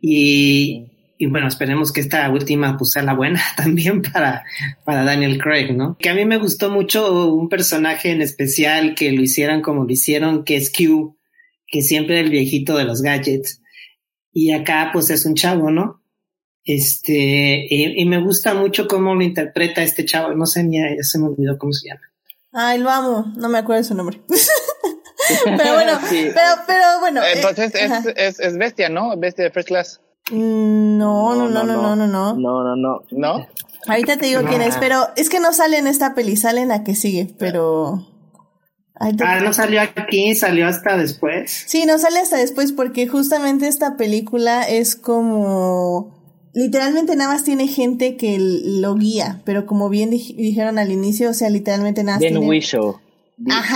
y, 0.00 0.86
y 1.22 1.26
bueno, 1.26 1.46
esperemos 1.46 1.92
que 1.92 2.00
esta 2.00 2.28
última 2.30 2.76
pues 2.76 2.90
sea 2.90 3.04
la 3.04 3.14
buena 3.14 3.40
también 3.56 4.02
para, 4.02 4.44
para 4.84 5.04
Daniel 5.04 5.38
Craig, 5.38 5.72
¿no? 5.72 5.96
Que 5.96 6.08
a 6.08 6.14
mí 6.14 6.24
me 6.24 6.36
gustó 6.36 6.68
mucho 6.68 7.32
un 7.32 7.48
personaje 7.48 8.10
en 8.10 8.20
especial 8.20 8.96
que 8.96 9.12
lo 9.12 9.22
hicieran 9.22 9.62
como 9.62 9.84
lo 9.84 9.92
hicieron, 9.92 10.42
que 10.42 10.56
es 10.56 10.72
Q, 10.72 11.16
que 11.68 11.82
siempre 11.82 12.18
el 12.18 12.28
viejito 12.28 12.76
de 12.76 12.82
los 12.82 13.02
gadgets. 13.02 13.62
Y 14.32 14.50
acá 14.50 14.90
pues 14.92 15.10
es 15.10 15.24
un 15.24 15.36
chavo, 15.36 15.70
¿no? 15.70 16.02
Este, 16.64 17.68
y, 17.70 18.04
me 18.04 18.20
gusta 18.20 18.54
mucho 18.54 18.88
cómo 18.88 19.14
lo 19.14 19.22
interpreta 19.22 19.80
este 19.84 20.04
chavo, 20.04 20.34
no 20.34 20.46
sé, 20.46 20.66
ya 20.72 20.82
se 21.02 21.20
me 21.20 21.26
olvidó 21.26 21.56
cómo 21.56 21.72
se 21.72 21.88
llama. 21.88 22.00
Ay, 22.50 22.80
lo 22.80 22.90
amo, 22.90 23.32
no 23.36 23.48
me 23.48 23.58
acuerdo 23.58 23.84
su 23.84 23.94
nombre. 23.94 24.20
pero 25.44 25.74
bueno, 25.74 26.00
pero, 26.10 26.50
pero 26.66 26.98
bueno. 26.98 27.22
Eh, 27.22 27.34
Entonces 27.36 27.72
es, 27.76 28.06
es, 28.16 28.40
es, 28.40 28.58
bestia, 28.58 28.88
¿no? 28.88 29.16
Bestia 29.16 29.44
de 29.44 29.52
First 29.52 29.68
Class. 29.68 30.00
Mm, 30.30 30.98
no, 30.98 31.34
no, 31.34 31.48
no, 31.48 31.64
no, 31.64 31.76
no, 31.76 31.96
no, 31.96 32.06
no. 32.06 32.36
No, 32.36 32.64
no, 32.64 32.76
no. 32.76 33.02
¿No? 33.10 33.46
Ahorita 33.88 34.16
te 34.16 34.26
digo 34.26 34.42
quién 34.48 34.62
es, 34.62 34.76
pero 34.76 35.08
es 35.16 35.28
que 35.28 35.40
no 35.40 35.52
sale 35.52 35.78
en 35.78 35.86
esta 35.86 36.14
peli, 36.14 36.36
sale 36.36 36.62
en 36.62 36.68
la 36.68 36.84
que 36.84 36.94
sigue, 36.94 37.34
pero... 37.38 38.06
Ah, 38.94 39.40
no 39.40 39.52
salió 39.52 39.80
aquí, 39.80 40.36
salió 40.36 40.68
hasta 40.68 40.96
después. 40.96 41.64
Sí, 41.66 41.86
no 41.86 41.98
sale 41.98 42.20
hasta 42.20 42.36
después 42.36 42.70
porque 42.70 43.08
justamente 43.08 43.66
esta 43.66 43.96
película 43.96 44.62
es 44.62 44.94
como 44.94 46.22
literalmente 46.54 47.16
nada 47.16 47.32
más 47.32 47.44
tiene 47.44 47.66
gente 47.66 48.16
que 48.16 48.36
lo 48.38 48.94
guía, 48.94 49.42
pero 49.44 49.66
como 49.66 49.88
bien 49.88 50.10
dijeron 50.10 50.78
al 50.78 50.92
inicio, 50.92 51.30
o 51.30 51.34
sea, 51.34 51.50
literalmente 51.50 52.04
nada 52.04 52.18
más 52.18 52.22
ben 52.22 52.38
Wishow. 52.38 52.90
Ajá. 52.90 53.01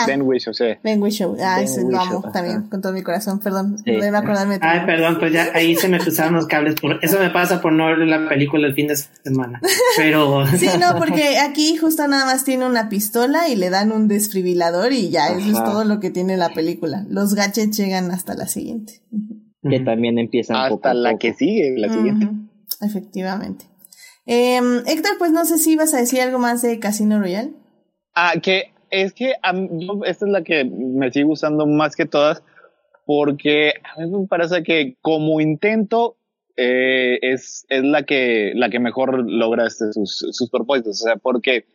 Ben 0.06 0.22
Wishow, 0.22 0.54
sí. 0.54 0.64
Ben 0.82 1.02
Wishow. 1.02 1.36
Ah, 1.40 1.60
ese 1.60 1.82
lo 1.82 1.98
amo 1.98 2.22
también, 2.32 2.62
con 2.68 2.80
todo 2.80 2.92
mi 2.92 3.02
corazón. 3.02 3.40
Perdón, 3.40 3.76
no 3.84 4.00
debo 4.00 4.16
acordarme. 4.16 4.58
Ay, 4.60 4.80
perdón, 4.86 5.18
pues 5.18 5.32
ya 5.32 5.50
ahí 5.54 5.74
se 5.76 5.88
me 5.88 5.98
cruzaron 5.98 6.34
los 6.34 6.46
cables. 6.46 6.76
Por... 6.80 6.98
Eso 7.02 7.18
me 7.18 7.30
pasa 7.30 7.60
por 7.60 7.72
no 7.72 7.86
ver 7.86 7.98
la 7.98 8.28
película 8.28 8.66
el 8.66 8.74
fin 8.74 8.88
de 8.88 8.96
semana. 8.96 9.60
Pero... 9.96 10.46
sí, 10.56 10.68
no, 10.80 10.96
porque 10.98 11.38
aquí 11.48 11.76
justo 11.76 12.06
nada 12.06 12.26
más 12.26 12.44
tiene 12.44 12.66
una 12.66 12.88
pistola 12.88 13.48
y 13.48 13.56
le 13.56 13.70
dan 13.70 13.92
un 13.92 14.08
desfibrilador 14.08 14.92
y 14.92 15.10
ya, 15.10 15.28
eso 15.28 15.48
es 15.48 15.64
todo 15.64 15.84
lo 15.84 16.00
que 16.00 16.10
tiene 16.10 16.36
la 16.36 16.50
película. 16.50 17.04
Los 17.08 17.34
gadgets 17.34 17.76
llegan 17.76 18.10
hasta 18.10 18.34
la 18.34 18.46
siguiente. 18.46 19.02
Que 19.68 19.80
también 19.80 20.18
empiezan 20.18 20.56
Hasta 20.56 20.94
la 20.94 21.18
que 21.18 21.34
sigue, 21.34 21.74
la 21.76 21.92
siguiente. 21.92 22.28
Efectivamente. 22.80 23.64
Eh, 24.26 24.60
Héctor, 24.86 25.12
pues 25.18 25.32
no 25.32 25.44
sé 25.44 25.58
si 25.58 25.76
vas 25.76 25.94
a 25.94 25.98
decir 25.98 26.20
algo 26.20 26.38
más 26.38 26.62
de 26.62 26.78
Casino 26.78 27.18
Royale. 27.20 27.52
Ah, 28.14 28.34
que 28.42 28.72
es 28.90 29.12
que 29.12 29.34
esta 30.04 30.26
es 30.26 30.32
la 30.32 30.42
que 30.42 30.64
me 30.64 31.10
sigue 31.10 31.24
gustando 31.24 31.66
más 31.66 31.96
que 31.96 32.06
todas, 32.06 32.42
porque 33.04 33.74
a 33.84 34.00
mí 34.00 34.10
me 34.10 34.26
parece 34.26 34.62
que 34.62 34.96
como 35.00 35.40
intento 35.40 36.16
eh, 36.56 37.18
es, 37.22 37.66
es 37.68 37.84
la 37.84 38.04
que, 38.04 38.52
la 38.54 38.70
que 38.70 38.80
mejor 38.80 39.30
logra 39.30 39.66
este, 39.66 39.92
sus, 39.92 40.26
sus 40.30 40.50
propósitos. 40.50 41.02
O 41.02 41.04
sea, 41.04 41.16
porque 41.16 41.66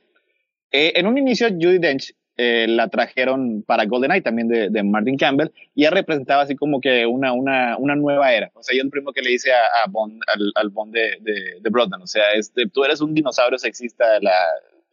eh, 0.72 0.94
en 0.96 1.08
un 1.08 1.18
inicio 1.18 1.48
Judy 1.50 1.78
Dench 1.78 2.14
eh, 2.38 2.66
la 2.68 2.88
trajeron 2.88 3.62
para 3.64 3.86
GoldenEye 3.86 4.22
también 4.22 4.48
de, 4.48 4.70
de, 4.70 4.84
Martin 4.84 5.18
Campbell 5.18 5.52
y 5.76 5.84
ella 5.84 5.92
representaba 5.92 6.44
así 6.44 6.56
como 6.56 6.82
que 6.82 7.06
una, 7.06 7.34
una, 7.34 7.78
una 7.78 7.96
nueva 7.96 8.34
era. 8.34 8.52
O 8.56 8.64
sea, 8.64 8.76
yo 8.76 8.84
el 8.84 8.90
primero 8.90 9.14
que 9.14 9.22
le 9.22 9.34
hice 9.34 9.52
a, 9.52 9.88
Bond, 9.90 10.22
al, 10.28 10.52
al, 10.56 10.70
Bond 10.70 10.94
de, 10.94 11.18
de, 11.22 11.60
de 11.62 11.70
Broadman, 11.70 12.02
o 12.02 12.08
sea, 12.08 12.32
este, 12.34 12.68
tú 12.68 12.84
eres 12.84 13.02
un 13.02 13.14
dinosaurio 13.14 13.60
sexista 13.60 14.14
de 14.14 14.22
la, 14.22 14.34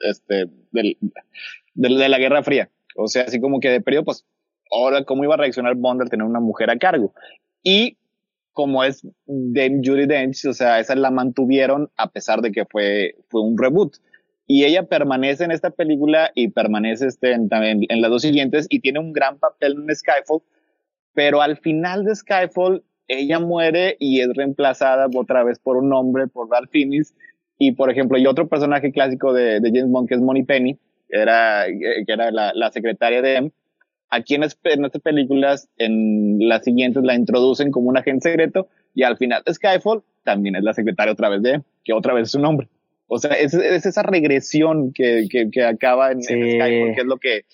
este, 0.01 0.47
del, 0.73 0.97
de, 1.79 1.95
de, 1.95 2.09
la 2.09 2.19
Guerra 2.19 2.43
Fría. 2.43 2.71
O 2.97 3.09
sea, 3.09 3.23
así 3.23 3.41
como 3.41 3.61
que 3.61 3.71
de 3.71 3.81
periodo, 3.81 4.05
pues, 4.07 4.27
ahora, 4.71 5.05
¿cómo 5.05 5.25
iba 5.25 5.35
a 5.35 5.39
reaccionar 5.39 5.75
Bond 5.77 6.03
al 6.03 6.11
tener 6.11 6.27
una 6.27 6.41
mujer 6.41 6.71
a 6.71 6.79
cargo? 6.79 7.15
Y 7.63 7.97
como 8.53 8.83
es 8.83 9.07
Dame 9.27 9.81
Judy 9.85 10.07
Dench, 10.07 10.45
o 10.47 10.53
sea, 10.53 10.81
esa 10.81 10.97
la 10.97 11.13
mantuvieron 11.13 11.91
a 11.97 12.11
pesar 12.11 12.41
de 12.41 12.51
que 12.51 12.65
fue, 12.65 13.15
fue 13.29 13.41
un 13.41 13.57
reboot 13.57 13.99
y 14.49 14.65
ella 14.65 14.83
permanece 14.85 15.45
en 15.45 15.53
esta 15.53 15.71
película 15.71 16.33
y 16.35 16.49
permanece 16.49 17.07
este, 17.07 17.33
en, 17.33 17.49
en, 17.53 18.01
las 18.01 18.11
dos 18.11 18.23
siguientes 18.23 18.67
y 18.69 18.81
tiene 18.81 18.99
un 18.99 19.13
gran 19.13 19.39
papel 19.39 19.77
en 19.77 19.95
Skyfall, 19.95 20.43
pero 21.13 21.41
al 21.41 21.59
final 21.59 22.05
de 22.05 22.17
Skyfall 22.17 22.83
ella 23.07 23.39
muere 23.39 23.97
y 24.01 24.23
es 24.23 24.29
reemplazada 24.35 25.07
otra 25.15 25.45
vez 25.45 25.61
por 25.61 25.77
un 25.77 25.93
hombre, 25.93 26.27
por 26.27 26.51
Ralph 26.51 26.71
Fiennes, 26.71 27.15
y 27.59 27.73
por 27.73 27.91
ejemplo, 27.91 28.19
y 28.19 28.27
otro 28.27 28.49
personaje 28.49 28.91
clásico 28.91 29.33
de, 29.33 29.61
de 29.61 29.69
James 29.69 29.91
Bond 29.91 30.09
que 30.09 30.15
es 30.15 30.21
Money 30.21 30.43
Penny, 30.43 30.79
era, 31.09 31.67
que 31.67 32.13
era 32.13 32.31
la, 32.31 32.53
la 32.55 32.71
secretaria 32.71 33.23
de 33.23 33.37
M. 33.37 33.53
Aquí 34.11 34.35
en, 34.35 34.43
en 34.43 34.85
estas 34.85 35.03
películas, 35.03 35.69
en 35.77 36.39
las 36.41 36.65
siguientes 36.65 37.03
la 37.05 37.15
introducen 37.15 37.71
como 37.71 37.89
un 37.89 37.99
agente 37.99 38.31
secreto 38.31 38.69
y 38.95 39.03
al 39.03 39.17
final 39.17 39.43
Skyfall 39.51 40.03
también 40.25 40.57
es 40.57 40.63
la 40.63 40.73
secretaria 40.73 41.13
otra 41.13 41.29
vez 41.29 41.43
de 41.43 41.51
M, 41.55 41.65
que 41.85 41.93
otra 41.93 42.15
vez 42.15 42.29
es 42.29 42.35
un 42.35 42.47
hombre. 42.47 42.69
O 43.07 43.19
sea, 43.19 43.33
es, 43.33 43.55
es 43.55 43.87
esa 43.87 44.03
regresión 44.03 44.93
que, 44.93 45.27
que, 45.31 45.51
que 45.51 45.65
acaba 45.65 46.13
en, 46.13 46.23
Skype, 46.23 46.95
que 46.95 47.01
es 47.01 47.07
lo 47.07 47.17
que, 47.17 47.45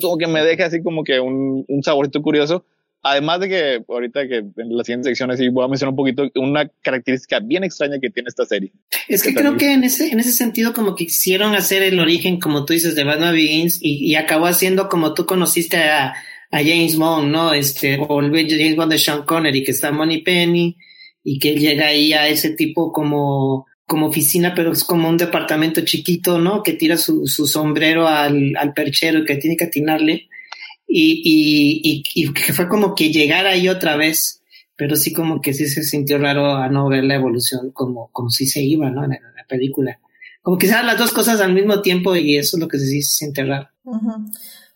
como 0.00 0.16
que 0.16 0.26
me 0.26 0.42
deja 0.42 0.66
así 0.66 0.82
como 0.82 1.04
que 1.04 1.20
un, 1.20 1.64
un 1.68 1.82
saborito 1.82 2.22
curioso. 2.22 2.64
Además 3.02 3.40
de 3.40 3.48
que 3.48 3.84
ahorita 3.88 4.28
que 4.28 4.36
en 4.36 4.76
la 4.76 4.84
siguiente 4.84 5.08
sección 5.08 5.30
así 5.30 5.48
voy 5.48 5.64
a 5.64 5.68
mencionar 5.68 5.90
un 5.90 5.96
poquito 5.96 6.30
una 6.36 6.68
característica 6.82 7.40
bien 7.40 7.64
extraña 7.64 7.98
que 8.00 8.10
tiene 8.10 8.28
esta 8.28 8.46
serie. 8.46 8.72
Es 9.08 9.22
que, 9.22 9.34
creo 9.34 9.56
que 9.56 9.72
en 9.72 9.82
ese, 9.82 10.12
en 10.12 10.20
ese 10.20 10.32
sentido 10.32 10.72
como 10.72 10.94
que 10.94 11.06
quisieron 11.06 11.54
hacer 11.54 11.82
el 11.82 11.98
origen, 11.98 12.38
como 12.38 12.64
tú 12.64 12.74
dices, 12.74 12.94
de 12.94 13.02
Batman 13.02 13.34
Begins 13.34 13.78
y, 13.82 14.06
y 14.08 14.14
acabó 14.14 14.46
haciendo 14.46 14.88
como 14.88 15.14
tú 15.14 15.26
conociste 15.26 15.78
a, 15.78 16.14
a 16.52 16.58
James 16.58 16.96
Bond, 16.96 17.32
¿no? 17.32 17.52
Este, 17.52 17.98
o 17.98 18.20
el 18.20 18.30
James 18.30 18.76
Bond 18.76 18.92
de 18.92 18.98
Sean 18.98 19.24
Connery, 19.24 19.64
que 19.64 19.72
está 19.72 19.90
Money 19.90 20.22
Penny 20.22 20.76
y 21.24 21.38
que 21.38 21.56
llega 21.56 21.88
ahí 21.88 22.12
a 22.12 22.28
ese 22.28 22.50
tipo 22.50 22.92
como 22.92 23.66
como 23.84 24.06
oficina, 24.06 24.54
pero 24.54 24.72
es 24.72 24.84
como 24.84 25.08
un 25.08 25.18
departamento 25.18 25.82
chiquito, 25.82 26.38
¿no? 26.38 26.62
Que 26.62 26.72
tira 26.72 26.96
su, 26.96 27.26
su 27.26 27.46
sombrero 27.46 28.08
al, 28.08 28.54
al, 28.56 28.72
perchero 28.72 29.18
y 29.18 29.24
que 29.26 29.36
tiene 29.36 29.54
que 29.54 29.64
atinarle. 29.64 30.28
Y, 30.94 31.22
y, 31.24 32.02
y, 32.14 32.32
que 32.32 32.52
fue 32.52 32.68
como 32.68 32.94
que 32.94 33.10
llegar 33.10 33.46
ahí 33.46 33.68
otra 33.68 33.96
vez, 33.96 34.42
pero 34.76 34.96
sí 34.96 35.12
como 35.12 35.40
que 35.40 35.54
sí 35.54 35.66
se 35.66 35.84
sintió 35.84 36.18
raro 36.18 36.56
a 36.56 36.68
no 36.68 36.88
ver 36.88 37.04
la 37.04 37.14
evolución 37.14 37.70
como, 37.72 38.10
como 38.12 38.28
si 38.28 38.46
se 38.46 38.62
iba, 38.62 38.90
¿no? 38.90 39.04
En 39.04 39.10
la, 39.10 39.16
en 39.16 39.22
la 39.36 39.46
película. 39.48 39.98
Como 40.42 40.58
que 40.58 40.66
las 40.66 40.98
dos 40.98 41.12
cosas 41.12 41.40
al 41.40 41.54
mismo 41.54 41.80
tiempo 41.82 42.14
y 42.16 42.36
eso 42.36 42.56
es 42.56 42.60
lo 42.60 42.68
que 42.68 42.78
sí 42.78 43.00
se 43.02 43.14
siente 43.16 43.44
raro. 43.44 43.68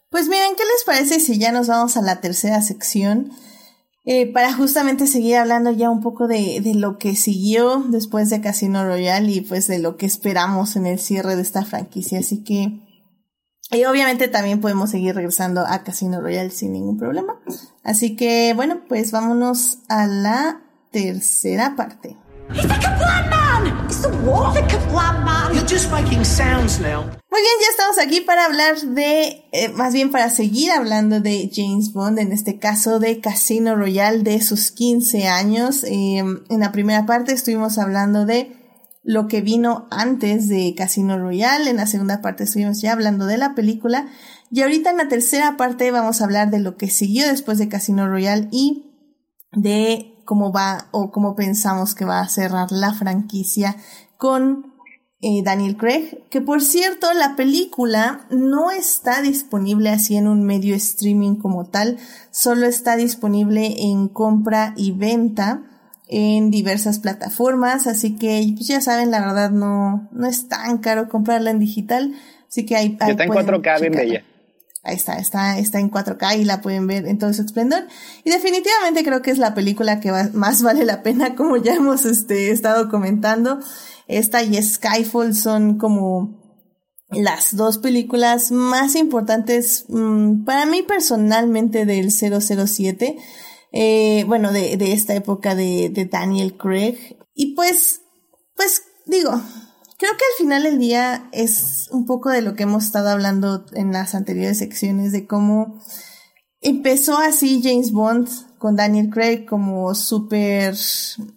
Pues 0.09 0.29
miren, 0.29 0.55
¿qué 0.57 0.63
les 0.63 0.85
parece 0.87 1.21
si 1.21 1.39
ya 1.39 1.53
nos 1.53 1.67
vamos 1.67 1.97
a 1.97 2.03
la 2.03 2.21
tercera 2.21 2.63
sección? 2.63 3.33
eh, 4.07 4.33
para 4.33 4.53
justamente 4.53 5.09
seguir 5.09 5.35
hablando 5.37 5.73
ya 5.73 5.91
un 5.91 6.01
poco 6.01 6.29
de, 6.29 6.61
de, 6.61 6.75
lo 6.75 6.97
que 6.97 7.17
siguió 7.17 7.85
después 7.89 8.31
de 8.31 8.41
Casino 8.41 8.85
Royale 8.85 9.33
y 9.33 9.41
pues 9.41 9.67
de 9.67 9.81
lo 9.81 9.97
que 9.97 10.07
esperamos 10.07 10.77
en 10.77 10.87
el 10.87 11.01
cierre 11.01 11.35
de 11.35 11.43
esta 11.43 11.65
franquicia. 11.65 12.21
Así 12.21 12.45
que, 12.45 12.86
y 13.71 13.85
obviamente 13.85 14.29
también 14.29 14.61
podemos 14.61 14.91
seguir 14.91 15.15
regresando 15.15 15.67
a 15.67 15.83
Casino 15.83 16.21
Royale 16.21 16.51
sin 16.51 16.73
ningún 16.73 16.99
problema. 16.99 17.41
Así 17.83 18.15
que, 18.17 18.53
bueno, 18.55 18.83
pues 18.89 19.11
vámonos 19.11 19.79
a 19.89 20.07
la 20.07 20.61
tercera 20.93 21.75
parte. 21.77 22.17
Muy 27.29 27.41
bien, 27.41 27.55
ya 27.61 27.71
estamos 27.71 27.99
aquí 27.99 28.21
para 28.21 28.45
hablar 28.45 28.81
de, 28.81 29.45
eh, 29.53 29.69
más 29.71 29.93
bien 29.93 30.13
para 30.13 30.31
seguir 30.31 30.71
hablando 30.71 31.21
de 31.21 31.51
James 31.53 31.93
Bond, 31.93 32.21
en 32.21 32.33
este 32.33 32.59
caso 32.59 33.01
de 33.01 33.21
Casino 33.21 33.75
Royale 33.75 34.23
de 34.23 34.41
sus 34.43 34.71
15 34.71 35.27
años. 35.27 35.83
Eh, 35.85 36.19
en 36.19 36.61
la 36.61 36.71
primera 36.71 37.05
parte 37.05 37.33
estuvimos 37.33 37.79
hablando 37.79 38.27
de 38.27 38.66
lo 39.07 39.29
que 39.29 39.41
vino 39.41 39.87
antes 39.93 40.49
de 40.49 40.75
Casino 40.77 41.17
Royale, 41.17 41.71
en 41.71 41.77
la 41.77 41.87
segunda 41.87 42.21
parte 42.21 42.43
estuvimos 42.43 42.81
ya 42.81 42.93
hablando 42.93 43.25
de 43.27 43.39
la 43.39 43.55
película 43.55 44.09
y 44.51 44.63
ahorita 44.63 44.91
en 44.91 44.97
la 44.97 45.07
tercera 45.07 45.57
parte 45.57 45.93
vamos 45.93 46.21
a 46.21 46.25
hablar 46.25 46.51
de 46.51 46.59
lo 46.59 46.77
que 46.77 46.91
siguió 46.91 47.29
después 47.29 47.59
de 47.59 47.69
Casino 47.69 48.09
Royale 48.09 48.49
y 48.51 48.85
de 49.53 50.21
cómo 50.25 50.53
va 50.53 50.89
o 50.91 51.13
cómo 51.13 51.37
pensamos 51.37 51.95
que 51.95 52.05
va 52.05 52.21
a 52.21 52.29
cerrar 52.29 52.73
la 52.73 52.95
franquicia 52.95 53.77
con 54.19 54.75
eh, 55.21 55.43
Daniel 55.45 55.77
Craig, 55.77 56.25
que 56.29 56.41
por 56.41 56.61
cierto 56.61 57.13
la 57.13 57.37
película 57.37 58.27
no 58.31 58.73
está 58.73 59.23
disponible 59.23 59.91
así 59.91 60.17
en 60.17 60.27
un 60.27 60.43
medio 60.43 60.75
streaming 60.75 61.37
como 61.37 61.67
tal, 61.67 61.99
solo 62.33 62.67
está 62.67 62.97
disponible 62.97 63.73
en 63.79 64.09
compra 64.09 64.75
y 64.77 64.91
venta 64.91 65.76
en 66.09 66.51
diversas 66.51 66.99
plataformas, 66.99 67.87
así 67.87 68.17
que 68.17 68.53
pues 68.55 68.69
ya 68.69 68.81
saben, 68.81 69.11
la 69.11 69.21
verdad 69.21 69.51
no, 69.51 70.09
no 70.13 70.29
es 70.29 70.49
tan 70.49 70.79
caro 70.79 71.09
comprarla 71.09 71.51
en 71.51 71.59
digital, 71.59 72.15
así 72.49 72.65
que 72.65 72.77
hay... 72.77 72.97
está 73.01 73.25
en 73.25 73.31
4K 73.31 73.81
bien 73.81 73.93
bella. 73.93 74.25
Ahí 74.87 74.95
está, 74.95 75.19
está, 75.19 75.59
está 75.59 75.81
en 75.81 75.91
4K 75.91 76.39
y 76.39 76.45
la 76.45 76.61
pueden 76.61 76.87
ver 76.87 77.09
en 77.09 77.19
todo 77.19 77.33
su 77.35 77.43
esplendor. 77.43 77.89
Y 78.23 78.31
definitivamente 78.31 79.03
creo 79.03 79.21
que 79.21 79.33
es 79.33 79.39
la 79.39 79.53
película 79.53 79.99
que 79.99 80.13
más 80.33 80.63
vale 80.63 80.85
la 80.85 81.03
pena, 81.03 81.35
como 81.35 81.57
ya 81.57 81.75
hemos 81.75 82.05
este, 82.05 82.53
estado 82.53 82.89
comentando. 82.89 83.59
Esta 84.07 84.45
y 84.45 84.63
Skyfall 84.63 85.35
son 85.35 85.77
como 85.77 86.47
las 87.11 87.57
dos 87.57 87.79
películas 87.79 88.53
más 88.53 88.95
importantes 88.95 89.87
mm, 89.89 90.45
para 90.45 90.67
mí 90.67 90.83
personalmente 90.83 91.85
del 91.85 92.13
007. 92.13 93.17
Eh, 93.79 94.25
bueno, 94.25 94.53
de, 94.53 94.79
de, 94.79 94.93
esta 94.93 95.15
época 95.15 95.55
de, 95.55 95.91
de 95.91 96.07
Daniel 96.07 96.57
Craig. 96.57 96.97
Y 97.35 97.55
pues, 97.55 98.01
pues 98.55 98.83
digo, 99.05 99.39
Creo 99.99 100.13
que 100.13 100.25
al 100.25 100.39
final 100.39 100.63
del 100.63 100.79
día 100.79 101.29
es 101.33 101.89
un 101.91 102.05
poco 102.05 102.29
de 102.29 102.43
lo 102.43 102.55
que 102.55 102.65
hemos 102.65 102.85
estado 102.85 103.09
hablando 103.09 103.65
en 103.73 103.93
las 103.93 104.15
anteriores 104.15 104.59
secciones, 104.59 105.11
de 105.11 105.27
cómo 105.27 105.81
empezó 106.61 107.17
así 107.17 107.63
James 107.63 107.93
Bond 107.93 108.29
con 108.59 108.77
Daniel 108.77 109.11
Craig 109.11 109.45
como 109.45 109.95
súper 109.95 110.75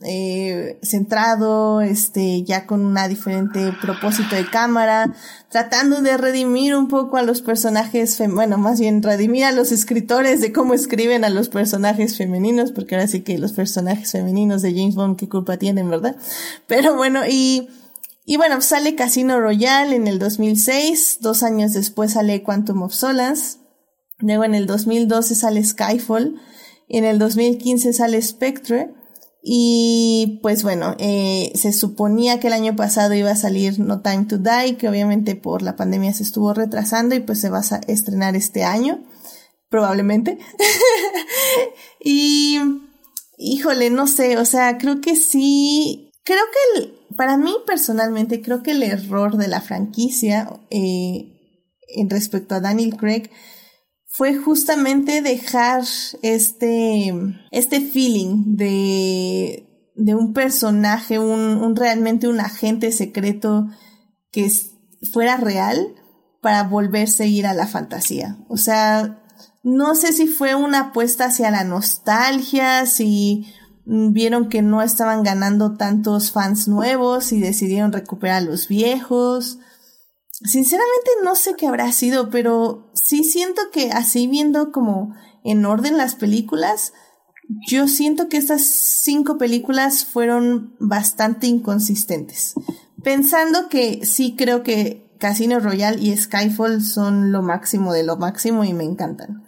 eh, 0.02 0.80
centrado, 0.82 1.82
este, 1.82 2.44
ya 2.44 2.66
con 2.66 2.86
una 2.86 3.08
diferente 3.08 3.74
propósito 3.82 4.36
de 4.36 4.50
cámara, 4.50 5.14
tratando 5.50 6.02
de 6.02 6.18
redimir 6.18 6.76
un 6.76 6.88
poco 6.88 7.18
a 7.18 7.24
los 7.24 7.42
personajes, 7.42 8.22
bueno, 8.30 8.58
más 8.58 8.80
bien 8.80 9.04
redimir 9.04 9.46
a 9.46 9.52
los 9.52 9.72
escritores 9.72 10.42
de 10.42 10.54
cómo 10.54 10.74
escriben 10.74 11.24
a 11.26 11.30
los 11.30 11.50
personajes 11.50 12.18
femeninos, 12.18 12.72
porque 12.72 12.96
ahora 12.96 13.08
sí 13.08 13.22
que 13.22 13.38
los 13.38 13.54
personajes 13.54 14.12
femeninos 14.12 14.62
de 14.62 14.74
James 14.74 14.96
Bond, 14.96 15.18
qué 15.18 15.28
culpa 15.28 15.58
tienen, 15.58 15.90
¿verdad? 15.90 16.16
Pero 16.68 16.96
bueno, 16.96 17.22
y 17.28 17.70
y 18.30 18.38
bueno, 18.38 18.62
sale 18.62 18.94
Casino 18.94 19.40
Royale 19.40 19.96
en 19.96 20.06
el 20.06 20.20
2006, 20.20 21.18
dos 21.20 21.42
años 21.42 21.74
después 21.74 22.14
sale 22.14 22.44
Quantum 22.44 22.84
of 22.84 22.94
Solace, 22.94 23.58
luego 24.20 24.44
en 24.44 24.54
el 24.54 24.68
2012 24.68 25.34
sale 25.34 25.64
Skyfall, 25.64 26.40
en 26.90 27.06
el 27.06 27.20
2015 27.20 27.94
sale 27.94 28.22
Spectre, 28.22 28.94
y 29.42 30.40
pues 30.42 30.64
bueno, 30.64 30.96
eh, 31.00 31.52
se 31.56 31.72
suponía 31.72 32.40
que 32.40 32.48
el 32.48 32.54
año 32.54 32.76
pasado 32.76 33.14
iba 33.14 33.32
a 33.32 33.36
salir 33.36 33.80
No 33.80 34.02
Time 34.02 34.26
to 34.26 34.38
Die, 34.38 34.76
que 34.78 34.90
obviamente 34.90 35.36
por 35.36 35.62
la 35.62 35.76
pandemia 35.76 36.14
se 36.14 36.24
estuvo 36.24 36.54
retrasando 36.54 37.16
y 37.16 37.22
pues 37.22 37.40
se 37.40 37.50
va 37.50 37.60
a 37.60 37.82
estrenar 37.88 38.36
este 38.36 38.64
año, 38.64 39.04
probablemente. 39.70 40.40
y, 42.04 42.60
híjole, 43.38 43.90
no 43.92 44.08
sé, 44.08 44.38
o 44.38 44.46
sea, 44.46 44.78
creo 44.78 45.00
que 45.00 45.16
sí, 45.16 46.12
creo 46.26 46.44
que 46.52 46.82
el, 46.82 47.16
para 47.16 47.38
mí 47.38 47.56
personalmente 47.66 48.42
creo 48.42 48.62
que 48.62 48.72
el 48.72 48.84
error 48.84 49.38
de 49.38 49.48
la 49.48 49.62
franquicia 49.62 50.50
eh, 50.70 51.34
en 51.96 52.10
respecto 52.10 52.56
a 52.56 52.60
Daniel 52.60 52.98
Craig 52.98 53.30
fue 54.20 54.36
justamente 54.36 55.22
dejar 55.22 55.86
este, 56.24 57.14
este 57.52 57.80
feeling 57.80 58.58
de, 58.58 59.66
de 59.96 60.14
un 60.14 60.34
personaje, 60.34 61.20
un, 61.20 61.74
realmente 61.74 62.28
un 62.28 62.42
agente 62.42 62.92
secreto 62.92 63.68
que 64.30 64.52
fuera 65.14 65.38
real 65.38 65.96
para 66.42 66.64
volverse 66.64 67.24
a 67.24 67.28
ir 67.28 67.48
a 67.48 67.54
la 67.54 67.66
fantasía. 67.66 68.36
O 68.50 68.58
sea, 68.58 69.24
no 69.64 69.96
sé 69.96 70.12
si 70.12 70.28
fue 70.28 70.54
una 70.54 70.80
apuesta 70.90 71.28
hacia 71.28 71.50
la 71.50 71.64
nostalgia, 71.64 72.86
si 72.88 73.48
vieron 73.86 74.50
que 74.50 74.62
no 74.62 74.82
estaban 74.82 75.24
ganando 75.24 75.78
tantos 75.78 76.34
fans 76.34 76.68
nuevos 76.68 77.32
y 77.32 77.40
decidieron 77.40 77.94
recuperar 77.94 78.40
a 78.40 78.46
los 78.46 78.68
viejos. 78.68 79.60
Sinceramente 80.44 81.10
no 81.24 81.36
sé 81.36 81.56
qué 81.56 81.68
habrá 81.68 81.92
sido, 81.92 82.30
pero 82.30 82.90
sí 82.94 83.24
siento 83.24 83.62
que 83.72 83.92
así 83.92 84.28
viendo 84.28 84.72
como 84.72 85.14
en 85.44 85.66
orden 85.66 85.98
las 85.98 86.16
películas, 86.16 86.94
yo 87.68 87.88
siento 87.88 88.30
que 88.30 88.38
estas 88.38 88.64
cinco 88.64 89.38
películas 89.38 90.06
fueron 90.06 90.76
bastante 90.80 91.48
inconsistentes. 91.48 92.54
Pensando 93.04 93.70
que 93.70 94.06
sí 94.06 94.36
creo 94.38 94.64
que 94.64 95.16
Casino 95.20 95.60
Royale 95.60 96.00
y 96.00 96.16
Skyfall 96.16 96.82
son 96.82 97.32
lo 97.32 97.42
máximo 97.42 97.92
de 97.92 98.04
lo 98.04 98.18
máximo 98.18 98.64
y 98.64 98.74
me 98.74 98.86
encantan. 98.86 99.44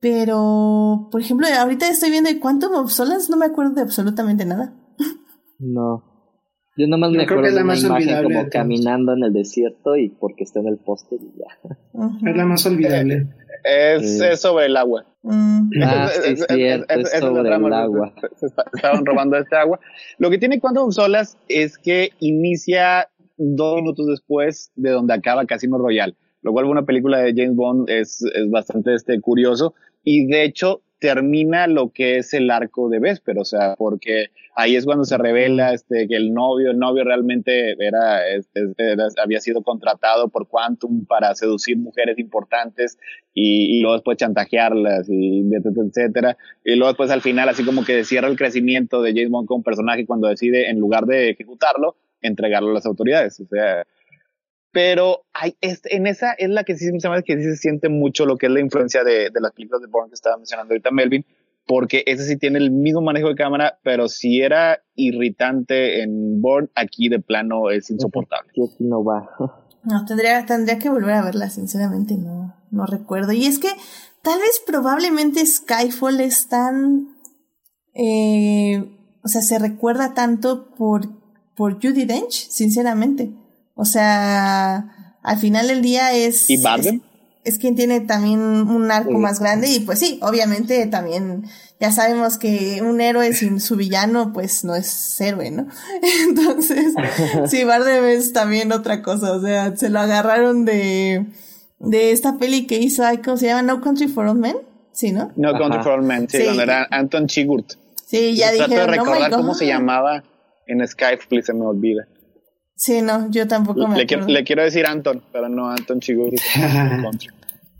Pero, 0.00 1.08
por 1.10 1.20
ejemplo, 1.20 1.46
ahorita 1.46 1.88
estoy 1.88 2.10
viendo 2.10 2.30
de 2.30 2.38
Quantum 2.38 2.74
of 2.74 2.92
Solace, 2.92 3.30
no 3.30 3.36
me 3.36 3.46
acuerdo 3.46 3.74
de 3.74 3.82
absolutamente 3.82 4.44
nada. 4.44 4.74
No. 5.58 6.15
Yo 6.76 6.86
nomás 6.86 7.10
me 7.10 7.22
acuerdo 7.22 7.54
de 7.54 7.62
una 7.62 7.76
imagen 7.76 8.22
como 8.22 8.48
caminando 8.50 9.12
en 9.14 9.24
el 9.24 9.32
desierto 9.32 9.96
y 9.96 10.10
porque 10.10 10.44
está 10.44 10.60
en 10.60 10.68
el 10.68 10.76
póster 10.76 11.18
y 11.20 11.38
ya. 11.38 12.30
Es 12.30 12.36
la 12.36 12.44
más 12.44 12.66
olvidable. 12.66 13.28
Es, 13.64 14.20
es 14.20 14.40
sobre 14.40 14.66
el 14.66 14.76
agua. 14.76 15.06
Mm. 15.22 15.70
Ah, 15.82 16.08
sí, 16.12 16.32
es, 16.32 16.46
cierto, 16.48 16.94
es, 16.94 17.10
sobre 17.18 17.48
el 17.48 17.72
agua. 17.72 18.12
estaban 18.74 19.04
robando 19.06 19.36
este 19.36 19.56
agua. 19.56 19.80
Lo 20.18 20.30
que 20.30 20.38
tiene 20.38 20.60
Quantum 20.60 20.88
of 20.88 20.94
Solace 20.94 21.36
es 21.48 21.78
que 21.78 22.10
inicia 22.20 23.08
dos 23.36 23.76
minutos 23.76 24.06
después 24.06 24.70
de 24.76 24.90
donde 24.90 25.14
acaba 25.14 25.46
Casino 25.46 25.78
Royale 25.78 26.14
lo 26.46 26.52
cual 26.52 26.66
una 26.66 26.84
película 26.84 27.18
de 27.18 27.34
James 27.34 27.56
Bond 27.56 27.90
es, 27.90 28.22
es 28.22 28.48
bastante 28.48 28.94
este, 28.94 29.20
curioso 29.20 29.74
y 30.04 30.28
de 30.28 30.44
hecho 30.44 30.80
termina 30.98 31.66
lo 31.66 31.90
que 31.92 32.18
es 32.18 32.32
el 32.32 32.50
arco 32.50 32.88
de 32.88 32.98
Vesper, 32.98 33.38
o 33.38 33.44
sea, 33.44 33.74
porque 33.76 34.30
ahí 34.54 34.76
es 34.76 34.86
cuando 34.86 35.04
se 35.04 35.18
revela 35.18 35.74
este, 35.74 36.08
que 36.08 36.16
el 36.16 36.32
novio, 36.32 36.70
el 36.70 36.78
novio 36.78 37.04
realmente 37.04 37.72
era, 37.78 38.20
había 39.22 39.40
sido 39.40 39.62
contratado 39.62 40.28
por 40.28 40.48
Quantum 40.48 41.04
para 41.04 41.34
seducir 41.34 41.76
mujeres 41.76 42.18
importantes 42.18 42.98
y, 43.34 43.76
y, 43.76 43.80
luego 43.82 43.96
después 43.96 44.16
chantajearlas 44.16 45.06
y 45.10 45.42
etcétera, 45.54 45.86
etcétera. 45.86 46.36
Y 46.64 46.76
luego 46.76 46.88
después 46.88 47.10
al 47.10 47.20
final 47.20 47.48
así 47.50 47.64
como 47.64 47.84
que 47.84 48.04
cierra 48.04 48.28
el 48.28 48.36
crecimiento 48.36 49.02
de 49.02 49.12
James 49.12 49.30
Bond 49.30 49.46
como 49.46 49.62
personaje 49.62 50.06
cuando 50.06 50.28
decide 50.28 50.70
en 50.70 50.78
lugar 50.78 51.04
de 51.04 51.30
ejecutarlo, 51.30 51.96
entregarlo 52.22 52.70
a 52.70 52.74
las 52.74 52.86
autoridades. 52.86 53.38
O 53.40 53.46
sea, 53.46 53.86
pero 54.76 55.22
hay, 55.32 55.56
en 55.62 56.06
esa 56.06 56.32
es 56.32 56.50
la 56.50 56.62
que 56.62 56.76
sí, 56.76 56.90
que 57.24 57.36
sí 57.38 57.42
se 57.44 57.56
siente 57.56 57.88
mucho 57.88 58.26
lo 58.26 58.36
que 58.36 58.44
es 58.44 58.52
la 58.52 58.60
influencia 58.60 59.04
de, 59.04 59.30
de 59.30 59.40
las 59.40 59.52
películas 59.52 59.80
de 59.80 59.86
Bourne 59.86 60.10
que 60.10 60.16
estaba 60.16 60.36
mencionando 60.36 60.74
ahorita 60.74 60.90
Melvin, 60.90 61.24
porque 61.66 62.02
ese 62.04 62.26
sí 62.26 62.36
tiene 62.36 62.58
el 62.58 62.70
mismo 62.70 63.00
manejo 63.00 63.28
de 63.28 63.36
cámara, 63.36 63.78
pero 63.82 64.06
si 64.06 64.42
era 64.42 64.82
irritante 64.94 66.02
en 66.02 66.42
Bourne, 66.42 66.68
aquí 66.74 67.08
de 67.08 67.20
plano 67.20 67.70
es 67.70 67.88
insoportable. 67.88 68.50
Aquí 68.50 68.84
no 68.84 69.02
va. 69.02 69.30
No, 69.82 70.04
tendría, 70.04 70.44
tendría 70.44 70.80
que 70.80 70.90
volver 70.90 71.14
a 71.14 71.22
verla, 71.22 71.48
sinceramente, 71.48 72.16
no, 72.18 72.56
no 72.72 72.86
recuerdo. 72.86 73.30
Y 73.30 73.46
es 73.46 73.60
que 73.60 73.68
tal 74.20 74.40
vez 74.40 74.60
probablemente 74.66 75.46
Skyfall 75.46 76.20
es 76.20 76.48
tan... 76.48 77.14
Eh, 77.94 78.84
o 79.22 79.28
sea, 79.28 79.42
se 79.42 79.60
recuerda 79.60 80.12
tanto 80.12 80.74
por, 80.74 81.02
por 81.54 81.74
Judy 81.74 82.04
Dench, 82.04 82.48
sinceramente. 82.50 83.32
O 83.76 83.84
sea, 83.84 85.16
al 85.22 85.38
final 85.38 85.68
del 85.68 85.82
día 85.82 86.12
es... 86.12 86.50
¿Y 86.50 86.60
Barden? 86.60 87.02
Es, 87.44 87.58
quien 87.58 87.76
tiene 87.76 88.00
también 88.00 88.40
un 88.40 88.90
arco 88.90 89.12
más 89.12 89.38
grande 89.38 89.68
y 89.70 89.78
pues 89.78 90.00
sí, 90.00 90.18
obviamente 90.20 90.84
también 90.86 91.44
ya 91.78 91.92
sabemos 91.92 92.38
que 92.38 92.80
un 92.82 93.00
héroe 93.00 93.32
sin 93.34 93.60
su 93.60 93.76
villano 93.76 94.32
pues 94.32 94.64
no 94.64 94.74
es 94.74 95.20
héroe, 95.20 95.52
¿no? 95.52 95.68
Entonces, 96.28 96.94
sí, 97.46 97.62
Bardem 97.62 98.04
es 98.06 98.32
también 98.32 98.72
otra 98.72 99.02
cosa, 99.02 99.32
o 99.32 99.40
sea, 99.40 99.76
se 99.76 99.90
lo 99.90 100.00
agarraron 100.00 100.64
de, 100.64 101.26
de 101.78 102.10
esta 102.10 102.36
peli 102.38 102.66
que 102.66 102.78
hizo, 102.78 103.04
¿cómo 103.24 103.36
se 103.36 103.46
llama? 103.46 103.62
No 103.62 103.80
Country 103.80 104.08
for 104.08 104.26
Old 104.26 104.40
Men, 104.40 104.56
sí, 104.90 105.12
¿no? 105.12 105.30
No 105.36 105.56
Country 105.56 105.82
for 105.84 105.92
Old 105.92 106.06
Men, 106.06 106.28
sí, 106.28 106.42
donde 106.42 106.64
era 106.64 106.88
Anton 106.90 107.28
Chigurt. 107.28 107.74
Sí, 108.06 108.36
ya 108.36 108.52
dije. 108.52 108.66
Trato 108.66 108.80
de 108.80 108.86
recordar 108.86 109.30
cómo 109.30 109.54
se 109.54 109.66
llamaba 109.66 110.24
en 110.66 110.86
Skype, 110.86 111.24
please, 111.28 111.46
se 111.46 111.52
me 111.52 111.64
olvida. 111.64 112.06
Sí, 112.76 113.00
no, 113.00 113.30
yo 113.30 113.48
tampoco 113.48 113.88
me 113.88 113.96
le, 113.96 114.06
quiero, 114.06 114.26
le 114.26 114.44
quiero 114.44 114.62
decir 114.62 114.84
Anton, 114.86 115.22
pero 115.32 115.48
no 115.48 115.70
Anton 115.70 115.98
Chigurh. 115.98 116.34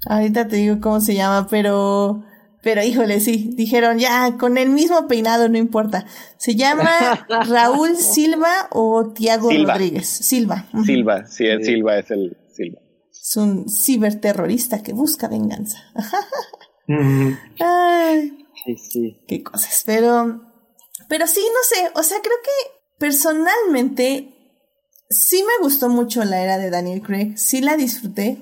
Ahorita 0.08 0.48
te 0.48 0.56
digo 0.56 0.80
cómo 0.80 1.00
se 1.00 1.14
llama, 1.14 1.46
pero... 1.48 2.24
Pero 2.62 2.82
híjole, 2.82 3.20
sí, 3.20 3.50
dijeron 3.54 3.98
ya, 3.98 4.36
con 4.38 4.58
el 4.58 4.70
mismo 4.70 5.06
peinado, 5.06 5.48
no 5.48 5.56
importa. 5.56 6.04
¿Se 6.36 6.56
llama 6.56 7.26
Raúl 7.48 7.94
Silva 7.96 8.68
o 8.72 9.12
Tiago 9.12 9.50
Rodríguez? 9.52 10.08
Silva. 10.08 10.66
Silva, 10.84 11.26
sí, 11.26 11.46
el 11.46 11.64
Silva 11.64 11.98
es 11.98 12.10
el 12.10 12.36
Silva. 12.50 12.80
Es 13.12 13.36
un 13.36 13.68
ciberterrorista 13.68 14.82
que 14.82 14.94
busca 14.94 15.28
venganza. 15.28 15.78
Ay, 17.60 18.32
sí, 18.64 18.76
sí. 18.76 19.24
Qué 19.28 19.44
cosas. 19.44 19.84
Pero, 19.86 20.40
pero 21.08 21.28
sí, 21.28 21.40
no 21.40 21.60
sé, 21.62 21.92
o 21.94 22.02
sea, 22.02 22.18
creo 22.20 22.36
que 22.42 22.72
personalmente 22.98 24.35
sí 25.08 25.42
me 25.42 25.64
gustó 25.64 25.88
mucho 25.88 26.24
la 26.24 26.42
era 26.42 26.58
de 26.58 26.70
Daniel 26.70 27.02
Craig, 27.02 27.36
sí 27.36 27.60
la 27.60 27.76
disfruté, 27.76 28.38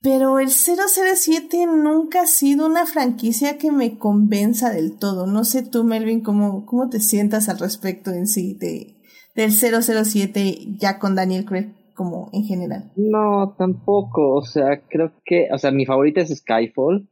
pero 0.00 0.38
el 0.38 0.50
007 0.50 1.66
nunca 1.66 2.22
ha 2.22 2.26
sido 2.26 2.66
una 2.66 2.86
franquicia 2.86 3.58
que 3.58 3.72
me 3.72 3.98
convenza 3.98 4.70
del 4.70 4.96
todo. 4.96 5.26
No 5.26 5.44
sé 5.44 5.68
tú, 5.68 5.82
Melvin, 5.84 6.20
cómo, 6.20 6.66
cómo 6.66 6.88
te 6.88 7.00
sientas 7.00 7.48
al 7.48 7.58
respecto 7.58 8.12
en 8.12 8.26
sí 8.26 8.54
de, 8.54 8.94
del 9.34 9.50
007 9.50 10.76
ya 10.78 10.98
con 10.98 11.14
Daniel 11.14 11.44
Craig 11.44 11.72
como 11.94 12.30
en 12.32 12.44
general. 12.44 12.92
No, 12.94 13.56
tampoco. 13.58 14.36
O 14.36 14.42
sea, 14.42 14.82
creo 14.88 15.12
que, 15.24 15.48
o 15.52 15.58
sea, 15.58 15.72
mi 15.72 15.84
favorita 15.84 16.20
es 16.20 16.30
Skyfall. 16.30 17.08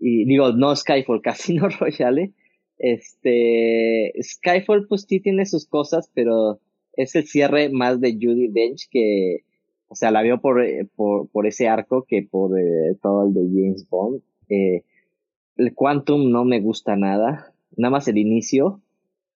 Y 0.00 0.24
digo, 0.24 0.52
no 0.52 0.74
Skyfall, 0.74 1.22
Casino 1.22 1.68
Royale. 1.68 2.34
Este, 2.76 4.12
Skyfall 4.20 4.86
pues 4.88 5.06
sí 5.08 5.20
tiene 5.20 5.46
sus 5.46 5.66
cosas, 5.68 6.10
pero 6.12 6.60
es 6.98 7.14
el 7.14 7.26
cierre 7.26 7.70
más 7.70 8.00
de 8.00 8.14
Judy 8.14 8.48
Dench 8.48 8.88
que, 8.90 9.44
o 9.86 9.94
sea, 9.94 10.10
la 10.10 10.20
veo 10.20 10.40
por, 10.40 10.60
eh, 10.60 10.86
por, 10.96 11.28
por 11.28 11.46
ese 11.46 11.68
arco 11.68 12.04
que 12.06 12.26
por 12.28 12.58
eh, 12.58 12.96
todo 13.00 13.26
el 13.26 13.34
de 13.34 13.40
James 13.42 13.88
Bond. 13.88 14.20
Eh, 14.48 14.82
el 15.56 15.74
Quantum 15.74 16.30
no 16.30 16.44
me 16.44 16.60
gusta 16.60 16.96
nada, 16.96 17.52
nada 17.76 17.92
más 17.92 18.08
el 18.08 18.18
inicio. 18.18 18.80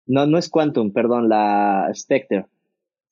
No, 0.08 0.26
no 0.26 0.38
es 0.38 0.50
Quantum, 0.50 0.94
perdón, 0.94 1.28
la 1.28 1.92
Spectre. 1.94 2.46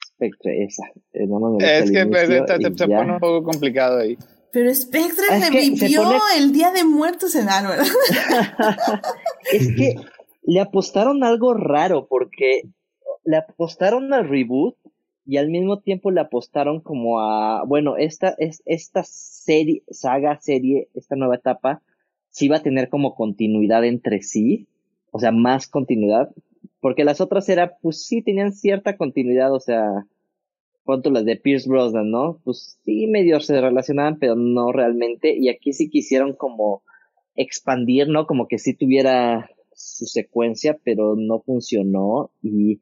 Spectre, 0.06 0.64
esa. 0.64 0.84
Eh, 1.12 1.28
no 1.28 1.40
me 1.40 1.50
gusta 1.50 1.78
es 1.80 1.92
que 1.92 2.06
pues, 2.06 2.28
se, 2.28 2.46
se 2.74 2.88
pone 2.88 3.14
un 3.14 3.20
poco 3.20 3.44
complicado 3.44 4.00
ahí. 4.00 4.18
Pero 4.54 4.74
Spectre 4.74 5.26
revivió 5.52 6.04
el 6.38 6.54
Día 6.54 6.72
de 6.72 6.86
Muertos 6.86 7.36
en 7.36 7.50
Álvaro. 7.50 7.84
es 9.52 9.76
que 9.76 9.96
le 10.44 10.62
apostaron 10.62 11.26
algo 11.26 11.54
raro 11.54 12.08
porque 12.08 12.64
le 13.28 13.36
apostaron 13.36 14.14
al 14.14 14.30
reboot 14.30 14.78
y 15.26 15.36
al 15.36 15.50
mismo 15.50 15.82
tiempo 15.82 16.12
le 16.12 16.22
apostaron 16.22 16.80
como 16.80 17.20
a, 17.20 17.66
bueno, 17.66 17.98
esta, 17.98 18.34
es, 18.38 18.64
esta 18.66 19.04
serie, 19.04 19.84
saga, 19.90 20.40
serie, 20.40 20.88
esta 20.94 21.18
nueva 21.18 21.36
etapa, 21.36 21.82
sí 22.30 22.48
va 22.48 22.58
a 22.58 22.64
tener 22.64 22.88
como 22.88 23.16
continuidad 23.16 23.84
entre 23.84 24.22
sí, 24.22 24.68
o 25.12 25.20
sea, 25.20 25.34
más 25.34 25.68
continuidad, 25.68 26.30
porque 26.80 27.04
las 27.04 27.20
otras 27.20 27.50
era, 27.50 27.76
pues 27.82 28.06
sí 28.06 28.22
tenían 28.22 28.54
cierta 28.54 28.96
continuidad, 28.96 29.54
o 29.54 29.60
sea, 29.60 30.06
cuanto 30.86 31.12
las 31.12 31.26
de 31.26 31.36
Pierce 31.36 31.68
Brosnan, 31.68 32.10
¿no? 32.10 32.40
Pues 32.46 32.80
sí 32.86 33.08
medio 33.08 33.42
se 33.42 33.60
relacionaban, 33.60 34.20
pero 34.20 34.38
no 34.38 34.72
realmente, 34.72 35.36
y 35.38 35.50
aquí 35.50 35.74
sí 35.74 35.90
quisieron 35.90 36.32
como 36.34 36.82
expandir, 37.36 38.08
¿no? 38.08 38.26
Como 38.26 38.48
que 38.48 38.58
sí 38.58 38.74
tuviera 38.74 39.50
su 39.74 40.06
secuencia, 40.06 40.80
pero 40.86 41.18
no 41.18 41.42
funcionó, 41.42 42.32
y 42.42 42.80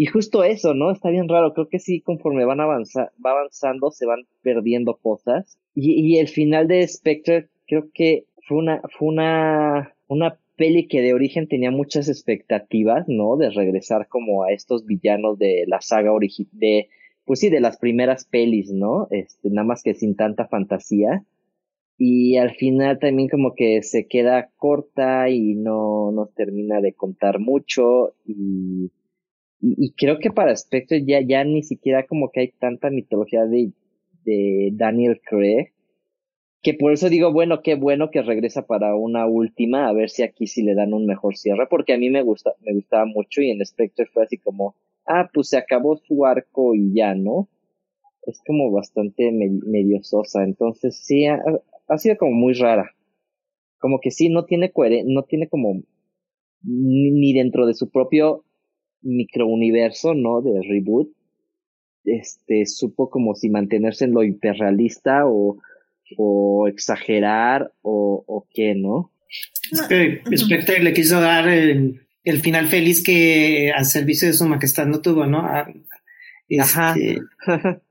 y 0.00 0.06
justo 0.06 0.44
eso, 0.44 0.72
¿no? 0.72 0.90
Está 0.90 1.10
bien 1.10 1.28
raro. 1.28 1.52
Creo 1.52 1.68
que 1.68 1.78
sí, 1.78 2.00
conforme 2.00 2.46
van 2.46 2.58
avanza 2.58 3.12
va 3.22 3.32
avanzando, 3.32 3.90
se 3.90 4.06
van 4.06 4.20
perdiendo 4.40 4.96
cosas. 4.96 5.58
Y, 5.74 5.92
y 5.92 6.18
el 6.18 6.28
final 6.28 6.68
de 6.68 6.88
Spectre, 6.88 7.50
creo 7.66 7.90
que 7.92 8.24
fue 8.48 8.56
una, 8.56 8.80
fue 8.96 9.08
una, 9.08 9.92
una 10.08 10.38
peli 10.56 10.88
que 10.88 11.02
de 11.02 11.12
origen 11.12 11.48
tenía 11.48 11.70
muchas 11.70 12.08
expectativas, 12.08 13.08
¿no? 13.08 13.36
De 13.36 13.50
regresar 13.50 14.08
como 14.08 14.42
a 14.42 14.52
estos 14.52 14.86
villanos 14.86 15.38
de 15.38 15.64
la 15.66 15.82
saga 15.82 16.12
original, 16.12 16.50
de, 16.54 16.88
pues 17.26 17.40
sí, 17.40 17.50
de 17.50 17.60
las 17.60 17.76
primeras 17.76 18.24
pelis, 18.24 18.72
¿no? 18.72 19.06
Este, 19.10 19.50
nada 19.50 19.66
más 19.66 19.82
que 19.82 19.92
sin 19.92 20.16
tanta 20.16 20.48
fantasía. 20.48 21.26
Y 21.98 22.38
al 22.38 22.52
final 22.52 22.98
también 23.00 23.28
como 23.28 23.54
que 23.54 23.82
se 23.82 24.06
queda 24.06 24.48
corta 24.56 25.28
y 25.28 25.56
no 25.56 26.10
nos 26.10 26.32
termina 26.32 26.80
de 26.80 26.94
contar 26.94 27.38
mucho 27.38 28.14
y 29.60 29.86
y, 29.86 29.92
creo 29.92 30.18
que 30.18 30.30
para 30.30 30.56
Spectre 30.56 31.04
ya, 31.04 31.20
ya 31.20 31.44
ni 31.44 31.62
siquiera 31.62 32.06
como 32.06 32.30
que 32.30 32.40
hay 32.40 32.52
tanta 32.52 32.90
mitología 32.90 33.44
de, 33.44 33.72
de 34.24 34.70
Daniel 34.72 35.20
Craig. 35.24 35.72
Que 36.62 36.74
por 36.74 36.92
eso 36.92 37.08
digo, 37.08 37.32
bueno, 37.32 37.62
qué 37.62 37.74
bueno 37.74 38.10
que 38.10 38.20
regresa 38.20 38.66
para 38.66 38.94
una 38.94 39.26
última, 39.26 39.88
a 39.88 39.94
ver 39.94 40.10
si 40.10 40.22
aquí 40.22 40.46
sí 40.46 40.62
le 40.62 40.74
dan 40.74 40.92
un 40.92 41.06
mejor 41.06 41.36
cierre, 41.36 41.66
porque 41.70 41.94
a 41.94 41.98
mí 41.98 42.10
me 42.10 42.22
gusta, 42.22 42.52
me 42.60 42.74
gustaba 42.74 43.06
mucho 43.06 43.40
y 43.40 43.50
en 43.50 43.64
Spectre 43.64 44.04
fue 44.12 44.24
así 44.24 44.36
como, 44.36 44.74
ah, 45.06 45.30
pues 45.32 45.48
se 45.48 45.56
acabó 45.56 45.96
su 45.96 46.26
arco 46.26 46.74
y 46.74 46.92
ya, 46.94 47.14
¿no? 47.14 47.48
Es 48.26 48.42
como 48.46 48.70
bastante 48.70 49.32
medio 49.32 50.02
sosa, 50.02 50.44
entonces 50.44 51.00
sí, 51.02 51.24
ha, 51.24 51.98
sido 51.98 52.18
como 52.18 52.32
muy 52.32 52.52
rara. 52.52 52.90
Como 53.78 53.98
que 53.98 54.10
sí, 54.10 54.28
no 54.28 54.44
tiene 54.44 54.70
coherencia, 54.70 55.10
no 55.10 55.22
tiene 55.22 55.48
como, 55.48 55.80
ni 56.62 57.32
dentro 57.32 57.66
de 57.66 57.72
su 57.72 57.88
propio 57.90 58.44
microuniverso, 59.02 60.14
¿no? 60.14 60.42
De 60.42 60.60
reboot, 60.62 61.08
este, 62.04 62.66
supo 62.66 63.10
como 63.10 63.34
si 63.34 63.50
mantenerse 63.50 64.04
en 64.04 64.12
lo 64.12 64.22
hiperrealista 64.22 65.26
o, 65.26 65.58
o 66.16 66.68
exagerar 66.68 67.72
o, 67.82 68.24
o 68.26 68.46
qué, 68.52 68.74
¿no? 68.74 69.12
Es 69.70 69.82
que 69.82 70.22
Spectre 70.36 70.82
le 70.82 70.92
quiso 70.92 71.20
dar 71.20 71.48
el, 71.48 72.00
el, 72.24 72.40
final 72.40 72.66
feliz 72.66 73.02
que 73.02 73.72
al 73.74 73.84
servicio 73.84 74.26
de 74.26 74.34
su 74.34 74.44
majestad 74.46 74.86
no 74.86 75.00
tuvo, 75.00 75.26
¿no? 75.26 75.46
Ajá. 76.58 76.94
Este, 76.96 77.20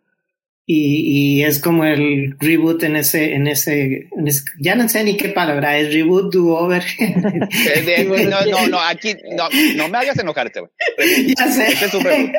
y, 0.72 1.40
y, 1.40 1.44
es 1.46 1.58
como 1.58 1.84
el 1.84 2.36
reboot 2.40 2.84
en 2.84 2.96
ese, 2.96 3.34
en 3.34 3.48
ese, 3.48 4.08
en 4.16 4.28
ese, 4.28 4.44
ya 4.60 4.76
no 4.76 4.88
sé 4.88 5.04
ni 5.04 5.18
qué 5.18 5.30
palabra, 5.30 5.80
es 5.80 5.92
reboot, 5.92 6.32
do 6.32 6.50
over. 6.50 6.84
no, 8.30 8.46
no, 8.46 8.68
no, 8.68 8.80
aquí, 8.80 9.16
no, 9.36 9.50
no 9.76 9.90
me 9.90 9.98
hagas 9.98 10.20
enojarte, 10.20 10.60
güey. 10.60 10.72
Ya 11.36 11.48
sé. 11.48 11.70
Este 11.70 11.86
es 11.86 11.94
un 11.96 12.04
reboot. 12.04 12.32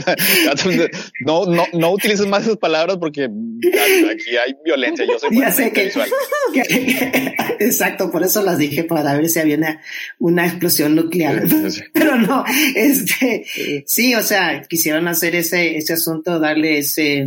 No, 1.24 1.46
no, 1.46 1.64
no 1.72 1.92
utilices 1.92 2.26
más 2.26 2.42
esas 2.42 2.56
palabras 2.56 2.96
porque 2.98 3.24
aquí 3.24 4.36
hay 4.36 4.54
violencia. 4.64 5.04
Yo 5.06 5.18
soy 5.18 5.30
muy 5.30 5.44
visual. 5.44 6.08
exacto, 7.60 8.10
por 8.10 8.22
eso 8.22 8.42
las 8.42 8.58
dije 8.58 8.84
para 8.84 9.14
ver 9.14 9.28
si 9.28 9.38
había 9.38 9.58
una, 10.18 10.46
explosión 10.46 10.94
nuclear. 10.94 11.42
Pero 11.92 12.16
no, 12.16 12.44
este, 12.74 13.44
sí, 13.86 14.14
o 14.14 14.22
sea, 14.22 14.62
quisieron 14.68 15.08
hacer 15.08 15.36
ese, 15.36 15.76
ese 15.76 15.92
asunto, 15.94 16.38
darle 16.38 16.78
ese 16.78 17.26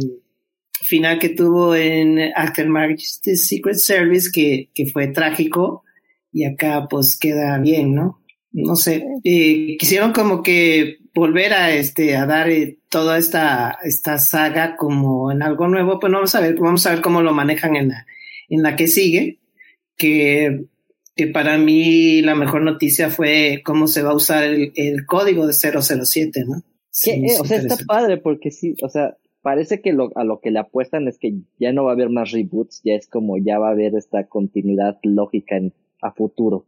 final 0.81 1.19
que 1.19 1.29
tuvo 1.29 1.75
en 1.75 2.19
Aftermath 2.35 2.99
The 3.23 3.35
Secret 3.35 3.77
Service, 3.77 4.29
que, 4.31 4.69
que 4.73 4.85
fue 4.87 5.07
trágico, 5.07 5.83
y 6.31 6.45
acá 6.45 6.87
pues 6.89 7.17
queda 7.17 7.57
bien, 7.59 7.95
¿no? 7.95 8.21
No 8.51 8.75
sé, 8.75 9.05
eh, 9.23 9.75
quisieron 9.77 10.13
como 10.13 10.41
que 10.41 10.97
volver 11.15 11.53
a 11.53 11.73
este 11.73 12.17
a 12.17 12.25
dar 12.25 12.49
eh, 12.49 12.77
toda 12.89 13.17
esta 13.17 13.79
esta 13.83 14.17
saga 14.17 14.75
como 14.75 15.31
en 15.31 15.41
algo 15.41 15.67
nuevo 15.67 15.99
pues 15.99 16.11
vamos 16.11 16.35
a 16.35 16.41
ver 16.41 16.55
vamos 16.59 16.85
a 16.85 16.91
ver 16.91 17.01
cómo 17.01 17.21
lo 17.21 17.33
manejan 17.33 17.75
en 17.77 17.87
la 17.89 18.05
en 18.49 18.61
la 18.61 18.75
que 18.75 18.87
sigue 18.87 19.39
que 19.95 20.65
que 21.15 21.27
para 21.27 21.57
mí 21.57 22.21
la 22.21 22.35
mejor 22.35 22.61
noticia 22.63 23.09
fue 23.09 23.61
cómo 23.63 23.87
se 23.87 24.03
va 24.03 24.11
a 24.11 24.15
usar 24.15 24.43
el, 24.43 24.73
el 24.75 25.05
código 25.05 25.47
de 25.47 25.53
007 25.53 26.43
no 26.45 26.61
sí, 26.89 27.11
eh, 27.11 27.37
o 27.39 27.45
sea 27.45 27.57
está 27.57 27.77
padre 27.87 28.17
porque 28.17 28.51
sí 28.51 28.75
o 28.83 28.89
sea 28.89 29.15
parece 29.41 29.79
que 29.79 29.93
lo, 29.93 30.11
a 30.15 30.25
lo 30.25 30.41
que 30.41 30.51
le 30.51 30.59
apuestan 30.59 31.07
es 31.07 31.17
que 31.17 31.35
ya 31.59 31.71
no 31.71 31.85
va 31.85 31.91
a 31.91 31.93
haber 31.93 32.09
más 32.09 32.31
reboots 32.31 32.81
ya 32.83 32.93
es 32.93 33.07
como 33.07 33.37
ya 33.37 33.57
va 33.57 33.69
a 33.69 33.71
haber 33.71 33.95
esta 33.95 34.25
continuidad 34.25 34.97
lógica 35.03 35.55
en, 35.55 35.71
a 36.01 36.11
futuro 36.11 36.65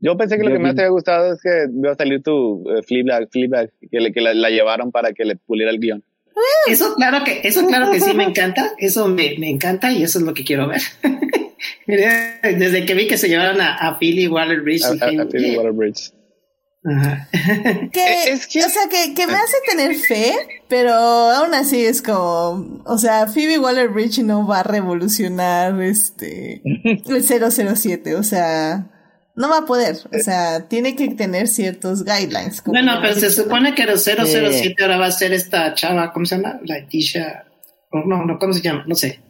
yo 0.00 0.16
pensé 0.16 0.36
que 0.36 0.44
lo 0.44 0.52
que 0.52 0.58
más 0.58 0.74
te 0.74 0.82
había 0.82 0.90
gustado 0.90 1.32
es 1.32 1.40
que 1.40 1.66
iba 1.74 1.92
a 1.92 1.96
salir 1.96 2.22
tu 2.22 2.32
uh, 2.32 2.82
Fleabag, 2.82 3.28
que, 3.30 4.00
le, 4.00 4.12
que 4.12 4.20
la, 4.20 4.34
la, 4.34 4.50
llevaron 4.50 4.92
para 4.92 5.12
que 5.12 5.24
le 5.24 5.36
puliera 5.36 5.70
el 5.70 5.80
guion. 5.80 6.04
Eso 6.66 6.94
claro 6.94 7.24
que, 7.24 7.40
eso 7.44 7.66
claro 7.66 7.90
que 7.90 8.00
sí 8.00 8.12
me 8.12 8.24
encanta, 8.24 8.72
eso 8.78 9.08
me, 9.08 9.36
me 9.38 9.48
encanta 9.48 9.90
y 9.92 10.02
eso 10.02 10.18
es 10.18 10.24
lo 10.24 10.34
que 10.34 10.44
quiero 10.44 10.68
ver. 10.68 10.82
Desde 11.86 12.84
que 12.84 12.94
vi 12.94 13.06
que 13.06 13.16
se 13.16 13.28
llevaron 13.28 13.60
a, 13.60 13.74
a 13.74 13.88
a, 13.88 13.98
Philly 13.98 14.26
Waller-Bridge. 14.26 16.12
Ajá. 16.84 17.28
que, 17.92 18.30
es 18.30 18.46
que, 18.46 18.64
o 18.64 18.68
sea, 18.68 18.82
que, 18.88 19.14
que 19.14 19.26
me 19.26 19.34
hace 19.34 19.56
tener 19.66 19.96
fe, 19.96 20.34
pero 20.68 20.92
aún 20.92 21.54
así 21.54 21.84
es 21.84 22.02
como, 22.02 22.82
o 22.84 22.98
sea, 22.98 23.26
Phoebe 23.26 23.58
Waller-Bridge 23.58 24.20
no 24.20 24.46
va 24.46 24.60
a 24.60 24.62
revolucionar 24.62 25.80
este 25.82 26.62
el 26.84 27.24
007, 27.24 28.14
o 28.14 28.22
sea, 28.22 28.86
no 29.36 29.50
va 29.50 29.58
a 29.58 29.66
poder, 29.66 29.96
o 30.12 30.18
sea, 30.18 30.66
tiene 30.66 30.96
que 30.96 31.08
tener 31.08 31.46
ciertos 31.46 32.04
guidelines. 32.04 32.62
Bueno, 32.64 32.98
pero 33.02 33.14
se 33.14 33.30
supone 33.30 33.74
que 33.74 33.82
el 33.82 33.98
007 33.98 34.74
ahora 34.82 34.96
va 34.96 35.06
a 35.06 35.12
ser 35.12 35.32
esta 35.34 35.74
chava, 35.74 36.12
¿cómo 36.12 36.24
se 36.24 36.36
llama? 36.36 36.58
La 36.64 36.86
Tisha, 36.86 37.44
no, 37.92 38.24
no, 38.24 38.38
¿cómo 38.38 38.52
se 38.54 38.62
llama? 38.62 38.84
No 38.86 38.94
sé. 38.94 39.20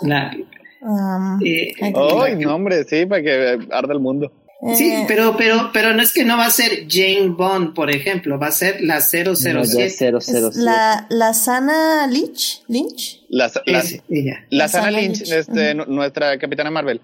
La, 0.00 0.34
um, 0.80 1.38
eh, 1.44 1.72
oh, 1.94 2.26
nombre, 2.28 2.84
sí, 2.84 3.06
para 3.06 3.22
que 3.22 3.58
arde 3.70 3.92
el 3.92 4.00
mundo. 4.00 4.32
Sí, 4.74 4.90
eh, 4.90 5.04
pero, 5.06 5.36
pero, 5.36 5.70
pero 5.74 5.92
no 5.92 6.00
es 6.00 6.12
que 6.12 6.24
no 6.24 6.38
va 6.38 6.46
a 6.46 6.50
ser 6.50 6.86
Jane 6.88 7.28
Bond, 7.28 7.74
por 7.74 7.90
ejemplo, 7.90 8.38
va 8.38 8.46
a 8.46 8.52
ser 8.52 8.80
la 8.80 9.02
007. 9.02 10.12
No, 10.12 10.50
la, 10.54 11.06
la 11.10 11.34
Sana 11.34 12.06
Lynch, 12.06 12.62
Lynch. 12.68 13.26
La, 13.28 13.52
la, 13.66 13.82
ella. 14.08 14.46
la, 14.48 14.68
Sana, 14.68 14.90
Lynch, 14.90 15.30
Este, 15.30 15.74
nuestra 15.74 16.38
capitana 16.38 16.70
Marvel. 16.70 17.02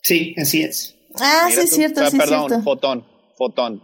Sí, 0.00 0.34
así 0.38 0.62
es. 0.62 0.93
Ah, 1.20 1.48
sí, 1.50 1.60
es 1.60 1.70
cierto, 1.70 2.06
sí, 2.06 2.18
Perdón, 2.18 2.48
cierto. 2.48 2.64
Fotón. 2.64 3.04
Fotón. 3.36 3.82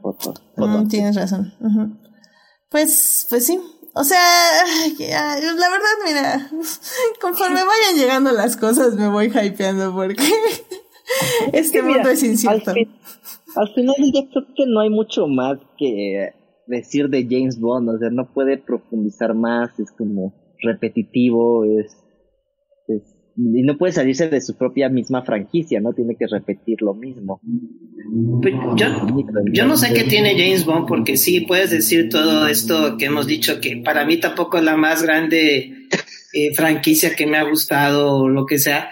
Fotón. 0.00 0.34
Fotón. 0.56 0.88
tienes 0.88 1.16
razón. 1.16 1.52
Pues, 2.70 3.26
pues 3.28 3.46
sí. 3.46 3.60
O 3.94 4.04
sea, 4.04 4.18
la 4.98 5.70
verdad, 5.70 5.96
mira, 6.06 6.50
conforme 7.20 7.60
vayan 7.64 7.96
llegando 7.96 8.30
las 8.30 8.56
cosas 8.56 8.94
me 8.94 9.08
voy 9.08 9.26
hypeando 9.26 9.92
porque 9.92 10.22
este 11.52 11.82
mundo 11.82 12.08
es 12.08 12.22
incierto. 12.22 12.70
Al, 12.70 13.74
final 13.74 13.96
yo 14.14 14.28
creo 14.30 14.46
que 14.54 14.66
no 14.66 14.80
hay 14.80 14.90
mucho 14.90 15.26
más 15.26 15.58
que 15.78 16.32
decir 16.66 17.08
de 17.08 17.26
James 17.28 17.58
Bond, 17.58 17.88
o 17.88 17.98
sea, 17.98 18.10
no 18.10 18.32
puede 18.32 18.58
profundizar 18.58 19.34
más, 19.34 19.70
es 19.80 19.90
como 19.90 20.32
repetitivo, 20.62 21.64
es, 21.64 21.96
y 23.40 23.62
no 23.62 23.78
puede 23.78 23.92
salirse 23.92 24.28
de 24.28 24.40
su 24.40 24.56
propia 24.56 24.88
misma 24.88 25.22
franquicia, 25.22 25.80
¿no? 25.80 25.92
Tiene 25.92 26.16
que 26.16 26.26
repetir 26.26 26.82
lo 26.82 26.92
mismo. 26.92 27.40
Yo, 29.52 29.64
no 29.64 29.76
sé 29.76 29.94
qué 29.94 30.02
tiene 30.04 30.36
James 30.36 30.64
Bond, 30.64 30.88
porque 30.88 31.16
sí, 31.16 31.42
puedes 31.42 31.70
decir 31.70 32.08
todo 32.08 32.48
esto 32.48 32.96
que 32.98 33.04
hemos 33.04 33.28
dicho, 33.28 33.60
que 33.60 33.76
para 33.76 34.04
mí 34.04 34.16
tampoco 34.16 34.58
es 34.58 34.64
la 34.64 34.76
más 34.76 35.04
grande 35.04 35.72
eh, 36.32 36.54
franquicia 36.56 37.14
que 37.14 37.28
me 37.28 37.36
ha 37.36 37.44
gustado 37.44 38.16
o 38.16 38.28
lo 38.28 38.44
que 38.44 38.58
sea, 38.58 38.90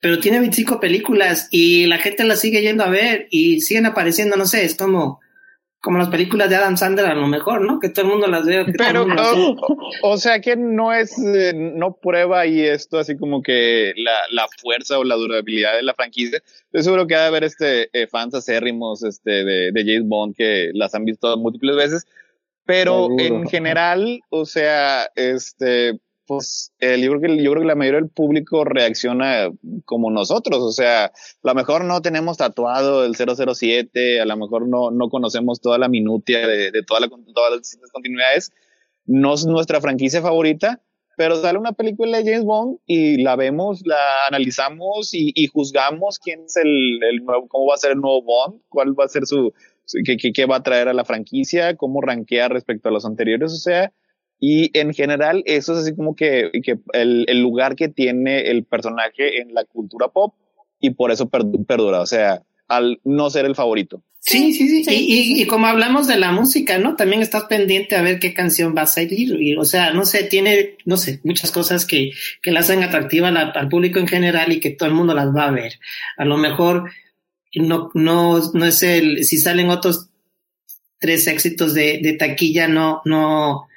pero 0.00 0.18
tiene 0.18 0.40
25 0.40 0.80
películas 0.80 1.48
y 1.50 1.86
la 1.86 1.98
gente 1.98 2.24
la 2.24 2.36
sigue 2.36 2.62
yendo 2.62 2.84
a 2.84 2.88
ver 2.88 3.26
y 3.30 3.60
siguen 3.60 3.84
apareciendo, 3.84 4.36
no 4.36 4.46
sé, 4.46 4.64
es 4.64 4.76
como 4.76 5.20
como 5.80 5.98
las 5.98 6.08
películas 6.08 6.50
de 6.50 6.56
Adam 6.56 6.76
Sandler 6.76 7.06
a 7.06 7.14
lo 7.14 7.26
mejor, 7.26 7.60
¿no? 7.60 7.78
Que 7.78 7.88
todo 7.88 8.06
el 8.06 8.10
mundo 8.10 8.26
las 8.26 8.44
ve. 8.44 8.66
Pero, 8.76 9.06
o, 10.02 10.16
sea 10.16 10.40
que 10.40 10.56
no 10.56 10.92
es, 10.92 11.16
eh, 11.18 11.52
no 11.54 11.96
prueba 11.96 12.46
y 12.46 12.62
esto 12.62 12.98
así 12.98 13.16
como 13.16 13.42
que 13.42 13.92
la, 13.96 14.18
la, 14.30 14.46
fuerza 14.60 14.98
o 14.98 15.04
la 15.04 15.14
durabilidad 15.14 15.76
de 15.76 15.84
la 15.84 15.94
franquicia. 15.94 16.42
Yo 16.72 16.82
seguro 16.82 17.06
que 17.06 17.14
ha 17.14 17.20
de 17.20 17.26
haber 17.26 17.44
este, 17.44 17.88
eh, 17.92 18.08
fans 18.08 18.34
acérrimos 18.34 19.04
este, 19.04 19.44
de, 19.44 19.70
de 19.72 19.84
James 19.84 20.08
Bond 20.08 20.34
que 20.36 20.70
las 20.74 20.94
han 20.94 21.04
visto 21.04 21.36
múltiples 21.36 21.76
veces, 21.76 22.06
pero 22.64 23.08
en 23.18 23.48
general, 23.48 24.20
o 24.30 24.44
sea, 24.44 25.08
este, 25.14 26.00
pues 26.28 26.72
el 26.78 27.02
yo, 27.02 27.10
creo 27.12 27.22
que, 27.22 27.42
yo 27.42 27.50
creo 27.50 27.62
que 27.62 27.68
la 27.68 27.74
mayoría 27.74 28.00
del 28.00 28.10
público 28.10 28.64
reacciona 28.64 29.50
como 29.86 30.10
nosotros, 30.10 30.58
o 30.60 30.70
sea, 30.70 31.06
a 31.06 31.12
lo 31.42 31.54
mejor 31.54 31.84
no 31.84 32.02
tenemos 32.02 32.36
tatuado 32.36 33.04
el 33.04 33.16
007, 33.16 34.20
a 34.20 34.26
lo 34.26 34.36
mejor 34.36 34.68
no, 34.68 34.90
no 34.90 35.08
conocemos 35.08 35.60
toda 35.60 35.78
la 35.78 35.88
minutia 35.88 36.46
de, 36.46 36.70
de 36.70 36.82
toda 36.82 37.00
la, 37.00 37.08
todas 37.34 37.52
las 37.52 37.90
continuidades, 37.90 38.52
no 39.06 39.34
es 39.34 39.46
nuestra 39.46 39.80
franquicia 39.80 40.20
favorita, 40.20 40.82
pero 41.16 41.34
sale 41.40 41.58
una 41.58 41.72
película 41.72 42.18
de 42.18 42.24
James 42.24 42.44
Bond 42.44 42.78
y 42.86 43.22
la 43.22 43.34
vemos, 43.34 43.82
la 43.84 43.96
analizamos 44.28 45.14
y, 45.14 45.32
y 45.34 45.48
juzgamos 45.48 46.18
quién 46.18 46.44
es 46.44 46.56
el, 46.56 47.02
el, 47.02 47.24
nuevo, 47.24 47.48
cómo 47.48 47.66
va 47.66 47.74
a 47.74 47.78
ser 47.78 47.92
el 47.92 48.00
nuevo 48.00 48.22
Bond, 48.22 48.60
cuál 48.68 48.98
va 48.98 49.06
a 49.06 49.08
ser 49.08 49.26
su, 49.26 49.52
qué, 50.04 50.16
qué, 50.16 50.46
va 50.46 50.56
a 50.56 50.62
traer 50.62 50.88
a 50.88 50.92
la 50.92 51.04
franquicia, 51.04 51.74
cómo 51.76 52.00
rankea 52.00 52.48
respecto 52.48 52.88
a 52.88 52.92
los 52.92 53.04
anteriores, 53.04 53.52
o 53.52 53.56
sea, 53.56 53.92
y 54.40 54.70
en 54.78 54.94
general, 54.94 55.42
eso 55.46 55.72
es 55.72 55.80
así 55.80 55.96
como 55.96 56.14
que, 56.14 56.50
que 56.62 56.78
el, 56.92 57.24
el, 57.28 57.40
lugar 57.40 57.74
que 57.74 57.88
tiene 57.88 58.50
el 58.50 58.64
personaje 58.64 59.40
en 59.40 59.52
la 59.52 59.64
cultura 59.64 60.08
pop 60.08 60.34
y 60.80 60.90
por 60.90 61.10
eso 61.10 61.28
perdura, 61.28 62.00
o 62.00 62.06
sea, 62.06 62.42
al 62.68 63.00
no 63.04 63.30
ser 63.30 63.46
el 63.46 63.56
favorito. 63.56 64.02
Sí, 64.20 64.52
sí, 64.52 64.84
sí. 64.84 64.90
y, 64.90 65.42
y, 65.42 65.46
como 65.46 65.66
hablamos 65.66 66.06
de 66.06 66.18
la 66.18 66.32
música, 66.32 66.78
¿no? 66.78 66.96
También 66.96 67.22
estás 67.22 67.44
pendiente 67.44 67.96
a 67.96 68.02
ver 68.02 68.18
qué 68.18 68.34
canción 68.34 68.74
va 68.76 68.82
a 68.82 68.86
salir. 68.86 69.40
Y, 69.40 69.56
o 69.56 69.64
sea, 69.64 69.92
no 69.92 70.04
sé, 70.04 70.24
tiene, 70.24 70.76
no 70.84 70.96
sé, 70.96 71.20
muchas 71.24 71.50
cosas 71.50 71.86
que, 71.86 72.10
que 72.42 72.50
la 72.50 72.60
hacen 72.60 72.82
atractiva 72.82 73.28
al 73.28 73.68
público 73.68 74.00
en 74.00 74.08
general 74.08 74.52
y 74.52 74.60
que 74.60 74.70
todo 74.70 74.88
el 74.88 74.94
mundo 74.94 75.14
las 75.14 75.28
va 75.34 75.46
a 75.46 75.52
ver. 75.52 75.78
A 76.16 76.24
lo 76.24 76.36
mejor 76.36 76.90
no, 77.54 77.90
no, 77.94 78.40
no 78.52 78.66
es 78.66 78.82
el, 78.82 79.24
si 79.24 79.38
salen 79.38 79.70
otros 79.70 80.10
tres 80.98 81.26
éxitos 81.28 81.72
de, 81.72 82.00
de 82.02 82.12
taquilla, 82.14 82.68
no, 82.68 83.00
no, 83.04 83.67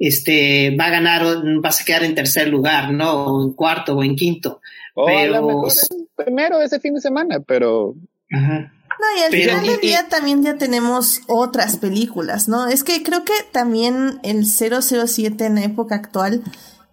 este, 0.00 0.74
va 0.76 0.86
a 0.86 0.90
ganar, 0.90 1.22
va 1.24 1.68
a 1.68 1.84
quedar 1.84 2.02
en 2.04 2.14
tercer 2.14 2.48
lugar, 2.48 2.90
¿no? 2.90 3.26
O 3.26 3.44
en 3.44 3.52
cuarto 3.52 3.96
o 3.96 4.02
en 4.02 4.16
quinto. 4.16 4.62
O 4.94 5.04
pero... 5.06 5.36
a 5.36 5.40
lo 5.40 5.46
mejor 5.46 5.72
primero 6.16 6.60
ese 6.60 6.80
fin 6.80 6.94
de 6.94 7.00
semana, 7.00 7.40
pero... 7.46 7.94
Ajá. 8.32 8.72
No, 9.00 9.18
y 9.18 9.24
al 9.24 9.32
final 9.32 9.66
del 9.66 9.80
día 9.80 10.08
también 10.08 10.42
ya 10.42 10.58
tenemos 10.58 11.20
otras 11.26 11.76
películas, 11.76 12.48
¿no? 12.48 12.66
Es 12.66 12.84
que 12.84 13.02
creo 13.02 13.24
que 13.24 13.32
también 13.50 14.20
el 14.22 14.44
007 14.44 15.46
en 15.46 15.54
la 15.54 15.64
época 15.64 15.94
actual 15.94 16.42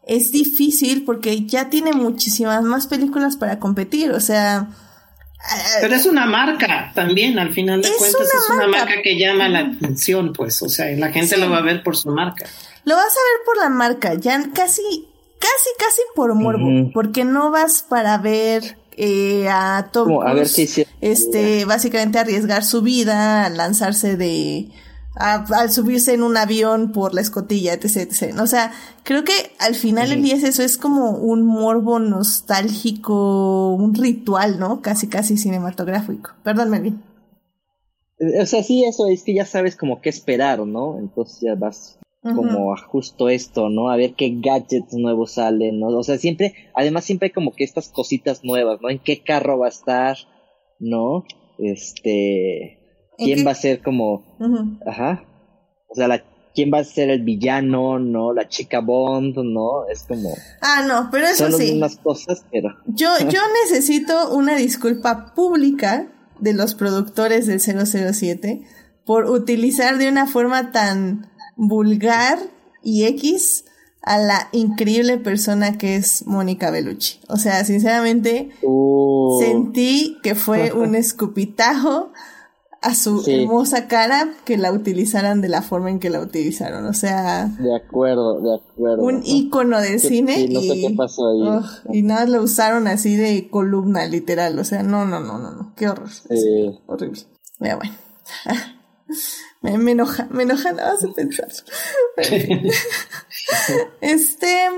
es 0.06 0.32
difícil 0.32 1.04
porque 1.04 1.46
ya 1.46 1.70
tiene 1.70 1.92
muchísimas 1.92 2.64
más 2.64 2.88
películas 2.88 3.36
para 3.38 3.60
competir, 3.60 4.12
o 4.12 4.20
sea... 4.20 4.70
Pero 5.82 5.96
es 5.96 6.06
una 6.06 6.26
marca 6.26 6.92
también, 6.96 7.40
al 7.40 7.54
final 7.54 7.82
de 7.82 7.90
cuentas, 7.98 8.22
es 8.22 8.50
una 8.50 8.68
marca 8.68 9.02
que 9.02 9.18
llama 9.18 9.48
la 9.48 9.60
atención, 9.60 10.34
pues, 10.34 10.62
o 10.62 10.70
sea, 10.70 10.88
la 10.98 11.12
gente 11.12 11.38
lo 11.38 11.50
va 11.50 11.60
a 11.60 11.62
ver 11.62 11.84
por 11.84 11.96
su 11.96 12.10
marca. 12.10 12.46
Lo 12.88 12.96
vas 12.96 13.04
a 13.18 13.20
ver 13.20 13.46
por 13.46 13.58
la 13.58 13.70
marca, 13.70 14.14
ya 14.14 14.42
casi, 14.54 14.82
casi, 15.40 15.70
casi 15.78 16.02
por 16.16 16.34
morbo, 16.36 16.90
porque 16.94 17.26
no 17.26 17.52
vas 17.52 17.84
para 17.84 18.18
ver 18.18 18.78
eh, 18.96 19.50
a 19.50 19.90
Tom 19.92 20.10
este, 21.02 21.66
básicamente 21.66 22.18
arriesgar 22.18 22.64
su 22.64 22.82
vida, 22.82 23.50
lanzarse 23.50 24.16
de, 24.16 24.70
al 25.16 25.70
subirse 25.70 26.14
en 26.14 26.24
un 26.24 26.38
avión 26.38 26.94
por 26.94 27.14
la 27.14 27.20
escotilla, 27.20 27.74
etc, 27.74 27.98
etc. 27.98 28.40
O 28.40 28.48
sea, 28.48 28.72
creo 29.04 29.26
que 29.26 29.34
al 29.60 29.76
final 29.76 30.14
el 30.14 30.24
día 30.24 30.36
es 30.36 30.46
eso, 30.46 30.64
es 30.64 30.78
como 30.78 31.10
un 31.10 31.46
morbo 31.46 32.00
nostálgico, 32.00 33.74
un 33.74 33.96
ritual, 33.96 34.60
¿no? 34.60 34.82
Casi, 34.82 35.10
casi 35.10 35.36
cinematográfico. 35.36 36.36
Perdón, 36.42 36.70
Melvin. 36.70 37.04
O 38.42 38.46
sea, 38.46 38.64
sí, 38.64 38.86
eso 38.86 39.08
es 39.08 39.24
que 39.24 39.34
ya 39.34 39.44
sabes 39.44 39.76
como 39.76 40.00
qué 40.00 40.08
esperar, 40.08 40.60
¿no? 40.60 40.98
Entonces 41.00 41.42
ya 41.42 41.56
vas 41.56 41.98
como 42.22 42.74
a 42.74 42.78
justo 42.78 43.30
esto, 43.30 43.70
¿no? 43.70 43.90
A 43.90 43.96
ver 43.96 44.14
qué 44.14 44.34
gadgets 44.42 44.94
nuevos 44.94 45.34
salen, 45.34 45.80
¿no? 45.80 45.88
O 45.88 46.04
sea, 46.04 46.18
siempre, 46.18 46.54
además 46.76 47.06
siempre 47.06 47.28
hay 47.28 47.34
como 47.34 47.54
que 47.54 47.64
estas 47.64 47.90
cositas 47.90 48.44
nuevas, 48.44 48.80
¿no? 48.82 48.90
¿En 48.90 49.00
qué 49.00 49.24
carro 49.24 49.60
va 49.60 49.68
a 49.68 49.70
estar? 49.70 50.18
¿No? 50.80 51.26
Este, 51.58 52.80
¿quién 53.18 53.46
va 53.46 53.52
a 53.52 53.56
ser 53.56 53.82
como, 53.82 54.24
ajá? 54.86 55.24
O 55.88 55.96
sea, 55.96 56.08
la, 56.08 56.24
¿quién 56.54 56.72
va 56.74 56.80
a 56.80 56.84
ser 56.84 57.10
el 57.10 57.22
villano, 57.22 58.00
no? 58.00 58.34
La 58.34 58.48
chica 58.48 58.80
Bond, 58.80 59.38
¿no? 59.38 59.88
Es 59.92 60.04
como... 60.04 60.34
Ah, 60.62 60.84
no, 60.88 61.10
pero 61.12 61.28
eso 61.28 61.52
son 61.52 61.60
sí. 61.60 61.80
cosas, 62.04 62.46
pero... 62.52 62.70
Yo, 62.88 63.10
yo 63.30 63.40
necesito 63.64 64.36
una 64.36 64.56
disculpa 64.56 65.34
pública 65.36 66.12
de 66.40 66.54
los 66.54 66.76
productores 66.76 67.48
del 67.48 67.60
007 67.60 68.62
por 69.06 69.26
utilizar 69.26 69.98
de 69.98 70.10
una 70.10 70.28
forma 70.28 70.72
tan 70.72 71.32
vulgar 71.58 72.40
y 72.84 73.04
X 73.06 73.66
a 74.02 74.18
la 74.18 74.48
increíble 74.54 75.18
persona 75.18 75.78
que 75.78 75.98
es 75.98 76.26
Mónica 76.26 76.72
Bellucci. 76.72 77.20
O 77.28 77.36
sea, 77.36 77.66
sinceramente, 77.66 78.52
oh. 78.64 79.38
sentí 79.42 80.18
que 80.24 80.34
fue 80.34 80.72
un 80.74 80.96
escupitajo 80.96 82.12
a 82.82 82.94
su 82.94 83.24
hermosa 83.28 83.88
cara 83.88 84.30
que 84.46 84.56
la 84.56 84.72
utilizaran 84.72 85.42
de 85.42 85.50
la 85.50 85.62
forma 85.62 85.90
en 85.90 86.00
que 86.00 86.10
la 86.10 86.22
utilizaron. 86.22 86.86
O 86.86 86.94
sea. 86.94 87.48
De 87.60 87.76
acuerdo, 87.76 88.40
de 88.40 88.56
acuerdo. 88.56 89.04
Un 89.04 89.24
ícono 89.26 89.82
de 89.82 90.00
cine. 90.00 90.40
y, 90.40 90.54
no 90.54 90.62
sé 90.62 90.82
qué 90.88 90.94
pasó 90.96 91.24
ahí. 91.28 92.00
y 92.00 92.02
nada, 92.04 92.26
lo 92.28 92.42
usaron 92.44 92.88
así 92.88 93.18
de 93.18 93.50
columna, 93.50 94.06
literal. 94.06 94.58
O 94.58 94.64
sea, 94.64 94.84
no, 94.84 95.06
no, 95.06 95.20
no, 95.20 95.38
no, 95.38 95.52
no. 95.52 95.74
Qué 95.76 95.90
horror. 95.90 96.10
horrible. 96.86 97.22
Ya 97.60 97.76
bueno. 97.76 97.94
Me, 99.62 99.78
me 99.78 99.92
enoja, 99.92 100.28
me 100.30 100.44
enoja 100.44 100.72
nada 100.72 100.94
más 100.94 101.02
de 101.02 101.10
pensar. 101.10 101.48
este. 104.02 104.70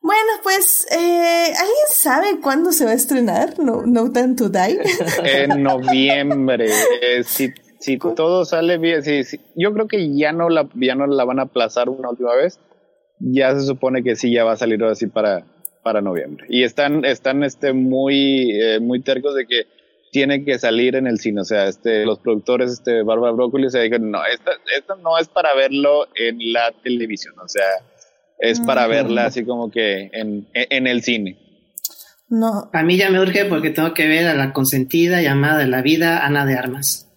Bueno, 0.00 0.32
pues, 0.42 0.86
eh, 0.92 1.52
¿alguien 1.58 1.86
sabe 1.88 2.40
cuándo 2.42 2.72
se 2.72 2.84
va 2.84 2.90
a 2.90 2.94
estrenar 2.94 3.58
No, 3.58 3.86
no 3.86 4.12
Time 4.12 4.34
to 4.34 4.50
Die? 4.50 4.78
en 5.24 5.62
noviembre. 5.62 6.66
Eh, 7.00 7.24
si, 7.24 7.54
si 7.80 7.98
todo 7.98 8.44
sale 8.44 8.76
bien, 8.76 9.02
sí, 9.02 9.22
yo 9.56 9.72
creo 9.72 9.88
que 9.88 10.14
ya 10.14 10.32
no, 10.32 10.50
la, 10.50 10.68
ya 10.74 10.94
no 10.94 11.06
la 11.06 11.24
van 11.24 11.38
a 11.38 11.44
aplazar 11.44 11.88
una 11.88 12.10
última 12.10 12.34
vez. 12.34 12.60
Ya 13.18 13.54
se 13.58 13.64
supone 13.64 14.02
que 14.02 14.14
sí, 14.14 14.30
ya 14.30 14.44
va 14.44 14.52
a 14.52 14.56
salir 14.58 14.84
así 14.84 15.06
para, 15.06 15.46
para 15.82 16.02
noviembre. 16.02 16.46
Y 16.50 16.64
están, 16.64 17.04
están 17.04 17.42
este, 17.42 17.72
muy, 17.72 18.50
eh, 18.60 18.80
muy 18.80 19.00
tercos 19.00 19.34
de 19.34 19.46
que 19.46 19.66
tiene 20.14 20.44
que 20.44 20.60
salir 20.60 20.94
en 20.94 21.08
el 21.08 21.18
cine. 21.18 21.40
O 21.40 21.44
sea, 21.44 21.66
este, 21.66 22.06
los 22.06 22.20
productores, 22.20 22.70
este, 22.70 23.02
Barbara 23.02 23.32
Broccoli, 23.32 23.68
se 23.68 23.80
dijeron, 23.80 24.12
no, 24.12 24.24
esto, 24.24 24.52
esto 24.78 24.94
no 24.94 25.18
es 25.18 25.26
para 25.26 25.52
verlo 25.56 26.06
en 26.14 26.52
la 26.52 26.70
televisión. 26.84 27.34
O 27.44 27.48
sea, 27.48 27.64
es 28.38 28.60
para 28.60 28.86
verla 28.86 29.26
así 29.26 29.44
como 29.44 29.72
que 29.72 30.10
en, 30.12 30.46
en 30.54 30.86
el 30.86 31.02
cine. 31.02 31.36
No. 32.28 32.70
A 32.72 32.84
mí 32.84 32.96
ya 32.96 33.10
me 33.10 33.18
urge 33.18 33.44
porque 33.46 33.70
tengo 33.70 33.92
que 33.92 34.06
ver 34.06 34.28
a 34.28 34.34
la 34.34 34.52
consentida 34.52 35.20
llamada 35.20 35.58
de 35.58 35.66
la 35.66 35.82
vida, 35.82 36.24
Ana 36.24 36.46
de 36.46 36.58
Armas. 36.58 37.10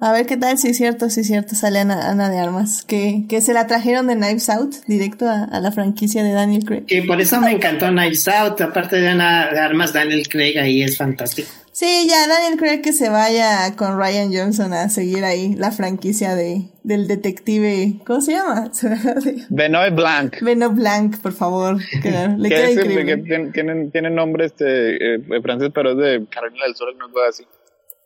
A 0.00 0.10
ver 0.10 0.26
qué 0.26 0.36
tal, 0.36 0.58
si 0.58 0.70
es 0.70 0.76
cierto, 0.76 1.08
si 1.08 1.20
es 1.20 1.28
cierto, 1.28 1.54
sale 1.54 1.78
Ana, 1.78 2.28
de 2.28 2.38
Armas, 2.40 2.82
que, 2.84 3.26
que 3.28 3.40
se 3.40 3.52
la 3.52 3.68
trajeron 3.68 4.08
de 4.08 4.16
Knives 4.16 4.48
Out 4.48 4.74
directo 4.88 5.28
a, 5.28 5.60
la 5.60 5.70
franquicia 5.70 6.24
de 6.24 6.32
Daniel 6.32 6.64
Craig. 6.64 6.82
Y 6.88 7.02
por 7.02 7.20
eso 7.20 7.40
me 7.40 7.52
encantó 7.52 7.86
Knives 7.86 8.26
Out, 8.26 8.60
aparte 8.60 8.96
de 8.96 9.10
Ana 9.10 9.52
de 9.52 9.60
Armas, 9.60 9.92
Daniel 9.92 10.28
Craig 10.28 10.58
ahí 10.58 10.82
es 10.82 10.98
fantástico. 10.98 11.48
Sí, 11.72 12.06
ya 12.06 12.28
Daniel 12.28 12.58
Craig 12.58 12.82
que 12.82 12.92
se 12.92 13.08
vaya 13.08 13.74
con 13.76 13.98
Ryan 13.98 14.30
Johnson 14.30 14.74
a 14.74 14.90
seguir 14.90 15.24
ahí 15.24 15.54
la 15.54 15.70
franquicia 15.72 16.34
de 16.34 16.68
del 16.82 17.06
detective, 17.06 17.94
¿cómo 18.06 18.20
se 18.20 18.32
llama? 18.32 18.70
Benoit 19.48 19.94
Blanc. 19.94 20.40
Benoit 20.42 20.74
Blanc, 20.74 21.18
por 21.20 21.32
favor. 21.32 21.78
le 21.78 22.00
queda 22.48 22.70
increíble. 22.70 23.06
Que 23.06 23.50
tienen, 23.52 23.90
tienen 23.90 24.14
nombre 24.14 24.46
este 24.46 25.14
eh, 25.14 25.42
francés, 25.42 25.70
pero 25.74 25.92
es 25.92 25.96
de 25.96 26.26
Carolina 26.28 26.66
del 26.66 26.76
Sur, 26.76 26.94
no 26.96 27.06
es 27.06 27.28
así. 27.28 27.46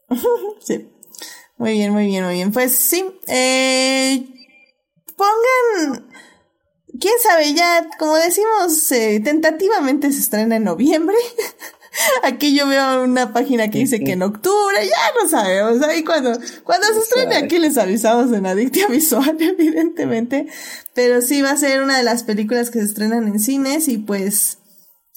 sí. 0.61 0.89
Muy 1.57 1.73
bien, 1.73 1.93
muy 1.93 2.07
bien, 2.07 2.25
muy 2.25 2.35
bien. 2.35 2.53
Pues 2.53 2.73
sí, 2.77 3.05
eh, 3.29 4.27
pongan, 5.17 6.07
quién 7.01 7.15
sabe, 7.21 7.55
ya, 7.55 7.89
como 7.99 8.15
decimos, 8.17 8.93
eh, 8.93 9.21
tentativamente 9.25 10.13
se 10.13 10.21
estrena 10.21 10.57
en 10.57 10.65
noviembre. 10.65 11.17
Aquí 12.23 12.57
yo 12.57 12.67
veo 12.67 13.05
una 13.05 13.33
página 13.33 13.69
que 13.71 13.79
dice 13.79 14.01
que 14.01 14.13
en 14.13 14.23
octubre, 14.23 14.77
ya 14.83 15.23
no 15.23 15.29
sabemos. 15.29 15.83
Ahí 15.83 16.05
cuando, 16.05 16.33
cuando 16.65 16.87
se 16.89 16.99
estrene 17.01 17.37
aquí 17.37 17.59
les 17.59 17.79
avisamos 17.79 18.33
en 18.33 18.47
Adictia 18.47 18.87
Visual, 18.91 19.37
evidentemente. 19.39 20.47
Pero 20.95 21.23
sí 21.23 21.43
va 21.43 21.51
a 21.51 21.57
ser 21.57 21.83
una 21.83 21.97
de 21.97 22.03
las 22.03 22.25
películas 22.25 22.71
que 22.71 22.81
se 22.81 22.87
estrenan 22.87 23.29
en 23.29 23.39
cines 23.39 23.89
y 23.89 23.99
pues 23.99 24.59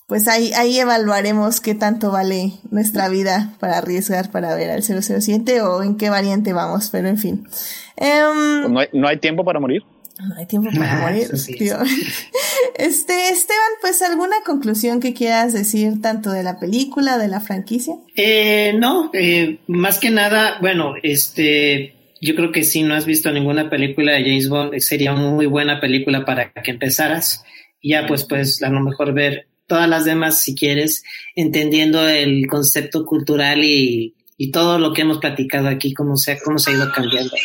pues 0.09 0.27
ahí, 0.27 0.51
ahí 0.53 0.79
evaluaremos 0.79 1.61
qué 1.61 1.75
tanto 1.75 2.09
vale 2.09 2.53
nuestra 2.71 3.09
vida 3.09 3.53
para 3.59 3.77
arriesgar 3.77 4.31
para 4.31 4.55
ver 4.55 4.71
al 4.71 4.81
007 4.81 5.61
o 5.61 5.83
en 5.83 5.97
qué 5.97 6.09
variante 6.09 6.51
vamos, 6.51 6.89
pero 6.89 7.07
en 7.07 7.19
fin. 7.19 7.47
Em, 7.95 8.73
no, 8.73 8.79
hay, 8.79 8.87
no 8.91 9.07
hay 9.07 9.17
tiempo 9.17 9.45
para 9.45 9.59
morir. 9.59 9.83
No 10.27 10.35
hay 10.35 10.45
tiempo 10.45 10.69
para 10.75 10.97
ah, 10.97 11.09
morir, 11.09 11.27
Este, 11.31 13.29
Esteban, 13.29 13.71
pues 13.81 14.01
alguna 14.01 14.35
conclusión 14.45 14.99
que 14.99 15.13
quieras 15.13 15.53
decir 15.53 16.01
tanto 16.01 16.31
de 16.31 16.43
la 16.43 16.59
película, 16.59 17.17
de 17.17 17.29
la 17.29 17.39
franquicia? 17.39 17.95
Eh, 18.15 18.73
no, 18.77 19.11
eh, 19.13 19.59
más 19.67 19.97
que 19.99 20.09
nada, 20.09 20.57
bueno, 20.59 20.95
este, 21.01 21.93
yo 22.21 22.35
creo 22.35 22.51
que 22.51 22.63
si 22.63 22.83
no 22.83 22.95
has 22.95 23.05
visto 23.05 23.31
ninguna 23.31 23.69
película 23.69 24.13
de 24.13 24.23
James 24.23 24.49
Bond, 24.49 24.77
sería 24.79 25.13
una 25.13 25.29
muy 25.31 25.45
buena 25.45 25.79
película 25.79 26.25
para 26.25 26.51
que 26.51 26.71
empezaras. 26.71 27.43
Ya 27.81 28.05
pues, 28.05 28.25
pues 28.25 28.61
a 28.61 28.69
lo 28.69 28.81
mejor 28.81 29.13
ver 29.13 29.47
todas 29.67 29.87
las 29.87 30.03
demás 30.03 30.41
si 30.41 30.53
quieres, 30.53 31.03
entendiendo 31.35 32.07
el 32.09 32.45
concepto 32.47 33.05
cultural 33.05 33.63
y, 33.63 34.15
todo 34.53 34.79
lo 34.79 34.93
que 34.93 35.01
hemos 35.01 35.17
platicado 35.17 35.67
aquí, 35.67 35.93
cómo 35.93 36.15
se, 36.15 36.39
cómo 36.41 36.59
se 36.59 36.71
ha 36.71 36.73
ido 36.73 36.91
cambiando. 36.93 37.35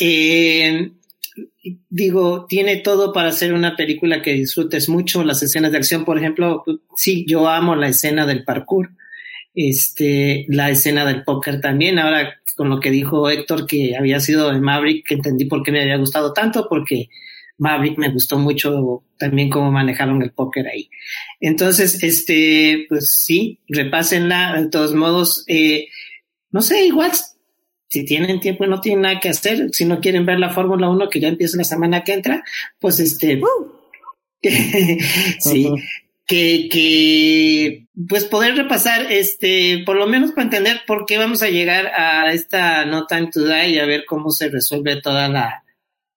Eh, 0.00 0.90
digo, 1.88 2.46
tiene 2.46 2.76
todo 2.76 3.12
para 3.12 3.32
ser 3.32 3.52
una 3.52 3.76
película 3.76 4.22
que 4.22 4.34
disfrutes 4.34 4.88
mucho, 4.88 5.24
las 5.24 5.42
escenas 5.42 5.72
de 5.72 5.78
acción, 5.78 6.04
por 6.04 6.18
ejemplo, 6.18 6.64
sí, 6.96 7.24
yo 7.28 7.48
amo 7.48 7.76
la 7.76 7.88
escena 7.88 8.26
del 8.26 8.44
parkour, 8.44 8.90
este, 9.54 10.46
la 10.48 10.70
escena 10.70 11.04
del 11.04 11.24
póker 11.24 11.60
también, 11.60 11.98
ahora 11.98 12.40
con 12.56 12.68
lo 12.68 12.80
que 12.80 12.90
dijo 12.90 13.30
Héctor 13.30 13.66
que 13.66 13.96
había 13.96 14.20
sido 14.20 14.52
de 14.52 14.60
Maverick, 14.60 15.06
que 15.06 15.14
entendí 15.14 15.46
por 15.46 15.62
qué 15.62 15.72
me 15.72 15.82
había 15.82 15.96
gustado 15.96 16.32
tanto, 16.32 16.66
porque 16.68 17.08
Maverick 17.60 17.98
me 17.98 18.10
gustó 18.10 18.38
mucho 18.38 19.04
también 19.18 19.50
cómo 19.50 19.70
manejaron 19.70 20.22
el 20.22 20.32
póker 20.32 20.66
ahí. 20.66 20.90
Entonces, 21.40 22.02
este, 22.02 22.86
pues 22.88 23.22
sí, 23.22 23.60
repásenla. 23.68 24.60
De 24.60 24.68
todos 24.68 24.94
modos, 24.94 25.44
eh, 25.46 25.88
no 26.50 26.62
sé, 26.62 26.86
igual, 26.86 27.12
si 27.90 28.04
tienen 28.04 28.38
tiempo 28.38 28.64
y 28.64 28.68
no 28.68 28.80
tienen 28.80 29.02
nada 29.02 29.20
que 29.20 29.28
hacer, 29.28 29.68
si 29.72 29.84
no 29.84 30.00
quieren 30.00 30.24
ver 30.24 30.38
la 30.38 30.50
Fórmula 30.50 30.88
1 30.88 31.08
que 31.08 31.18
ya 31.18 31.28
empieza 31.28 31.56
la 31.56 31.64
semana 31.64 32.04
que 32.04 32.12
entra, 32.12 32.44
pues 32.78 33.00
este, 33.00 33.40
uh. 33.42 33.72
sí, 35.40 35.68
que, 36.24 36.68
que, 36.70 37.86
pues 38.08 38.24
poder 38.26 38.54
repasar, 38.54 39.10
este, 39.10 39.82
por 39.84 39.96
lo 39.96 40.06
menos 40.06 40.30
para 40.30 40.44
entender 40.44 40.82
por 40.86 41.04
qué 41.04 41.18
vamos 41.18 41.42
a 41.42 41.50
llegar 41.50 41.88
a 41.88 42.32
esta 42.32 42.86
No 42.86 43.06
Time 43.06 43.28
to 43.32 43.44
Die 43.44 43.70
y 43.70 43.78
a 43.80 43.86
ver 43.86 44.04
cómo 44.06 44.30
se 44.30 44.48
resuelve 44.48 45.02
toda 45.02 45.28
la, 45.28 45.64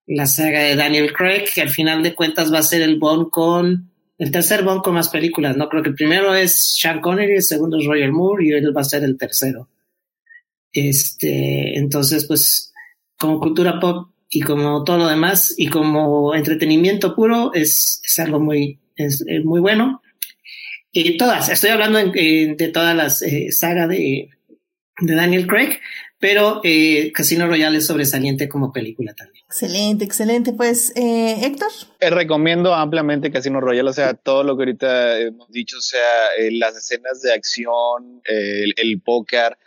la 0.05 0.27
saga 0.27 0.61
de 0.61 0.75
Daniel 0.75 1.11
Craig, 1.11 1.45
que 1.53 1.61
al 1.61 1.69
final 1.69 2.03
de 2.03 2.13
cuentas 2.13 2.53
va 2.53 2.59
a 2.59 2.63
ser 2.63 2.83
el 2.83 2.99
Bond 2.99 3.31
con 3.31 3.89
el 4.19 4.29
tercer 4.29 4.63
Bond 4.63 4.83
con 4.83 4.93
más 4.93 5.09
películas, 5.09 5.57
¿no? 5.57 5.67
Creo 5.69 5.81
que 5.81 5.89
el 5.89 5.95
primero 5.95 6.35
es 6.35 6.77
Sean 6.77 7.01
Connery, 7.01 7.37
el 7.37 7.41
segundo 7.41 7.79
es 7.79 7.85
Roger 7.85 8.11
Moore 8.11 8.45
y 8.45 8.51
él 8.51 8.77
va 8.77 8.81
a 8.81 8.85
ser 8.85 9.03
el 9.03 9.17
tercero. 9.17 9.67
Este, 10.73 11.77
entonces, 11.77 12.25
pues, 12.25 12.73
como 13.17 13.39
cultura 13.39 13.79
pop 13.79 14.11
y 14.29 14.41
como 14.41 14.83
todo 14.83 14.97
lo 14.97 15.07
demás 15.07 15.53
y 15.57 15.67
como 15.67 16.33
entretenimiento 16.35 17.15
puro 17.15 17.53
es, 17.53 18.01
es 18.03 18.19
algo 18.19 18.39
muy, 18.39 18.79
es, 18.95 19.23
muy 19.43 19.61
bueno. 19.61 20.01
Y 20.91 21.17
todas, 21.17 21.49
estoy 21.49 21.69
hablando 21.69 21.99
de 21.99 22.71
todas 22.73 22.95
las 22.95 23.21
eh, 23.21 23.51
sagas 23.51 23.89
de, 23.89 24.29
de 24.99 25.15
Daniel 25.15 25.47
Craig, 25.47 25.79
pero 26.23 26.61
eh, 26.63 27.11
Casino 27.11 27.47
Royale 27.47 27.79
es 27.79 27.87
sobresaliente 27.87 28.47
como 28.47 28.71
película 28.71 29.13
también. 29.13 29.43
Excelente, 29.45 30.05
excelente. 30.05 30.53
Pues, 30.53 30.93
eh, 30.95 31.45
Héctor. 31.45 31.69
Eh, 31.99 32.09
recomiendo 32.09 32.73
ampliamente 32.73 33.29
Casino 33.29 33.59
Royale, 33.59 33.89
o 33.89 33.93
sea, 33.93 34.13
todo 34.13 34.43
lo 34.43 34.55
que 34.55 34.61
ahorita 34.61 35.19
hemos 35.19 35.51
dicho, 35.51 35.77
o 35.77 35.81
sea, 35.81 35.99
eh, 36.39 36.49
las 36.51 36.77
escenas 36.77 37.21
de 37.21 37.33
acción, 37.33 38.21
el, 38.23 38.73
el, 38.77 39.01
póker, 39.01 39.57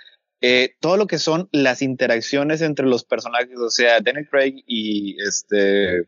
todo 0.80 0.96
lo 0.96 1.06
que 1.06 1.18
son 1.18 1.48
las 1.52 1.82
interacciones 1.82 2.62
entre 2.62 2.86
los 2.86 3.04
personajes, 3.04 3.58
o 3.58 3.70
sea, 3.70 4.00
Daniel 4.00 4.28
Craig 4.30 4.62
y 4.66 5.16
este, 5.26 6.06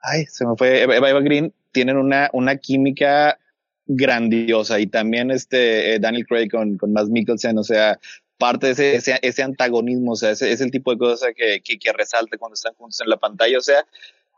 ay, 0.00 0.26
se 0.26 0.46
me 0.46 0.56
fue, 0.56 0.82
Eva, 0.82 1.20
Green, 1.20 1.52
tienen 1.72 1.96
una, 1.96 2.30
una 2.32 2.56
química 2.56 3.38
grandiosa 3.86 4.80
y 4.80 4.86
también 4.86 5.30
este 5.30 5.98
Daniel 5.98 6.26
Craig 6.26 6.50
con, 6.50 6.76
con 6.76 6.92
Matt 6.92 7.08
Mikkelsen, 7.08 7.58
o 7.58 7.64
sea, 7.64 7.98
parte 8.38 8.74
de 8.74 8.96
ese, 8.96 9.18
ese, 9.22 9.42
antagonismo, 9.42 10.12
o 10.12 10.16
sea, 10.16 10.30
ese 10.30 10.52
es 10.52 10.60
el 10.60 10.70
tipo 10.70 10.92
de 10.92 10.98
cosas 10.98 11.30
que, 11.36 11.60
que, 11.62 11.78
que 11.78 11.92
resalta 11.92 12.38
cuando 12.38 12.54
están 12.54 12.74
juntos 12.74 13.00
en 13.00 13.10
la 13.10 13.16
pantalla, 13.16 13.58
o 13.58 13.62
sea, 13.62 13.84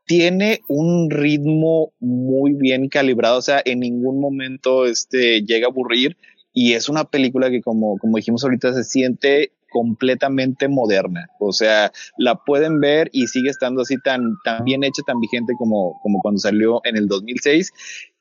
tiene 0.07 0.61
un 0.69 1.11
ritmo 1.11 1.93
muy 2.01 2.55
bien 2.55 2.89
calibrado, 2.89 3.39
o 3.39 3.43
sea, 3.43 3.63
en 3.65 3.81
ningún 3.81 4.21
momento 4.21 4.87
este, 4.87 5.43
llega 5.43 5.67
a 5.67 5.71
aburrir 5.71 6.17
y 6.53 6.75
es 6.75 6.89
una 6.89 7.05
película 7.05 7.51
que 7.51 7.61
como, 7.63 7.99
como 7.99 8.17
dijimos 8.17 8.43
ahorita 8.45 8.73
se 8.75 8.85
siente 8.85 9.53
completamente 9.71 10.69
moderna, 10.69 11.29
o 11.39 11.53
sea, 11.53 11.93
la 12.19 12.35
pueden 12.37 12.81
ver 12.81 13.09
y 13.13 13.29
sigue 13.29 13.51
estando 13.51 13.83
así 13.83 13.97
tan, 14.03 14.35
tan 14.45 14.65
bien 14.65 14.83
hecha, 14.83 15.03
tan 15.07 15.21
vigente 15.21 15.53
como, 15.57 16.01
como 16.03 16.21
cuando 16.21 16.41
salió 16.41 16.81
en 16.85 16.97
el 16.97 17.07
2006. 17.07 17.73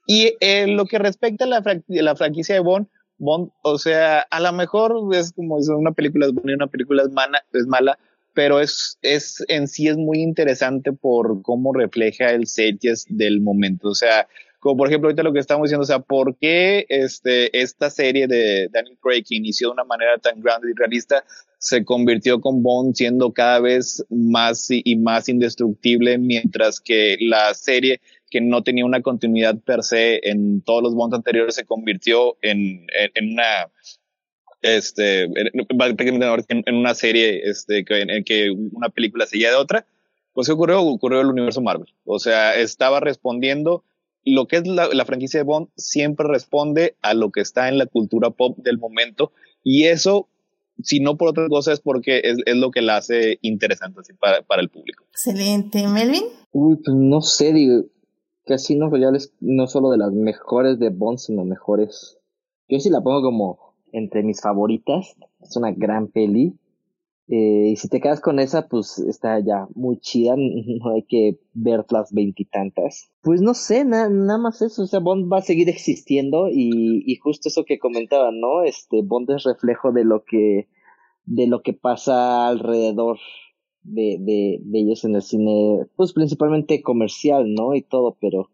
Y 0.06 0.36
eh, 0.40 0.68
lo 0.68 0.86
que 0.86 1.00
respecta 1.00 1.46
a 1.46 1.48
la, 1.48 1.64
la 1.88 2.16
franquicia 2.16 2.56
de 2.56 2.62
Bond, 2.62 2.88
Bond, 3.18 3.50
o 3.64 3.78
sea, 3.78 4.22
a 4.22 4.40
lo 4.40 4.54
mejor 4.54 4.94
es 5.14 5.34
como 5.34 5.58
una 5.58 5.92
película 5.92 6.28
es 6.28 6.34
buena 6.34 6.52
y 6.52 6.56
una 6.56 6.68
película 6.68 7.04
es, 7.04 7.10
es 7.54 7.68
mala, 7.68 7.98
pero 8.34 8.60
es, 8.60 8.98
es 9.02 9.44
en 9.50 9.68
sí 9.68 9.88
es 9.88 9.98
muy 9.98 10.22
interesante 10.22 10.94
por 10.94 11.42
cómo 11.42 11.74
refleja 11.74 12.32
el 12.32 12.48
series 12.48 13.06
del 13.10 13.42
momento. 13.42 13.90
O 13.90 13.96
sea, 13.96 14.28
como 14.60 14.78
por 14.78 14.88
ejemplo 14.88 15.08
ahorita 15.08 15.24
lo 15.24 15.34
que 15.34 15.40
estamos 15.40 15.68
diciendo, 15.68 15.84
o 15.84 15.88
sea, 15.88 16.00
¿por 16.00 16.38
qué 16.38 16.86
este, 16.90 17.58
esta 17.60 17.90
serie 17.90 18.28
de 18.28 18.68
Daniel 18.72 18.98
Craig 19.02 19.24
que 19.28 19.36
inició 19.36 19.70
de 19.70 19.74
una 19.74 19.86
manera 19.86 20.18
tan 20.18 20.42
grande 20.42 20.70
y 20.72 20.78
realista 20.78 21.24
se 21.58 21.84
convirtió 21.84 22.40
con 22.40 22.64
Bond 22.64 22.96
siendo 22.96 23.34
cada 23.34 23.60
vez 23.60 24.06
más 24.10 24.68
y 24.70 24.96
más 24.98 25.30
indestructible, 25.30 26.18
mientras 26.18 26.80
que 26.80 27.18
la 27.20 27.54
serie 27.54 28.02
que 28.30 28.42
no 28.42 28.64
tenía 28.64 28.86
una 28.86 29.02
continuidad 29.02 29.58
per 29.60 29.84
se 29.84 30.20
en 30.30 30.62
todos 30.62 30.84
los 30.84 30.96
Bonds 30.96 31.16
anteriores 31.16 31.56
se 31.56 31.66
convirtió 31.66 32.38
en, 32.42 32.88
en, 33.16 33.34
una 33.34 33.70
este 34.62 35.24
en, 35.24 36.76
una 36.76 36.94
serie 36.94 37.42
este 37.44 37.86
en, 37.88 38.24
que 38.24 38.52
una 38.52 38.90
película 38.90 39.26
seguía 39.26 39.50
de 39.50 39.56
otra 39.56 39.86
pues 40.34 40.48
qué 40.48 40.54
ocurrió 40.54 40.82
ocurrió 40.82 41.22
el 41.22 41.28
universo 41.28 41.62
Marvel. 41.62 41.94
O 42.06 42.20
sea 42.20 42.56
estaba 42.56 43.00
respondiendo 43.00 43.84
lo 44.26 44.48
que 44.48 44.58
es 44.58 44.68
la, 44.68 44.90
la, 44.92 45.06
franquicia 45.06 45.40
de 45.40 45.44
Bond 45.44 45.70
siempre 45.76 46.28
responde 46.28 46.96
a 47.02 47.14
lo 47.14 47.32
que 47.32 47.42
está 47.42 47.70
en 47.70 47.78
la 47.78 47.86
cultura 47.86 48.30
pop 48.30 48.58
del 48.58 48.78
momento 48.78 49.32
y 49.64 49.86
eso 49.86 50.28
si 50.84 51.00
no 51.00 51.18
por 51.18 51.30
otra 51.30 51.48
cosa 51.48 51.74
es 51.74 51.80
porque 51.80 52.22
es, 52.24 52.38
es 52.46 52.56
lo 52.56 52.72
que 52.72 52.82
la 52.82 52.98
hace 52.98 53.40
interesante 53.42 54.00
así 54.00 54.14
para, 54.14 54.42
para 54.42 54.62
el 54.62 54.70
público. 54.70 55.04
Excelente. 55.12 55.88
¿Melvin? 55.88 56.24
Uy, 56.52 56.78
pues 56.78 56.96
no 56.96 57.22
sé, 57.22 57.54
digo, 57.54 57.86
Casino 58.46 58.90
Royale 58.90 59.18
es 59.18 59.34
no 59.40 59.68
solo 59.68 59.92
de 59.92 59.98
las 59.98 60.12
mejores 60.12 60.80
de 60.80 60.90
Bond, 60.90 61.20
sino 61.20 61.44
mejores. 61.46 62.18
Yo 62.68 62.80
sí 62.80 62.90
la 62.90 63.02
pongo 63.02 63.22
como 63.22 63.76
entre 63.92 64.24
mis 64.24 64.42
favoritas. 64.42 65.16
Es 65.42 65.56
una 65.56 65.72
gran 65.72 66.08
peli. 66.08 66.58
Eh, 67.32 67.70
y 67.72 67.76
si 67.76 67.88
te 67.90 68.02
quedas 68.02 68.22
con 68.22 68.40
esa, 68.40 68.68
pues 68.68 68.98
está 68.98 69.40
ya 69.40 69.68
muy 69.76 70.00
chida. 70.00 70.36
No 70.38 70.96
hay 70.96 71.04
que 71.04 71.40
ver 71.54 71.86
las 71.90 72.12
veintitantas. 72.12 73.12
Pues 73.22 73.42
no 73.42 73.54
sé, 73.54 73.86
nada 73.86 74.38
más 74.38 74.62
eso. 74.62 74.84
O 74.84 74.88
sea, 74.88 75.00
Bond 75.00 75.32
va 75.32 75.38
a 75.38 75.42
seguir 75.42 75.70
existiendo. 75.70 76.48
Y, 76.50 77.04
y 77.06 77.16
justo 77.18 77.50
eso 77.50 77.66
que 77.66 77.80
comentaba, 77.80 78.32
¿no? 78.32 78.64
Este, 78.64 79.02
Bond 79.04 79.30
es 79.32 79.44
reflejo 79.44 79.92
de 79.92 80.04
lo 80.04 80.24
que 80.24 80.68
de 81.26 81.46
lo 81.46 81.62
que 81.62 81.74
pasa 81.74 82.48
alrededor 82.48 83.20
de, 83.84 84.18
de, 84.20 84.60
de 84.64 84.80
ellos 84.80 85.06
en 85.06 85.16
el 85.16 85.22
cine, 85.22 85.86
pues 85.96 86.14
principalmente 86.14 86.82
comercial, 86.82 87.54
¿no? 87.54 87.76
Y 87.76 87.84
todo, 87.84 88.18
pero 88.20 88.50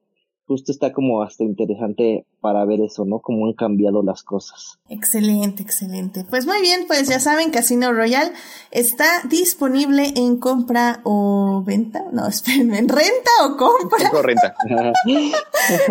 justo 0.46 0.72
está 0.72 0.92
como 0.92 1.22
hasta 1.24 1.44
interesante 1.44 2.26
para 2.46 2.64
ver 2.64 2.80
eso, 2.82 3.06
¿no? 3.06 3.22
Cómo 3.22 3.48
han 3.48 3.54
cambiado 3.54 4.04
las 4.04 4.22
cosas. 4.22 4.78
Excelente, 4.88 5.64
excelente. 5.64 6.26
Pues 6.30 6.46
muy 6.46 6.62
bien, 6.62 6.84
pues 6.86 7.08
ya 7.08 7.20
saben, 7.20 7.50
Casino 7.50 7.92
Royal 7.92 8.32
está 8.70 9.08
disponible 9.28 10.14
en 10.16 10.38
compra 10.38 11.02
o 11.06 11.64
venta. 11.66 12.04
No, 12.12 12.28
esperen, 12.28 12.76
en 12.76 12.88
renta 12.88 13.32
o 13.46 13.58
compra. 13.58 14.12
En 14.16 14.24
renta. 14.24 14.56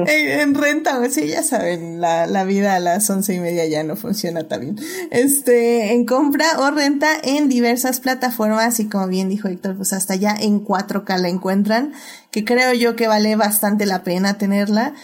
en, 0.07 0.55
renta, 0.55 1.11
sí, 1.11 1.27
ya 1.27 1.43
saben, 1.43 2.01
la, 2.01 2.29
la 2.29 2.45
vida 2.45 2.77
a 2.77 2.79
las 2.79 3.11
once 3.11 3.35
y 3.35 3.41
media 3.41 3.67
ya 3.67 3.83
no 3.83 3.97
funciona 3.97 4.47
tan 4.47 4.61
bien. 4.61 4.77
Este, 5.11 5.93
en 5.93 6.07
compra 6.07 6.47
o 6.61 6.71
renta 6.71 7.09
en 7.21 7.49
diversas 7.49 7.99
plataformas 7.99 8.79
y 8.79 8.89
como 8.89 9.09
bien 9.09 9.29
dijo 9.29 9.49
Héctor, 9.49 9.77
pues 9.77 9.93
hasta 9.93 10.15
ya 10.15 10.37
en 10.37 10.65
4K 10.65 11.19
la 11.19 11.29
encuentran, 11.29 11.95
que 12.31 12.45
creo 12.45 12.73
yo 12.75 12.95
que 12.95 13.09
vale 13.09 13.35
bastante 13.35 13.87
la 13.87 14.05
pena 14.05 14.39
tenerla. 14.39 14.95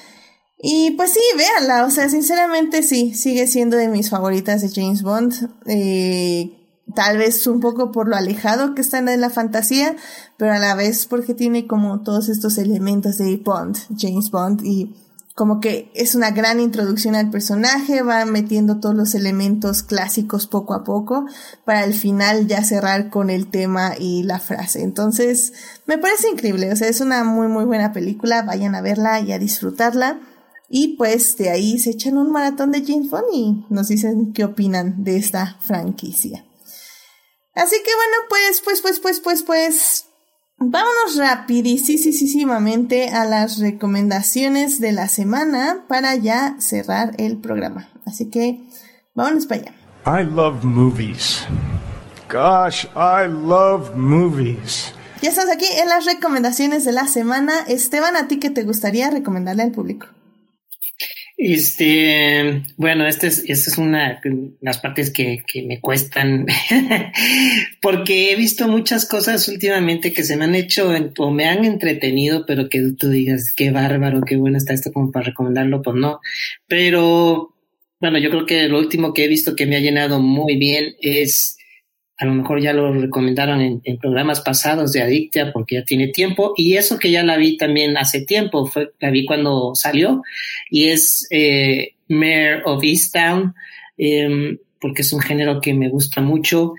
Y 0.62 0.90
pues 0.92 1.12
sí, 1.12 1.20
véanla, 1.36 1.86
o 1.86 1.90
sea, 1.90 2.08
sinceramente 2.10 2.82
sí, 2.82 3.14
sigue 3.14 3.46
siendo 3.46 3.76
de 3.76 3.88
mis 3.88 4.10
favoritas 4.10 4.60
de 4.60 4.68
James 4.68 5.02
Bond. 5.02 5.48
Eh, 5.66 6.60
tal 6.94 7.16
vez 7.16 7.46
un 7.46 7.60
poco 7.60 7.92
por 7.92 8.08
lo 8.08 8.16
alejado 8.16 8.74
que 8.74 8.82
están 8.82 9.08
en 9.08 9.20
la 9.20 9.30
fantasía, 9.30 9.96
pero 10.36 10.52
a 10.52 10.58
la 10.58 10.74
vez 10.74 11.06
porque 11.06 11.34
tiene 11.34 11.66
como 11.66 12.02
todos 12.02 12.28
estos 12.28 12.58
elementos 12.58 13.16
de 13.16 13.36
Bond, 13.38 13.78
James 13.96 14.30
Bond, 14.30 14.64
y 14.64 14.94
como 15.34 15.60
que 15.60 15.90
es 15.94 16.14
una 16.14 16.32
gran 16.32 16.60
introducción 16.60 17.14
al 17.14 17.30
personaje, 17.30 18.02
va 18.02 18.26
metiendo 18.26 18.80
todos 18.80 18.94
los 18.94 19.14
elementos 19.14 19.82
clásicos 19.82 20.46
poco 20.46 20.74
a 20.74 20.84
poco, 20.84 21.24
para 21.64 21.80
al 21.80 21.94
final 21.94 22.46
ya 22.46 22.62
cerrar 22.62 23.08
con 23.08 23.30
el 23.30 23.46
tema 23.46 23.94
y 23.98 24.22
la 24.24 24.38
frase. 24.38 24.82
Entonces, 24.82 25.54
me 25.86 25.96
parece 25.96 26.28
increíble, 26.28 26.70
o 26.70 26.76
sea, 26.76 26.88
es 26.88 27.00
una 27.00 27.24
muy 27.24 27.48
muy 27.48 27.64
buena 27.64 27.92
película, 27.92 28.42
vayan 28.42 28.74
a 28.74 28.82
verla 28.82 29.20
y 29.20 29.32
a 29.32 29.38
disfrutarla. 29.38 30.20
Y 30.72 30.96
pues 30.96 31.36
de 31.36 31.50
ahí 31.50 31.80
se 31.80 31.90
echan 31.90 32.16
un 32.16 32.30
maratón 32.30 32.70
de 32.70 32.84
James 32.86 33.10
Bond 33.10 33.24
y 33.32 33.64
nos 33.70 33.88
dicen 33.88 34.32
qué 34.32 34.44
opinan 34.44 35.02
de 35.02 35.16
esta 35.16 35.58
franquicia. 35.60 36.46
Así 37.56 37.74
que 37.84 37.90
bueno, 37.92 38.16
pues, 38.28 38.62
pues, 38.64 38.80
pues, 38.80 39.00
pues, 39.00 39.18
pues, 39.18 39.42
pues, 39.42 40.06
vámonos 40.58 41.16
rapidísimamente 41.16 43.08
a 43.08 43.24
las 43.24 43.58
recomendaciones 43.58 44.78
de 44.78 44.92
la 44.92 45.08
semana 45.08 45.86
para 45.88 46.14
ya 46.14 46.54
cerrar 46.60 47.16
el 47.18 47.38
programa. 47.38 47.90
Así 48.06 48.30
que 48.30 48.60
vámonos 49.16 49.46
para 49.46 49.62
allá. 49.62 49.74
I 50.06 50.24
love 50.24 50.62
movies. 50.62 51.40
Gosh, 52.30 52.86
I 52.94 53.26
love 53.28 53.96
movies. 53.96 54.92
Ya 55.20 55.30
estamos 55.30 55.52
aquí 55.52 55.66
en 55.82 55.88
las 55.88 56.04
recomendaciones 56.04 56.84
de 56.84 56.92
la 56.92 57.08
semana. 57.08 57.54
Esteban, 57.66 58.14
¿a 58.14 58.28
ti 58.28 58.38
qué 58.38 58.50
te 58.50 58.62
gustaría 58.62 59.10
recomendarle 59.10 59.64
al 59.64 59.72
público? 59.72 60.06
Este, 61.42 62.64
bueno, 62.76 63.06
esta 63.06 63.26
es, 63.26 63.38
esta 63.48 63.70
es 63.70 63.78
una 63.78 64.20
de 64.22 64.50
las 64.60 64.76
partes 64.76 65.10
que, 65.10 65.42
que 65.50 65.62
me 65.62 65.80
cuestan, 65.80 66.44
porque 67.80 68.30
he 68.30 68.36
visto 68.36 68.68
muchas 68.68 69.06
cosas 69.06 69.48
últimamente 69.48 70.12
que 70.12 70.22
se 70.22 70.36
me 70.36 70.44
han 70.44 70.54
hecho 70.54 70.92
o 71.16 71.30
me 71.30 71.46
han 71.46 71.64
entretenido, 71.64 72.44
pero 72.44 72.68
que 72.68 72.92
tú 72.92 73.08
digas 73.08 73.54
qué 73.56 73.70
bárbaro, 73.70 74.20
qué 74.20 74.36
bueno 74.36 74.58
está 74.58 74.74
esto 74.74 74.92
como 74.92 75.10
para 75.10 75.28
recomendarlo, 75.28 75.80
pues 75.80 75.96
no. 75.96 76.20
Pero, 76.66 77.54
bueno, 78.00 78.18
yo 78.18 78.28
creo 78.28 78.44
que 78.44 78.68
lo 78.68 78.78
último 78.78 79.14
que 79.14 79.24
he 79.24 79.28
visto 79.28 79.56
que 79.56 79.64
me 79.64 79.76
ha 79.76 79.80
llenado 79.80 80.20
muy 80.20 80.56
bien 80.56 80.94
es 81.00 81.56
a 82.20 82.26
lo 82.26 82.34
mejor 82.34 82.60
ya 82.60 82.74
lo 82.74 82.92
recomendaron 82.92 83.62
en, 83.62 83.96
programas 83.96 84.42
pasados 84.42 84.92
de 84.92 85.00
Adictia 85.00 85.52
porque 85.52 85.76
ya 85.76 85.84
tiene 85.84 86.08
tiempo 86.08 86.52
y 86.54 86.76
eso 86.76 86.98
que 86.98 87.10
ya 87.10 87.24
la 87.24 87.38
vi 87.38 87.56
también 87.56 87.96
hace 87.96 88.20
tiempo, 88.20 88.66
fue, 88.66 88.92
la 89.00 89.10
vi 89.10 89.24
cuando 89.24 89.72
salió 89.74 90.22
y 90.68 90.88
es 90.88 91.26
eh, 91.30 91.94
Mayor 92.08 92.60
of 92.66 92.84
Easttown 92.84 93.54
em, 93.96 94.58
porque 94.78 95.00
es 95.00 95.14
un 95.14 95.20
género 95.20 95.62
que 95.62 95.72
me 95.72 95.88
gusta 95.88 96.20
mucho. 96.20 96.74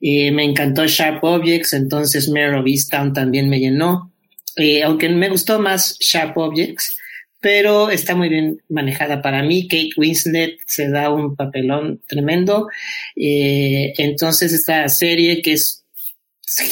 Eh, 0.00 0.30
me 0.30 0.44
encantó 0.44 0.86
Sharp 0.86 1.22
Objects, 1.22 1.74
entonces 1.74 2.30
Mayor 2.30 2.54
of 2.54 2.66
Easttown 2.66 3.12
también 3.12 3.50
me 3.50 3.60
llenó. 3.60 4.10
Eh, 4.56 4.82
aunque 4.82 5.10
me 5.10 5.28
gustó 5.28 5.60
más 5.60 5.98
Sharp 6.00 6.38
Objects, 6.38 6.98
pero 7.46 7.90
está 7.90 8.16
muy 8.16 8.28
bien 8.28 8.60
manejada 8.68 9.22
para 9.22 9.40
mí. 9.44 9.68
Kate 9.68 9.90
Winslet 9.96 10.58
se 10.66 10.90
da 10.90 11.10
un 11.10 11.36
papelón 11.36 12.00
tremendo. 12.08 12.66
Eh, 13.14 13.92
entonces 13.98 14.52
esta 14.52 14.88
serie 14.88 15.42
que 15.42 15.52
es 15.52 15.84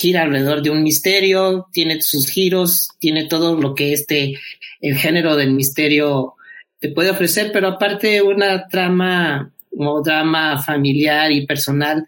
gira 0.01 0.23
alrededor 0.23 0.63
de 0.63 0.71
un 0.71 0.83
misterio, 0.83 1.69
tiene 1.73 2.03
sus 2.03 2.29
giros, 2.29 2.89
tiene 2.99 3.27
todo 3.27 3.57
lo 3.57 3.77
que 3.77 3.93
este 3.93 4.35
el 4.81 4.97
género 4.97 5.37
del 5.37 5.53
misterio 5.53 6.35
te 6.81 6.89
puede 6.89 7.11
ofrecer, 7.11 7.53
pero 7.53 7.69
aparte 7.69 8.21
una 8.21 8.67
trama 8.67 9.55
o 9.79 10.03
drama 10.03 10.61
familiar 10.61 11.31
y 11.31 11.47
personal 11.47 12.05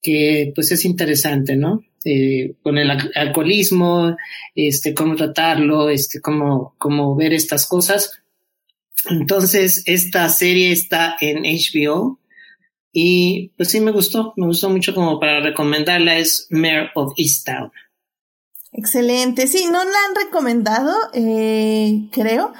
que 0.00 0.50
pues 0.54 0.72
es 0.72 0.86
interesante, 0.86 1.56
¿no? 1.56 1.84
Eh, 2.10 2.54
con 2.62 2.78
el 2.78 2.90
alcoholismo, 2.90 4.16
este, 4.54 4.94
cómo 4.94 5.14
tratarlo, 5.14 5.90
este, 5.90 6.22
cómo, 6.22 6.74
cómo 6.78 7.14
ver 7.14 7.34
estas 7.34 7.66
cosas. 7.66 8.22
Entonces, 9.10 9.82
esta 9.84 10.26
serie 10.30 10.72
está 10.72 11.16
en 11.20 11.42
HBO 11.42 12.18
y 12.92 13.52
pues 13.58 13.68
sí 13.68 13.80
me 13.80 13.90
gustó, 13.90 14.32
me 14.36 14.46
gustó 14.46 14.70
mucho 14.70 14.94
como 14.94 15.20
para 15.20 15.40
recomendarla, 15.40 16.16
es 16.16 16.46
Mayor 16.48 16.88
of 16.94 17.12
Easttown. 17.18 17.70
Excelente, 18.72 19.46
sí, 19.46 19.66
no 19.66 19.84
la 19.84 19.98
han 20.08 20.26
recomendado, 20.26 20.94
eh, 21.12 22.08
creo, 22.10 22.54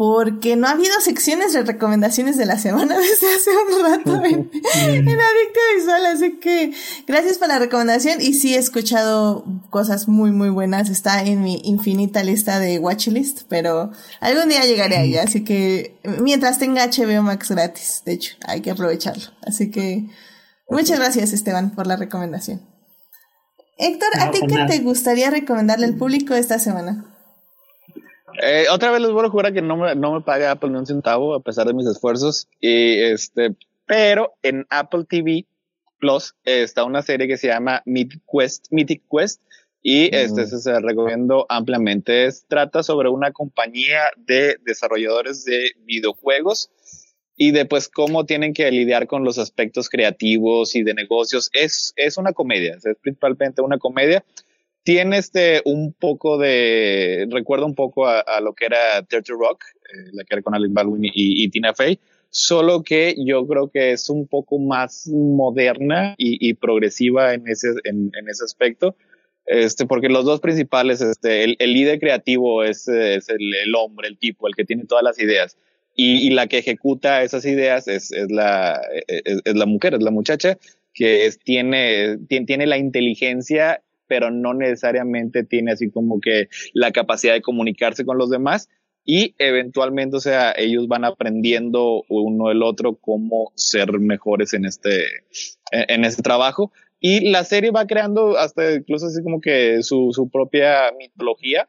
porque 0.00 0.56
no 0.56 0.66
ha 0.66 0.70
habido 0.70 0.98
secciones 1.02 1.52
de 1.52 1.62
recomendaciones 1.62 2.38
de 2.38 2.46
la 2.46 2.56
semana 2.56 2.96
desde 2.98 3.34
hace 3.34 3.50
un 3.50 3.82
rato. 3.82 4.24
En, 4.24 4.50
en 4.94 5.08
Adicto 5.10 5.60
Visual, 5.76 6.06
así 6.06 6.38
que 6.40 6.72
gracias 7.06 7.36
por 7.36 7.48
la 7.48 7.58
recomendación. 7.58 8.18
Y 8.22 8.32
sí 8.32 8.54
he 8.54 8.58
escuchado 8.58 9.44
cosas 9.68 10.08
muy 10.08 10.30
muy 10.30 10.48
buenas, 10.48 10.88
está 10.88 11.22
en 11.22 11.42
mi 11.42 11.60
infinita 11.64 12.24
lista 12.24 12.58
de 12.58 12.78
watchlist, 12.78 13.42
pero 13.50 13.90
algún 14.20 14.48
día 14.48 14.64
llegaré 14.64 14.96
ahí, 14.96 15.18
así 15.18 15.44
que 15.44 16.00
mientras 16.22 16.58
tenga 16.58 16.86
HBO 16.86 17.22
Max 17.22 17.50
gratis, 17.50 18.00
de 18.06 18.12
hecho, 18.12 18.36
hay 18.46 18.62
que 18.62 18.70
aprovecharlo, 18.70 19.24
así 19.42 19.70
que 19.70 20.06
muchas 20.70 20.98
gracias 20.98 21.34
Esteban 21.34 21.72
por 21.74 21.86
la 21.86 21.96
recomendación. 21.96 22.62
Héctor, 23.76 24.08
¿a 24.18 24.30
ti 24.30 24.40
qué 24.48 24.64
te 24.66 24.78
gustaría 24.78 25.28
recomendarle 25.28 25.84
al 25.84 25.96
público 25.96 26.32
esta 26.32 26.58
semana? 26.58 27.09
Eh, 28.42 28.66
otra 28.70 28.90
vez 28.90 29.00
les 29.02 29.10
voy 29.10 29.24
a 29.24 29.28
jurar 29.28 29.52
que 29.52 29.62
no 29.62 29.76
me, 29.76 29.94
no 29.94 30.12
me 30.12 30.20
paga 30.22 30.52
Apple 30.52 30.70
ni 30.70 30.76
un 30.76 30.86
centavo 30.86 31.34
a 31.34 31.42
pesar 31.42 31.66
de 31.66 31.74
mis 31.74 31.86
esfuerzos. 31.86 32.48
Y 32.60 33.00
este, 33.00 33.54
pero 33.86 34.34
en 34.42 34.66
Apple 34.70 35.04
TV 35.08 35.46
Plus 35.98 36.34
está 36.44 36.84
una 36.84 37.02
serie 37.02 37.28
que 37.28 37.36
se 37.36 37.48
llama 37.48 37.82
Mythic 37.84 38.22
Quest, 38.30 38.66
Mythic 38.70 39.02
Quest 39.10 39.42
y 39.82 40.14
este 40.14 40.46
se, 40.46 40.80
recomiendo 40.80 41.46
ampliamente. 41.48 42.26
Es, 42.26 42.44
trata 42.46 42.82
sobre 42.82 43.08
una 43.08 43.32
compañía 43.32 44.00
de 44.16 44.56
desarrolladores 44.64 45.44
de 45.44 45.72
videojuegos 45.84 46.70
y 47.36 47.52
de 47.52 47.64
pues 47.64 47.88
cómo 47.88 48.26
tienen 48.26 48.52
que 48.52 48.70
lidiar 48.70 49.06
con 49.06 49.24
los 49.24 49.38
aspectos 49.38 49.88
creativos 49.88 50.74
y 50.76 50.82
de 50.82 50.94
negocios. 50.94 51.48
Es, 51.52 51.94
es 51.96 52.18
una 52.18 52.32
comedia, 52.32 52.74
es 52.74 52.84
principalmente 53.00 53.62
una 53.62 53.78
comedia 53.78 54.24
tiene 54.82 55.18
este 55.18 55.62
un 55.64 55.92
poco 55.92 56.38
de 56.38 57.26
recuerda 57.30 57.66
un 57.66 57.74
poco 57.74 58.06
a, 58.06 58.40
lo 58.40 58.54
que 58.54 58.66
era 58.66 59.02
Dirty 59.02 59.32
Rock, 59.32 59.64
eh, 59.92 60.10
la 60.12 60.24
que 60.24 60.34
era 60.34 60.42
con 60.42 60.54
Alec 60.54 60.72
Baldwin 60.72 61.02
y, 61.04 61.48
Tina 61.50 61.74
Fey, 61.74 61.98
solo 62.30 62.82
que 62.82 63.14
yo 63.18 63.46
creo 63.46 63.68
que 63.70 63.92
es 63.92 64.08
un 64.08 64.26
poco 64.26 64.58
más 64.58 65.06
moderna 65.08 66.14
y, 66.16 66.54
progresiva 66.54 67.34
en 67.34 67.46
ese 67.48 67.68
en, 67.84 68.10
ese 68.28 68.44
aspecto. 68.44 68.96
Este, 69.46 69.84
porque 69.84 70.08
los 70.08 70.24
dos 70.24 70.40
principales, 70.40 71.00
este, 71.00 71.42
el, 71.42 71.56
líder 71.58 71.98
creativo 71.98 72.62
es, 72.62 72.86
es 72.86 73.28
el, 73.28 73.74
hombre, 73.74 74.06
el 74.06 74.16
tipo, 74.16 74.46
el 74.46 74.54
que 74.54 74.64
tiene 74.64 74.84
todas 74.84 75.02
las 75.02 75.18
ideas. 75.18 75.56
Y, 75.96 76.30
la 76.30 76.46
que 76.46 76.58
ejecuta 76.58 77.22
esas 77.22 77.44
ideas 77.44 77.88
es, 77.88 78.12
es 78.12 78.30
la, 78.30 78.80
es, 79.08 79.42
es, 79.44 79.54
la 79.54 79.66
mujer, 79.66 79.94
es 79.94 80.02
la 80.02 80.12
muchacha 80.12 80.56
que 80.94 81.26
es, 81.26 81.38
tiene, 81.38 82.18
tiene, 82.28 82.46
tiene 82.46 82.66
la 82.66 82.78
inteligencia 82.78 83.82
pero 84.10 84.32
no 84.32 84.54
necesariamente 84.54 85.44
tiene 85.44 85.70
así 85.70 85.88
como 85.88 86.20
que 86.20 86.48
la 86.74 86.90
capacidad 86.90 87.32
de 87.32 87.42
comunicarse 87.42 88.04
con 88.04 88.18
los 88.18 88.28
demás 88.28 88.68
y 89.04 89.36
eventualmente, 89.38 90.16
o 90.16 90.20
sea, 90.20 90.52
ellos 90.56 90.88
van 90.88 91.04
aprendiendo 91.04 92.02
uno 92.08 92.48
del 92.48 92.64
otro 92.64 92.96
cómo 92.96 93.52
ser 93.54 94.00
mejores 94.00 94.52
en 94.52 94.64
este, 94.64 95.04
en 95.70 96.04
este 96.04 96.22
trabajo. 96.22 96.72
Y 96.98 97.30
la 97.30 97.44
serie 97.44 97.70
va 97.70 97.86
creando 97.86 98.36
hasta 98.36 98.74
incluso 98.74 99.06
así 99.06 99.22
como 99.22 99.40
que 99.40 99.82
su, 99.84 100.10
su 100.12 100.28
propia 100.28 100.92
mitología 100.98 101.68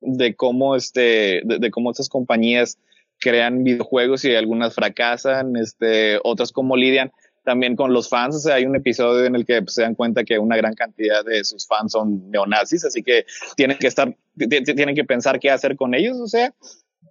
de 0.00 0.36
cómo 0.36 0.76
este, 0.76 1.42
de, 1.44 1.58
de, 1.58 1.70
cómo 1.72 1.90
estas 1.90 2.08
compañías 2.08 2.78
crean 3.18 3.64
videojuegos 3.64 4.24
y 4.24 4.34
algunas 4.36 4.72
fracasan, 4.72 5.56
este, 5.56 6.20
otras 6.22 6.52
cómo 6.52 6.76
lidian 6.76 7.10
también 7.46 7.76
con 7.76 7.92
los 7.92 8.08
fans. 8.08 8.34
O 8.34 8.38
sea, 8.40 8.56
hay 8.56 8.66
un 8.66 8.74
episodio 8.74 9.24
en 9.24 9.36
el 9.36 9.46
que 9.46 9.62
pues, 9.62 9.74
se 9.74 9.82
dan 9.82 9.94
cuenta 9.94 10.24
que 10.24 10.36
una 10.38 10.56
gran 10.56 10.74
cantidad 10.74 11.24
de 11.24 11.44
sus 11.44 11.66
fans 11.66 11.92
son 11.92 12.28
neonazis, 12.30 12.84
así 12.84 13.04
que 13.04 13.24
tienen 13.56 13.78
que 13.78 13.86
estar, 13.86 14.14
tienen 14.36 14.96
que 14.96 15.04
pensar 15.04 15.38
qué 15.38 15.50
hacer 15.50 15.76
con 15.76 15.94
ellos, 15.94 16.18
o 16.18 16.26
sea, 16.26 16.52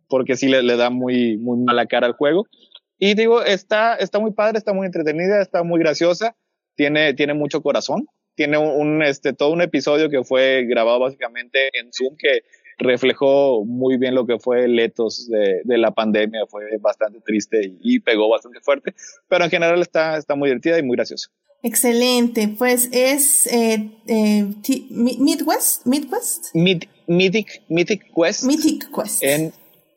porque 0.09 0.35
sí 0.35 0.49
le, 0.49 0.61
da 0.75 0.89
muy, 0.89 1.37
muy 1.37 1.57
mala 1.59 1.85
cara 1.85 2.05
al 2.05 2.13
juego. 2.13 2.47
Y 2.99 3.15
digo, 3.15 3.43
está, 3.43 3.95
está 3.95 4.19
muy 4.19 4.31
padre, 4.31 4.57
está 4.57 4.73
muy 4.73 4.85
entretenida, 4.85 5.41
está 5.41 5.63
muy 5.63 5.79
graciosa, 5.79 6.35
tiene, 6.75 7.13
tiene 7.13 7.33
mucho 7.33 7.61
corazón, 7.61 8.05
tiene 8.35 8.57
un, 8.57 9.03
este, 9.03 9.31
todo 9.31 9.51
un 9.51 9.61
episodio 9.61 10.09
que 10.09 10.25
fue 10.25 10.65
grabado 10.65 10.99
básicamente 10.99 11.69
en 11.79 11.93
Zoom 11.93 12.17
que 12.17 12.43
reflejó 12.77 13.63
muy 13.65 13.97
bien 13.97 14.15
lo 14.15 14.25
que 14.25 14.39
fue 14.39 14.65
el 14.65 14.79
etos 14.79 15.27
de, 15.29 15.61
de 15.63 15.77
la 15.77 15.91
pandemia, 15.91 16.45
fue 16.47 16.63
bastante 16.79 17.19
triste 17.21 17.73
y, 17.81 17.99
pegó 17.99 18.29
bastante 18.29 18.59
fuerte, 18.61 18.93
pero 19.27 19.45
en 19.45 19.49
general 19.49 19.81
está, 19.81 20.17
está 20.17 20.35
muy 20.35 20.49
divertida 20.49 20.77
y 20.77 20.83
muy 20.83 20.95
graciosa. 20.95 21.29
Excelente, 21.63 22.53
pues 22.57 22.89
es 22.91 23.47
eh, 23.47 23.89
eh, 24.07 24.45
Midwest, 24.89 25.85
Midwest. 25.85 26.53
Mid, 26.53 26.83
Mythic, 27.07 27.63
Mythic 27.69 28.03
Quest. 28.15 28.43
Mythic 28.43 28.87
Quest. 28.93 29.23
En, 29.23 29.51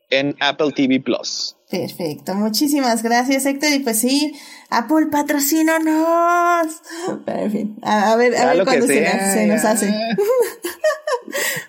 en 0.09 0.35
Apple 0.41 0.73
TV 0.73 1.01
Plus. 1.01 1.57
Perfecto, 1.71 2.35
muchísimas 2.35 3.03
gracias 3.03 3.45
Héctor 3.45 3.71
y 3.75 3.81
pues 3.81 4.01
sí, 4.01 4.33
Apple 4.71 5.09
patrocínanos. 5.13 6.81
Pero 7.27 7.39
en 7.41 7.53
fin, 7.53 7.79
a, 7.83 8.17
ver, 8.17 8.35
a 8.37 8.55
ver 8.55 8.65
cuándo 8.65 8.87
se, 8.87 9.07
se, 9.07 9.47
nos 9.47 9.65
hace. 9.67 9.93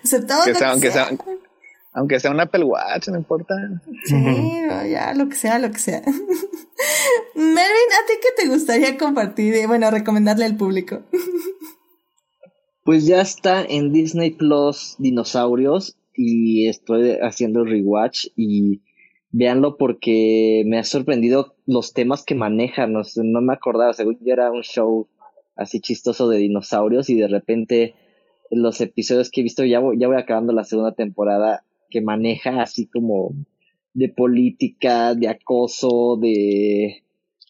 Aceptamos 0.04 0.44
que 0.44 0.54
sea, 0.54 0.70
aunque 0.70 0.90
sea. 0.90 1.08
Aunque 1.92 2.20
sea 2.20 2.30
un 2.30 2.40
Apple 2.40 2.64
Watch, 2.64 3.08
no 3.08 3.18
importa. 3.18 3.54
Sí, 4.04 4.14
ya, 4.90 5.12
lo 5.14 5.28
que 5.28 5.34
sea, 5.34 5.58
lo 5.58 5.72
que 5.72 5.78
sea. 5.78 6.02
Melvin, 7.34 7.56
¿a 7.56 8.06
ti 8.06 8.14
qué 8.22 8.42
te 8.42 8.48
gustaría 8.48 8.96
compartir 8.96 9.56
y, 9.56 9.66
bueno, 9.66 9.90
recomendarle 9.90 10.44
al 10.44 10.56
público? 10.56 11.02
pues 12.84 13.06
ya 13.06 13.20
está 13.20 13.64
en 13.64 13.92
Disney 13.92 14.30
Plus 14.30 14.94
Dinosaurios 14.98 15.96
y 16.14 16.68
estoy 16.68 17.18
haciendo 17.22 17.64
rewatch 17.64 18.26
y 18.36 18.82
véanlo 19.32 19.76
porque 19.76 20.62
me 20.66 20.78
ha 20.78 20.84
sorprendido 20.84 21.56
los 21.66 21.92
temas 21.92 22.24
que 22.24 22.36
manejan. 22.36 22.92
No, 22.92 23.02
no 23.16 23.40
me 23.40 23.52
acordaba, 23.52 23.92
según 23.94 24.18
yo 24.20 24.32
era 24.32 24.52
un 24.52 24.62
show 24.62 25.08
así 25.56 25.80
chistoso 25.80 26.28
de 26.28 26.38
dinosaurios 26.38 27.10
y 27.10 27.16
de 27.16 27.28
repente 27.28 27.94
los 28.50 28.80
episodios 28.80 29.30
que 29.30 29.40
he 29.40 29.44
visto, 29.44 29.64
ya 29.64 29.78
voy, 29.78 29.98
ya 29.98 30.08
voy 30.08 30.16
acabando 30.16 30.52
la 30.52 30.64
segunda 30.64 30.92
temporada, 30.92 31.64
que 31.88 32.00
maneja 32.00 32.62
así 32.62 32.86
como 32.86 33.32
de 33.94 34.08
política, 34.08 35.14
de 35.14 35.28
acoso, 35.28 36.18
de 36.20 37.02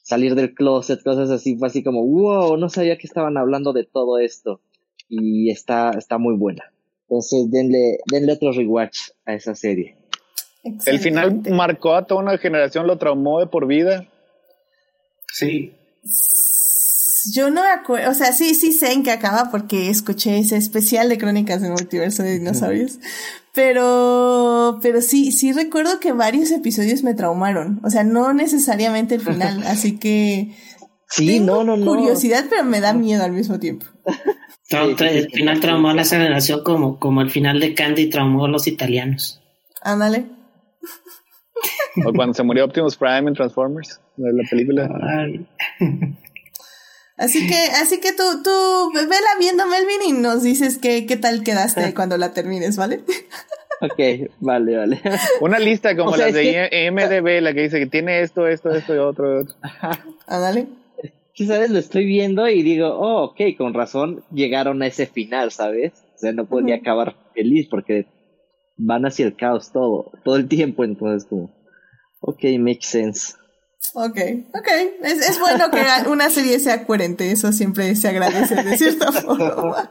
salir 0.03 0.35
del 0.35 0.55
closet, 0.55 1.03
cosas 1.03 1.31
así, 1.31 1.57
fue 1.57 1.69
así 1.69 1.83
como, 1.83 2.05
wow, 2.07 2.57
no 2.57 2.69
sabía 2.69 2.99
que 2.99 3.07
estaban 3.07 3.37
hablando 3.37 3.73
de 3.73 3.85
todo 3.85 4.19
esto. 4.19 4.61
Y 5.09 5.51
está, 5.51 5.91
está 5.91 6.19
muy 6.19 6.37
buena. 6.37 6.65
Entonces 7.03 7.51
denle, 7.51 7.99
denle 8.11 8.33
otro 8.33 8.53
rewatch 8.53 9.11
a 9.25 9.35
esa 9.35 9.55
serie. 9.55 9.97
El 10.87 10.99
final 10.99 11.43
marcó 11.51 11.95
a 11.95 12.07
toda 12.07 12.23
una 12.23 12.39
generación, 12.39 12.87
lo 12.87 12.99
traumó 12.99 13.41
de 13.41 13.47
por 13.47 13.67
vida. 13.67 14.09
Sí. 15.33 15.73
Yo 17.33 17.51
no 17.51 17.63
me 17.63 17.71
acuerdo, 17.71 18.11
o 18.11 18.15
sea, 18.15 18.33
sí, 18.33 18.55
sí 18.55 18.73
sé 18.73 18.93
en 18.93 19.03
qué 19.03 19.11
acaba 19.11 19.51
porque 19.51 19.91
escuché 19.91 20.39
ese 20.39 20.57
especial 20.57 21.09
de 21.09 21.19
Crónicas 21.19 21.61
del 21.61 21.73
Multiverso 21.73 22.23
de 22.23 22.39
Dinosaurios. 22.39 22.99
Pero, 23.53 24.79
pero 24.81 25.01
sí, 25.01 25.33
sí 25.33 25.53
recuerdo 25.53 25.99
que 26.01 26.13
varios 26.13 26.51
episodios 26.53 27.03
me 27.03 27.15
traumaron. 27.15 27.81
O 27.85 27.91
sea, 27.91 28.05
no 28.05 28.33
necesariamente 28.33 29.17
el 29.17 29.21
final, 29.21 29.63
así 29.67 29.99
que. 29.99 30.55
Sí, 31.09 31.41
no, 31.41 31.65
no, 31.65 31.77
no. 31.77 31.87
Curiosidad, 31.87 32.47
pero 32.49 32.65
me 32.65 32.81
da 32.81 32.93
miedo 32.93 33.25
al 33.25 33.33
mismo 33.33 33.59
tiempo. 33.59 33.87
el 34.71 35.31
final 35.31 35.59
traumó 35.59 35.89
a 35.89 35.95
la 35.95 36.05
generación 36.05 36.63
como, 36.63 37.01
como 37.01 37.21
el 37.21 37.31
final 37.31 37.59
de 37.59 37.75
Candy 37.75 38.09
traumó 38.09 38.45
a 38.45 38.49
los 38.49 38.69
italianos. 38.69 39.41
Ándale. 39.83 40.27
O 42.07 42.13
cuando 42.13 42.35
se 42.35 42.45
murió 42.45 42.65
Optimus 42.65 42.97
Prime 42.97 43.29
en 43.29 43.35
Transformers, 43.35 44.01
de 44.17 44.33
la 44.33 44.49
película. 44.49 44.89
Así 47.21 47.47
que, 47.47 47.67
así 47.83 48.01
que 48.01 48.15
tú, 48.15 48.23
tú 48.43 48.91
vela 48.95 49.29
viendo 49.39 49.67
Melvin 49.67 50.01
y 50.09 50.13
nos 50.13 50.43
dices 50.43 50.79
qué, 50.79 51.05
qué 51.05 51.19
tal 51.19 51.45
quedaste 51.45 51.93
cuando 51.93 52.17
la 52.17 52.33
termines, 52.33 52.77
¿vale? 52.77 53.01
Ok, 53.83 54.29
vale, 54.41 54.77
vale. 54.77 55.01
Una 55.41 55.59
lista 55.59 55.97
como 55.97 56.15
la 56.15 56.31
de 56.31 56.91
MDB, 56.93 57.41
la 57.41 57.55
que 57.55 57.63
dice 57.63 57.79
que 57.79 57.87
tiene 57.87 58.21
esto, 58.21 58.47
esto, 58.47 58.69
esto 58.73 58.95
y 58.95 58.99
otro. 58.99 59.47
Ah, 59.63 60.39
dale. 60.39 60.67
¿Sabes? 61.35 61.71
Lo 61.71 61.79
estoy 61.79 62.05
viendo 62.05 62.47
y 62.47 62.63
digo, 62.63 62.89
oh, 62.89 63.25
ok, 63.25 63.41
con 63.57 63.73
razón 63.73 64.23
llegaron 64.35 64.83
a 64.83 64.87
ese 64.87 65.07
final, 65.07 65.51
¿sabes? 65.51 65.93
O 66.15 66.19
sea, 66.19 66.33
no 66.33 66.45
podía 66.45 66.77
acabar 66.77 67.17
feliz 67.35 67.69
porque 67.71 68.05
van 68.77 69.07
hacia 69.07 69.25
el 69.25 69.35
caos 69.35 69.73
todo, 69.73 70.13
todo 70.25 70.37
el 70.37 70.47
tiempo, 70.47 70.85
entonces 70.85 71.27
como, 71.27 71.51
ok, 72.21 72.45
makes 72.59 72.83
sense. 72.83 73.33
Ok, 73.95 74.19
ok. 74.55 74.69
Es, 75.03 75.29
es 75.29 75.39
bueno 75.41 75.71
que 75.71 75.83
una 76.09 76.31
serie 76.31 76.61
sea 76.61 76.87
coherente, 76.87 77.33
eso 77.33 77.53
siempre 77.53 77.97
se 77.97 78.09
agradece 78.09 78.55
de 78.63 78.79
cierta 78.79 79.11
forma. 79.13 79.91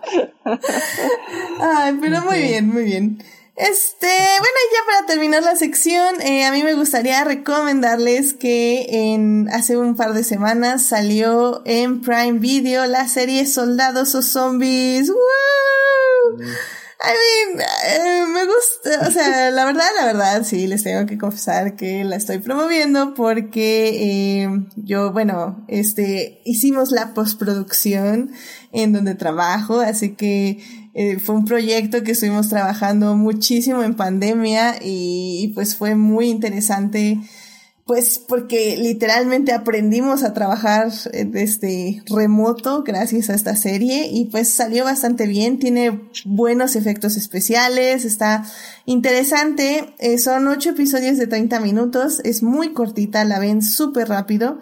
Ay, 1.60 1.98
pero 2.00 2.22
muy 2.22 2.40
bien, 2.40 2.68
muy 2.70 2.84
bien. 2.84 3.24
Este, 3.56 4.08
bueno, 4.08 4.56
y 4.56 4.74
ya 4.74 4.86
para 4.86 5.06
terminar 5.06 5.44
la 5.44 5.56
sección, 5.58 6.22
eh, 6.22 6.46
a 6.46 6.52
mí 6.54 6.64
me 6.64 6.76
gustaría 6.76 7.26
recomendarles 7.26 8.34
que 8.34 8.86
en 8.90 9.50
hace 9.50 9.76
un 9.76 9.98
par 9.98 10.14
de 10.14 10.24
semanas 10.24 10.82
salió 10.84 11.62
en 11.66 12.00
Prime 12.00 12.40
Video 12.40 12.86
la 12.86 13.06
serie 13.10 13.46
Soldados 13.46 14.16
o 14.16 14.22
Zombies. 14.22 15.10
¡Wow! 15.10 16.48
I 17.02 17.14
mean, 17.56 17.62
eh, 17.62 18.26
me 18.28 18.46
gusta, 18.46 19.08
o 19.08 19.12
sea, 19.12 19.52
la 19.52 19.64
verdad, 19.64 19.86
la 19.98 20.06
verdad, 20.06 20.44
sí, 20.44 20.68
les 20.68 20.84
tengo 20.84 21.06
que 21.06 21.18
confesar 21.18 21.78
que 21.78 22.04
la 22.04 22.18
estoy 22.18 22.40
promoviendo 22.40 23.14
porque 23.14 24.42
eh, 24.44 24.50
yo, 24.76 25.14
bueno, 25.14 25.64
este, 25.70 26.42
hicimos 26.44 26.92
la 26.92 27.14
postproducción 27.14 28.32
en 28.74 28.92
donde 28.92 29.16
trabajo, 29.16 29.80
así 29.80 30.16
que 30.16 30.60
eh, 30.94 31.20
fue 31.20 31.36
un 31.36 31.46
proyecto 31.46 32.04
que 32.04 32.12
estuvimos 32.12 32.50
trabajando 32.50 33.16
muchísimo 33.16 33.82
en 33.82 33.96
pandemia 33.96 34.76
y, 34.82 35.46
y 35.46 35.48
pues 35.54 35.78
fue 35.78 35.96
muy 35.96 36.28
interesante 36.28 37.18
pues 37.90 38.20
porque 38.20 38.78
literalmente 38.78 39.52
aprendimos 39.52 40.22
a 40.22 40.36
trabajar 40.36 40.92
desde 41.26 42.04
remoto 42.06 42.84
gracias 42.84 43.32
a 43.32 43.34
esta 43.34 43.56
serie 43.56 44.10
y 44.12 44.26
pues 44.26 44.48
salió 44.48 44.84
bastante 44.84 45.26
bien, 45.26 45.58
tiene 45.58 46.00
buenos 46.24 46.76
efectos 46.76 47.18
especiales, 47.18 48.06
está 48.06 48.46
interesante, 48.86 49.96
eh, 49.98 50.20
son 50.20 50.48
ocho 50.50 50.70
episodios 50.70 51.18
de 51.18 51.26
30 51.26 51.60
minutos, 51.62 52.22
es 52.24 52.44
muy 52.44 52.74
cortita, 52.74 53.26
la 53.26 53.40
ven 53.40 53.64
súper 53.64 54.10
rápido 54.10 54.60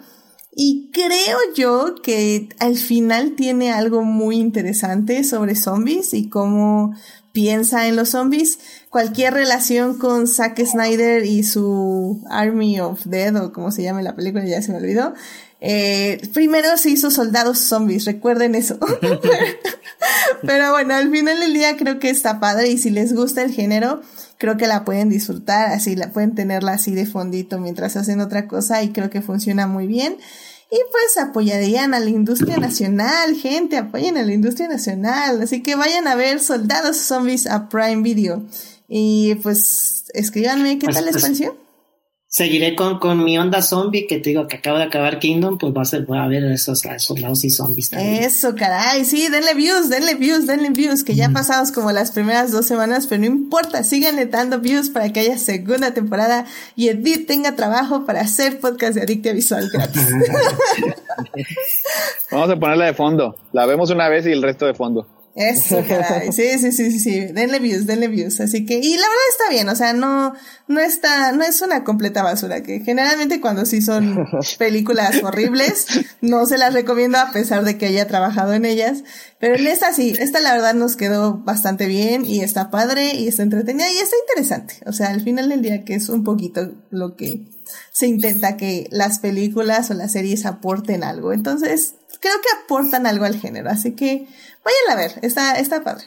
y 0.56 0.88
creo 0.90 1.36
yo 1.54 1.96
que 2.02 2.48
al 2.58 2.78
final 2.78 3.34
tiene 3.36 3.72
algo 3.72 4.04
muy 4.04 4.36
interesante 4.36 5.22
sobre 5.22 5.54
zombies 5.54 6.14
y 6.14 6.30
cómo 6.30 6.94
piensa 7.38 7.86
en 7.86 7.94
los 7.94 8.08
zombies. 8.08 8.58
Cualquier 8.90 9.32
relación 9.32 9.96
con 9.96 10.26
Zack 10.26 10.60
Snyder 10.64 11.24
y 11.24 11.44
su 11.44 12.20
Army 12.28 12.80
of 12.80 13.04
Dead 13.04 13.36
o 13.36 13.52
como 13.52 13.70
se 13.70 13.84
llama 13.84 14.02
la 14.02 14.16
película, 14.16 14.44
ya 14.44 14.60
se 14.60 14.72
me 14.72 14.78
olvidó. 14.78 15.14
Eh, 15.60 16.20
primero 16.34 16.76
se 16.76 16.90
hizo 16.90 17.12
soldados 17.12 17.60
zombies, 17.60 18.06
recuerden 18.06 18.56
eso. 18.56 18.76
Pero 20.42 20.72
bueno, 20.72 20.94
al 20.94 21.12
final 21.12 21.38
del 21.38 21.54
día 21.54 21.76
creo 21.76 22.00
que 22.00 22.10
está 22.10 22.40
padre 22.40 22.70
y 22.70 22.78
si 22.78 22.90
les 22.90 23.14
gusta 23.14 23.42
el 23.42 23.52
género, 23.52 24.02
creo 24.36 24.56
que 24.56 24.66
la 24.66 24.84
pueden 24.84 25.08
disfrutar, 25.08 25.70
así 25.70 25.94
la 25.94 26.10
pueden 26.10 26.34
tenerla 26.34 26.72
así 26.72 26.92
de 26.92 27.06
fondito 27.06 27.60
mientras 27.60 27.96
hacen 27.96 28.20
otra 28.20 28.48
cosa 28.48 28.82
y 28.82 28.88
creo 28.90 29.10
que 29.10 29.22
funciona 29.22 29.68
muy 29.68 29.86
bien. 29.86 30.16
Y 30.70 30.76
pues 30.90 31.16
apoyarían 31.16 31.94
a 31.94 32.00
la 32.00 32.10
industria 32.10 32.58
nacional, 32.58 33.34
gente, 33.36 33.78
apoyen 33.78 34.18
a 34.18 34.22
la 34.22 34.32
industria 34.32 34.68
nacional. 34.68 35.40
Así 35.40 35.62
que 35.62 35.76
vayan 35.76 36.06
a 36.06 36.14
ver 36.14 36.40
Soldados 36.40 36.98
Zombies 36.98 37.46
a 37.46 37.68
Prime 37.68 38.02
Video. 38.02 38.42
Y 38.86 39.36
pues 39.36 40.04
escríbanme 40.12 40.78
qué 40.78 40.86
pues, 40.86 40.96
tal 40.96 41.04
les 41.06 41.12
pues, 41.12 41.22
pareció 41.22 41.67
seguiré 42.28 42.76
con, 42.76 42.98
con 42.98 43.24
mi 43.24 43.38
onda 43.38 43.62
zombie 43.62 44.06
que 44.06 44.18
te 44.18 44.30
digo 44.30 44.46
que 44.46 44.56
acabo 44.56 44.76
de 44.76 44.84
acabar 44.84 45.18
Kingdom, 45.18 45.56
pues 45.56 45.72
va 45.74 45.82
a, 45.82 45.84
ser, 45.86 46.04
voy 46.04 46.18
a 46.18 46.26
ver 46.26 46.44
esos 46.44 46.82
soldados 46.98 47.42
y 47.44 47.50
zombies 47.50 47.90
también. 47.90 48.22
Eso, 48.22 48.54
caray, 48.54 49.04
sí, 49.06 49.28
denle 49.28 49.54
views, 49.54 49.88
denle 49.88 50.14
views, 50.14 50.46
denle 50.46 50.70
views, 50.70 51.04
que 51.04 51.14
ya 51.14 51.30
pasamos 51.30 51.72
como 51.72 51.90
las 51.90 52.10
primeras 52.10 52.52
dos 52.52 52.66
semanas, 52.66 53.06
pero 53.06 53.20
no 53.20 53.26
importa, 53.26 53.82
síganle 53.82 54.26
dando 54.26 54.60
views 54.60 54.90
para 54.90 55.10
que 55.10 55.20
haya 55.20 55.38
segunda 55.38 55.94
temporada 55.94 56.44
y 56.76 56.88
Edith 56.88 57.26
tenga 57.26 57.56
trabajo 57.56 58.04
para 58.04 58.20
hacer 58.20 58.60
podcast 58.60 58.94
de 58.94 59.02
Adictia 59.02 59.32
Visual 59.32 59.68
gratis. 59.72 60.02
Vamos 62.30 62.50
a 62.50 62.56
ponerla 62.56 62.84
de 62.84 62.94
fondo, 62.94 63.36
la 63.52 63.64
vemos 63.64 63.90
una 63.90 64.08
vez 64.08 64.26
y 64.26 64.32
el 64.32 64.42
resto 64.42 64.66
de 64.66 64.74
fondo. 64.74 65.17
Eso, 65.38 65.84
caray. 65.86 66.32
Sí, 66.32 66.58
sí, 66.58 66.72
sí, 66.72 66.90
sí, 66.90 66.98
sí. 66.98 67.20
Denle 67.26 67.60
views, 67.60 67.86
denle 67.86 68.08
views. 68.08 68.40
Así 68.40 68.66
que, 68.66 68.74
y 68.74 68.96
la 68.96 69.08
verdad 69.08 69.28
está 69.30 69.50
bien, 69.50 69.68
o 69.68 69.76
sea, 69.76 69.92
no, 69.92 70.34
no 70.66 70.80
está, 70.80 71.30
no 71.30 71.44
es 71.44 71.62
una 71.62 71.84
completa 71.84 72.24
basura, 72.24 72.64
que 72.64 72.80
generalmente 72.80 73.40
cuando 73.40 73.64
sí 73.64 73.80
son 73.80 74.26
películas 74.58 75.22
horribles, 75.22 75.86
no 76.20 76.44
se 76.46 76.58
las 76.58 76.74
recomiendo 76.74 77.18
a 77.18 77.30
pesar 77.30 77.64
de 77.64 77.78
que 77.78 77.86
haya 77.86 78.08
trabajado 78.08 78.52
en 78.52 78.64
ellas. 78.64 79.04
Pero 79.38 79.54
en 79.54 79.68
esta 79.68 79.92
sí, 79.92 80.12
esta 80.18 80.40
la 80.40 80.52
verdad 80.52 80.74
nos 80.74 80.96
quedó 80.96 81.38
bastante 81.38 81.86
bien 81.86 82.24
y 82.24 82.40
está 82.40 82.70
padre 82.70 83.14
y 83.14 83.28
está 83.28 83.44
entretenida 83.44 83.88
y 83.92 83.98
está 83.98 84.16
interesante. 84.28 84.74
O 84.86 84.92
sea, 84.92 85.10
al 85.10 85.20
final 85.20 85.48
del 85.50 85.62
día 85.62 85.84
que 85.84 85.94
es 85.94 86.08
un 86.08 86.24
poquito 86.24 86.72
lo 86.90 87.14
que 87.14 87.44
se 87.92 88.08
intenta 88.08 88.56
que 88.56 88.88
las 88.90 89.20
películas 89.20 89.90
o 89.90 89.94
las 89.94 90.12
series 90.12 90.46
aporten 90.46 91.04
algo. 91.04 91.32
Entonces, 91.32 91.94
creo 92.20 92.34
que 92.40 92.64
aportan 92.64 93.06
algo 93.06 93.24
al 93.24 93.38
género. 93.38 93.70
Así 93.70 93.92
que, 93.92 94.26
Vayan 94.64 94.90
a 94.90 94.94
ver, 94.96 95.18
está, 95.22 95.58
está 95.58 95.82
padre. 95.82 96.04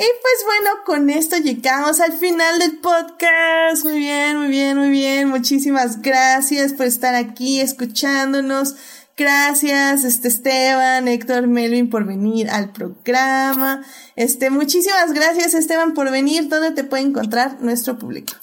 pues 0.00 0.44
bueno, 0.46 0.84
con 0.86 1.10
esto 1.10 1.38
llegamos 1.38 1.98
al 1.98 2.12
final 2.12 2.60
del 2.60 2.78
podcast. 2.78 3.82
Muy 3.82 3.98
bien, 3.98 4.36
muy 4.36 4.46
bien, 4.46 4.78
muy 4.78 4.90
bien. 4.90 5.28
Muchísimas 5.28 6.02
gracias 6.02 6.72
por 6.72 6.86
estar 6.86 7.16
aquí 7.16 7.60
escuchándonos. 7.60 8.76
Gracias, 9.16 10.04
este 10.04 10.28
Esteban, 10.28 11.08
Héctor, 11.08 11.48
Melvin 11.48 11.90
por 11.90 12.06
venir 12.06 12.48
al 12.48 12.70
programa. 12.70 13.84
Este, 14.14 14.50
muchísimas 14.50 15.12
gracias 15.12 15.54
Esteban 15.54 15.94
por 15.94 16.12
venir. 16.12 16.48
¿Dónde 16.48 16.70
te 16.70 16.84
puede 16.84 17.02
encontrar 17.02 17.60
nuestro 17.60 17.98
público? 17.98 18.34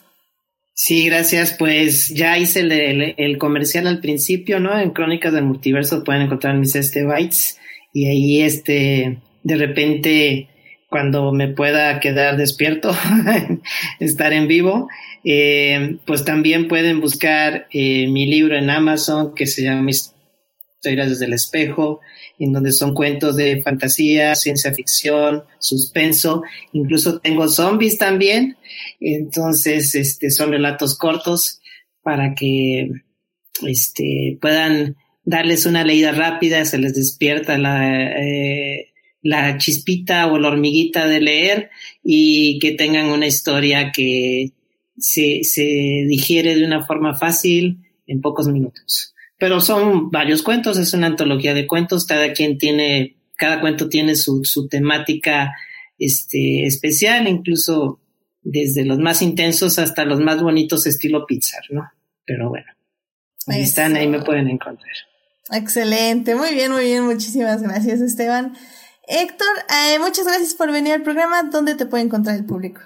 Sí, 0.74 1.06
gracias. 1.06 1.56
Pues 1.58 2.10
ya 2.10 2.38
hice 2.38 2.60
el, 2.60 3.16
el, 3.18 3.38
comercial 3.38 3.88
al 3.88 4.02
principio, 4.02 4.60
¿no? 4.60 4.78
En 4.78 4.92
Crónicas 4.92 5.32
del 5.32 5.46
Multiverso 5.46 6.04
pueden 6.04 6.24
encontrar 6.24 6.58
mis 6.58 6.76
este 6.76 7.06
bytes 7.06 7.58
y 7.96 8.08
ahí 8.08 8.42
este 8.42 9.20
de 9.44 9.56
repente 9.56 10.50
cuando 10.90 11.32
me 11.32 11.48
pueda 11.48 12.00
quedar 12.00 12.36
despierto, 12.36 12.94
estar 14.00 14.34
en 14.34 14.48
vivo, 14.48 14.90
eh, 15.24 15.98
pues 16.06 16.26
también 16.26 16.68
pueden 16.68 17.00
buscar 17.00 17.68
eh, 17.72 18.08
mi 18.08 18.26
libro 18.26 18.56
en 18.56 18.70
Amazon 18.70 19.34
que 19.34 19.48
se 19.48 19.64
llama 19.64 19.90
Historias 19.90 21.10
desde 21.10 21.26
el 21.26 21.34
espejo, 21.34 22.02
en 22.38 22.52
donde 22.52 22.74
son 22.74 22.94
cuentos 22.94 23.38
de 23.38 23.62
fantasía, 23.62 24.36
ciencia 24.36 24.74
ficción, 24.74 25.46
suspenso, 25.60 26.44
incluso 26.74 27.20
tengo 27.20 27.48
zombies 27.48 27.98
también, 27.98 28.58
entonces 29.00 29.96
este 29.96 30.32
son 30.32 30.52
relatos 30.52 30.98
cortos 30.98 31.62
para 32.04 32.36
que 32.36 32.90
este 33.64 34.38
puedan 34.42 34.98
darles 35.26 35.66
una 35.66 35.84
leída 35.84 36.12
rápida, 36.12 36.64
se 36.66 36.78
les 36.78 36.94
despierta 36.94 37.58
la, 37.58 38.22
eh, 38.22 38.94
la 39.22 39.58
chispita 39.58 40.28
o 40.28 40.38
la 40.38 40.50
hormiguita 40.50 41.08
de 41.08 41.20
leer 41.20 41.70
y 42.04 42.60
que 42.60 42.72
tengan 42.72 43.08
una 43.08 43.26
historia 43.26 43.92
que 43.92 44.52
se, 44.98 45.44
se 45.44 46.06
digiere 46.08 46.56
de 46.56 46.66
una 46.66 46.86
forma 46.86 47.16
fácil 47.16 47.80
en 48.06 48.22
pocos 48.22 48.48
minutos. 48.48 49.14
Pero 49.38 49.60
son 49.60 50.12
varios 50.12 50.44
cuentos, 50.44 50.78
es 50.78 50.94
una 50.94 51.08
antología 51.08 51.54
de 51.54 51.68
cuentos, 51.68 52.06
cada 52.06 52.32
quien 52.34 52.58
tiene, 52.58 53.18
cada 53.36 53.60
cuento 53.60 53.90
tiene 53.90 54.16
su, 54.16 54.46
su 54.46 54.68
temática 54.68 55.54
este, 55.98 56.66
especial, 56.66 57.28
incluso 57.28 58.00
desde 58.44 58.86
los 58.86 59.00
más 59.00 59.24
intensos 59.24 59.80
hasta 59.80 60.06
los 60.06 60.20
más 60.20 60.42
bonitos 60.42 60.86
estilo 60.86 61.26
Pixar, 61.26 61.64
¿no? 61.72 61.90
Pero 62.26 62.50
bueno, 62.50 62.68
ahí 63.48 63.64
están, 63.64 63.96
ahí 63.96 64.08
me 64.08 64.22
pueden 64.22 64.50
encontrar. 64.50 64.94
Excelente, 65.52 66.36
muy 66.36 66.54
bien, 66.54 66.72
muy 66.72 66.86
bien, 66.86 67.06
muchísimas 67.06 67.62
gracias 67.62 68.02
Esteban. 68.02 68.54
Héctor, 69.08 69.48
eh, 69.70 70.00
muchas 70.00 70.26
gracias 70.26 70.56
por 70.56 70.72
venir 70.72 70.94
al 70.94 71.04
programa. 71.04 71.44
¿Dónde 71.44 71.76
te 71.76 71.86
puede 71.86 72.04
encontrar 72.04 72.36
el 72.36 72.46
público? 72.46 72.82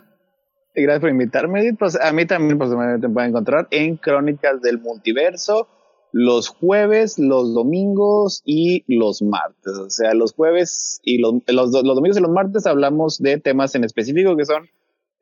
Gracias 0.75 1.01
por 1.01 1.09
invitarme, 1.09 1.73
Pues 1.77 1.99
a 1.99 2.11
mí 2.11 2.25
también 2.25 2.57
pues, 2.57 2.69
me 2.71 3.09
pueden 3.09 3.29
encontrar 3.29 3.67
en 3.71 3.97
Crónicas 3.97 4.61
del 4.61 4.79
Multiverso 4.79 5.67
los 6.11 6.49
jueves, 6.49 7.19
los 7.19 7.53
domingos 7.53 8.41
y 8.45 8.83
los 8.87 9.21
martes. 9.21 9.73
O 9.73 9.89
sea, 9.89 10.13
los 10.13 10.33
jueves 10.33 10.99
y 11.03 11.19
los, 11.19 11.35
los, 11.47 11.71
domingos 11.71 12.17
y 12.17 12.21
los 12.21 12.31
martes 12.31 12.65
hablamos 12.65 13.19
de 13.19 13.37
temas 13.39 13.75
en 13.75 13.83
específico 13.83 14.35
que 14.35 14.45
son 14.45 14.69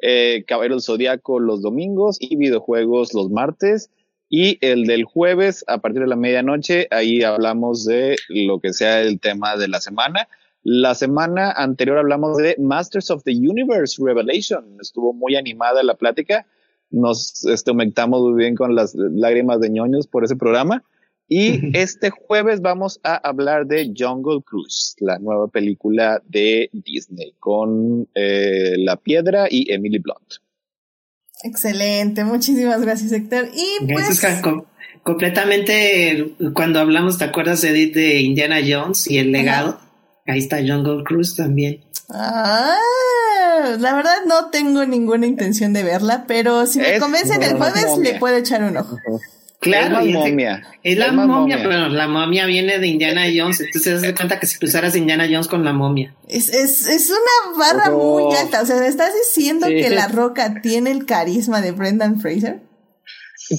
eh, 0.01 0.43
Caballero 0.47 0.79
Zodíaco 0.79 1.39
los 1.39 1.61
domingos 1.61 2.17
y 2.19 2.37
videojuegos 2.37 3.13
los 3.13 3.29
martes. 3.29 3.89
Y 4.29 4.57
el 4.61 4.85
del 4.85 5.05
jueves, 5.05 5.63
a 5.67 5.77
partir 5.77 6.01
de 6.01 6.07
la 6.07 6.15
medianoche, 6.15 6.87
ahí 6.91 7.23
hablamos 7.23 7.85
de 7.85 8.17
lo 8.27 8.59
que 8.59 8.73
sea 8.73 9.01
el 9.01 9.19
tema 9.19 9.55
de 9.55 9.69
la 9.69 9.79
semana. 9.79 10.27
La 10.63 10.95
semana 10.95 11.51
anterior 11.51 11.97
hablamos 11.97 12.35
de 12.37 12.55
Masters 12.59 13.09
of 13.09 13.23
the 13.23 13.31
Universe 13.31 14.03
Revelation. 14.03 14.77
Estuvo 14.81 15.13
muy 15.13 15.37
animada 15.37 15.81
la 15.81 15.95
plática. 15.95 16.45
Nos 16.89 17.45
este, 17.45 17.71
aumentamos 17.71 18.21
muy 18.21 18.33
bien 18.33 18.55
con 18.55 18.75
las 18.75 18.93
lágrimas 18.95 19.61
de 19.61 19.69
ñoños 19.69 20.07
por 20.07 20.25
ese 20.25 20.35
programa. 20.35 20.83
Y 21.29 21.59
este 21.77 22.09
jueves 22.09 22.61
vamos 22.61 22.99
a 23.03 23.15
hablar 23.15 23.65
de 23.65 23.93
Jungle 23.97 24.41
Cruise, 24.45 24.95
la 24.99 25.19
nueva 25.19 25.47
película 25.47 26.21
de 26.25 26.69
Disney 26.73 27.33
con 27.39 28.09
eh, 28.13 28.73
La 28.77 28.97
Piedra 28.97 29.47
y 29.49 29.71
Emily 29.71 29.99
Blunt. 29.99 30.46
Excelente, 31.43 32.23
muchísimas 32.23 32.81
gracias 32.81 33.11
Héctor. 33.11 33.49
Y 33.53 33.85
pues... 33.93 34.21
completamente, 35.03 36.35
cuando 36.53 36.79
hablamos, 36.79 37.17
¿te 37.17 37.25
acuerdas, 37.25 37.63
Edith, 37.63 37.93
de 37.95 38.21
Indiana 38.21 38.57
Jones 38.67 39.09
y 39.09 39.19
el 39.19 39.31
legado? 39.31 39.79
Ahí 40.25 40.39
está 40.39 40.57
Jungle 40.57 41.03
Cruise 41.03 41.35
también. 41.35 41.83
Ah, 42.09 42.77
la 43.79 43.95
verdad 43.95 44.17
no 44.27 44.49
tengo 44.49 44.85
ninguna 44.85 45.27
intención 45.27 45.73
de 45.73 45.83
verla, 45.83 46.25
pero 46.27 46.65
si 46.65 46.79
me 46.79 46.99
convencen 46.99 47.43
el 47.43 47.57
jueves 47.57 47.97
le 48.01 48.19
puedo 48.19 48.37
echar 48.37 48.63
un 48.63 48.77
ojo. 48.77 48.97
Claro, 49.67 49.99
es 49.99 50.13
la 50.13 50.19
momia. 50.19 50.63
Es 50.83 50.97
la 50.97 51.11
momia, 51.11 51.57
pero 51.57 51.89
la 51.89 52.07
momia 52.07 52.45
viene 52.45 52.79
de 52.79 52.87
Indiana 52.87 53.23
Jones, 53.33 53.61
entonces 53.61 54.01
se 54.01 54.13
cuenta 54.13 54.39
que 54.39 54.47
si 54.47 54.57
cruzaras 54.57 54.95
Indiana 54.95 55.25
Jones 55.29 55.47
con 55.47 55.63
la 55.63 55.73
momia. 55.73 56.15
Es, 56.27 56.49
es, 56.49 56.87
es 56.87 57.09
una 57.09 57.57
barra 57.57 57.91
muy 57.91 58.33
alta, 58.35 58.61
o 58.61 58.65
sea, 58.65 58.77
¿me 58.77 58.87
estás 58.87 59.11
diciendo 59.13 59.67
que 59.67 59.89
La 59.89 60.07
Roca 60.07 60.61
tiene 60.61 60.91
el 60.91 61.05
carisma 61.05 61.61
de 61.61 61.71
Brendan 61.71 62.19
Fraser? 62.19 62.59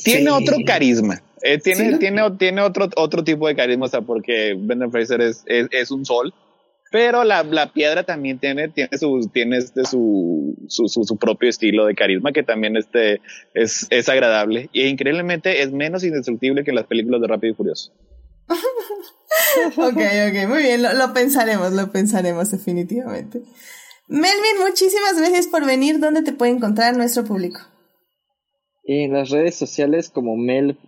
Tiene 0.05 0.31
otro 0.31 0.57
carisma. 0.67 1.23
Eh, 1.43 1.59
tiene, 1.59 1.99
tiene, 1.99 2.23
tiene 2.39 2.61
otro, 2.63 2.89
otro 2.97 3.23
tipo 3.23 3.47
de 3.47 3.55
carisma, 3.55 3.87
o 3.87 3.89
sea, 3.89 4.01
porque 4.01 4.55
Brendan 4.59 4.91
Fraser 4.91 5.21
es, 5.21 5.45
es, 5.47 5.69
es 5.71 5.91
un 5.91 6.05
sol 6.05 6.35
pero 6.91 7.25
la, 7.25 7.43
la, 7.43 7.73
piedra 7.73 8.05
también 8.05 8.39
tiene, 8.39 8.69
tiene, 8.69 8.97
su, 8.99 9.29
tiene 9.33 9.59
este, 9.59 9.85
su, 9.85 10.57
su, 10.69 10.89
su, 10.89 11.17
propio 11.17 11.49
estilo 11.49 11.87
de 11.87 11.95
carisma 11.95 12.33
que 12.33 12.43
también 12.43 12.77
este, 12.77 13.21
es, 13.55 13.87
es 13.91 14.09
agradable. 14.09 14.71
E 14.73 14.89
increíblemente 14.89 15.63
es 15.63 15.73
menos 15.73 16.05
indestructible 16.05 16.65
que 16.65 16.73
las 16.73 16.87
películas 16.87 17.21
de 17.21 17.29
Rápido 17.29 17.53
y 17.53 17.57
Furioso. 17.57 17.93
ok, 19.77 19.97
ok, 19.97 20.49
muy 20.49 20.63
bien, 20.63 20.83
lo, 20.83 20.95
lo, 20.95 21.13
pensaremos, 21.13 21.73
lo 21.73 21.91
pensaremos 21.93 22.51
definitivamente. 22.51 23.43
Melvin, 24.09 24.67
muchísimas 24.67 25.19
gracias 25.19 25.47
por 25.49 25.67
venir. 25.67 25.99
¿Dónde 26.01 26.23
te 26.23 26.33
puede 26.33 26.53
encontrar 26.53 26.97
nuestro 26.97 27.25
público? 27.25 27.61
En 28.85 29.13
las 29.13 29.29
redes 29.29 29.55
sociales 29.55 30.09
como 30.09 30.35
MelBJ 30.37 30.79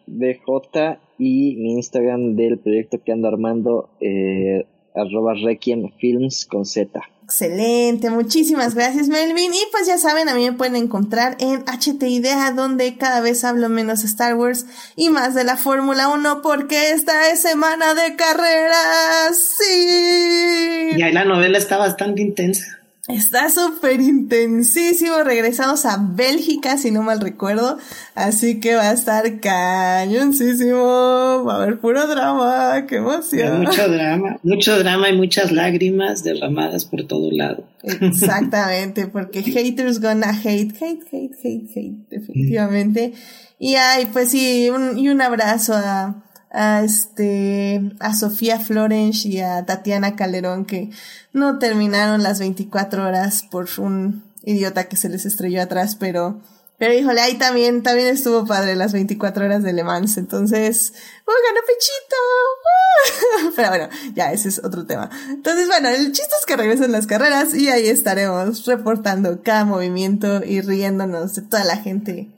y 1.18 1.56
mi 1.56 1.74
Instagram 1.74 2.34
del 2.34 2.58
proyecto 2.58 3.02
que 3.04 3.12
ando 3.12 3.28
armando, 3.28 3.90
eh, 4.00 4.64
arroba 4.94 5.34
Requiem 5.34 5.90
Films 5.98 6.46
con 6.46 6.64
Z. 6.64 7.00
Excelente, 7.24 8.10
muchísimas 8.10 8.74
gracias 8.74 9.08
Melvin. 9.08 9.54
Y 9.54 9.62
pues 9.70 9.86
ya 9.86 9.98
saben, 9.98 10.28
a 10.28 10.34
mí 10.34 10.42
me 10.42 10.52
pueden 10.52 10.74
encontrar 10.74 11.36
en 11.38 11.62
HT 11.64 12.02
Idea, 12.02 12.50
donde 12.50 12.96
cada 12.96 13.20
vez 13.20 13.44
hablo 13.44 13.68
menos 13.68 14.00
de 14.00 14.06
Star 14.06 14.34
Wars 14.34 14.66
y 14.96 15.10
más 15.10 15.36
de 15.36 15.44
la 15.44 15.56
Fórmula 15.56 16.08
1, 16.08 16.42
porque 16.42 16.90
esta 16.90 17.30
es 17.30 17.40
semana 17.40 17.94
de 17.94 18.16
carreras. 18.16 19.38
Sí. 19.38 20.90
Y 20.96 21.02
ahí 21.02 21.12
la 21.12 21.24
novela 21.24 21.56
está 21.56 21.76
bastante 21.76 22.20
intensa. 22.20 22.79
Está 23.14 23.50
súper 23.50 24.00
intensísimo. 24.00 25.22
Regresamos 25.24 25.84
a 25.86 25.96
Bélgica, 25.98 26.76
si 26.76 26.90
no 26.90 27.02
mal 27.02 27.20
recuerdo. 27.20 27.78
Así 28.14 28.60
que 28.60 28.74
va 28.74 28.90
a 28.90 28.92
estar 28.92 29.40
cañoncísimo. 29.40 31.44
Va 31.44 31.54
a 31.54 31.62
haber 31.62 31.80
puro 31.80 32.06
drama. 32.06 32.86
¡Qué 32.86 32.96
emoción! 32.96 33.62
Mucho 33.62 33.88
drama. 33.88 34.38
Mucho 34.42 34.78
drama 34.78 35.08
y 35.08 35.16
muchas 35.16 35.52
lágrimas 35.52 36.24
derramadas 36.24 36.84
por 36.84 37.06
todo 37.06 37.30
lado. 37.30 37.64
Exactamente, 37.82 39.06
porque 39.06 39.42
haters 39.42 40.00
gonna 40.00 40.30
hate, 40.30 40.74
hate, 40.80 41.04
hate, 41.12 41.36
hate, 41.42 41.70
hate. 41.74 42.08
Definitivamente. 42.10 43.12
Y 43.58 43.74
ay, 43.74 44.08
pues 44.12 44.30
sí, 44.30 44.70
un, 44.70 44.98
y 44.98 45.08
un 45.08 45.20
abrazo 45.20 45.74
a 45.74 46.24
a 46.50 46.82
este, 46.82 47.80
a 48.00 48.14
Sofía 48.14 48.58
Florence 48.58 49.28
y 49.28 49.40
a 49.40 49.64
Tatiana 49.64 50.16
Calderón 50.16 50.64
que 50.64 50.90
no 51.32 51.58
terminaron 51.58 52.22
las 52.22 52.40
24 52.40 53.06
horas 53.06 53.44
por 53.50 53.68
un 53.78 54.24
idiota 54.42 54.88
que 54.88 54.96
se 54.96 55.08
les 55.08 55.26
estrelló 55.26 55.62
atrás, 55.62 55.96
pero 55.96 56.40
Pero 56.78 56.94
híjole, 56.94 57.20
ahí 57.20 57.34
también, 57.34 57.82
también 57.82 58.08
estuvo 58.08 58.46
padre 58.46 58.74
las 58.74 58.94
24 58.94 59.44
horas 59.44 59.62
de 59.62 59.74
Le 59.74 59.84
Mans. 59.84 60.16
Entonces, 60.16 60.94
¡oh, 61.26 61.32
ganó 61.46 61.60
Pechito! 61.66 63.52
Pero 63.56 63.68
bueno, 63.68 63.88
ya, 64.14 64.32
ese 64.32 64.48
es 64.48 64.64
otro 64.64 64.86
tema. 64.86 65.10
Entonces, 65.28 65.66
bueno, 65.68 65.90
el 65.90 66.12
chiste 66.12 66.34
es 66.38 66.46
que 66.46 66.56
regresan 66.56 66.90
las 66.90 67.06
carreras 67.06 67.54
y 67.54 67.68
ahí 67.68 67.86
estaremos 67.86 68.64
reportando 68.64 69.42
cada 69.42 69.66
movimiento 69.66 70.42
y 70.42 70.62
riéndonos 70.62 71.34
de 71.34 71.42
toda 71.42 71.64
la 71.64 71.76
gente 71.76 72.30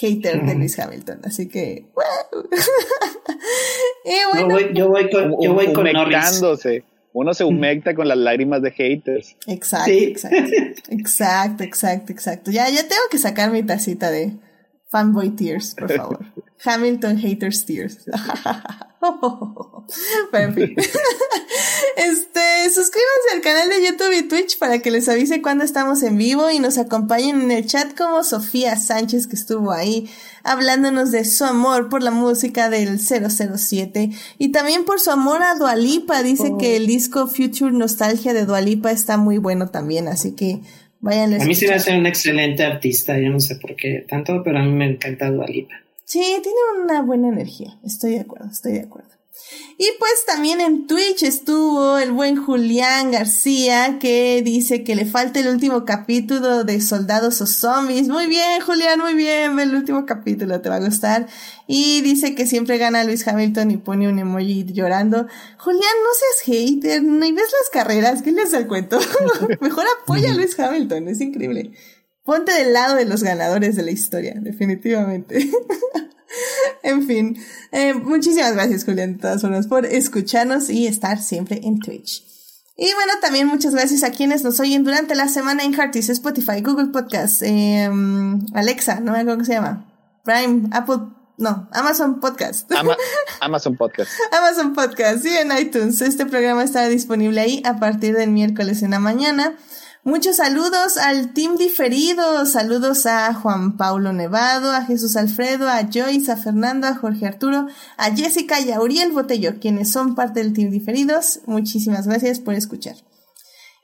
hater 0.00 0.46
de 0.46 0.54
Lewis 0.54 0.78
Hamilton. 0.78 1.20
Así 1.24 1.48
que, 1.48 1.90
bueno, 4.32 4.48
yo 4.48 4.48
voy, 4.48 4.70
yo 4.74 4.88
voy 4.88 5.10
con, 5.10 5.42
yo 5.42 5.54
voy 5.54 5.72
con 5.72 5.92
Norris. 5.92 6.42
Uno 7.12 7.34
se 7.34 7.44
humecta 7.44 7.94
con 7.94 8.06
las 8.06 8.18
lágrimas 8.18 8.62
de 8.62 8.70
haters. 8.70 9.36
Exacto, 9.46 9.90
exacto. 9.90 10.52
Exacto, 10.90 11.64
exacto, 11.64 12.12
exacto. 12.12 12.50
Ya, 12.52 12.68
ya 12.68 12.82
tengo 12.82 13.02
que 13.10 13.18
sacar 13.18 13.50
mi 13.50 13.64
tacita 13.64 14.10
de 14.10 14.32
fanboy 14.90 15.30
tears, 15.30 15.74
por 15.74 15.92
favor. 15.96 16.26
Hamilton 16.64 17.16
haters 17.18 17.64
tears. 17.64 17.98
Pero 20.30 20.44
en 20.44 20.54
fin. 20.54 20.76
Este, 21.96 22.70
suscríbanse 22.70 23.34
al 23.34 23.40
canal 23.40 23.68
de 23.68 23.84
YouTube 23.84 24.16
y 24.16 24.22
Twitch 24.28 24.58
para 24.58 24.78
que 24.78 24.90
les 24.90 25.08
avise 25.08 25.42
cuando 25.42 25.64
estamos 25.64 26.02
en 26.02 26.16
vivo 26.16 26.50
y 26.50 26.58
nos 26.58 26.78
acompañen 26.78 27.42
en 27.42 27.50
el 27.50 27.66
chat 27.66 27.96
como 27.96 28.22
Sofía 28.22 28.76
Sánchez 28.76 29.26
que 29.26 29.36
estuvo 29.36 29.72
ahí 29.72 30.08
hablándonos 30.44 31.10
de 31.10 31.24
su 31.24 31.44
amor 31.44 31.88
por 31.88 32.02
la 32.02 32.10
música 32.10 32.70
del 32.70 33.00
007 33.00 34.10
y 34.38 34.52
también 34.52 34.84
por 34.84 35.00
su 35.00 35.10
amor 35.10 35.42
a 35.42 35.56
Dualipa. 35.56 36.22
Dice 36.22 36.52
que 36.58 36.76
el 36.76 36.86
disco 36.86 37.26
Future 37.26 37.72
Nostalgia 37.72 38.32
de 38.32 38.46
Dualipa 38.46 38.90
está 38.92 39.16
muy 39.16 39.38
bueno 39.38 39.68
también, 39.68 40.08
así 40.08 40.32
que 40.32 40.62
vayan 41.00 41.34
a 41.34 41.42
A 41.42 41.46
mí 41.46 41.54
se 41.54 41.68
me 41.68 41.74
hace 41.74 41.96
un 41.96 42.06
excelente 42.06 42.64
artista, 42.64 43.18
yo 43.18 43.30
no 43.30 43.40
sé 43.40 43.56
por 43.56 43.76
qué 43.76 44.04
tanto, 44.08 44.42
pero 44.42 44.58
a 44.58 44.62
mí 44.62 44.72
me 44.72 44.86
encanta 44.86 45.30
Dualipa. 45.30 45.74
Sí, 46.04 46.20
tiene 46.42 46.58
una 46.84 47.02
buena 47.02 47.28
energía, 47.28 47.78
estoy 47.84 48.12
de 48.12 48.20
acuerdo, 48.20 48.48
estoy 48.50 48.72
de 48.72 48.80
acuerdo. 48.80 49.19
Y 49.78 49.88
pues 49.98 50.24
también 50.26 50.60
en 50.60 50.86
Twitch 50.86 51.22
estuvo 51.22 51.98
el 51.98 52.12
buen 52.12 52.36
Julián 52.36 53.10
García 53.10 53.98
que 53.98 54.42
dice 54.44 54.84
que 54.84 54.94
le 54.94 55.06
falta 55.06 55.40
el 55.40 55.48
último 55.48 55.84
capítulo 55.84 56.64
de 56.64 56.80
Soldados 56.80 57.40
o 57.40 57.46
Zombies. 57.46 58.08
Muy 58.08 58.26
bien, 58.26 58.60
Julián, 58.60 59.00
muy 59.00 59.14
bien, 59.14 59.58
el 59.58 59.74
último 59.74 60.04
capítulo, 60.04 60.60
te 60.60 60.68
va 60.68 60.76
a 60.76 60.80
gustar. 60.80 61.28
Y 61.66 62.02
dice 62.02 62.34
que 62.34 62.46
siempre 62.46 62.76
gana 62.78 63.04
Luis 63.04 63.26
Hamilton 63.26 63.70
y 63.70 63.76
pone 63.78 64.08
un 64.08 64.18
emoji 64.18 64.64
llorando. 64.64 65.26
Julián, 65.58 65.82
no 66.02 66.10
seas 66.14 66.56
hater, 66.58 67.02
no 67.02 67.20
ves 67.20 67.34
las 67.34 67.70
carreras, 67.72 68.22
¿qué 68.22 68.32
le 68.32 68.42
hace 68.42 68.58
el 68.58 68.66
cuento? 68.66 68.98
Mejor 69.60 69.86
apoya 70.02 70.30
a 70.30 70.34
Luis 70.34 70.58
Hamilton, 70.58 71.08
es 71.08 71.20
increíble. 71.20 71.72
Ponte 72.22 72.52
del 72.52 72.74
lado 72.74 72.96
de 72.96 73.06
los 73.06 73.22
ganadores 73.22 73.76
de 73.76 73.82
la 73.82 73.92
historia, 73.92 74.34
definitivamente. 74.40 75.50
en 76.82 77.06
fin, 77.06 77.36
eh, 77.72 77.94
muchísimas 77.94 78.54
gracias 78.54 78.84
Julián, 78.84 79.14
de 79.14 79.18
todas 79.20 79.40
formas, 79.40 79.66
por 79.66 79.86
escucharnos 79.86 80.70
y 80.70 80.86
estar 80.86 81.20
siempre 81.20 81.60
en 81.62 81.78
Twitch. 81.78 82.24
Y 82.76 82.94
bueno, 82.94 83.12
también 83.20 83.46
muchas 83.46 83.74
gracias 83.74 84.02
a 84.04 84.10
quienes 84.10 84.42
nos 84.42 84.58
oyen 84.58 84.84
durante 84.84 85.14
la 85.14 85.28
semana 85.28 85.64
en 85.64 85.74
Heartis, 85.74 86.08
Spotify, 86.08 86.62
Google 86.62 86.86
Podcasts, 86.86 87.42
em, 87.42 88.40
Alexa, 88.54 89.00
no 89.00 89.12
me 89.12 89.18
acuerdo 89.18 89.36
cómo 89.36 89.44
se 89.44 89.52
llama, 89.52 89.86
Prime, 90.24 90.68
Apple, 90.72 90.96
no, 91.36 91.68
Amazon 91.72 92.20
Podcast. 92.20 92.70
Amazon 93.40 93.76
Podcast. 93.76 94.10
Amazon 94.30 94.74
Podcast, 94.74 95.22
sí, 95.22 95.28
en 95.28 95.56
iTunes. 95.58 96.00
Este 96.00 96.26
programa 96.26 96.62
estará 96.62 96.88
disponible 96.88 97.40
ahí 97.40 97.62
a 97.64 97.78
partir 97.78 98.14
del 98.14 98.30
miércoles 98.30 98.82
en 98.82 98.92
la 98.92 98.98
mañana. 98.98 99.56
Muchos 100.02 100.36
saludos 100.36 100.96
al 100.96 101.34
team 101.34 101.58
diferido. 101.58 102.46
Saludos 102.46 103.04
a 103.04 103.34
Juan 103.34 103.76
Paulo 103.76 104.14
Nevado, 104.14 104.72
a 104.72 104.84
Jesús 104.84 105.14
Alfredo, 105.14 105.68
a 105.68 105.90
Joyce, 105.92 106.32
a 106.32 106.38
Fernando, 106.38 106.86
a 106.86 106.94
Jorge 106.94 107.26
Arturo, 107.26 107.66
a 107.98 108.10
Jessica 108.16 108.60
y 108.60 108.70
a 108.70 108.80
Uriel 108.80 109.12
Botello, 109.12 109.60
quienes 109.60 109.92
son 109.92 110.14
parte 110.14 110.40
del 110.40 110.54
team 110.54 110.70
diferidos. 110.70 111.40
Muchísimas 111.44 112.06
gracias 112.06 112.40
por 112.40 112.54
escuchar. 112.54 112.96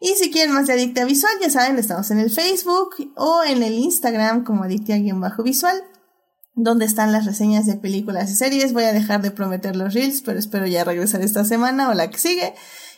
Y 0.01 0.14
si 0.14 0.30
quieren 0.30 0.55
más 0.55 0.66
de 0.66 0.72
Adicta 0.72 1.05
Visual, 1.05 1.34
ya 1.43 1.51
saben, 1.51 1.78
estamos 1.78 2.10
en 2.10 2.18
el 2.18 2.30
Facebook 2.30 2.94
o 3.16 3.44
en 3.44 3.62
el 3.62 3.74
Instagram 3.74 4.43
como 4.43 4.64
Adictia-Visual, 4.64 5.82
donde 6.55 6.86
están 6.86 7.12
las 7.12 7.26
reseñas 7.26 7.66
de 7.66 7.76
películas 7.76 8.30
y 8.30 8.36
series. 8.36 8.72
Voy 8.72 8.84
a 8.84 8.94
dejar 8.94 9.20
de 9.20 9.32
prometer 9.32 9.76
los 9.76 9.93
reels, 9.93 10.22
pero 10.22 10.38
espero 10.38 10.66
ya 10.66 10.84
regresar 10.84 11.20
esta 11.20 11.44
semana 11.44 11.90
o 11.90 11.94
la 11.94 12.09
que 12.09 12.18
sigue 12.18 12.55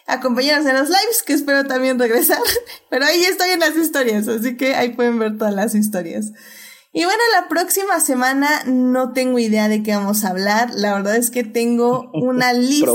acompañarnos 0.08 0.66
en 0.66 0.76
los 0.76 0.88
lives, 0.88 1.22
que 1.24 1.34
espero 1.34 1.66
también 1.66 1.98
regresar. 1.98 2.40
Pero 2.90 3.04
ahí 3.04 3.22
estoy 3.22 3.50
en 3.50 3.60
las 3.60 3.76
historias, 3.76 4.26
así 4.26 4.56
que 4.56 4.74
ahí 4.74 4.94
pueden 4.94 5.18
ver 5.18 5.38
todas 5.38 5.54
las 5.54 5.74
historias. 5.74 6.32
Y 6.92 7.04
bueno, 7.04 7.20
la 7.38 7.48
próxima 7.48 8.00
semana 8.00 8.48
no 8.66 9.12
tengo 9.12 9.38
idea 9.38 9.68
de 9.68 9.82
qué 9.82 9.94
vamos 9.94 10.24
a 10.24 10.30
hablar. 10.30 10.70
La 10.74 10.94
verdad 10.94 11.16
es 11.16 11.30
que 11.30 11.44
tengo 11.44 12.10
una 12.14 12.52
lista. 12.54 12.90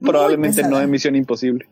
probablemente 0.00 0.64
no 0.64 0.78
de 0.78 0.88
Misión 0.88 1.14
Imposible. 1.14 1.68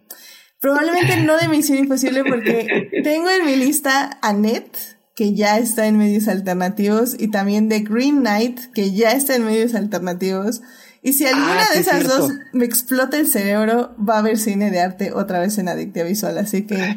Probablemente 0.61 1.17
no 1.23 1.37
de 1.37 1.49
Misión 1.49 1.79
Imposible 1.79 2.25
porque 2.25 2.89
tengo 3.05 3.29
en 3.29 3.45
mi 3.45 3.57
lista 3.57 4.19
a 4.23 4.33
Net, 4.33 4.71
que 5.17 5.35
ya 5.35 5.59
está 5.59 5.87
en 5.87 5.99
medios 5.99 6.29
alternativos, 6.29 7.17
y 7.19 7.31
también 7.31 7.69
de 7.69 7.81
Green 7.81 8.21
Knight, 8.21 8.61
que 8.73 8.93
ya 8.93 9.11
está 9.11 9.35
en 9.35 9.45
medios 9.45 9.75
alternativos. 9.75 10.63
Y 11.07 11.13
si 11.13 11.25
alguna 11.25 11.63
ah, 11.63 11.73
de 11.73 11.79
esas 11.79 12.03
dos 12.03 12.33
me 12.53 12.65
explota 12.65 13.17
el 13.17 13.29
cerebro, 13.29 13.95
va 13.97 14.17
a 14.17 14.19
haber 14.19 14.39
cine 14.39 14.73
de 14.73 14.81
arte 14.81 15.13
otra 15.13 15.39
vez 15.39 15.57
en 15.57 15.69
Adictia 15.69 16.03
Visual. 16.03 16.37
Así 16.37 16.67
que 16.67 16.97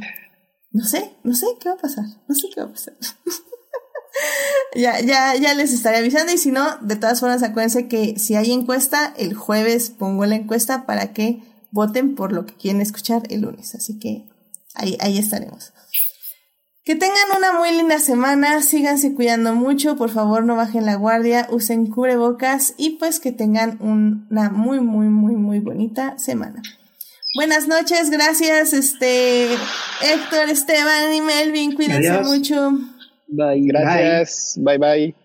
no 0.71 0.83
sé, 0.83 1.13
no 1.23 1.35
sé 1.35 1.45
qué 1.59 1.69
va 1.69 1.75
a 1.75 1.77
pasar. 1.77 2.05
No 2.27 2.33
sé 2.33 2.47
qué 2.51 2.59
va 2.59 2.69
a 2.69 2.71
pasar. 2.71 2.95
ya, 4.75 4.99
ya, 5.01 5.35
ya 5.35 5.53
les 5.53 5.73
estaré 5.73 5.97
avisando. 5.97 6.33
Y 6.33 6.39
si 6.39 6.49
no, 6.49 6.77
de 6.81 6.95
todas 6.95 7.19
formas, 7.19 7.43
acuérdense 7.43 7.87
que 7.87 8.17
si 8.17 8.33
hay 8.33 8.51
encuesta, 8.51 9.13
el 9.15 9.35
jueves 9.35 9.91
pongo 9.91 10.25
la 10.25 10.37
encuesta 10.37 10.87
para 10.87 11.13
que 11.13 11.43
voten 11.69 12.15
por 12.15 12.31
lo 12.31 12.47
que 12.47 12.55
quieren 12.55 12.81
escuchar 12.81 13.21
el 13.29 13.41
lunes. 13.41 13.75
Así 13.75 13.99
que 13.99 14.27
ahí, 14.73 14.97
ahí 15.01 15.19
estaremos. 15.19 15.71
Que 16.89 16.95
tengan 16.95 17.37
una 17.37 17.53
muy 17.53 17.71
linda 17.71 17.99
semana, 17.99 18.63
síganse 18.63 19.13
cuidando 19.13 19.53
mucho, 19.53 19.95
por 19.95 20.09
favor 20.09 20.43
no 20.43 20.55
bajen 20.55 20.87
la 20.87 20.95
guardia, 20.95 21.45
usen 21.51 21.85
cubrebocas 21.85 22.73
y 22.79 22.97
pues 22.97 23.19
que 23.19 23.31
tengan 23.31 23.77
una 23.79 24.49
muy, 24.49 24.79
muy, 24.79 25.05
muy, 25.05 25.35
muy 25.35 25.59
bonita 25.59 26.17
semana. 26.17 26.63
Buenas 27.35 27.67
noches, 27.67 28.09
gracias 28.09 28.73
este 28.73 29.53
Héctor, 30.01 30.49
Esteban 30.49 31.13
y 31.13 31.21
Melvin, 31.21 31.75
cuídense 31.75 32.21
mucho. 32.21 32.71
Bye, 33.27 33.67
gracias, 33.67 34.55
bye 34.57 34.79
bye. 34.79 35.15